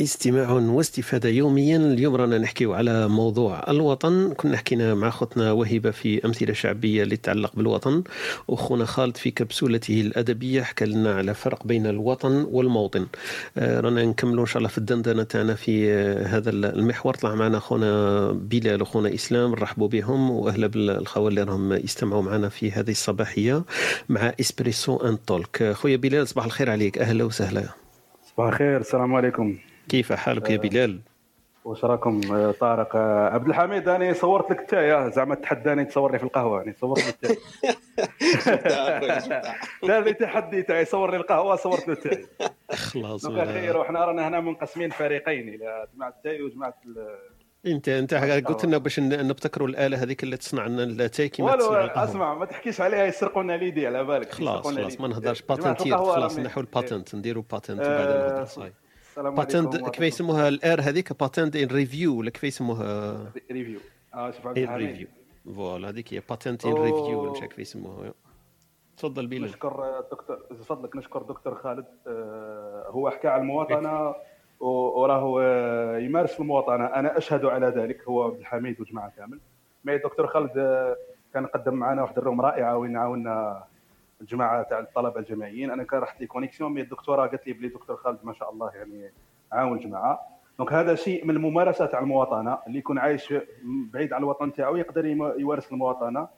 [0.00, 1.76] استماع واستفادة يوميا.
[1.76, 4.32] اليوم رانا نحكيو على موضوع الوطن.
[4.36, 8.02] كنا حكينا مع خوتنا وهبة في أمثلة شعبية اللي تتعلق بالوطن.
[8.48, 13.06] وخونا خالد في كبسولته الأدبية حكى لنا على فرق بين الوطن والموطن.
[13.58, 17.14] آه، رانا نكملوا إن شاء الله في الدندنة تاعنا في آه، هذا المحور.
[17.14, 19.50] طلع معنا خونا بلال وخونا إسلام.
[19.50, 23.64] نرحبوا بهم وأهلا بالخاوة اللي راهم يستمعوا معنا في هذه الصباحية
[24.08, 26.98] مع Espresso and Talk خويا بلال صباح الخير عليك.
[26.98, 27.64] أهلا وسهلا.
[28.34, 28.80] صباح الخير.
[28.80, 29.56] السلام عليكم.
[29.88, 31.00] كيف حالك يا بلال؟
[31.64, 32.20] واش راكم
[32.52, 37.10] طارق؟ عبد الحميد أنا صورت لك التاي زعما تحداني تصورني في القهوة يعني صورت لي
[37.10, 37.36] التاي
[39.82, 42.26] دار لي تحدي تاعي صور لي القهوة صورت له التاي
[42.72, 43.26] خلاص.
[43.26, 46.74] خير وحنا رانا هنا منقسمين فريقين إلى جماعة التاي وجماعة
[47.66, 52.34] أنت أنت قلت لنا باش نبتكروا الآلة هذيك اللي تصنع لنا الاتاي كيما تصنع أسمع
[52.34, 56.60] ما تحكيش عليها يسرقوا لنا l'idée على بالك خلاص خلاص ما نهضرش patenter خلاص نحو
[56.60, 58.72] ال patente نديروا patente وبعدين نهضر ça y est
[59.16, 63.16] patente كيف يسموها الآر هذيك؟ patente en revue ولا كيف يسموها؟
[63.50, 63.80] revue
[64.14, 65.08] آه شوف en revue
[65.54, 68.12] voilà هذيك هي patente en revue مش كيف يسموها.
[68.96, 71.86] تفضل بلال نشكر الدكتور فضلك نشكر دكتور خالد.
[72.06, 74.14] آه، هو حكى على المواطنة
[74.60, 76.86] وراه آه، يمارس المواطنة.
[76.86, 78.04] أنا أشهد على ذلك.
[78.08, 79.38] هو عبد الحميد وجماعه كامل.
[79.84, 80.96] mais دكتور خالد آه،
[81.34, 83.64] كان قدم معنا واحد ال room رائعة وين عاونا
[84.20, 85.70] الجماعة تاع الطلبة الجامعيين.
[85.70, 88.70] أنا كان رحت لي connexion mais الدكتورة قالت لي بلي دكتور خالد ما شاء الله
[88.74, 89.10] يعني
[89.52, 90.20] عاون الجماعة.
[90.58, 95.06] donc هذا شيء من الممارسة تاع المواطنة اللي يكون عايش بعيد على الوطن تاعو يقدر
[95.06, 96.28] يمارس المواطنة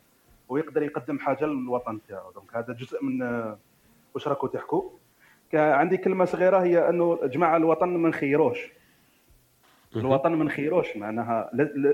[0.49, 2.31] ويقدر يقدم حاجة للوطن تاعو.
[2.31, 3.23] donc هذا جزء من
[4.15, 4.91] واش راكم تحكوا
[5.55, 8.73] عندي كلمة صغيرة هي أنه جماعة الوطن ما نخيروش.
[9.97, 11.51] الوطن ما نخيروش معناها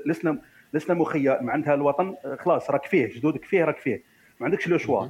[0.07, 0.39] لسنا
[0.75, 4.03] لسنا مخيرين معناتها الوطن خلاص راك فيه جدودك فيه راك فيه.
[4.41, 5.07] ما عندكش le choix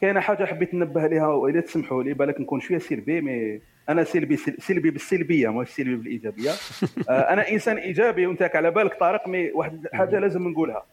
[0.00, 4.36] كاينة حاجة حبيت ننبه لها واذا تسمحوا لي بالك نكون شوية سلبي mais أنا سلبي
[4.36, 6.50] سلبي بالسلبية مش سلبي بالإيجابية.
[7.08, 10.84] آه، أنا إنسان إيجابي وأنت على بالك طارق مي واحد حاجة لازم نقولها.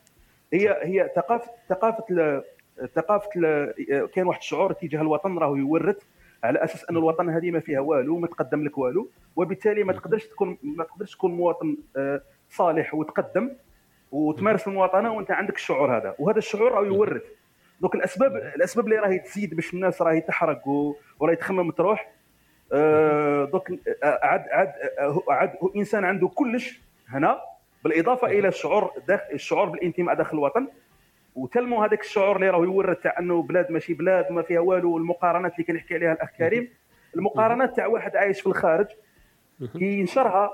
[0.53, 2.43] هي هي ثقافة ثقافة
[2.95, 3.29] ثقافة
[4.13, 5.97] كاين واحد الشعور تجاه الوطن راهو يورث
[6.43, 10.25] على أساس أن الوطن هذه ما فيها والو ما تقدم لك والو وبالتالي ما تقدرش
[10.25, 13.51] تكون ما تقدرش تكون مواطن آه، صالح وتقدم
[14.11, 16.15] وتمارس المواطنة وأنت عندك الشعور هذا.
[16.19, 17.23] وهذا الشعور راهو يورث.
[17.81, 20.67] دوك الاسباب الأسباب اللي راهي تزيد باش الناس راهي تحرق
[21.19, 22.11] وراهي تخمم تروح
[22.73, 24.71] آه، دوك آه، عاد عاد
[25.29, 27.41] عاد إنسان عنده كلش هنا
[27.83, 30.67] بالإضافة إلى الشعور داخل الشعور بالانتماء داخل الوطن.
[31.35, 35.53] وتلموا هذاك الشعور اللي راه يورث تاع أنه بلاد ماشي بلاد ما فيها والو والمقارنات
[35.53, 36.69] اللي كنحكي عليها الاخ كريم
[37.15, 38.87] المقارنات تاع واحد عايش في الخارج
[39.79, 40.51] كي ينشرها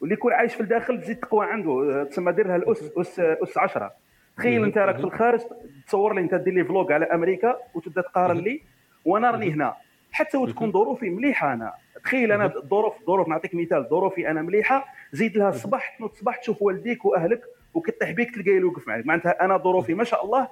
[0.00, 2.04] واللي يكون عايش في الداخل تزيد تقوى عنده.
[2.04, 3.92] تسمى دير لها الاس اس أس 10
[4.36, 5.40] تخيل أنت راك في الخارج
[5.86, 8.62] تصور لي أنت دير لي vlog على أمريكا وتبدأ تقارن لي
[9.04, 9.74] وأنا راني هنا.
[10.12, 11.72] حتى وتكون ظروفي مليحة أنا.
[12.04, 16.62] تخيل أنا الظروف ظروف نعطيك مثال ظروفي أنا مليحة زيد لها الصباح تنوض الصباح تشوف
[16.62, 17.40] والديك وأهلك
[17.74, 20.48] وكي تطيح بيك تلقاه يوقف معك معناتها أنا ظروفي ما شاء الله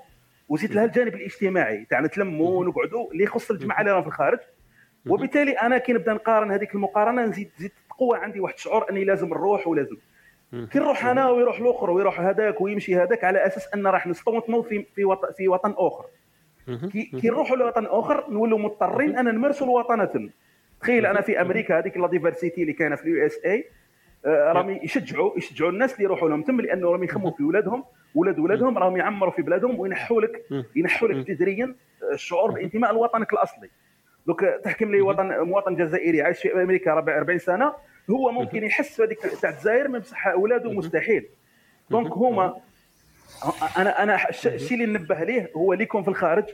[0.48, 4.38] وزيد لها الجانب الاجتماعي تاع نتلموا ونقعدوا اللي يخص الجماعة اللي راهم في الخارج.
[5.08, 9.28] وبالتالي أنا كي نبدأ نقارن هذيك المقارنة نزيد زيد تقوى عندي واحد الشعور أني لازم
[9.28, 9.96] نروح ولازم.
[10.52, 14.84] كي نروح أنا ويروح الأخر ويروح هذاك ويمشي هذاك على أساس أن راح نستوطنوا في
[14.94, 16.04] في وطن في وطن أخر.
[17.20, 20.30] كي نروحوا لوطن أخر نولوا مضطرين أن نمارسوا الوطنه
[20.80, 23.64] تخيل أنا في أمريكا هذيك la diversité اللي كاينة في ال USA
[24.26, 28.38] آه، راهم يشجعوا يشجعوا الناس اللي يروحوا لهم تم لأنه راهم يخمموا في اولادهم ولاد
[28.38, 30.44] ولادهم راهم يعمروا في بلادهم وينحوا لك
[30.76, 31.74] ينحوا لك جذريا
[32.12, 33.70] الشعور بالانتماء لوطنك الأصلي.
[34.26, 37.74] دوك تحكم لي وطن مواطن جزائري عايش في أمريكا 40 سنة
[38.10, 41.28] هو ممكن يحس بهذيك تاع الجزائر ما بصح أولاده مستحيل.
[41.90, 42.60] donc هما
[43.76, 46.44] أنا أنا الشيء اللي ننبه ليه هو اللي يكون في الخارج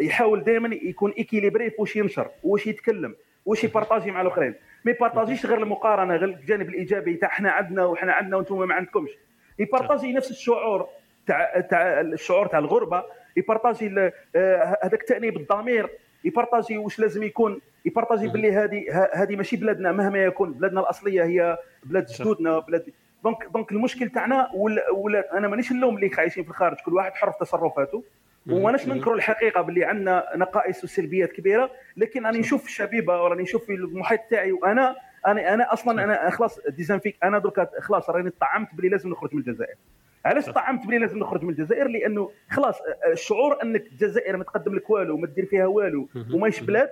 [0.00, 3.16] يحاول دائما يكون équilibré في واش ينشر واش يتكلم
[3.46, 4.54] واش يpartager مع الأخرين.
[4.84, 8.68] ما ي partager ش غير المقارنة غير الجانب الإيجابي تاع إحنا عندنا وحنا عندنا وأنتم
[8.68, 9.10] ما عندكمش.
[9.58, 10.88] ي partager نفس الشعور
[11.26, 13.04] تاع تاع الشعور تاع الغربة
[13.36, 13.94] ي partager
[14.36, 15.90] آه، هذاك التانيب الضمير
[16.24, 20.52] ي partager واش لازم يكون ي partager باللي هذه هذه ماشي بلادنا مهما يكون.
[20.52, 22.84] بلادنا الأصلية هي بلاد جدودنا بلاد
[23.24, 27.12] donc donc المشكل تاعنا ولا, ولا أنا مانيش نلوم اللي عايشين في الخارج كل واحد
[27.14, 28.04] حر في تصرفاته.
[28.50, 33.74] وماناش ننكروا الحقيقة باللي عندنا نقائص وسلبيات كبيرة لكن راني نشوف الشبيبة وراني نشوف في
[33.74, 38.88] المحيط تاعي وأنا أنا أنا أصلا أنا خلاص ديزانفيك أنا درك خلاص راني طعمت باللي
[38.88, 39.74] لازم نخرج من الجزائر.
[40.24, 42.78] علاش طعمت بلي لازم نخرج من الجزائر؟ لأنه خلاص
[43.12, 46.88] الشعور أنك الجزائر ما تقدم لك والو وما دير فيها والو وماش بلاد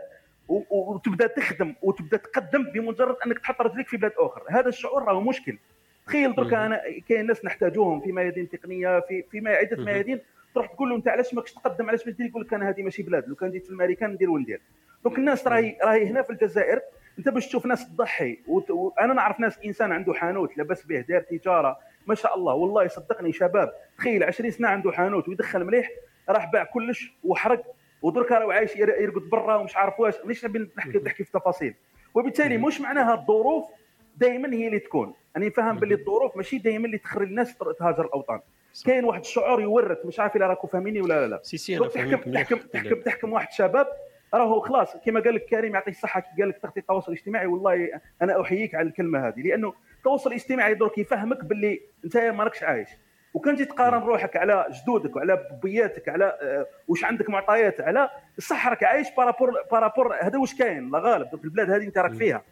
[0.49, 4.43] وتبدا تخدم وتبدا تقدم بمجرد انك تحط رجليك في بلاد اخر.
[4.51, 5.59] هذا الشعور راه مشكل.
[6.07, 10.21] تخيل درك أنا كاين ناس نحتاجوهم في ميادين تقنية في في عدة ميادين
[10.55, 13.03] تروح تقول له انت علاش ماكش تقدم علاش ما دير؟ يقول لك أنا هذه ماشي
[13.03, 14.61] بلاد لو كان جيت في الامريكان ندير وندير.
[15.05, 16.81] donc الناس راهي راهي هنا في الجزائر
[17.19, 21.79] أنت باش تشوف ناس تضحي وأنا نعرف ناس إنسان عنده حانوت لاباس به دار تجارة
[22.07, 23.73] ما شاء الله والله صدقني شباب.
[23.99, 25.91] تخيل 20 سنة عنده حانوت ويدخل مليح
[26.29, 27.75] راح باع كلش وحرق
[28.05, 30.15] ودرك راه عايش يرقد برا ومش عارف واش.
[30.25, 30.45] مانيش
[30.77, 31.75] نحكي نحكي في تفاصيل؟
[32.15, 33.65] وبالتالي مش معناها الظروف
[34.17, 35.15] دائما هي اللي تكون.
[35.37, 38.41] أنا فاهم باللي الظروف ماشي دائما اللي تخرج الناس تهاجر الأوطان.
[38.87, 41.41] كاين واحد الشعور يورث مش عارف اذا راكم فاهميني ولا لا لا.
[41.43, 43.87] si si أنا تحكم تحكم تحكم تحكم واحد شباب
[44.35, 48.01] راهو خلاص كما قال لك كريم يعطيه الصحة كي قال لك تغطية التواصل الاجتماعي والله
[48.23, 49.41] أنا أحييك على الكلمة هذه.
[49.41, 52.89] لأنه التواصل الاجتماعي درك يفهمك باللي أنت ما راكش عايش.
[53.35, 58.69] وكان تجي تقارن روحك على جدودك وعلى بياتك على آه، واش عندك معطيات على الصح
[58.69, 62.15] راك عايش par rapport par rapport هذا واش كاين؟ لا غالب البلاد هذه انت راك
[62.15, 62.43] فيها.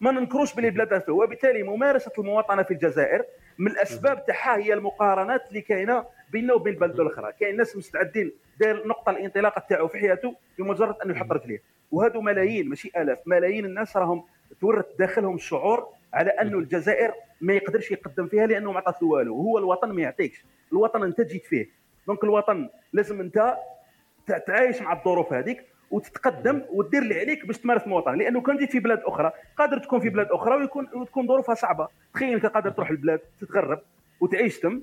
[0.00, 3.24] ما ننكروش باللي بلاد وبالتالي ممارسة المواطنة في الجزائر
[3.58, 7.32] من الأسباب تاعها هي المقارنات اللي كاينة بيننا وبين البلد الأخرى.
[7.40, 12.68] كاين ناس مستعدين داير نقطة الانطلاق تاعو في حياته بمجرد أنه يحط رجليه وهذو ملايين
[12.68, 14.24] ماشي آلاف ملايين الناس راهم
[14.60, 19.36] تورث داخلهم الشعور على أنه الجزائر ما يقدرش يقدم فيها لأنه ما عطاته والو.
[19.36, 20.44] وهو الوطن ما يعطيكش.
[20.72, 21.68] الوطن أنت جيت فيه.
[22.06, 23.56] donc الوطن لازم أنت
[24.46, 28.80] تعايش مع الظروف هذيك وتتقدم ودير اللي عليك باش تمارس المواطنه لأنه كان جيت في
[28.80, 31.88] بلاد أخرى قادر تكون في بلاد أخرى ويكون وتكون ظروفها صعبة.
[32.14, 33.80] تخيل أنت قادر تروح لبلاد تتغرب
[34.20, 34.80] وتعيش تم.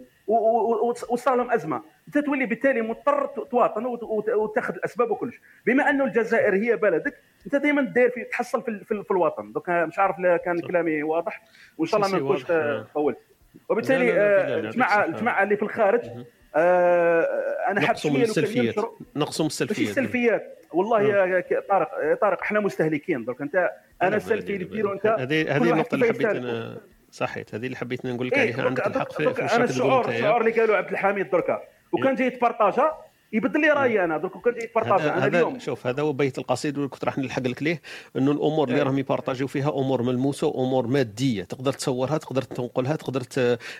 [1.09, 1.81] وصار لهم أزمة.
[2.07, 3.85] أنت تولي بالتالي مضطر تواطن
[4.35, 5.41] وتاخذ الأسباب وكلش.
[5.65, 9.51] بما أنه الجزائر هي بلدك أنت دائما داير في تحصل في, في, في الوطن.
[9.51, 11.41] donc مش عارف كان كلامي واضح.
[11.77, 12.43] وإن شاء الله ما نكونش
[12.93, 13.17] طولت
[13.69, 14.11] وبالتالي
[14.59, 16.01] الجماعه الجماعة اللي في الخارج
[16.55, 17.21] آه
[17.67, 18.75] أنا حاب شوية السلفيات.
[19.15, 19.89] نقصوا السلفيات.
[19.89, 20.55] السلفيات.
[20.73, 23.25] والله يا طارق طارق إحنا مستهلكين.
[23.25, 26.77] درك انت أنا السلفي اللي ديرو انت هذه هذه النقطة اللي حبيت أنا
[27.11, 30.59] صحيت هذه اللي حبيت نقول لك عليها عندك الحق في, في أنا الشعور الشعور اللي
[30.59, 31.61] قالوا عبد الحميد دركا.
[31.91, 32.91] وكان جاي يتبارطاجا
[33.33, 36.87] يبدل لي رأيي أنا درك كنت يتبارطاج هذا, هذا شوف هذا هو بيت القصيد اللي
[36.87, 37.81] كنت راح نلحق لك ليه
[38.17, 38.83] إنه الأمور اللي إيه.
[38.83, 41.43] راهم ي partager يو فيها أمور ملموسة وأمور مادية.
[41.43, 43.21] تقدر تصورها تقدر تنقلها تقدر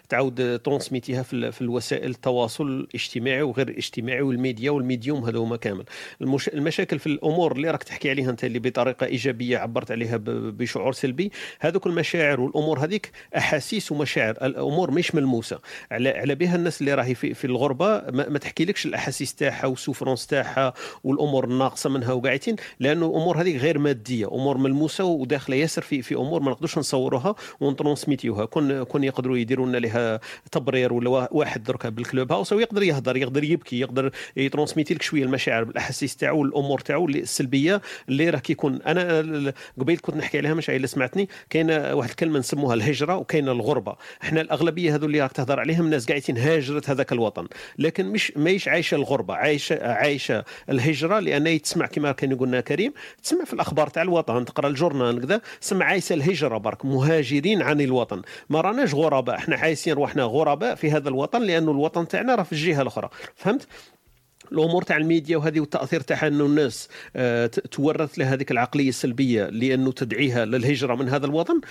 [0.10, 5.40] تعاود transmettre يها في, في الوسائل التواصل الاجتماعي وغير الاجتماعي وال média وال médium هذا
[5.40, 5.84] هما كامل.
[6.22, 6.50] المش...
[6.50, 10.24] المشاكل في الأمور اللي راك تحكي عليها أنت اللي بطريقة إيجابية عبرت عليها ب...
[10.58, 15.60] بشعور سلبي هذوك المشاعر والأمور هذيك أحاسيس ومشاعر الأمور مش ملموسة.
[15.92, 19.66] على على بها الناس اللي راهي في, في الغربة ما, ما تحكي لكش الأحاسيس تاعها
[19.66, 25.56] وال souffrance تاعها والأمور الناقصه منها وقاعدين لأنه الأمور هذه غير مادية أمور ملموسة وداخلة
[25.56, 28.46] ياسر في في أمور ما نقدرش نصوروها ونترانسميتيوها.
[28.46, 30.20] كون كون يقدروا يديروا لنا لها
[30.52, 35.64] تبرير ولا واحد دركا بالكلوب هاوس يقدر يهضر يقدر يبكي يقدر يترانسميتي لك شوية المشاعر
[35.64, 40.88] بالاحاسيس تاعو والأمور تاعو السلبية اللي راه كيكون أنا قبيل كنت نحكي عليها مش اللي
[40.88, 43.96] سمعتني كاينة واحد الكلمة نسموها الهجرة وكاينة الغربة.
[44.24, 47.48] إحنا الأغلبية هذو اللي راك تهضر عليهم ناس قاعدين هاجرت هذاك الوطن.
[47.78, 49.29] لكن مش ماهيش عايشة الغربة.
[49.36, 52.94] عايشة عايشة الهجرة لأن تسمع كما كان يقولنا كريم.
[53.24, 58.22] تسمع في الأخبار تاع الوطن تقرأ الجورنال كذا تسمع عايشة الهجرة برك مهاجرين عن الوطن.
[58.50, 62.52] ما راناش غرباء إحنا عايشين روحنا غرباء في هذا الوطن لأنه الوطن تاعنا راه في
[62.52, 63.10] الجهة الأخرى.
[63.36, 63.68] فهمت؟
[64.52, 69.92] الأمور تاع الميديا وهذه والتأثير تاعها إنه الناس آه، تورث لها هذيك العقلية السلبية لأنه
[69.92, 71.62] تدعيها للهجرة من هذا الوطن.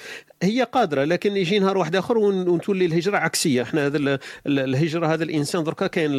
[0.42, 3.62] هي قادرة لكن يجي نهار واحد اخر وتولي الهجرة عكسية.
[3.62, 6.10] إحنا هذا الهجرة هذا الإنسان دركا كاين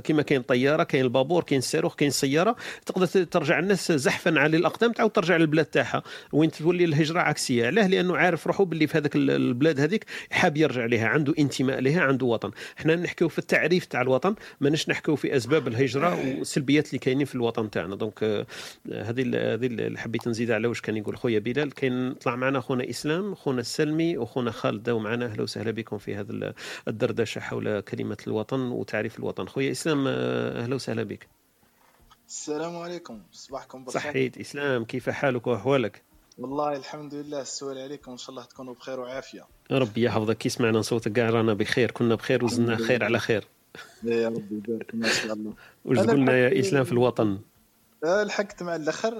[0.00, 2.56] كما كاين طيارة كاين البابور كاين الصاروخ كاين السيارة
[2.86, 6.02] تقدر ترجع الناس زحفا على الأقدام تعاود ترجع للبلاد تاعها.
[6.32, 7.66] وين تولي الهجرة عكسية.
[7.66, 12.00] علاه لأنه عارف روحه باللي في هذاك البلاد هذيك حاب يرجع لها عنده انتماء لها
[12.00, 12.50] عنده وطن.
[12.78, 15.97] إحنا نحكيو في التعريف تاع الوطن ماناش نحكيو في أسباب الهجرة.
[15.98, 17.96] الهجره والسلبيات اللي كاينين في الوطن تاعنا.
[17.96, 18.46] donc آه،
[18.92, 19.22] هذه
[19.54, 21.74] هذه اللي حبيت نزيد على واش كان يقول خويا بلال.
[21.74, 24.82] كاين طلع معنا خونا إسلام خونا السلمي وخونا خالد.
[24.82, 26.54] داو معنا أهلا وسهلا بكم في هذا
[26.88, 29.46] الدردشة حول كلمة الوطن وتعريف الوطن.
[29.46, 31.28] خويا إسلام آه، أهلا وسهلا بك.
[32.28, 33.22] السلام عليكم.
[33.32, 34.00] صباحكم بخير.
[34.00, 34.84] صحيت إسلام.
[34.84, 36.02] كيف حالك وأحوالك؟
[36.38, 38.10] والله الحمد لله السؤال عليكم.
[38.12, 39.46] إن شاء الله تكونوا بخير وعافية.
[39.70, 40.38] ربي يحفظك.
[40.38, 43.44] كي سمعنا صوتك كاع رانا بخير كنا بخير وزلنا خير على خير.
[44.04, 45.52] يا ربي يبارك ما شاء الله.
[45.84, 47.38] واش قلنا يا إسلام في الوطن؟
[48.04, 49.14] آه، لحقت مع الأخر.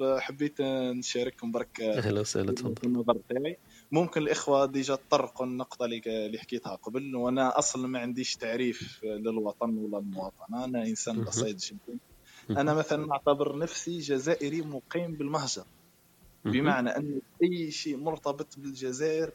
[0.00, 2.74] آه، حبيت نشارككم برك آه، أهلا وسهلا تفضل.
[2.84, 3.58] النظر تاعي.
[3.92, 9.98] ممكن الإخوة déjà طرقوا النقطة اللي حكيتها قبل وأنا أصلا ما عنديش تعريف للوطن ولا
[9.98, 11.98] المواطن أنا إنسان بسيط جدا.
[12.60, 15.64] أنا مثلا نعتبر نفسي جزائري مقيم بالمهجر.
[16.44, 19.32] بمعنى أن أي شيء مرتبط بالجزائر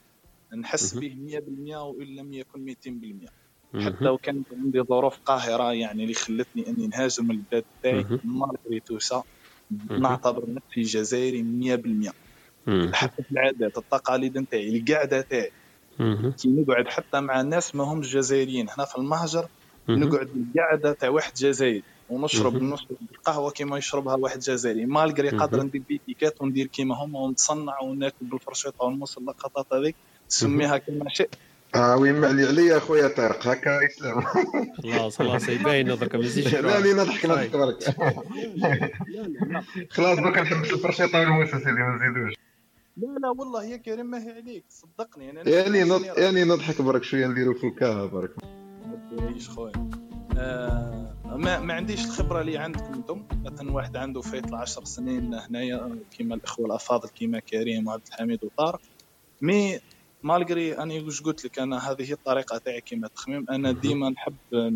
[0.57, 3.29] نحس به 100% وإن لم يكن 200%
[3.75, 8.79] حتى لو كانت عندي ظروف قاهرة يعني اللي خلتني أني نهاجر من البلاد تاعي malgré
[8.85, 9.23] tout ça
[9.89, 12.13] نعتبر نفسي جزائري 100%
[12.93, 15.51] حتى في العادات التقاليد نتاعي القعده تاعي.
[16.37, 18.67] كي نقعد حتى مع ناس ما همش جزائريين.
[18.77, 19.47] هنا في المهجر
[19.89, 24.85] نقعد القعده تاع واحد جزائري ونشرب نشرب القهوة كيما يشربها واحد جزائري.
[24.85, 29.95] مالغري قادر ندير بيتيكات وندير كيما هما ونتصنع وناكل بالفرشيطة والموس اللقطات هذيك
[30.27, 31.35] سميها كما شئت.
[31.75, 34.21] آه وين معلي عليا أخويا طارق هكا اسلام
[34.83, 37.83] خلاص خلاص يبين درك ما يزيدش لا لي نضحك نضحك برك
[39.89, 42.33] خلاص برك نحبس ال fourchette والموس سيدي ما نزيدوش.
[42.97, 44.63] لا لا والله يا كريم ما هي عليك.
[44.69, 46.03] صدقني أنا يعني نض...
[46.17, 48.31] يعني نضحك برك شوية نديرو في الكاها برك.
[49.11, 49.89] ما خويا.
[50.37, 53.23] آه ما, ما عنديش الخبرة اللي عندكم أنتم.
[53.45, 58.81] مثلا واحد عنده فايت 10 سنين هنايا كيما الإخوة الأفاضل كيما كريم وعبد الحميد وطارق.
[59.41, 59.79] mais
[60.23, 64.35] malgré أنا واش قلت لك أنا هذه الطريقة تاعي كيما التخميم أنا ديما نحب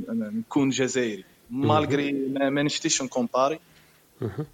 [0.10, 1.24] نكون جزائري.
[1.52, 3.60] مالغري ما نشتيش نكومباري.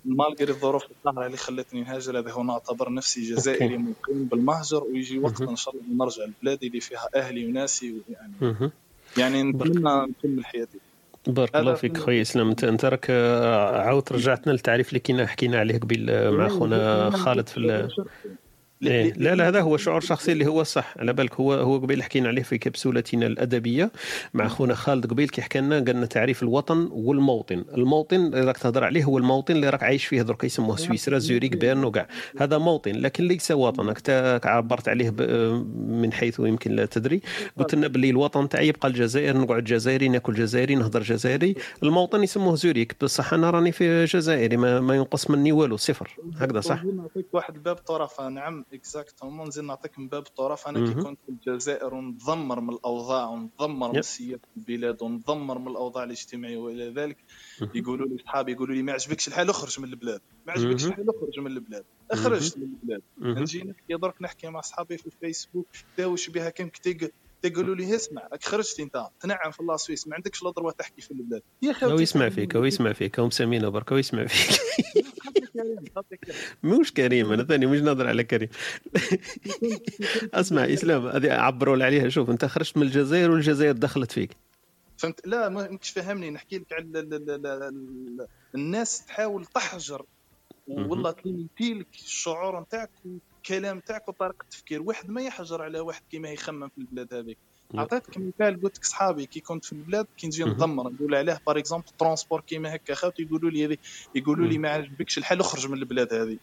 [0.05, 5.41] مالغري الظروف الظاهره اللي خلتني نهاجر هذا هو نعتبر نفسي جزائري مقيم بالمهجر ويجي وقت
[5.41, 8.55] إن شاء الله نرجع لبلادي اللي فيها أهلي وناسي يعني
[9.17, 10.77] يعني نتمنى نكمل حياتي.
[11.27, 12.49] بارك الله فيك خويا إسلام.
[12.49, 13.09] انت أنت راك
[13.85, 17.89] عاود رجعتنا للتعريف اللي كنا حكينا عليه قبل مع خونا خالد في
[18.91, 19.13] إيه.
[19.17, 20.93] لا لا هذا هو شعور شخصي اللي هو صح.
[20.97, 23.91] على بالك هو هو قبيل حكينا عليه في كبسولتنا الأدبية
[24.33, 27.65] مع خونا خالد قبيل كي حكى لنا قالنا تعريف الوطن والموطن.
[27.77, 31.57] الموطن اللي راك تهضر عليه هو الموطن اللي راك عايش فيه درك يسموه سويسرا زوريك
[31.57, 32.91] بيرن وكاع هذا موطن.
[32.91, 34.09] لكن ليس وطنك
[34.45, 35.09] عبرت عليه
[35.87, 37.21] من حيث يمكن لا تدري.
[37.57, 41.55] قلت لنا باللي الوطن تاعي يبقى الجزائر نقعد جزائري ناكل جزائري نهضر جزائري.
[41.83, 42.95] الموطن يسموه زوريك.
[43.01, 46.09] بصح أنا راني في جزائري ما, ما ينقص مني والو صفر.
[46.37, 48.65] هكذا صح؟ نعطيك واحد الباب طرفه نعم.
[48.73, 53.93] exactement نزيد نعطيك من باب طرف أنا كي كنت في الجزائر ونتذمر من الاوضاع ونتذمر
[53.93, 57.17] من سياسه البلاد ونتذمر من الاوضاع الاجتماعيه والى ذلك
[57.75, 61.39] يقولوا لي اصحابي يقولوا لي ما عجبكش الحال اخرج من البلاد ما عجبكش الحال اخرج
[61.39, 66.49] من البلاد اخرجت من البلاد نجي نحكي درك نحكي مع اصحابي في الفيسبوك داوش بها
[66.49, 67.11] كم كتيق
[67.49, 71.11] تقولوا لي اسمع راك خرجت انت تنعم في الله سويس ما عندكش لا تحكي في
[71.11, 71.41] البلاد.
[71.61, 74.59] يا خوتي هو يسمع فيك هو يسمع فيك هو مسمينه برك هو يسمع فيك.
[76.63, 78.49] مش كريم أنا ثاني مش ناظر على كريم.
[80.33, 82.09] أسمع إسلام هذه عبروا عليها.
[82.09, 84.37] شوف أنت خرجت من الجزائر والجزائر دخلت فيك.
[84.97, 87.71] فهمت؟ لا ما فاهمني نحكي لك على
[88.55, 90.05] الناس تحاول تحجر.
[90.67, 92.89] والله تلمتي لك الشعور نتاعك
[93.43, 97.37] والكلام نتاعك وطريقة التفكير واحد ما يحجر على واحد كيما يخمم في البلاد هذيك.
[97.75, 101.57] عطيتك مثال قلت لك صحابي كي كنت في البلاد كي نجي نضمر نقول عليه باغ
[101.57, 103.77] اكزومبل ترونسبور كيما هكا خاوتي يقولوا لي هذه
[104.15, 106.37] يقولوا لي ما عجبكش الحال اخرج من البلاد هذه.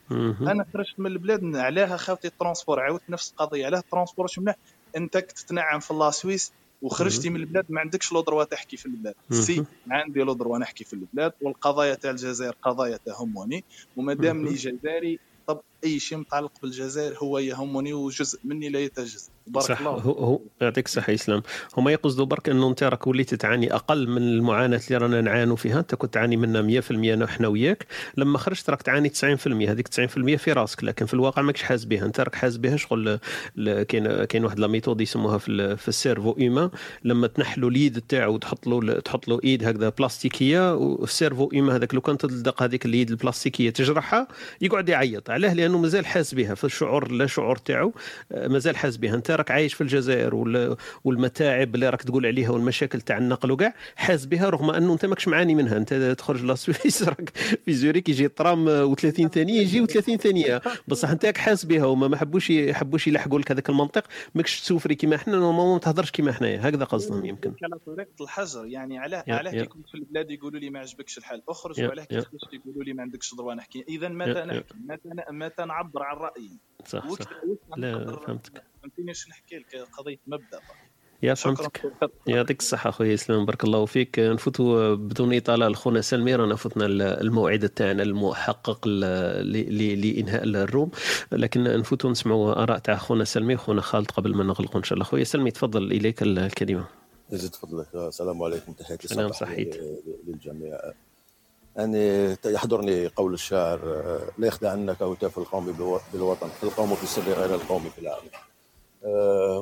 [0.51, 4.55] أنا خرجت من البلاد عليها خاوتي الترونسبور عاودت نفس القضية علاه الترونسبور شمنع
[4.97, 6.53] أنت تتنعم في la Suisse
[6.83, 9.15] وخرجتي من البلاد ما عندكش le droit تحكي في البلاد.
[9.31, 13.65] si عندي le droit نحكي في البلاد والقضايا تاع الجزائر قضايا تهمني
[13.97, 15.19] وما دامني جزائري
[15.51, 19.31] طب أي شيء متعلق بالجزائر هو يهمني وجزء مني لا يتجزأ.
[19.47, 19.81] بارك صح.
[19.81, 19.91] الله.
[19.91, 21.43] هو, هو يعطيك الصحة إسلام.
[21.77, 25.79] هما يقصدوا برك انه أنت راك وليت تعاني أقل من المعاناة اللي رانا نعانوا فيها.
[25.79, 27.87] أنت كنت تعاني منها 100% إحنا وياك.
[28.17, 30.85] لما خرجت راك تعاني 90% هذيك 90% في راسك.
[30.85, 32.05] لكن في الواقع ماكش حاس بها.
[32.05, 32.77] أنت راك حاس بها.
[32.77, 33.19] شغل
[33.89, 36.71] كاين كاين واحد la méthode يسموها في, في ال cerveau humain
[37.05, 41.95] لما تنحلوا اليد تاعو تحط له تحط له إيد هكذا بلاستيكية وال cerveau humain هذاك
[41.95, 44.29] لو كان تلدق هذيك اليد البلاستيكية تجرحها
[44.61, 45.31] يقعد يعيط.
[45.41, 47.93] علاه لأنه مازال حاس بها في الشعور لا شعور تاعو
[48.31, 49.15] مازال حاس بها.
[49.15, 50.35] أنت راك عايش في الجزائر
[51.05, 55.29] والمتاعب اللي راك تقول عليها والمشاكل تاع النقل وكاع حاس بها رغم أنه أنت ماكش
[55.29, 55.77] معاني منها.
[55.77, 57.31] أنت تخرج la Suisse راك
[57.65, 60.61] في زوريك يجي الطرام و30 ثانية يجي و30 ثانية.
[60.89, 64.05] بصح أنت حاس بها وما ما حبوش يحبوش يلحقوا لك هذاك المنطق.
[64.35, 66.69] ماكش ت souffrir كيما إحنا ما تهضرش كيما حنايا.
[66.69, 67.53] هكذا قصدهم يمكن.
[67.63, 68.67] على طريقة الحجر.
[68.67, 71.43] يعني علاه علاه كي كنت في البلاد يقولوا لي ما عجبكش الحال.
[71.49, 73.85] أخرج وعلاه كي خرجت يقولوا لي ما عندكش droit نحكي.
[73.89, 77.31] اذا متى نحكي؟ متى متى نعبر عن رأيي؟ صح صح.
[77.77, 78.63] لا فهمتك.
[78.83, 80.61] فهمتني شنو نحكي لك قضية مبدأ.
[81.23, 81.93] يا فهمتك.
[82.27, 84.19] يعطيك الصحة أخويا اسلام بارك الله فيك.
[84.19, 86.87] نفوتوا بدون إطالة لخونا سلمي رانا فتنا
[87.21, 90.91] الموعد تاعنا المحقق لإنهاء الروم.
[91.33, 95.05] لكن نفوتوا نسمعوا آراء تاع خونا سلمي وخونا خالد قبل ما نغلقوا إن شاء الله.
[95.05, 96.87] خويا سلمي تفضل إليك الكلمة.
[97.33, 99.77] يزيد فضلك السلام عليكم تحياتي سلام صحيت.
[100.27, 100.79] للجميع.
[101.77, 103.81] يعني يحضرني قول الشاعر
[104.39, 105.73] لا يخدعنك هتاف القوم
[106.13, 108.31] بالوطن القوم في السر غير القوم في العالم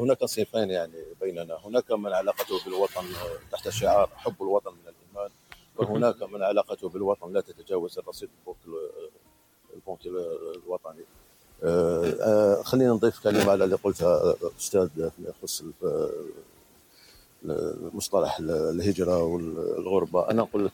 [0.03, 1.59] هناك صنفين يعني بيننا.
[1.65, 3.05] هناك من علاقته بالوطن
[3.53, 5.31] تحت شعار حب الوطن من الإيمان
[5.77, 8.29] وهناك من علاقته بالوطن لا تتجاوز الرصيد
[9.75, 11.05] البنك الوطني.
[12.65, 15.65] خلينا نضيف كلمة على اللي قلتها الاستاذ فيما يخص
[17.93, 20.31] مصطلح الهجرة والغربة.
[20.31, 20.73] أنا أقول لك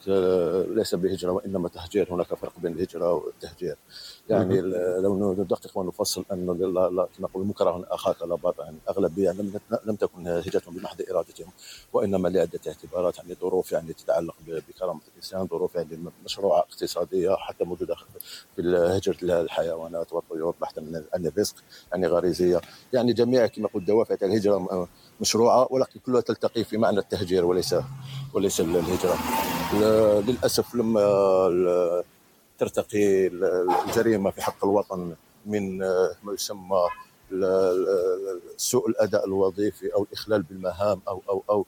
[0.68, 2.14] ليس بهجرة وإنما تهجير.
[2.14, 3.76] هناك فرق بين الهجرة والتهجير.
[4.28, 4.60] يعني
[5.00, 6.46] لو ندقق ونفصل أن
[7.16, 11.48] كما نقول مكره أخاك لا باطل أغلبية لم لم تكن هجرتهم بمحض إرادتهم
[11.92, 17.94] وإنما لعدة اعتبارات يعني ظروف يعني تتعلق بكرامة الإنسان ظروف يعني مشروعة اقتصادية حتى موجودة
[18.56, 21.54] في هجره الحيوانات والطيور بحثا من الرزق
[21.92, 22.60] يعني غريزية.
[22.92, 24.88] يعني جميع كما قلت دوافع الهجرة
[25.20, 27.74] مشروعه ولكن كلها تلتقي في معنى التهجير وليس
[28.32, 29.18] وليس الهجرة.
[30.20, 32.04] للأسف لما
[32.58, 35.14] ترتقي الجريمة في حق الوطن
[35.46, 35.78] من
[36.22, 36.88] ما يسمى
[38.56, 41.66] سوء الأداء الوظيفي أو الإخلال بالمهام أو أو أو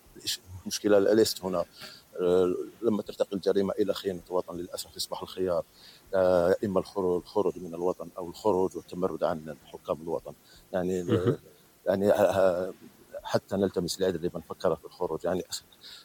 [0.63, 1.65] المشكلة ليست هنا؟
[2.83, 5.65] لما ترتقي الجريمة إلى خيانه الوطن للأسف يصبح الخيار
[6.65, 10.33] إما الخروج الخروج من الوطن أو الخروج والتمرد عن حكام الوطن.
[10.73, 11.19] يعني
[11.87, 12.13] يعني
[13.27, 15.25] حتى نلتمس العذر لمن فكر في الخروج.
[15.25, 15.43] يعني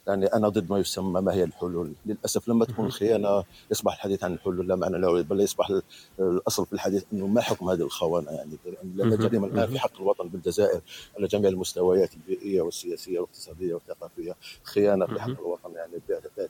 [0.08, 1.94] يعني أنا ضد ما يسمى ما هي الحلول.
[2.06, 5.72] للأسف لما تكون الخيانه يصبح الحديث عن الحلول لا معنى له بل يصبح
[6.20, 8.58] الأصل في الحديث أنه ما حكم هذه الخونه يعني؟
[8.96, 10.82] لأن الجريمه الآن في حق الوطن بالجزائر
[11.18, 14.36] على جميع المستويات البيئية والسياسية والاقتصادية والثقافية.
[14.64, 16.02] خيانة في حق الوطن يعني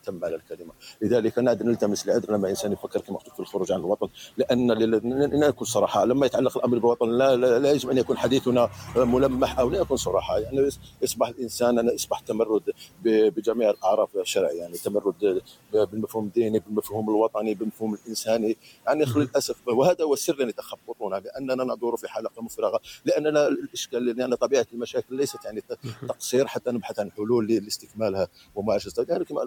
[0.03, 0.73] تم على الكلمة.
[1.01, 5.65] لذلك نادر نلتمس العذر لما إنسان يفكر كما قلت في الخروج عن الوطن لأن لنكن
[5.65, 6.05] صراحة.
[6.05, 9.97] لما يتعلق الأمر بالوطن لا, لا, لا يجب أن يكون حديثنا ملمح أو لا يكون
[9.97, 10.39] صراحة.
[10.39, 10.69] يعني
[11.01, 12.63] يصبح الانسان أنا يصبح تمرد
[13.03, 14.59] بجميع الأعراف الشرعية.
[14.59, 15.41] يعني تمرد
[15.73, 18.57] بالمفهوم الديني بالمفهوم الوطني بالمفهوم الإنساني.
[18.87, 22.79] يعني للأسف وهذا هو السر الذي يتخبطون بأننا ندور في حلقة مفرغة.
[23.05, 25.63] لأننا الإشكال لأن طبيعة المشاكل ليست يعني
[26.07, 29.41] تقصير حتى نبحث عن حلول لاستكمالها ومعالجتها يعني كما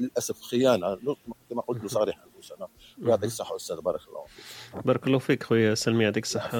[0.00, 0.98] للأسف خيانة.
[1.50, 2.20] كما قلت صريحا
[3.02, 4.86] يعطيك الصحة أستاذ بارك الله فيك.
[4.86, 6.58] بارك الله فيك خويا سلمي يعطيك الصحة.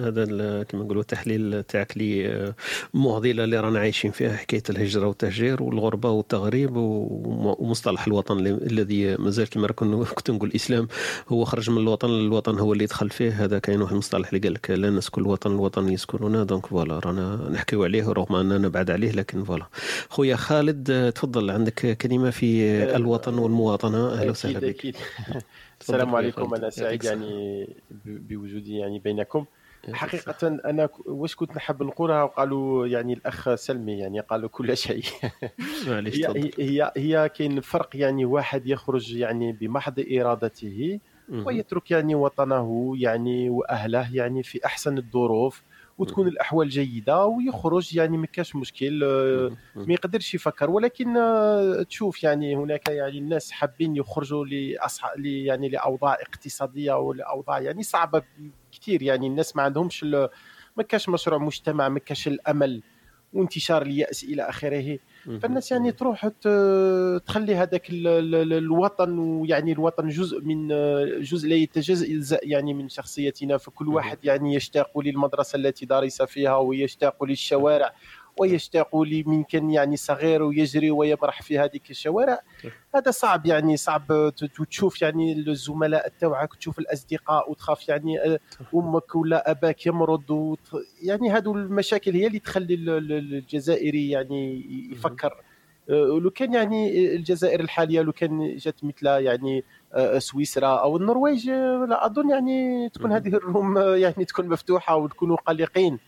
[0.00, 2.54] هذا كما نقولوا التحليل تاعك لي
[2.94, 9.68] معضله اللي رانا عايشين فيها حكاية الهجرة والتهجير والغربة والتغريب ومصطلح الوطن الذي مازال كما
[9.68, 10.88] كنت نقول الاسلام
[11.28, 13.44] هو خرج من الوطن الوطن هو اللي دخل فيه.
[13.44, 16.44] هذا كاين واحد المصطلح اللي قال لك لا نسكن الوطن الوطن يسكننا.
[16.44, 19.66] donc voilà رانا نحكيو عليه رغم أننا نبعد عليه لكن voilà.
[20.08, 24.12] خويا خالد تفضل عندك كلمة في الوطن والمواطنة.
[24.12, 24.96] أهلا وسهلا بك.
[25.80, 27.68] السلام عليكم أنا سعيد يعني
[28.04, 29.44] بوجودي يعني بينكم.
[29.92, 35.04] حقيقة أنا واش كنت نحب نقولها؟ وقالوا يعني الأخ سلمي يعني قالوا كل شيء.
[35.88, 43.50] هي هي هي كاين فرق يعني واحد يخرج يعني بمحض إرادته ويترك يعني وطنه يعني
[43.50, 45.62] وأهله يعني في أحسن الظروف.
[45.98, 49.04] وتكون الأحوال جيدة ويخرج يعني ما كاش مشكل
[49.76, 50.70] ما يقدرش يفكر.
[50.70, 51.14] ولكن
[51.88, 58.22] تشوف يعني هناك يعني الناس حابين يخرجوا لاصحاب يعني لأوضاع اقتصادية ولاوضاع يعني صعبة
[58.72, 60.04] كثير يعني الناس ما عندهمش
[60.76, 62.82] ما كاش مشروع مجتمع ما كاش الأمل
[63.32, 64.98] وانتشار اليأس إلى آخره.
[65.42, 66.28] فالناس يعني تروح
[67.26, 70.68] تخلي هذاك الوطن ويعني الوطن جزء من
[71.22, 73.56] جزء لا يتجزأ يعني من شخصيتنا.
[73.56, 77.92] فكل واحد يعني يشتاق للمدرسة التي درس فيها ويشتاق للشوارع.
[78.38, 82.40] ويشتاق لمن كان يعني صغير ويجري ويمرح في هذه الشوارع.
[82.94, 84.32] هذا صعب يعني صعب
[84.70, 88.38] تشوف يعني الزملاء تاعك تشوف الأصدقاء وتخاف يعني آه،
[88.74, 90.58] أمك ولا أباك يمرض وت...
[91.02, 95.42] يعني هذو المشاكل هي اللي تخلي الجزائري يعني يفكر.
[95.90, 99.64] آه، لو كان يعني الجزائر الحالية لو كان جات مثل يعني
[99.94, 101.50] آه، سويسرا أو النرويج
[101.88, 105.98] لا أظن يعني تكون هذه ال room يعني تكون مفتوحة وتكونوا قلقين.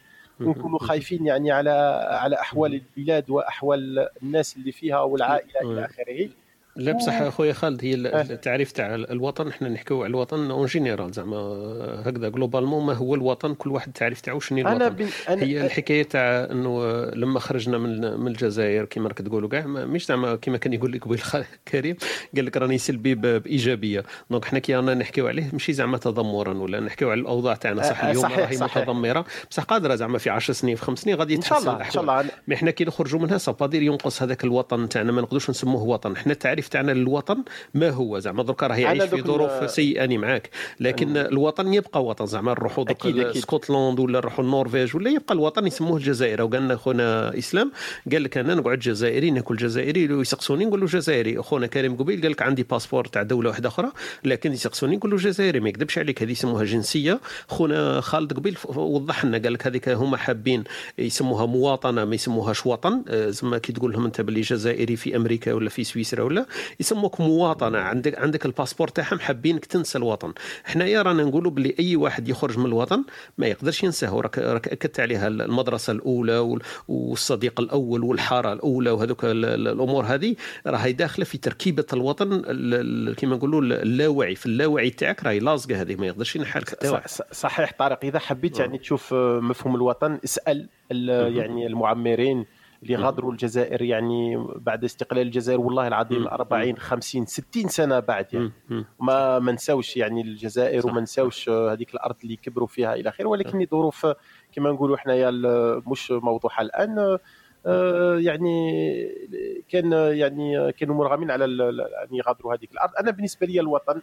[0.41, 1.71] ونكونوا خايفين يعني على
[2.11, 6.29] على أحوال البلاد وأحوال الناس اللي فيها والعائلة إلى آخره.
[6.77, 9.49] لا بصح اخويا خالد هي التعريف تاع الوطن.
[9.49, 11.37] إحنا نحكيو على الوطن en général زعما
[12.05, 15.07] هكذا globalement ما هو الوطن كل واحد التعريف تاعو شنو الوطن أنا بن...
[15.29, 20.07] أنا هي الحكاية تاع إنه لما خرجنا من من الجزائر كما راك تقولوا كاع مش
[20.07, 21.21] زعما كما كان يقول لك قبيل
[21.69, 21.97] كريم
[22.37, 24.05] قال لك راني سلبي بإيجابية.
[24.31, 27.83] donc حنا كي رانا نحكيو عليه ماشي زعما تذمرا ولا نحكيو على الأوضاع تاعنا.
[27.83, 29.25] صح اليوم راهي متذمرة.
[29.51, 32.25] بصح قادرة زعما في 10 سنين في 5 سنين غادي يتحسن إن شاء الله.
[32.49, 35.13] mais حنا كي نخرجوا منها ça veut pas dire ينقص هذاك الوطن تاعنا.
[35.13, 36.17] ما نقدروش نسموه وطن.
[36.17, 37.43] حنا التعريف تاعنا للوطن
[37.75, 40.51] ما هو زعما دركا راه يعيش في ظروف سيئه اني معاك.
[40.81, 41.29] لكن أنا...
[41.29, 42.85] الوطن يبقى وطن زعما نروحوا
[43.37, 46.43] اسكتلند ولا نروحوا النرويج ولا يبقى الوطن يسموه الجزائر.
[46.43, 47.73] وقال لنا خونا إسلام
[48.13, 51.41] قال لك أنا نقعد جزائري ناكل جزائري ويسقسوني نقول له جزائري.
[51.41, 53.93] أخونا كريم قبيل قال لك عندي passeport تاع دولة واحدة أخرى
[54.25, 55.61] لكن يسقسوني نقول له جزائري.
[55.61, 57.21] ما يكذبش عليك هذه يسموها جنسية.
[57.49, 60.65] خونا خالد قبيل وضح لنا قال لك هذيك هما حابين
[60.99, 63.03] يسموها مواطنة ما يسموهاش وطن.
[63.09, 66.47] آه، زعما كي تقول لهم أنت باللي جزائري في أمريكا ولا في سويسرا ولا
[66.81, 67.79] يسموك مواطنة.
[67.79, 70.33] عندك عندك ال passeport تاعهم حابينك تنسى الوطن.
[70.65, 73.05] حنايا رانا نقولوا بلي أي واحد يخرج من الوطن
[73.39, 74.21] ما يقدرش ينساه.
[74.21, 80.37] راك راك أكدت عليها المدرسة الأولى والصديق الأول والحارة الأولى وهذوك الأمور هذه.
[80.67, 82.43] راهي داخلة في تركيبة الوطن
[83.13, 84.35] كما نقولوا اللاوعي.
[84.35, 86.87] في اللاوعي تاعك راهي لازقه هذه ما يقدرش ينحالك
[87.33, 88.05] صحيح طارق.
[88.05, 92.47] إذا حبيت يعني تشوف مفهوم الوطن اسأل يعني المعمرين.
[92.83, 98.53] اللي غادروا الجزائر يعني بعد استقلال الجزائر والله العظيم 40 50 60 سنة بعد يعني.
[99.01, 103.27] ما ما نساوش يعني الجزائر وما نساوش هذيك الأرض اللي كبروا فيها إلى آخره.
[103.27, 104.07] ولكن ظروف
[104.53, 105.31] كما نقولوا حنايا
[105.87, 107.19] مش موضوعها الآن.
[107.67, 108.73] آه، يعني
[109.69, 112.91] كان يعني كانوا مرغمين على أن يغادروا هذيك الأرض.
[113.01, 114.03] أنا بالنسبة لي الوطن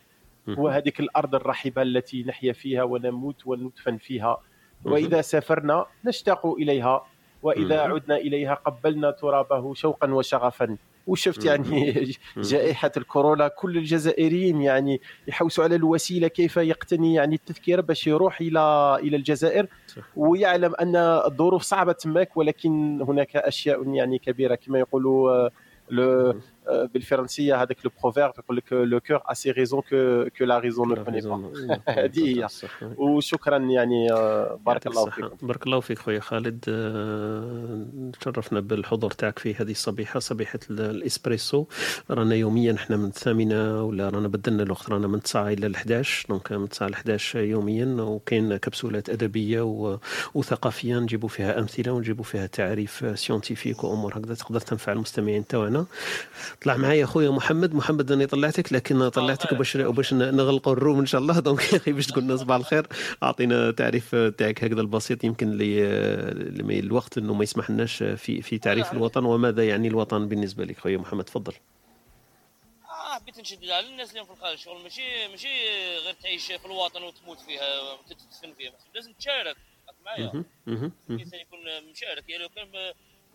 [0.49, 4.37] هو هذيك الأرض الرحبه التي نحيا فيها ونموت وندفن فيها.
[4.85, 7.05] وإذا سافرنا نشتاق إليها
[7.43, 10.77] وإذا عدنا إليها قبلنا ترابه شوقا وشغفا.
[11.07, 18.07] وشفت يعني جائحة الكورونا كل الجزائريين يعني يحوسوا على الوسيلة كيف يقتني يعني التذكرة باش
[18.07, 19.67] يروح إلى إلى الجزائر.
[20.15, 25.49] ويعلم أن الظروف صعبة تماك ولكن هناك أشياء يعني كبيرة كما يقولوا
[26.93, 30.89] بالفرنسيه هذاك le proverbe يقول لك le cœur a ses raisons que que la raison
[30.89, 31.51] ne connaît pas
[31.87, 32.47] هذه هي
[32.97, 34.07] وشكرا يعني
[34.65, 36.59] بارك الله فيك بارك الله فيك خويا خالد
[38.21, 41.65] تشرفنا بالحضور تاعك في هذه الصبيحة صبيحة الإسبريسو.
[42.11, 46.51] رانا يوميا إحنا من الثامنة ولا رانا بدلنا الوقت رانا من 9 إلى 11 donc
[46.51, 49.61] من 9 ل 11 يوميا وكاين كبسولات أدبية
[50.33, 55.85] وثقافية نجيبوا فيها أمثلة ونجيبوا فيها تعريف scientifique وأمور هكذا تقدر تنفع المستمعين تاعنا.
[56.63, 61.05] طلع معايا خويا محمد محمد أنا طلعتك لكن طلعتك باش باش نغلقوا ال room إن
[61.05, 61.39] شاء الله.
[61.47, 62.87] donc يا أخي باش تقول لنا صباح الخير.
[63.23, 68.93] أعطينا تعريف تاعك هكذا البسيط يمكن لي الوقت إنه ما يسمح لناش في في تعريف
[68.93, 69.25] الوطن.
[69.25, 71.53] وماذا يعني الوطن بالنسبة لك خويا محمد؟ تفضل.
[72.87, 75.47] حبيت نشدد على الناس اللي في الخارج شغل ماشي ماشي
[76.05, 78.71] غير تعيش في الوطن وتموت فيها وتدفن فيها.
[78.95, 79.55] لازم تشارك.
[80.05, 80.43] معايا.
[81.09, 81.59] الانسان يكون
[81.91, 82.67] مشارك؟ يعني لو كان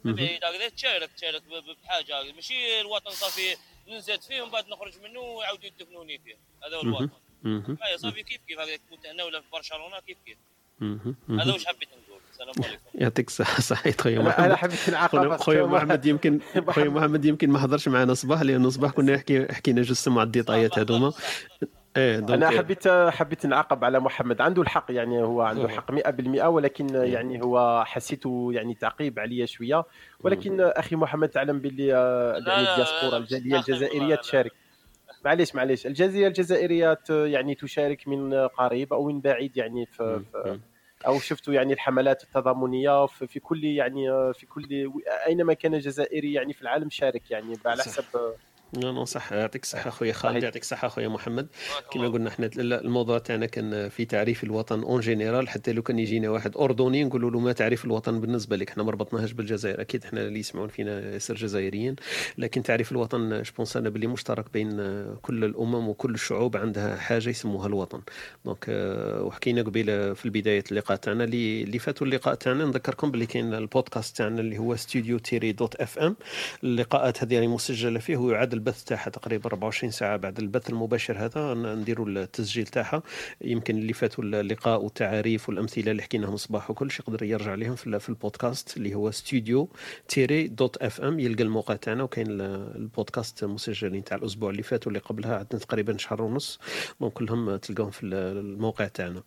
[0.04, 1.42] بعيد هكذا تشارك تشارك
[1.84, 3.56] بحاجة ماشي الوطن صافي
[3.88, 6.36] نزاد فيه ومن بعد نخرج منه ويعاودوا يدفنوني فيه.
[6.66, 7.08] هذا هو الوطن
[7.44, 10.38] معايا صافي كيف كيف هكذا كنت هنا ولا في برشلونة؟ كيف كيف؟
[11.40, 12.20] هذا واش حبيت نقول.
[12.32, 12.82] السلام عليكم.
[12.94, 16.40] يعطيك الصحة صحيت خويا محمد أنا حبيت نعقب خويا محمد يمكن
[16.74, 20.78] خويا محمد يمكن ما حضرش معنا صباح لأنه صباح كنا نحكي حكينا جوج مع الديطايات
[20.78, 21.12] هذوما.
[21.98, 24.40] إيه أنا حبيت حبيت نعاقب على محمد.
[24.40, 29.84] عنده الحق يعني هو عنده الحق 100% ولكن يعني هو حسيته يعني تعقيب عليا شوية.
[30.20, 34.52] ولكن أخي محمد تعلم باللي يعني الدياسبورا الجالية الجزائرية تشارك.
[35.24, 35.86] معليش معليش.
[35.86, 40.58] الجاليه الجزائرية يعني تشارك من قريب أو من بعيد يعني في, في
[41.06, 44.92] أو شفتوا يعني الحملات التضامنية في كل يعني في كل
[45.26, 48.04] أينما كان جزائري يعني في العالم شارك يعني على حسب
[48.72, 49.32] لا لا صح.
[49.32, 50.42] يعطيك الصحة خويا خالد.
[50.42, 51.48] يعطيك الصحة خويا محمد.
[51.92, 56.30] كما قلنا إحنا الموضوع تاعنا كان في تعريف الوطن en général حتى لو كان يجينا
[56.30, 58.70] واحد أردني نقولوا له ما تعريف الوطن بالنسبة لك.
[58.70, 59.80] إحنا ما ربطناهاش بالجزائر.
[59.80, 61.96] أكيد إحنا اللي يسمعون فينا ياسر جزائريين.
[62.38, 64.76] لكن تعريف الوطن je pense أنا باللي مشترك بين
[65.22, 68.00] كل الأمم وكل الشعوب عندها حاجة يسموها الوطن.
[68.44, 68.64] donc
[69.20, 71.24] وحكينا قبيلة في البداية اللقاء تاعنا.
[71.24, 75.74] اللي اللي فاتوا اللقاء تاعنا نذكركم باللي كاين البودكاست تاعنا اللي هو Studio Tiri dot
[75.74, 76.16] FM.
[76.64, 81.54] اللقاءات هذه مسجلة فيه ويعاد البث تاعها تقريبا 24 ساعة بعد البث المباشر هذا.
[81.54, 83.02] نديروا التسجيل تاعها.
[83.40, 88.08] يمكن اللي فاتوا اللقاء والتعاريف والأمثلة اللي حكيناهم صباح وكل شيء يقدر يرجع لهم في,
[88.08, 89.68] البودكاست اللي هو ستوديو
[90.08, 91.20] Tiri dot FM.
[91.20, 96.22] يلقى الموقع تاعنا وكاين البودكاست مسجلين تاع الأسبوع اللي فات واللي قبلها عندنا تقريبا شهر
[96.22, 96.58] ونص.
[97.00, 99.22] donc كلهم تلقاهم في الموقع تاعنا.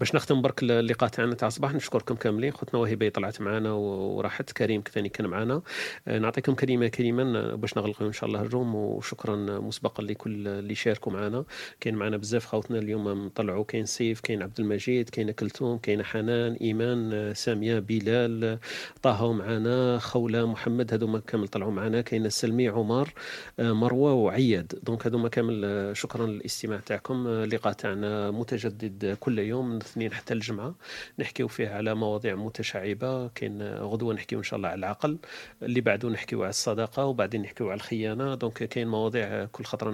[0.00, 1.74] باش نختم برك اللقاء تاعنا تاع الصباح.
[1.74, 2.52] نشكركم كاملين.
[2.52, 4.52] خوتنا وهبه طلعت معنا وراحت.
[4.52, 5.62] كريم ثاني كان معنا
[6.06, 8.74] نعطيكم كلمة كلمه باش نغلقوا إن شاء الله ال room.
[8.74, 11.44] وشكرا مسبقا لكل اللي شاركوا معنا
[11.80, 16.52] كاين معنا بزاف خوتنا اليوم طلعوا كاين سيف كاين عبد المجيد كاين كلثوم كاين حنان
[16.52, 18.58] إيمان سامية بلال
[19.02, 20.94] طه معنا خولة محمد.
[20.94, 23.12] هذوما كامل طلعوا معنا كاين سلمي عمر
[23.58, 24.72] مروة وعياد.
[24.82, 27.26] donc هذوما كامل شكرا للاستماع تاعكم.
[27.26, 29.78] اللقاء تاعنا متجدد كل يوم.
[29.90, 30.74] الاثنين حتى الجمعة
[31.18, 33.28] نحكيو فيه على مواضيع متشعبة.
[33.28, 35.18] كاين غدوة نحكيو إن شاء الله على العقل
[35.62, 38.34] اللي بعده نحكيو على الصداقة وبعدين نحكيو على الخيانة.
[38.34, 39.90] donc كاين مواضيع كل خطرة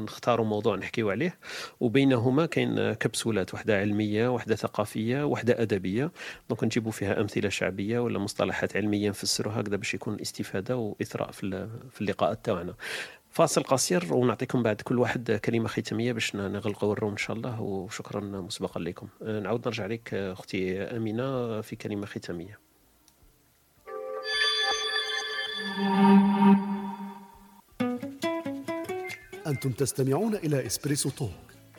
[0.00, 1.38] نختاروا موضوع نحكيو عليه.
[1.80, 6.12] وبينهما كاين كبسولات واحدة علمية واحدة ثقافية واحدة أدبية.
[6.48, 12.00] donc نجيبوا فيها أمثلة شعبية ولا مصطلحات علمية نفسروها هكذا باش يكون استفاده وإثراء في
[12.00, 12.74] اللقاءات تاعنا.
[13.36, 17.60] فاصل قصير ونعطيكم بعد كل واحد كلمة ختامية باش نغلقوا ال room إن شاء الله
[17.60, 19.08] وشكرا مسبقا لكم.
[19.20, 22.58] نعود نرجع لك أختي أمينة في كلمة ختامية.
[29.46, 31.30] أنتم تستمعون إلى Espresso Talk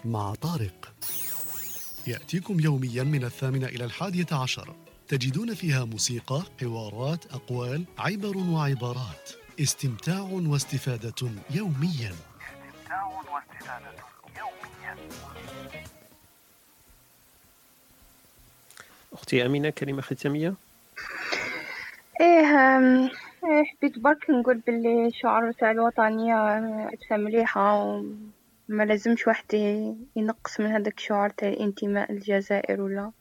[0.05, 0.93] مع طارق.
[2.07, 4.75] يأتيكم يوميا من الثامنة إلى الحادية عشر.
[5.07, 9.46] تجدون فيها موسيقى حوارات أقوال عبر وعبارات.
[9.59, 11.13] استمتاع واستفادة
[11.49, 12.13] يوميا.
[12.13, 13.91] استمتاع واستفادة
[14.37, 14.95] يوميا
[19.13, 20.53] أختي أمينة كلمة ختامية؟
[22.21, 22.43] إيه
[23.63, 29.53] حبيت برك نقول باللي شعار تاع الوطنية لبسة مليحة وما لازمش واحد
[30.15, 33.11] ينقص من هذاك الشعار تاع الانتماء للجزائر ولا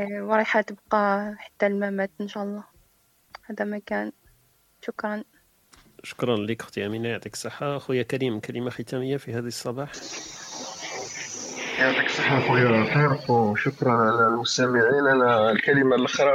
[0.00, 2.64] ورايحة تبقى حتى الممات إن شاء الله.
[3.44, 4.12] هذا ما كان.
[4.86, 5.24] شكرا.
[6.02, 7.78] شكرا لك أختي أمينة يعطيك الصحة.
[7.78, 9.92] خويا كريم كلمه ختامية في هذا الصباح.
[11.78, 15.06] يعطيك الصحة خويا طارق وشكرا على المستمعين.
[15.06, 16.32] أنا الكلمة الأخرى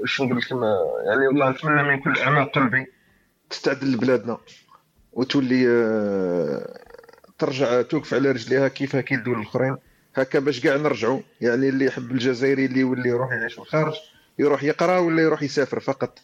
[0.00, 0.64] واش نقول لكم
[1.06, 2.86] يعني والله نتمنى من كل أعماق قلبي
[3.50, 4.38] تستعدل لبلادنا
[5.12, 5.64] وتولي
[7.38, 9.76] ترجع توقف على رجليها كيف كي الدول الأخرين.
[10.14, 13.94] هكا باش كاع نرجعوا يعني اللي يحب الجزائري اللي يولي يروح يعيش في الخارج
[14.38, 16.18] يروح يقرأ ولا يروح يسافر فقط.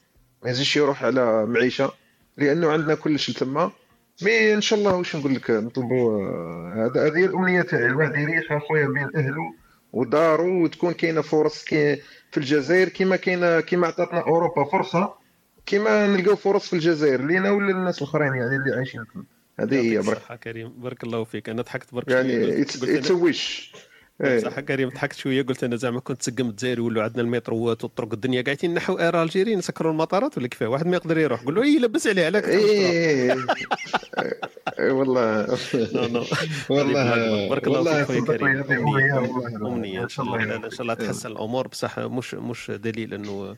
[0.45, 1.93] ما يزيدش يروح على معيشة
[2.37, 3.73] لأنه عندنا كلش تما
[4.23, 6.29] مي إن شاء الله واش نقول لك نطلبوا
[6.75, 7.87] هذا هذه الأمنية تاعي.
[7.87, 9.55] الواحد يريح اخويا بين أهله
[9.93, 11.97] ودارو وتكون كاينة فرص كي
[12.31, 15.15] في الجزائر كما كاينة كما عطاتنا أوروبا فرصة
[15.67, 19.05] كما نلقاو فرص في الجزائر لينا ولا الناس الأخرين يعني اللي عايشين
[19.61, 19.99] هذه هي.
[19.99, 20.69] برك كريم.
[20.69, 21.49] بارك الله فيك.
[21.49, 23.90] أنا ضحكت برك يعني اتسويش إيه.
[24.45, 28.43] صح كريم ضحكت شوية قلت أنا زعما كنت تسقم الجزائر يولوا عندنا المتروات والطرق الدنيا
[28.43, 31.43] قاعدين نحو إير ألجيري نسكروا المطارات ولا كيفاه واحد ما يقدر يروح.
[31.43, 33.37] قول له اي لبس عليه اي
[34.81, 35.59] والله.
[36.71, 39.67] والله بارك الله فيك خويا كريم.
[39.67, 40.03] أمنية.
[40.03, 41.69] إن شاء الله إن شاء الله تحسن الأمور.
[41.69, 43.57] بصح مش مش دليل إنه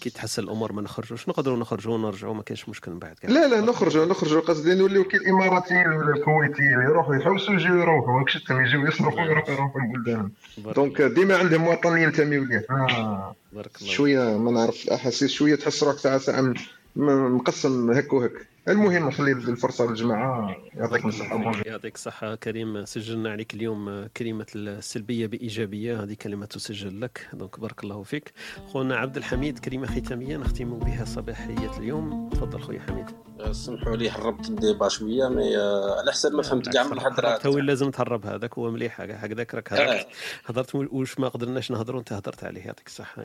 [0.00, 1.28] كي تحسن الأمور ما نخرجوش.
[1.28, 3.16] نقدروا نخرجوا ونرجعوا ما كاينش مشكل من بعد.
[3.24, 4.40] لا لا نخرجوا نخرجوا.
[4.40, 8.24] قصدي نوليو كي الإماراتيين ولا الكويتيين يروحوا يحوسوا يجيو يروحوا.
[8.50, 9.80] يجيو يصرفوا يروحوا يروحوا.
[10.08, 10.30] البلدان
[10.74, 13.36] donc ديما عندهم وطن ينتميو ليه آه.
[13.84, 16.54] شوية ما نعرف الأحاسيس شوية تحس روحك ساعه
[16.96, 18.32] مقسم هك وهك
[18.68, 20.56] المهم نخلي الفرصة للجماعة.
[20.74, 22.84] يعطيك الصحه يعطيك الصحه كريم.
[22.84, 26.02] سجلنا عليك اليوم كلمة السلبية بإيجابية.
[26.02, 27.28] هذه كلمة تسجل لك.
[27.32, 28.32] donc بارك الله فيك.
[28.66, 30.36] خونا عبد الحميد كلمه ختامية.
[30.36, 32.30] نختم بها صباحية اليوم.
[32.32, 33.06] تفضل خويا حميد.
[33.52, 35.56] سمحوا لي هربت ال débat شوية mais
[36.00, 39.72] على حسب ما فهمت كاع من الهضرات تو لازم تهرب هذاك؟ هو مليح هكذاك راك
[39.72, 40.06] هضرت
[40.46, 42.66] هضرت واش ما قدرناش نهضروا انت هضرت عليه.
[42.66, 43.22] يعطيك الصحة.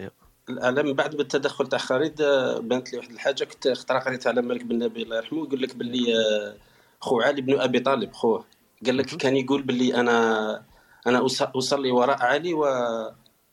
[0.49, 3.43] من بعد بالتدخل تاع خالد آه، بانت لي واحد الحاجة.
[3.43, 6.56] كنت خطره قريت على مالك بن نبي الله يرحمه يقول لك باللي آه،
[6.99, 8.45] خو علي بن أبي طالب خوه
[8.85, 10.65] قال لك كان يقول باللي أنا
[11.07, 12.64] أنا اصلي وراء علي و...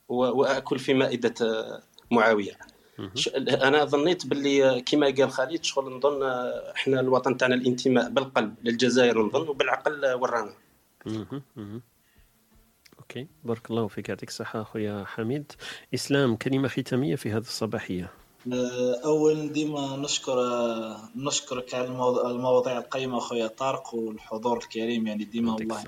[0.09, 0.15] و...
[0.15, 1.33] وأكل في مائدة
[2.11, 2.57] معاوية.
[3.37, 6.23] أنا ظنيت باللي كما قال خالد شغل نظن
[6.75, 10.53] إحنا الوطن تاعنا الانتماء بالقلب للجزائر نظن وبالعقل ورانا.
[13.17, 13.27] أوكي.
[13.43, 14.09] بارك الله فيك.
[14.09, 15.51] يعطيك الصحة أخويا حميد.
[15.93, 18.09] إسلام كلمة ختامية في هذه الصباحية.
[18.53, 20.35] أه، أول ديما نشكر
[21.15, 21.87] نشكرك على
[22.31, 23.47] المواضيع القيمة أخويا.
[23.47, 25.83] طارق والحضور الكريم يعني ديما والله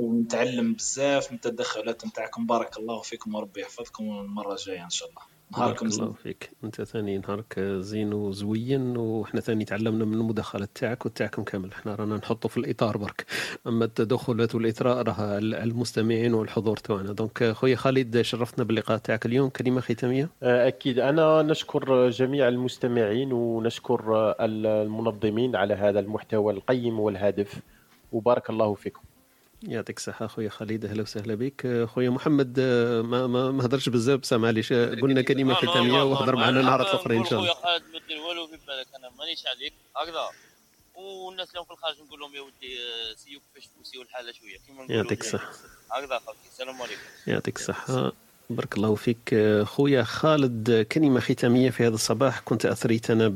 [0.00, 2.46] نتعلم بزاف من التدخلات نتاعكم.
[2.46, 5.37] بارك الله فيكم وربي يحفظكم المره الجاية إن شاء الله.
[5.52, 6.50] نهاركم الله فيك.
[6.64, 11.70] أنت ثاني نهارك زين وزوين وحنا ثاني تعلمنا من المداخلات تاعك وتاعكم كامل.
[11.72, 13.26] إحنا رانا نحطه في الإطار برك.
[13.66, 17.12] أما التدخلات والإثراء راها المستمعين والحضور تاعنا.
[17.12, 19.48] دونك خويا خالد شرفتنا باللقاء تاعك اليوم.
[19.48, 20.98] كلمة ختامية؟ أكيد.
[20.98, 27.60] أنا نشكر جميع المستمعين ونشكر المنظمين على هذا المحتوى القيم والهادف.
[28.12, 29.00] وبارك الله فيكم.
[29.62, 31.84] يعطيك الصحة خويا خالد أهلا وسهلا بك.
[31.94, 32.60] خويا محمد
[33.04, 37.24] ما ما, ما هضرش بزاف بصح معليش قلنا كلمة ختامية وهضر معنا نهار الأخرين إن
[37.24, 37.54] شاء الله.
[37.54, 39.72] خويا خالد ما دير والو في بالك أنا مانيش عليك.
[39.96, 40.28] هكذا.
[40.94, 42.78] والناس اللي في الخارج نقول لهم يا ودي
[43.16, 44.58] شوفوا كيفاش تشوفوا الحالة شوية.
[44.66, 45.50] كيما يعطيك الصحة.
[45.90, 47.00] هكذا خويا السلام عليكم.
[47.26, 48.12] يعطيك الصحة.
[48.50, 50.86] بارك الله فيك خويا خالد.
[50.92, 52.40] كلمة ختامية في هذا الصباح.
[52.40, 53.28] كنت أثريتنا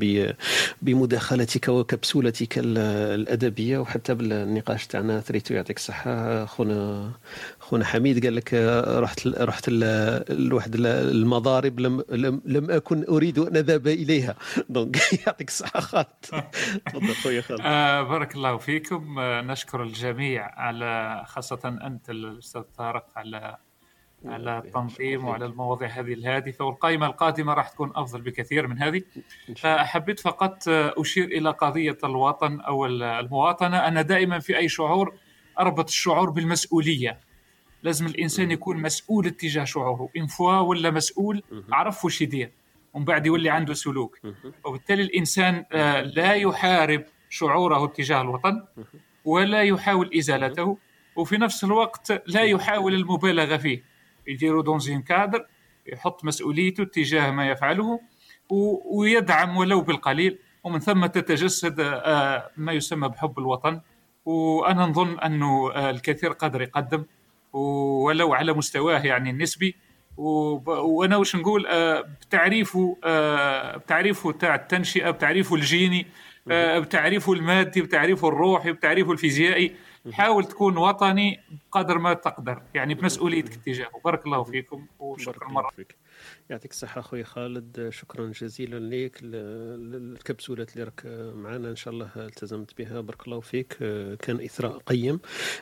[0.81, 6.45] بمداخلتك وكبسولتك الأدبية وحتى بالنقاش تاعنا أثريته يعطيك الصحة.
[6.45, 7.11] خونا
[7.59, 8.53] خونا حميد قال لك
[8.87, 9.69] رحت رحت
[10.29, 14.35] لواحد المضارب لم لم, لم أكن أريد أن أذهب إليها.
[14.69, 16.07] دونك يعطيك الصحة خالد.
[16.85, 17.61] تفضل خويا خالد.
[17.65, 19.19] آه بارك الله فيكم.
[19.19, 23.57] آه نشكر الجميع على خاصة أنت الأستاذ طارق على
[24.25, 29.01] على التنظيم وعلى المواضيع هذه الهادفة والقائمة القادمة راح تكون أفضل بكثير من هذه.
[29.57, 33.87] فحبيت فقط أشير إلى قضية الوطن أو المواطنة.
[33.87, 35.13] أنا دائما في أي شعور
[35.59, 37.19] أربط الشعور بالمسؤولية.
[37.83, 42.51] لازم الإنسان يكون مسؤول اتجاه شعوره إن فوا ولا مسؤول عرف وش يدير
[42.93, 44.19] ومن بعد يولي عنده سلوك.
[44.65, 45.65] وبالتالي الإنسان
[46.15, 48.65] لا يحارب شعوره اتجاه الوطن
[49.25, 50.77] ولا يحاول إزالته
[51.15, 53.92] وفي نفس الوقت لا يحاول المبالغة فيه.
[54.27, 55.45] يديروا دونزين كادر
[55.87, 57.99] يحط مسؤوليته تجاه ما يفعله
[58.85, 63.81] ويدعم ولو بالقليل ومن ثم تتجسد آه، ما يسمى بحب الوطن.
[64.25, 67.05] وأنا نظن أنه آه، الكثير قدر يقدم
[67.53, 69.75] ولو على مستواه يعني النسبي.
[70.17, 72.97] وأنا وش نقول آه، بتعريفه
[73.77, 76.07] بتعريفه تاع التنشئة بتعريفه الجيني
[76.47, 79.75] بتعريفه المادي بتعريفه الروحي بتعريفه الفيزيائي.
[80.11, 81.39] حاول تكون وطني
[81.71, 84.01] قدر ما تقدر يعني بمسؤوليتك تجاهه.
[84.05, 85.69] بارك الله فيكم وشكرا مرة.
[85.69, 86.02] فيك.
[86.49, 87.89] يعطيك الصحة أخوي خالد.
[87.89, 91.01] شكرا جزيلا لك الكبسولات اللي راك
[91.35, 91.69] معنا.
[91.69, 93.01] إن شاء الله التزمت بها.
[93.01, 93.73] بارك الله فيك.
[94.19, 95.19] كان إثراء قيم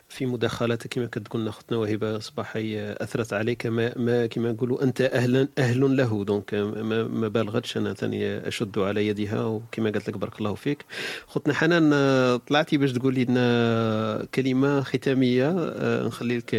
[0.10, 0.90] في مداخلاتك.
[0.94, 3.66] كما قلنا أختنا وهبة صباحي أثرت عليك.
[3.66, 6.24] ما, ما كما نقولوا أنت أهلا أهل له.
[6.24, 7.78] دونك ما, ما بالغتش.
[7.78, 9.44] أنا ثاني أشد على يدها.
[9.46, 10.86] وكما قلت لك بارك الله فيك.
[11.28, 11.92] خوتنا حنان
[12.38, 15.52] طلعتي باش تقولي لنا كلمة ختامية.
[16.08, 16.50] نخلي لك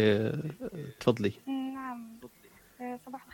[0.99, 1.31] تفضلي.
[1.47, 2.13] نعم.
[3.05, 3.32] صباح الخير.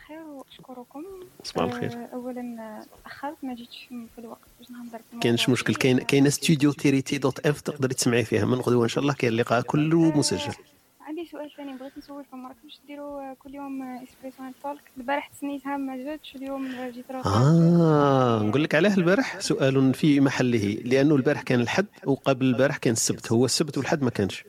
[0.52, 1.04] نشكركم.
[1.44, 1.92] صباح الخير.
[1.92, 5.74] آه، اولا تاخرت ما جيتش في الوقت باش نهضر كاينش مشكل.
[5.74, 8.44] كاين كاين استوديو تيريتي dot اف تقدري تسمعي فيها.
[8.44, 10.54] من غدوة إن شاء الله كاين اللقاء كله مسجل.
[11.00, 11.76] عندي سؤال ثاني.
[11.78, 17.10] بغيت نسولكم راكم باش ديروا كل يوم Espresso Talk البارح تسنيتها ما جاتش اليوم جيت
[17.10, 20.74] آه نقول لك علاه البارح سؤال في محله.
[20.84, 23.32] لأنه البارح كان الحد وقبل البارح كان السبت.
[23.32, 24.44] هو السبت والحد ما كانش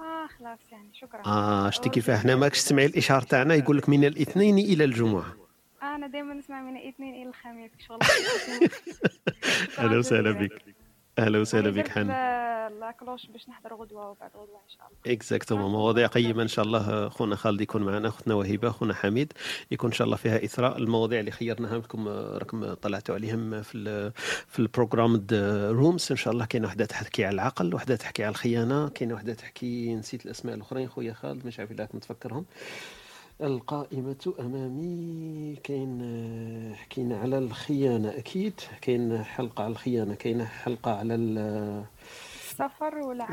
[0.00, 4.04] آه خلاص يعني شكرا آه شتي كيفاه حنا ماكش تسمعي الاشهار تاعنا يقول لك من
[4.04, 5.36] الاثنين إلى الجمعة.
[5.82, 7.98] أنا دائما نسمع من الاثنين إلى الخميس شغل
[9.78, 10.73] أهلا وسهلا بك.
[11.18, 15.14] أهلا وسهلا بك حنا لاكلوش باش نحضر غدوة وبعد غدوة إن شاء الله.
[15.14, 19.32] exactement مواضيع قيمة إن شاء الله خونا خالد يكون معنا اختنا وهبه خونا حميد
[19.70, 20.78] يكون إن شاء الله فيها إثراء.
[20.78, 24.12] المواضيع اللي خيرناها لكم راكم طلعتوا عليهم في
[24.48, 25.26] في ال programme
[25.78, 29.34] rooms إن شاء الله كاينة وحدة تحكي على العقل وحدة تحكي على الخيانة كاينة وحدة
[29.34, 32.44] تحكي نسيت الأسماء الأخرين خويا خالد مش عارف اذا متفكرهم
[33.40, 42.98] القائمة أمامي كاين حكينا على الخيانة أكيد كاين حلقة على الخيانة كاين حلقة على السفر
[42.98, 43.32] والعقل.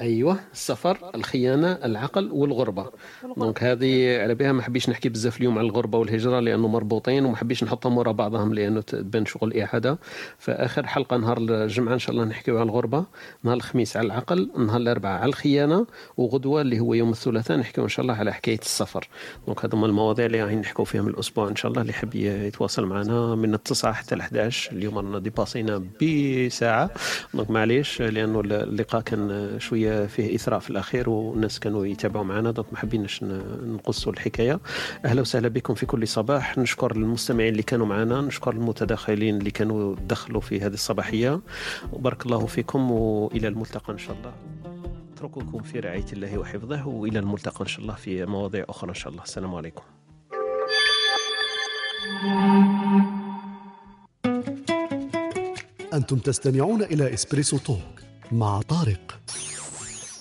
[0.00, 2.90] أيوه السفر الخيانة العقل والغربة.
[3.36, 7.36] دونك هذه على بها ما حبيش نحكي بزاف اليوم على الغربة والهجرة لأنه مربوطين وما
[7.36, 9.98] حبيش نحطهم ورا بعضهم لأنه تبان شغل إعادة.
[10.38, 13.04] فآخر حلقة نهار الجمعة إن شاء الله نحكيو على الغربة
[13.42, 17.88] نهار الخميس على العقل نهار الاربعاء على الخيانة وغدوة اللي هو يوم الثلاثاء نحكيو إن
[17.88, 19.08] شاء الله على حكاية السفر.
[19.46, 23.34] donc هذوما المواضيع اللي راهي نحكيو فيهم الأسبوع إن شاء الله اللي يحب يتواصل معنا
[23.34, 26.90] من التسعة حتى ال 11 اليوم رانا dépassينا بساعة.
[27.34, 32.50] donc معليش لأنه اللقاء كان شوية فيه اثراء في الأخير والناس كانوا يتابعوا معنا.
[32.50, 33.22] donc ما حبيناش
[33.62, 34.60] نقصوا الحكاية.
[35.04, 36.58] أهلا وسهلا بكم في كل صباح.
[36.58, 38.20] نشكر المستمعين اللي كانوا معنا.
[38.20, 41.40] نشكر المتداخلين اللي كانوا دخلوا في هذه الصباحية.
[41.92, 44.32] وبارك الله فيكم وإلى الملتقى إن شاء الله.
[45.14, 49.12] اترككم في رعاية الله وحفظه وإلى الملتقى إن شاء الله في مواضيع أخرى إن شاء
[49.12, 49.22] الله.
[49.22, 49.82] السلام عليكم.
[55.94, 57.78] أنتم تستمعون إلى إسبريسو توك
[58.32, 59.20] مع طارق.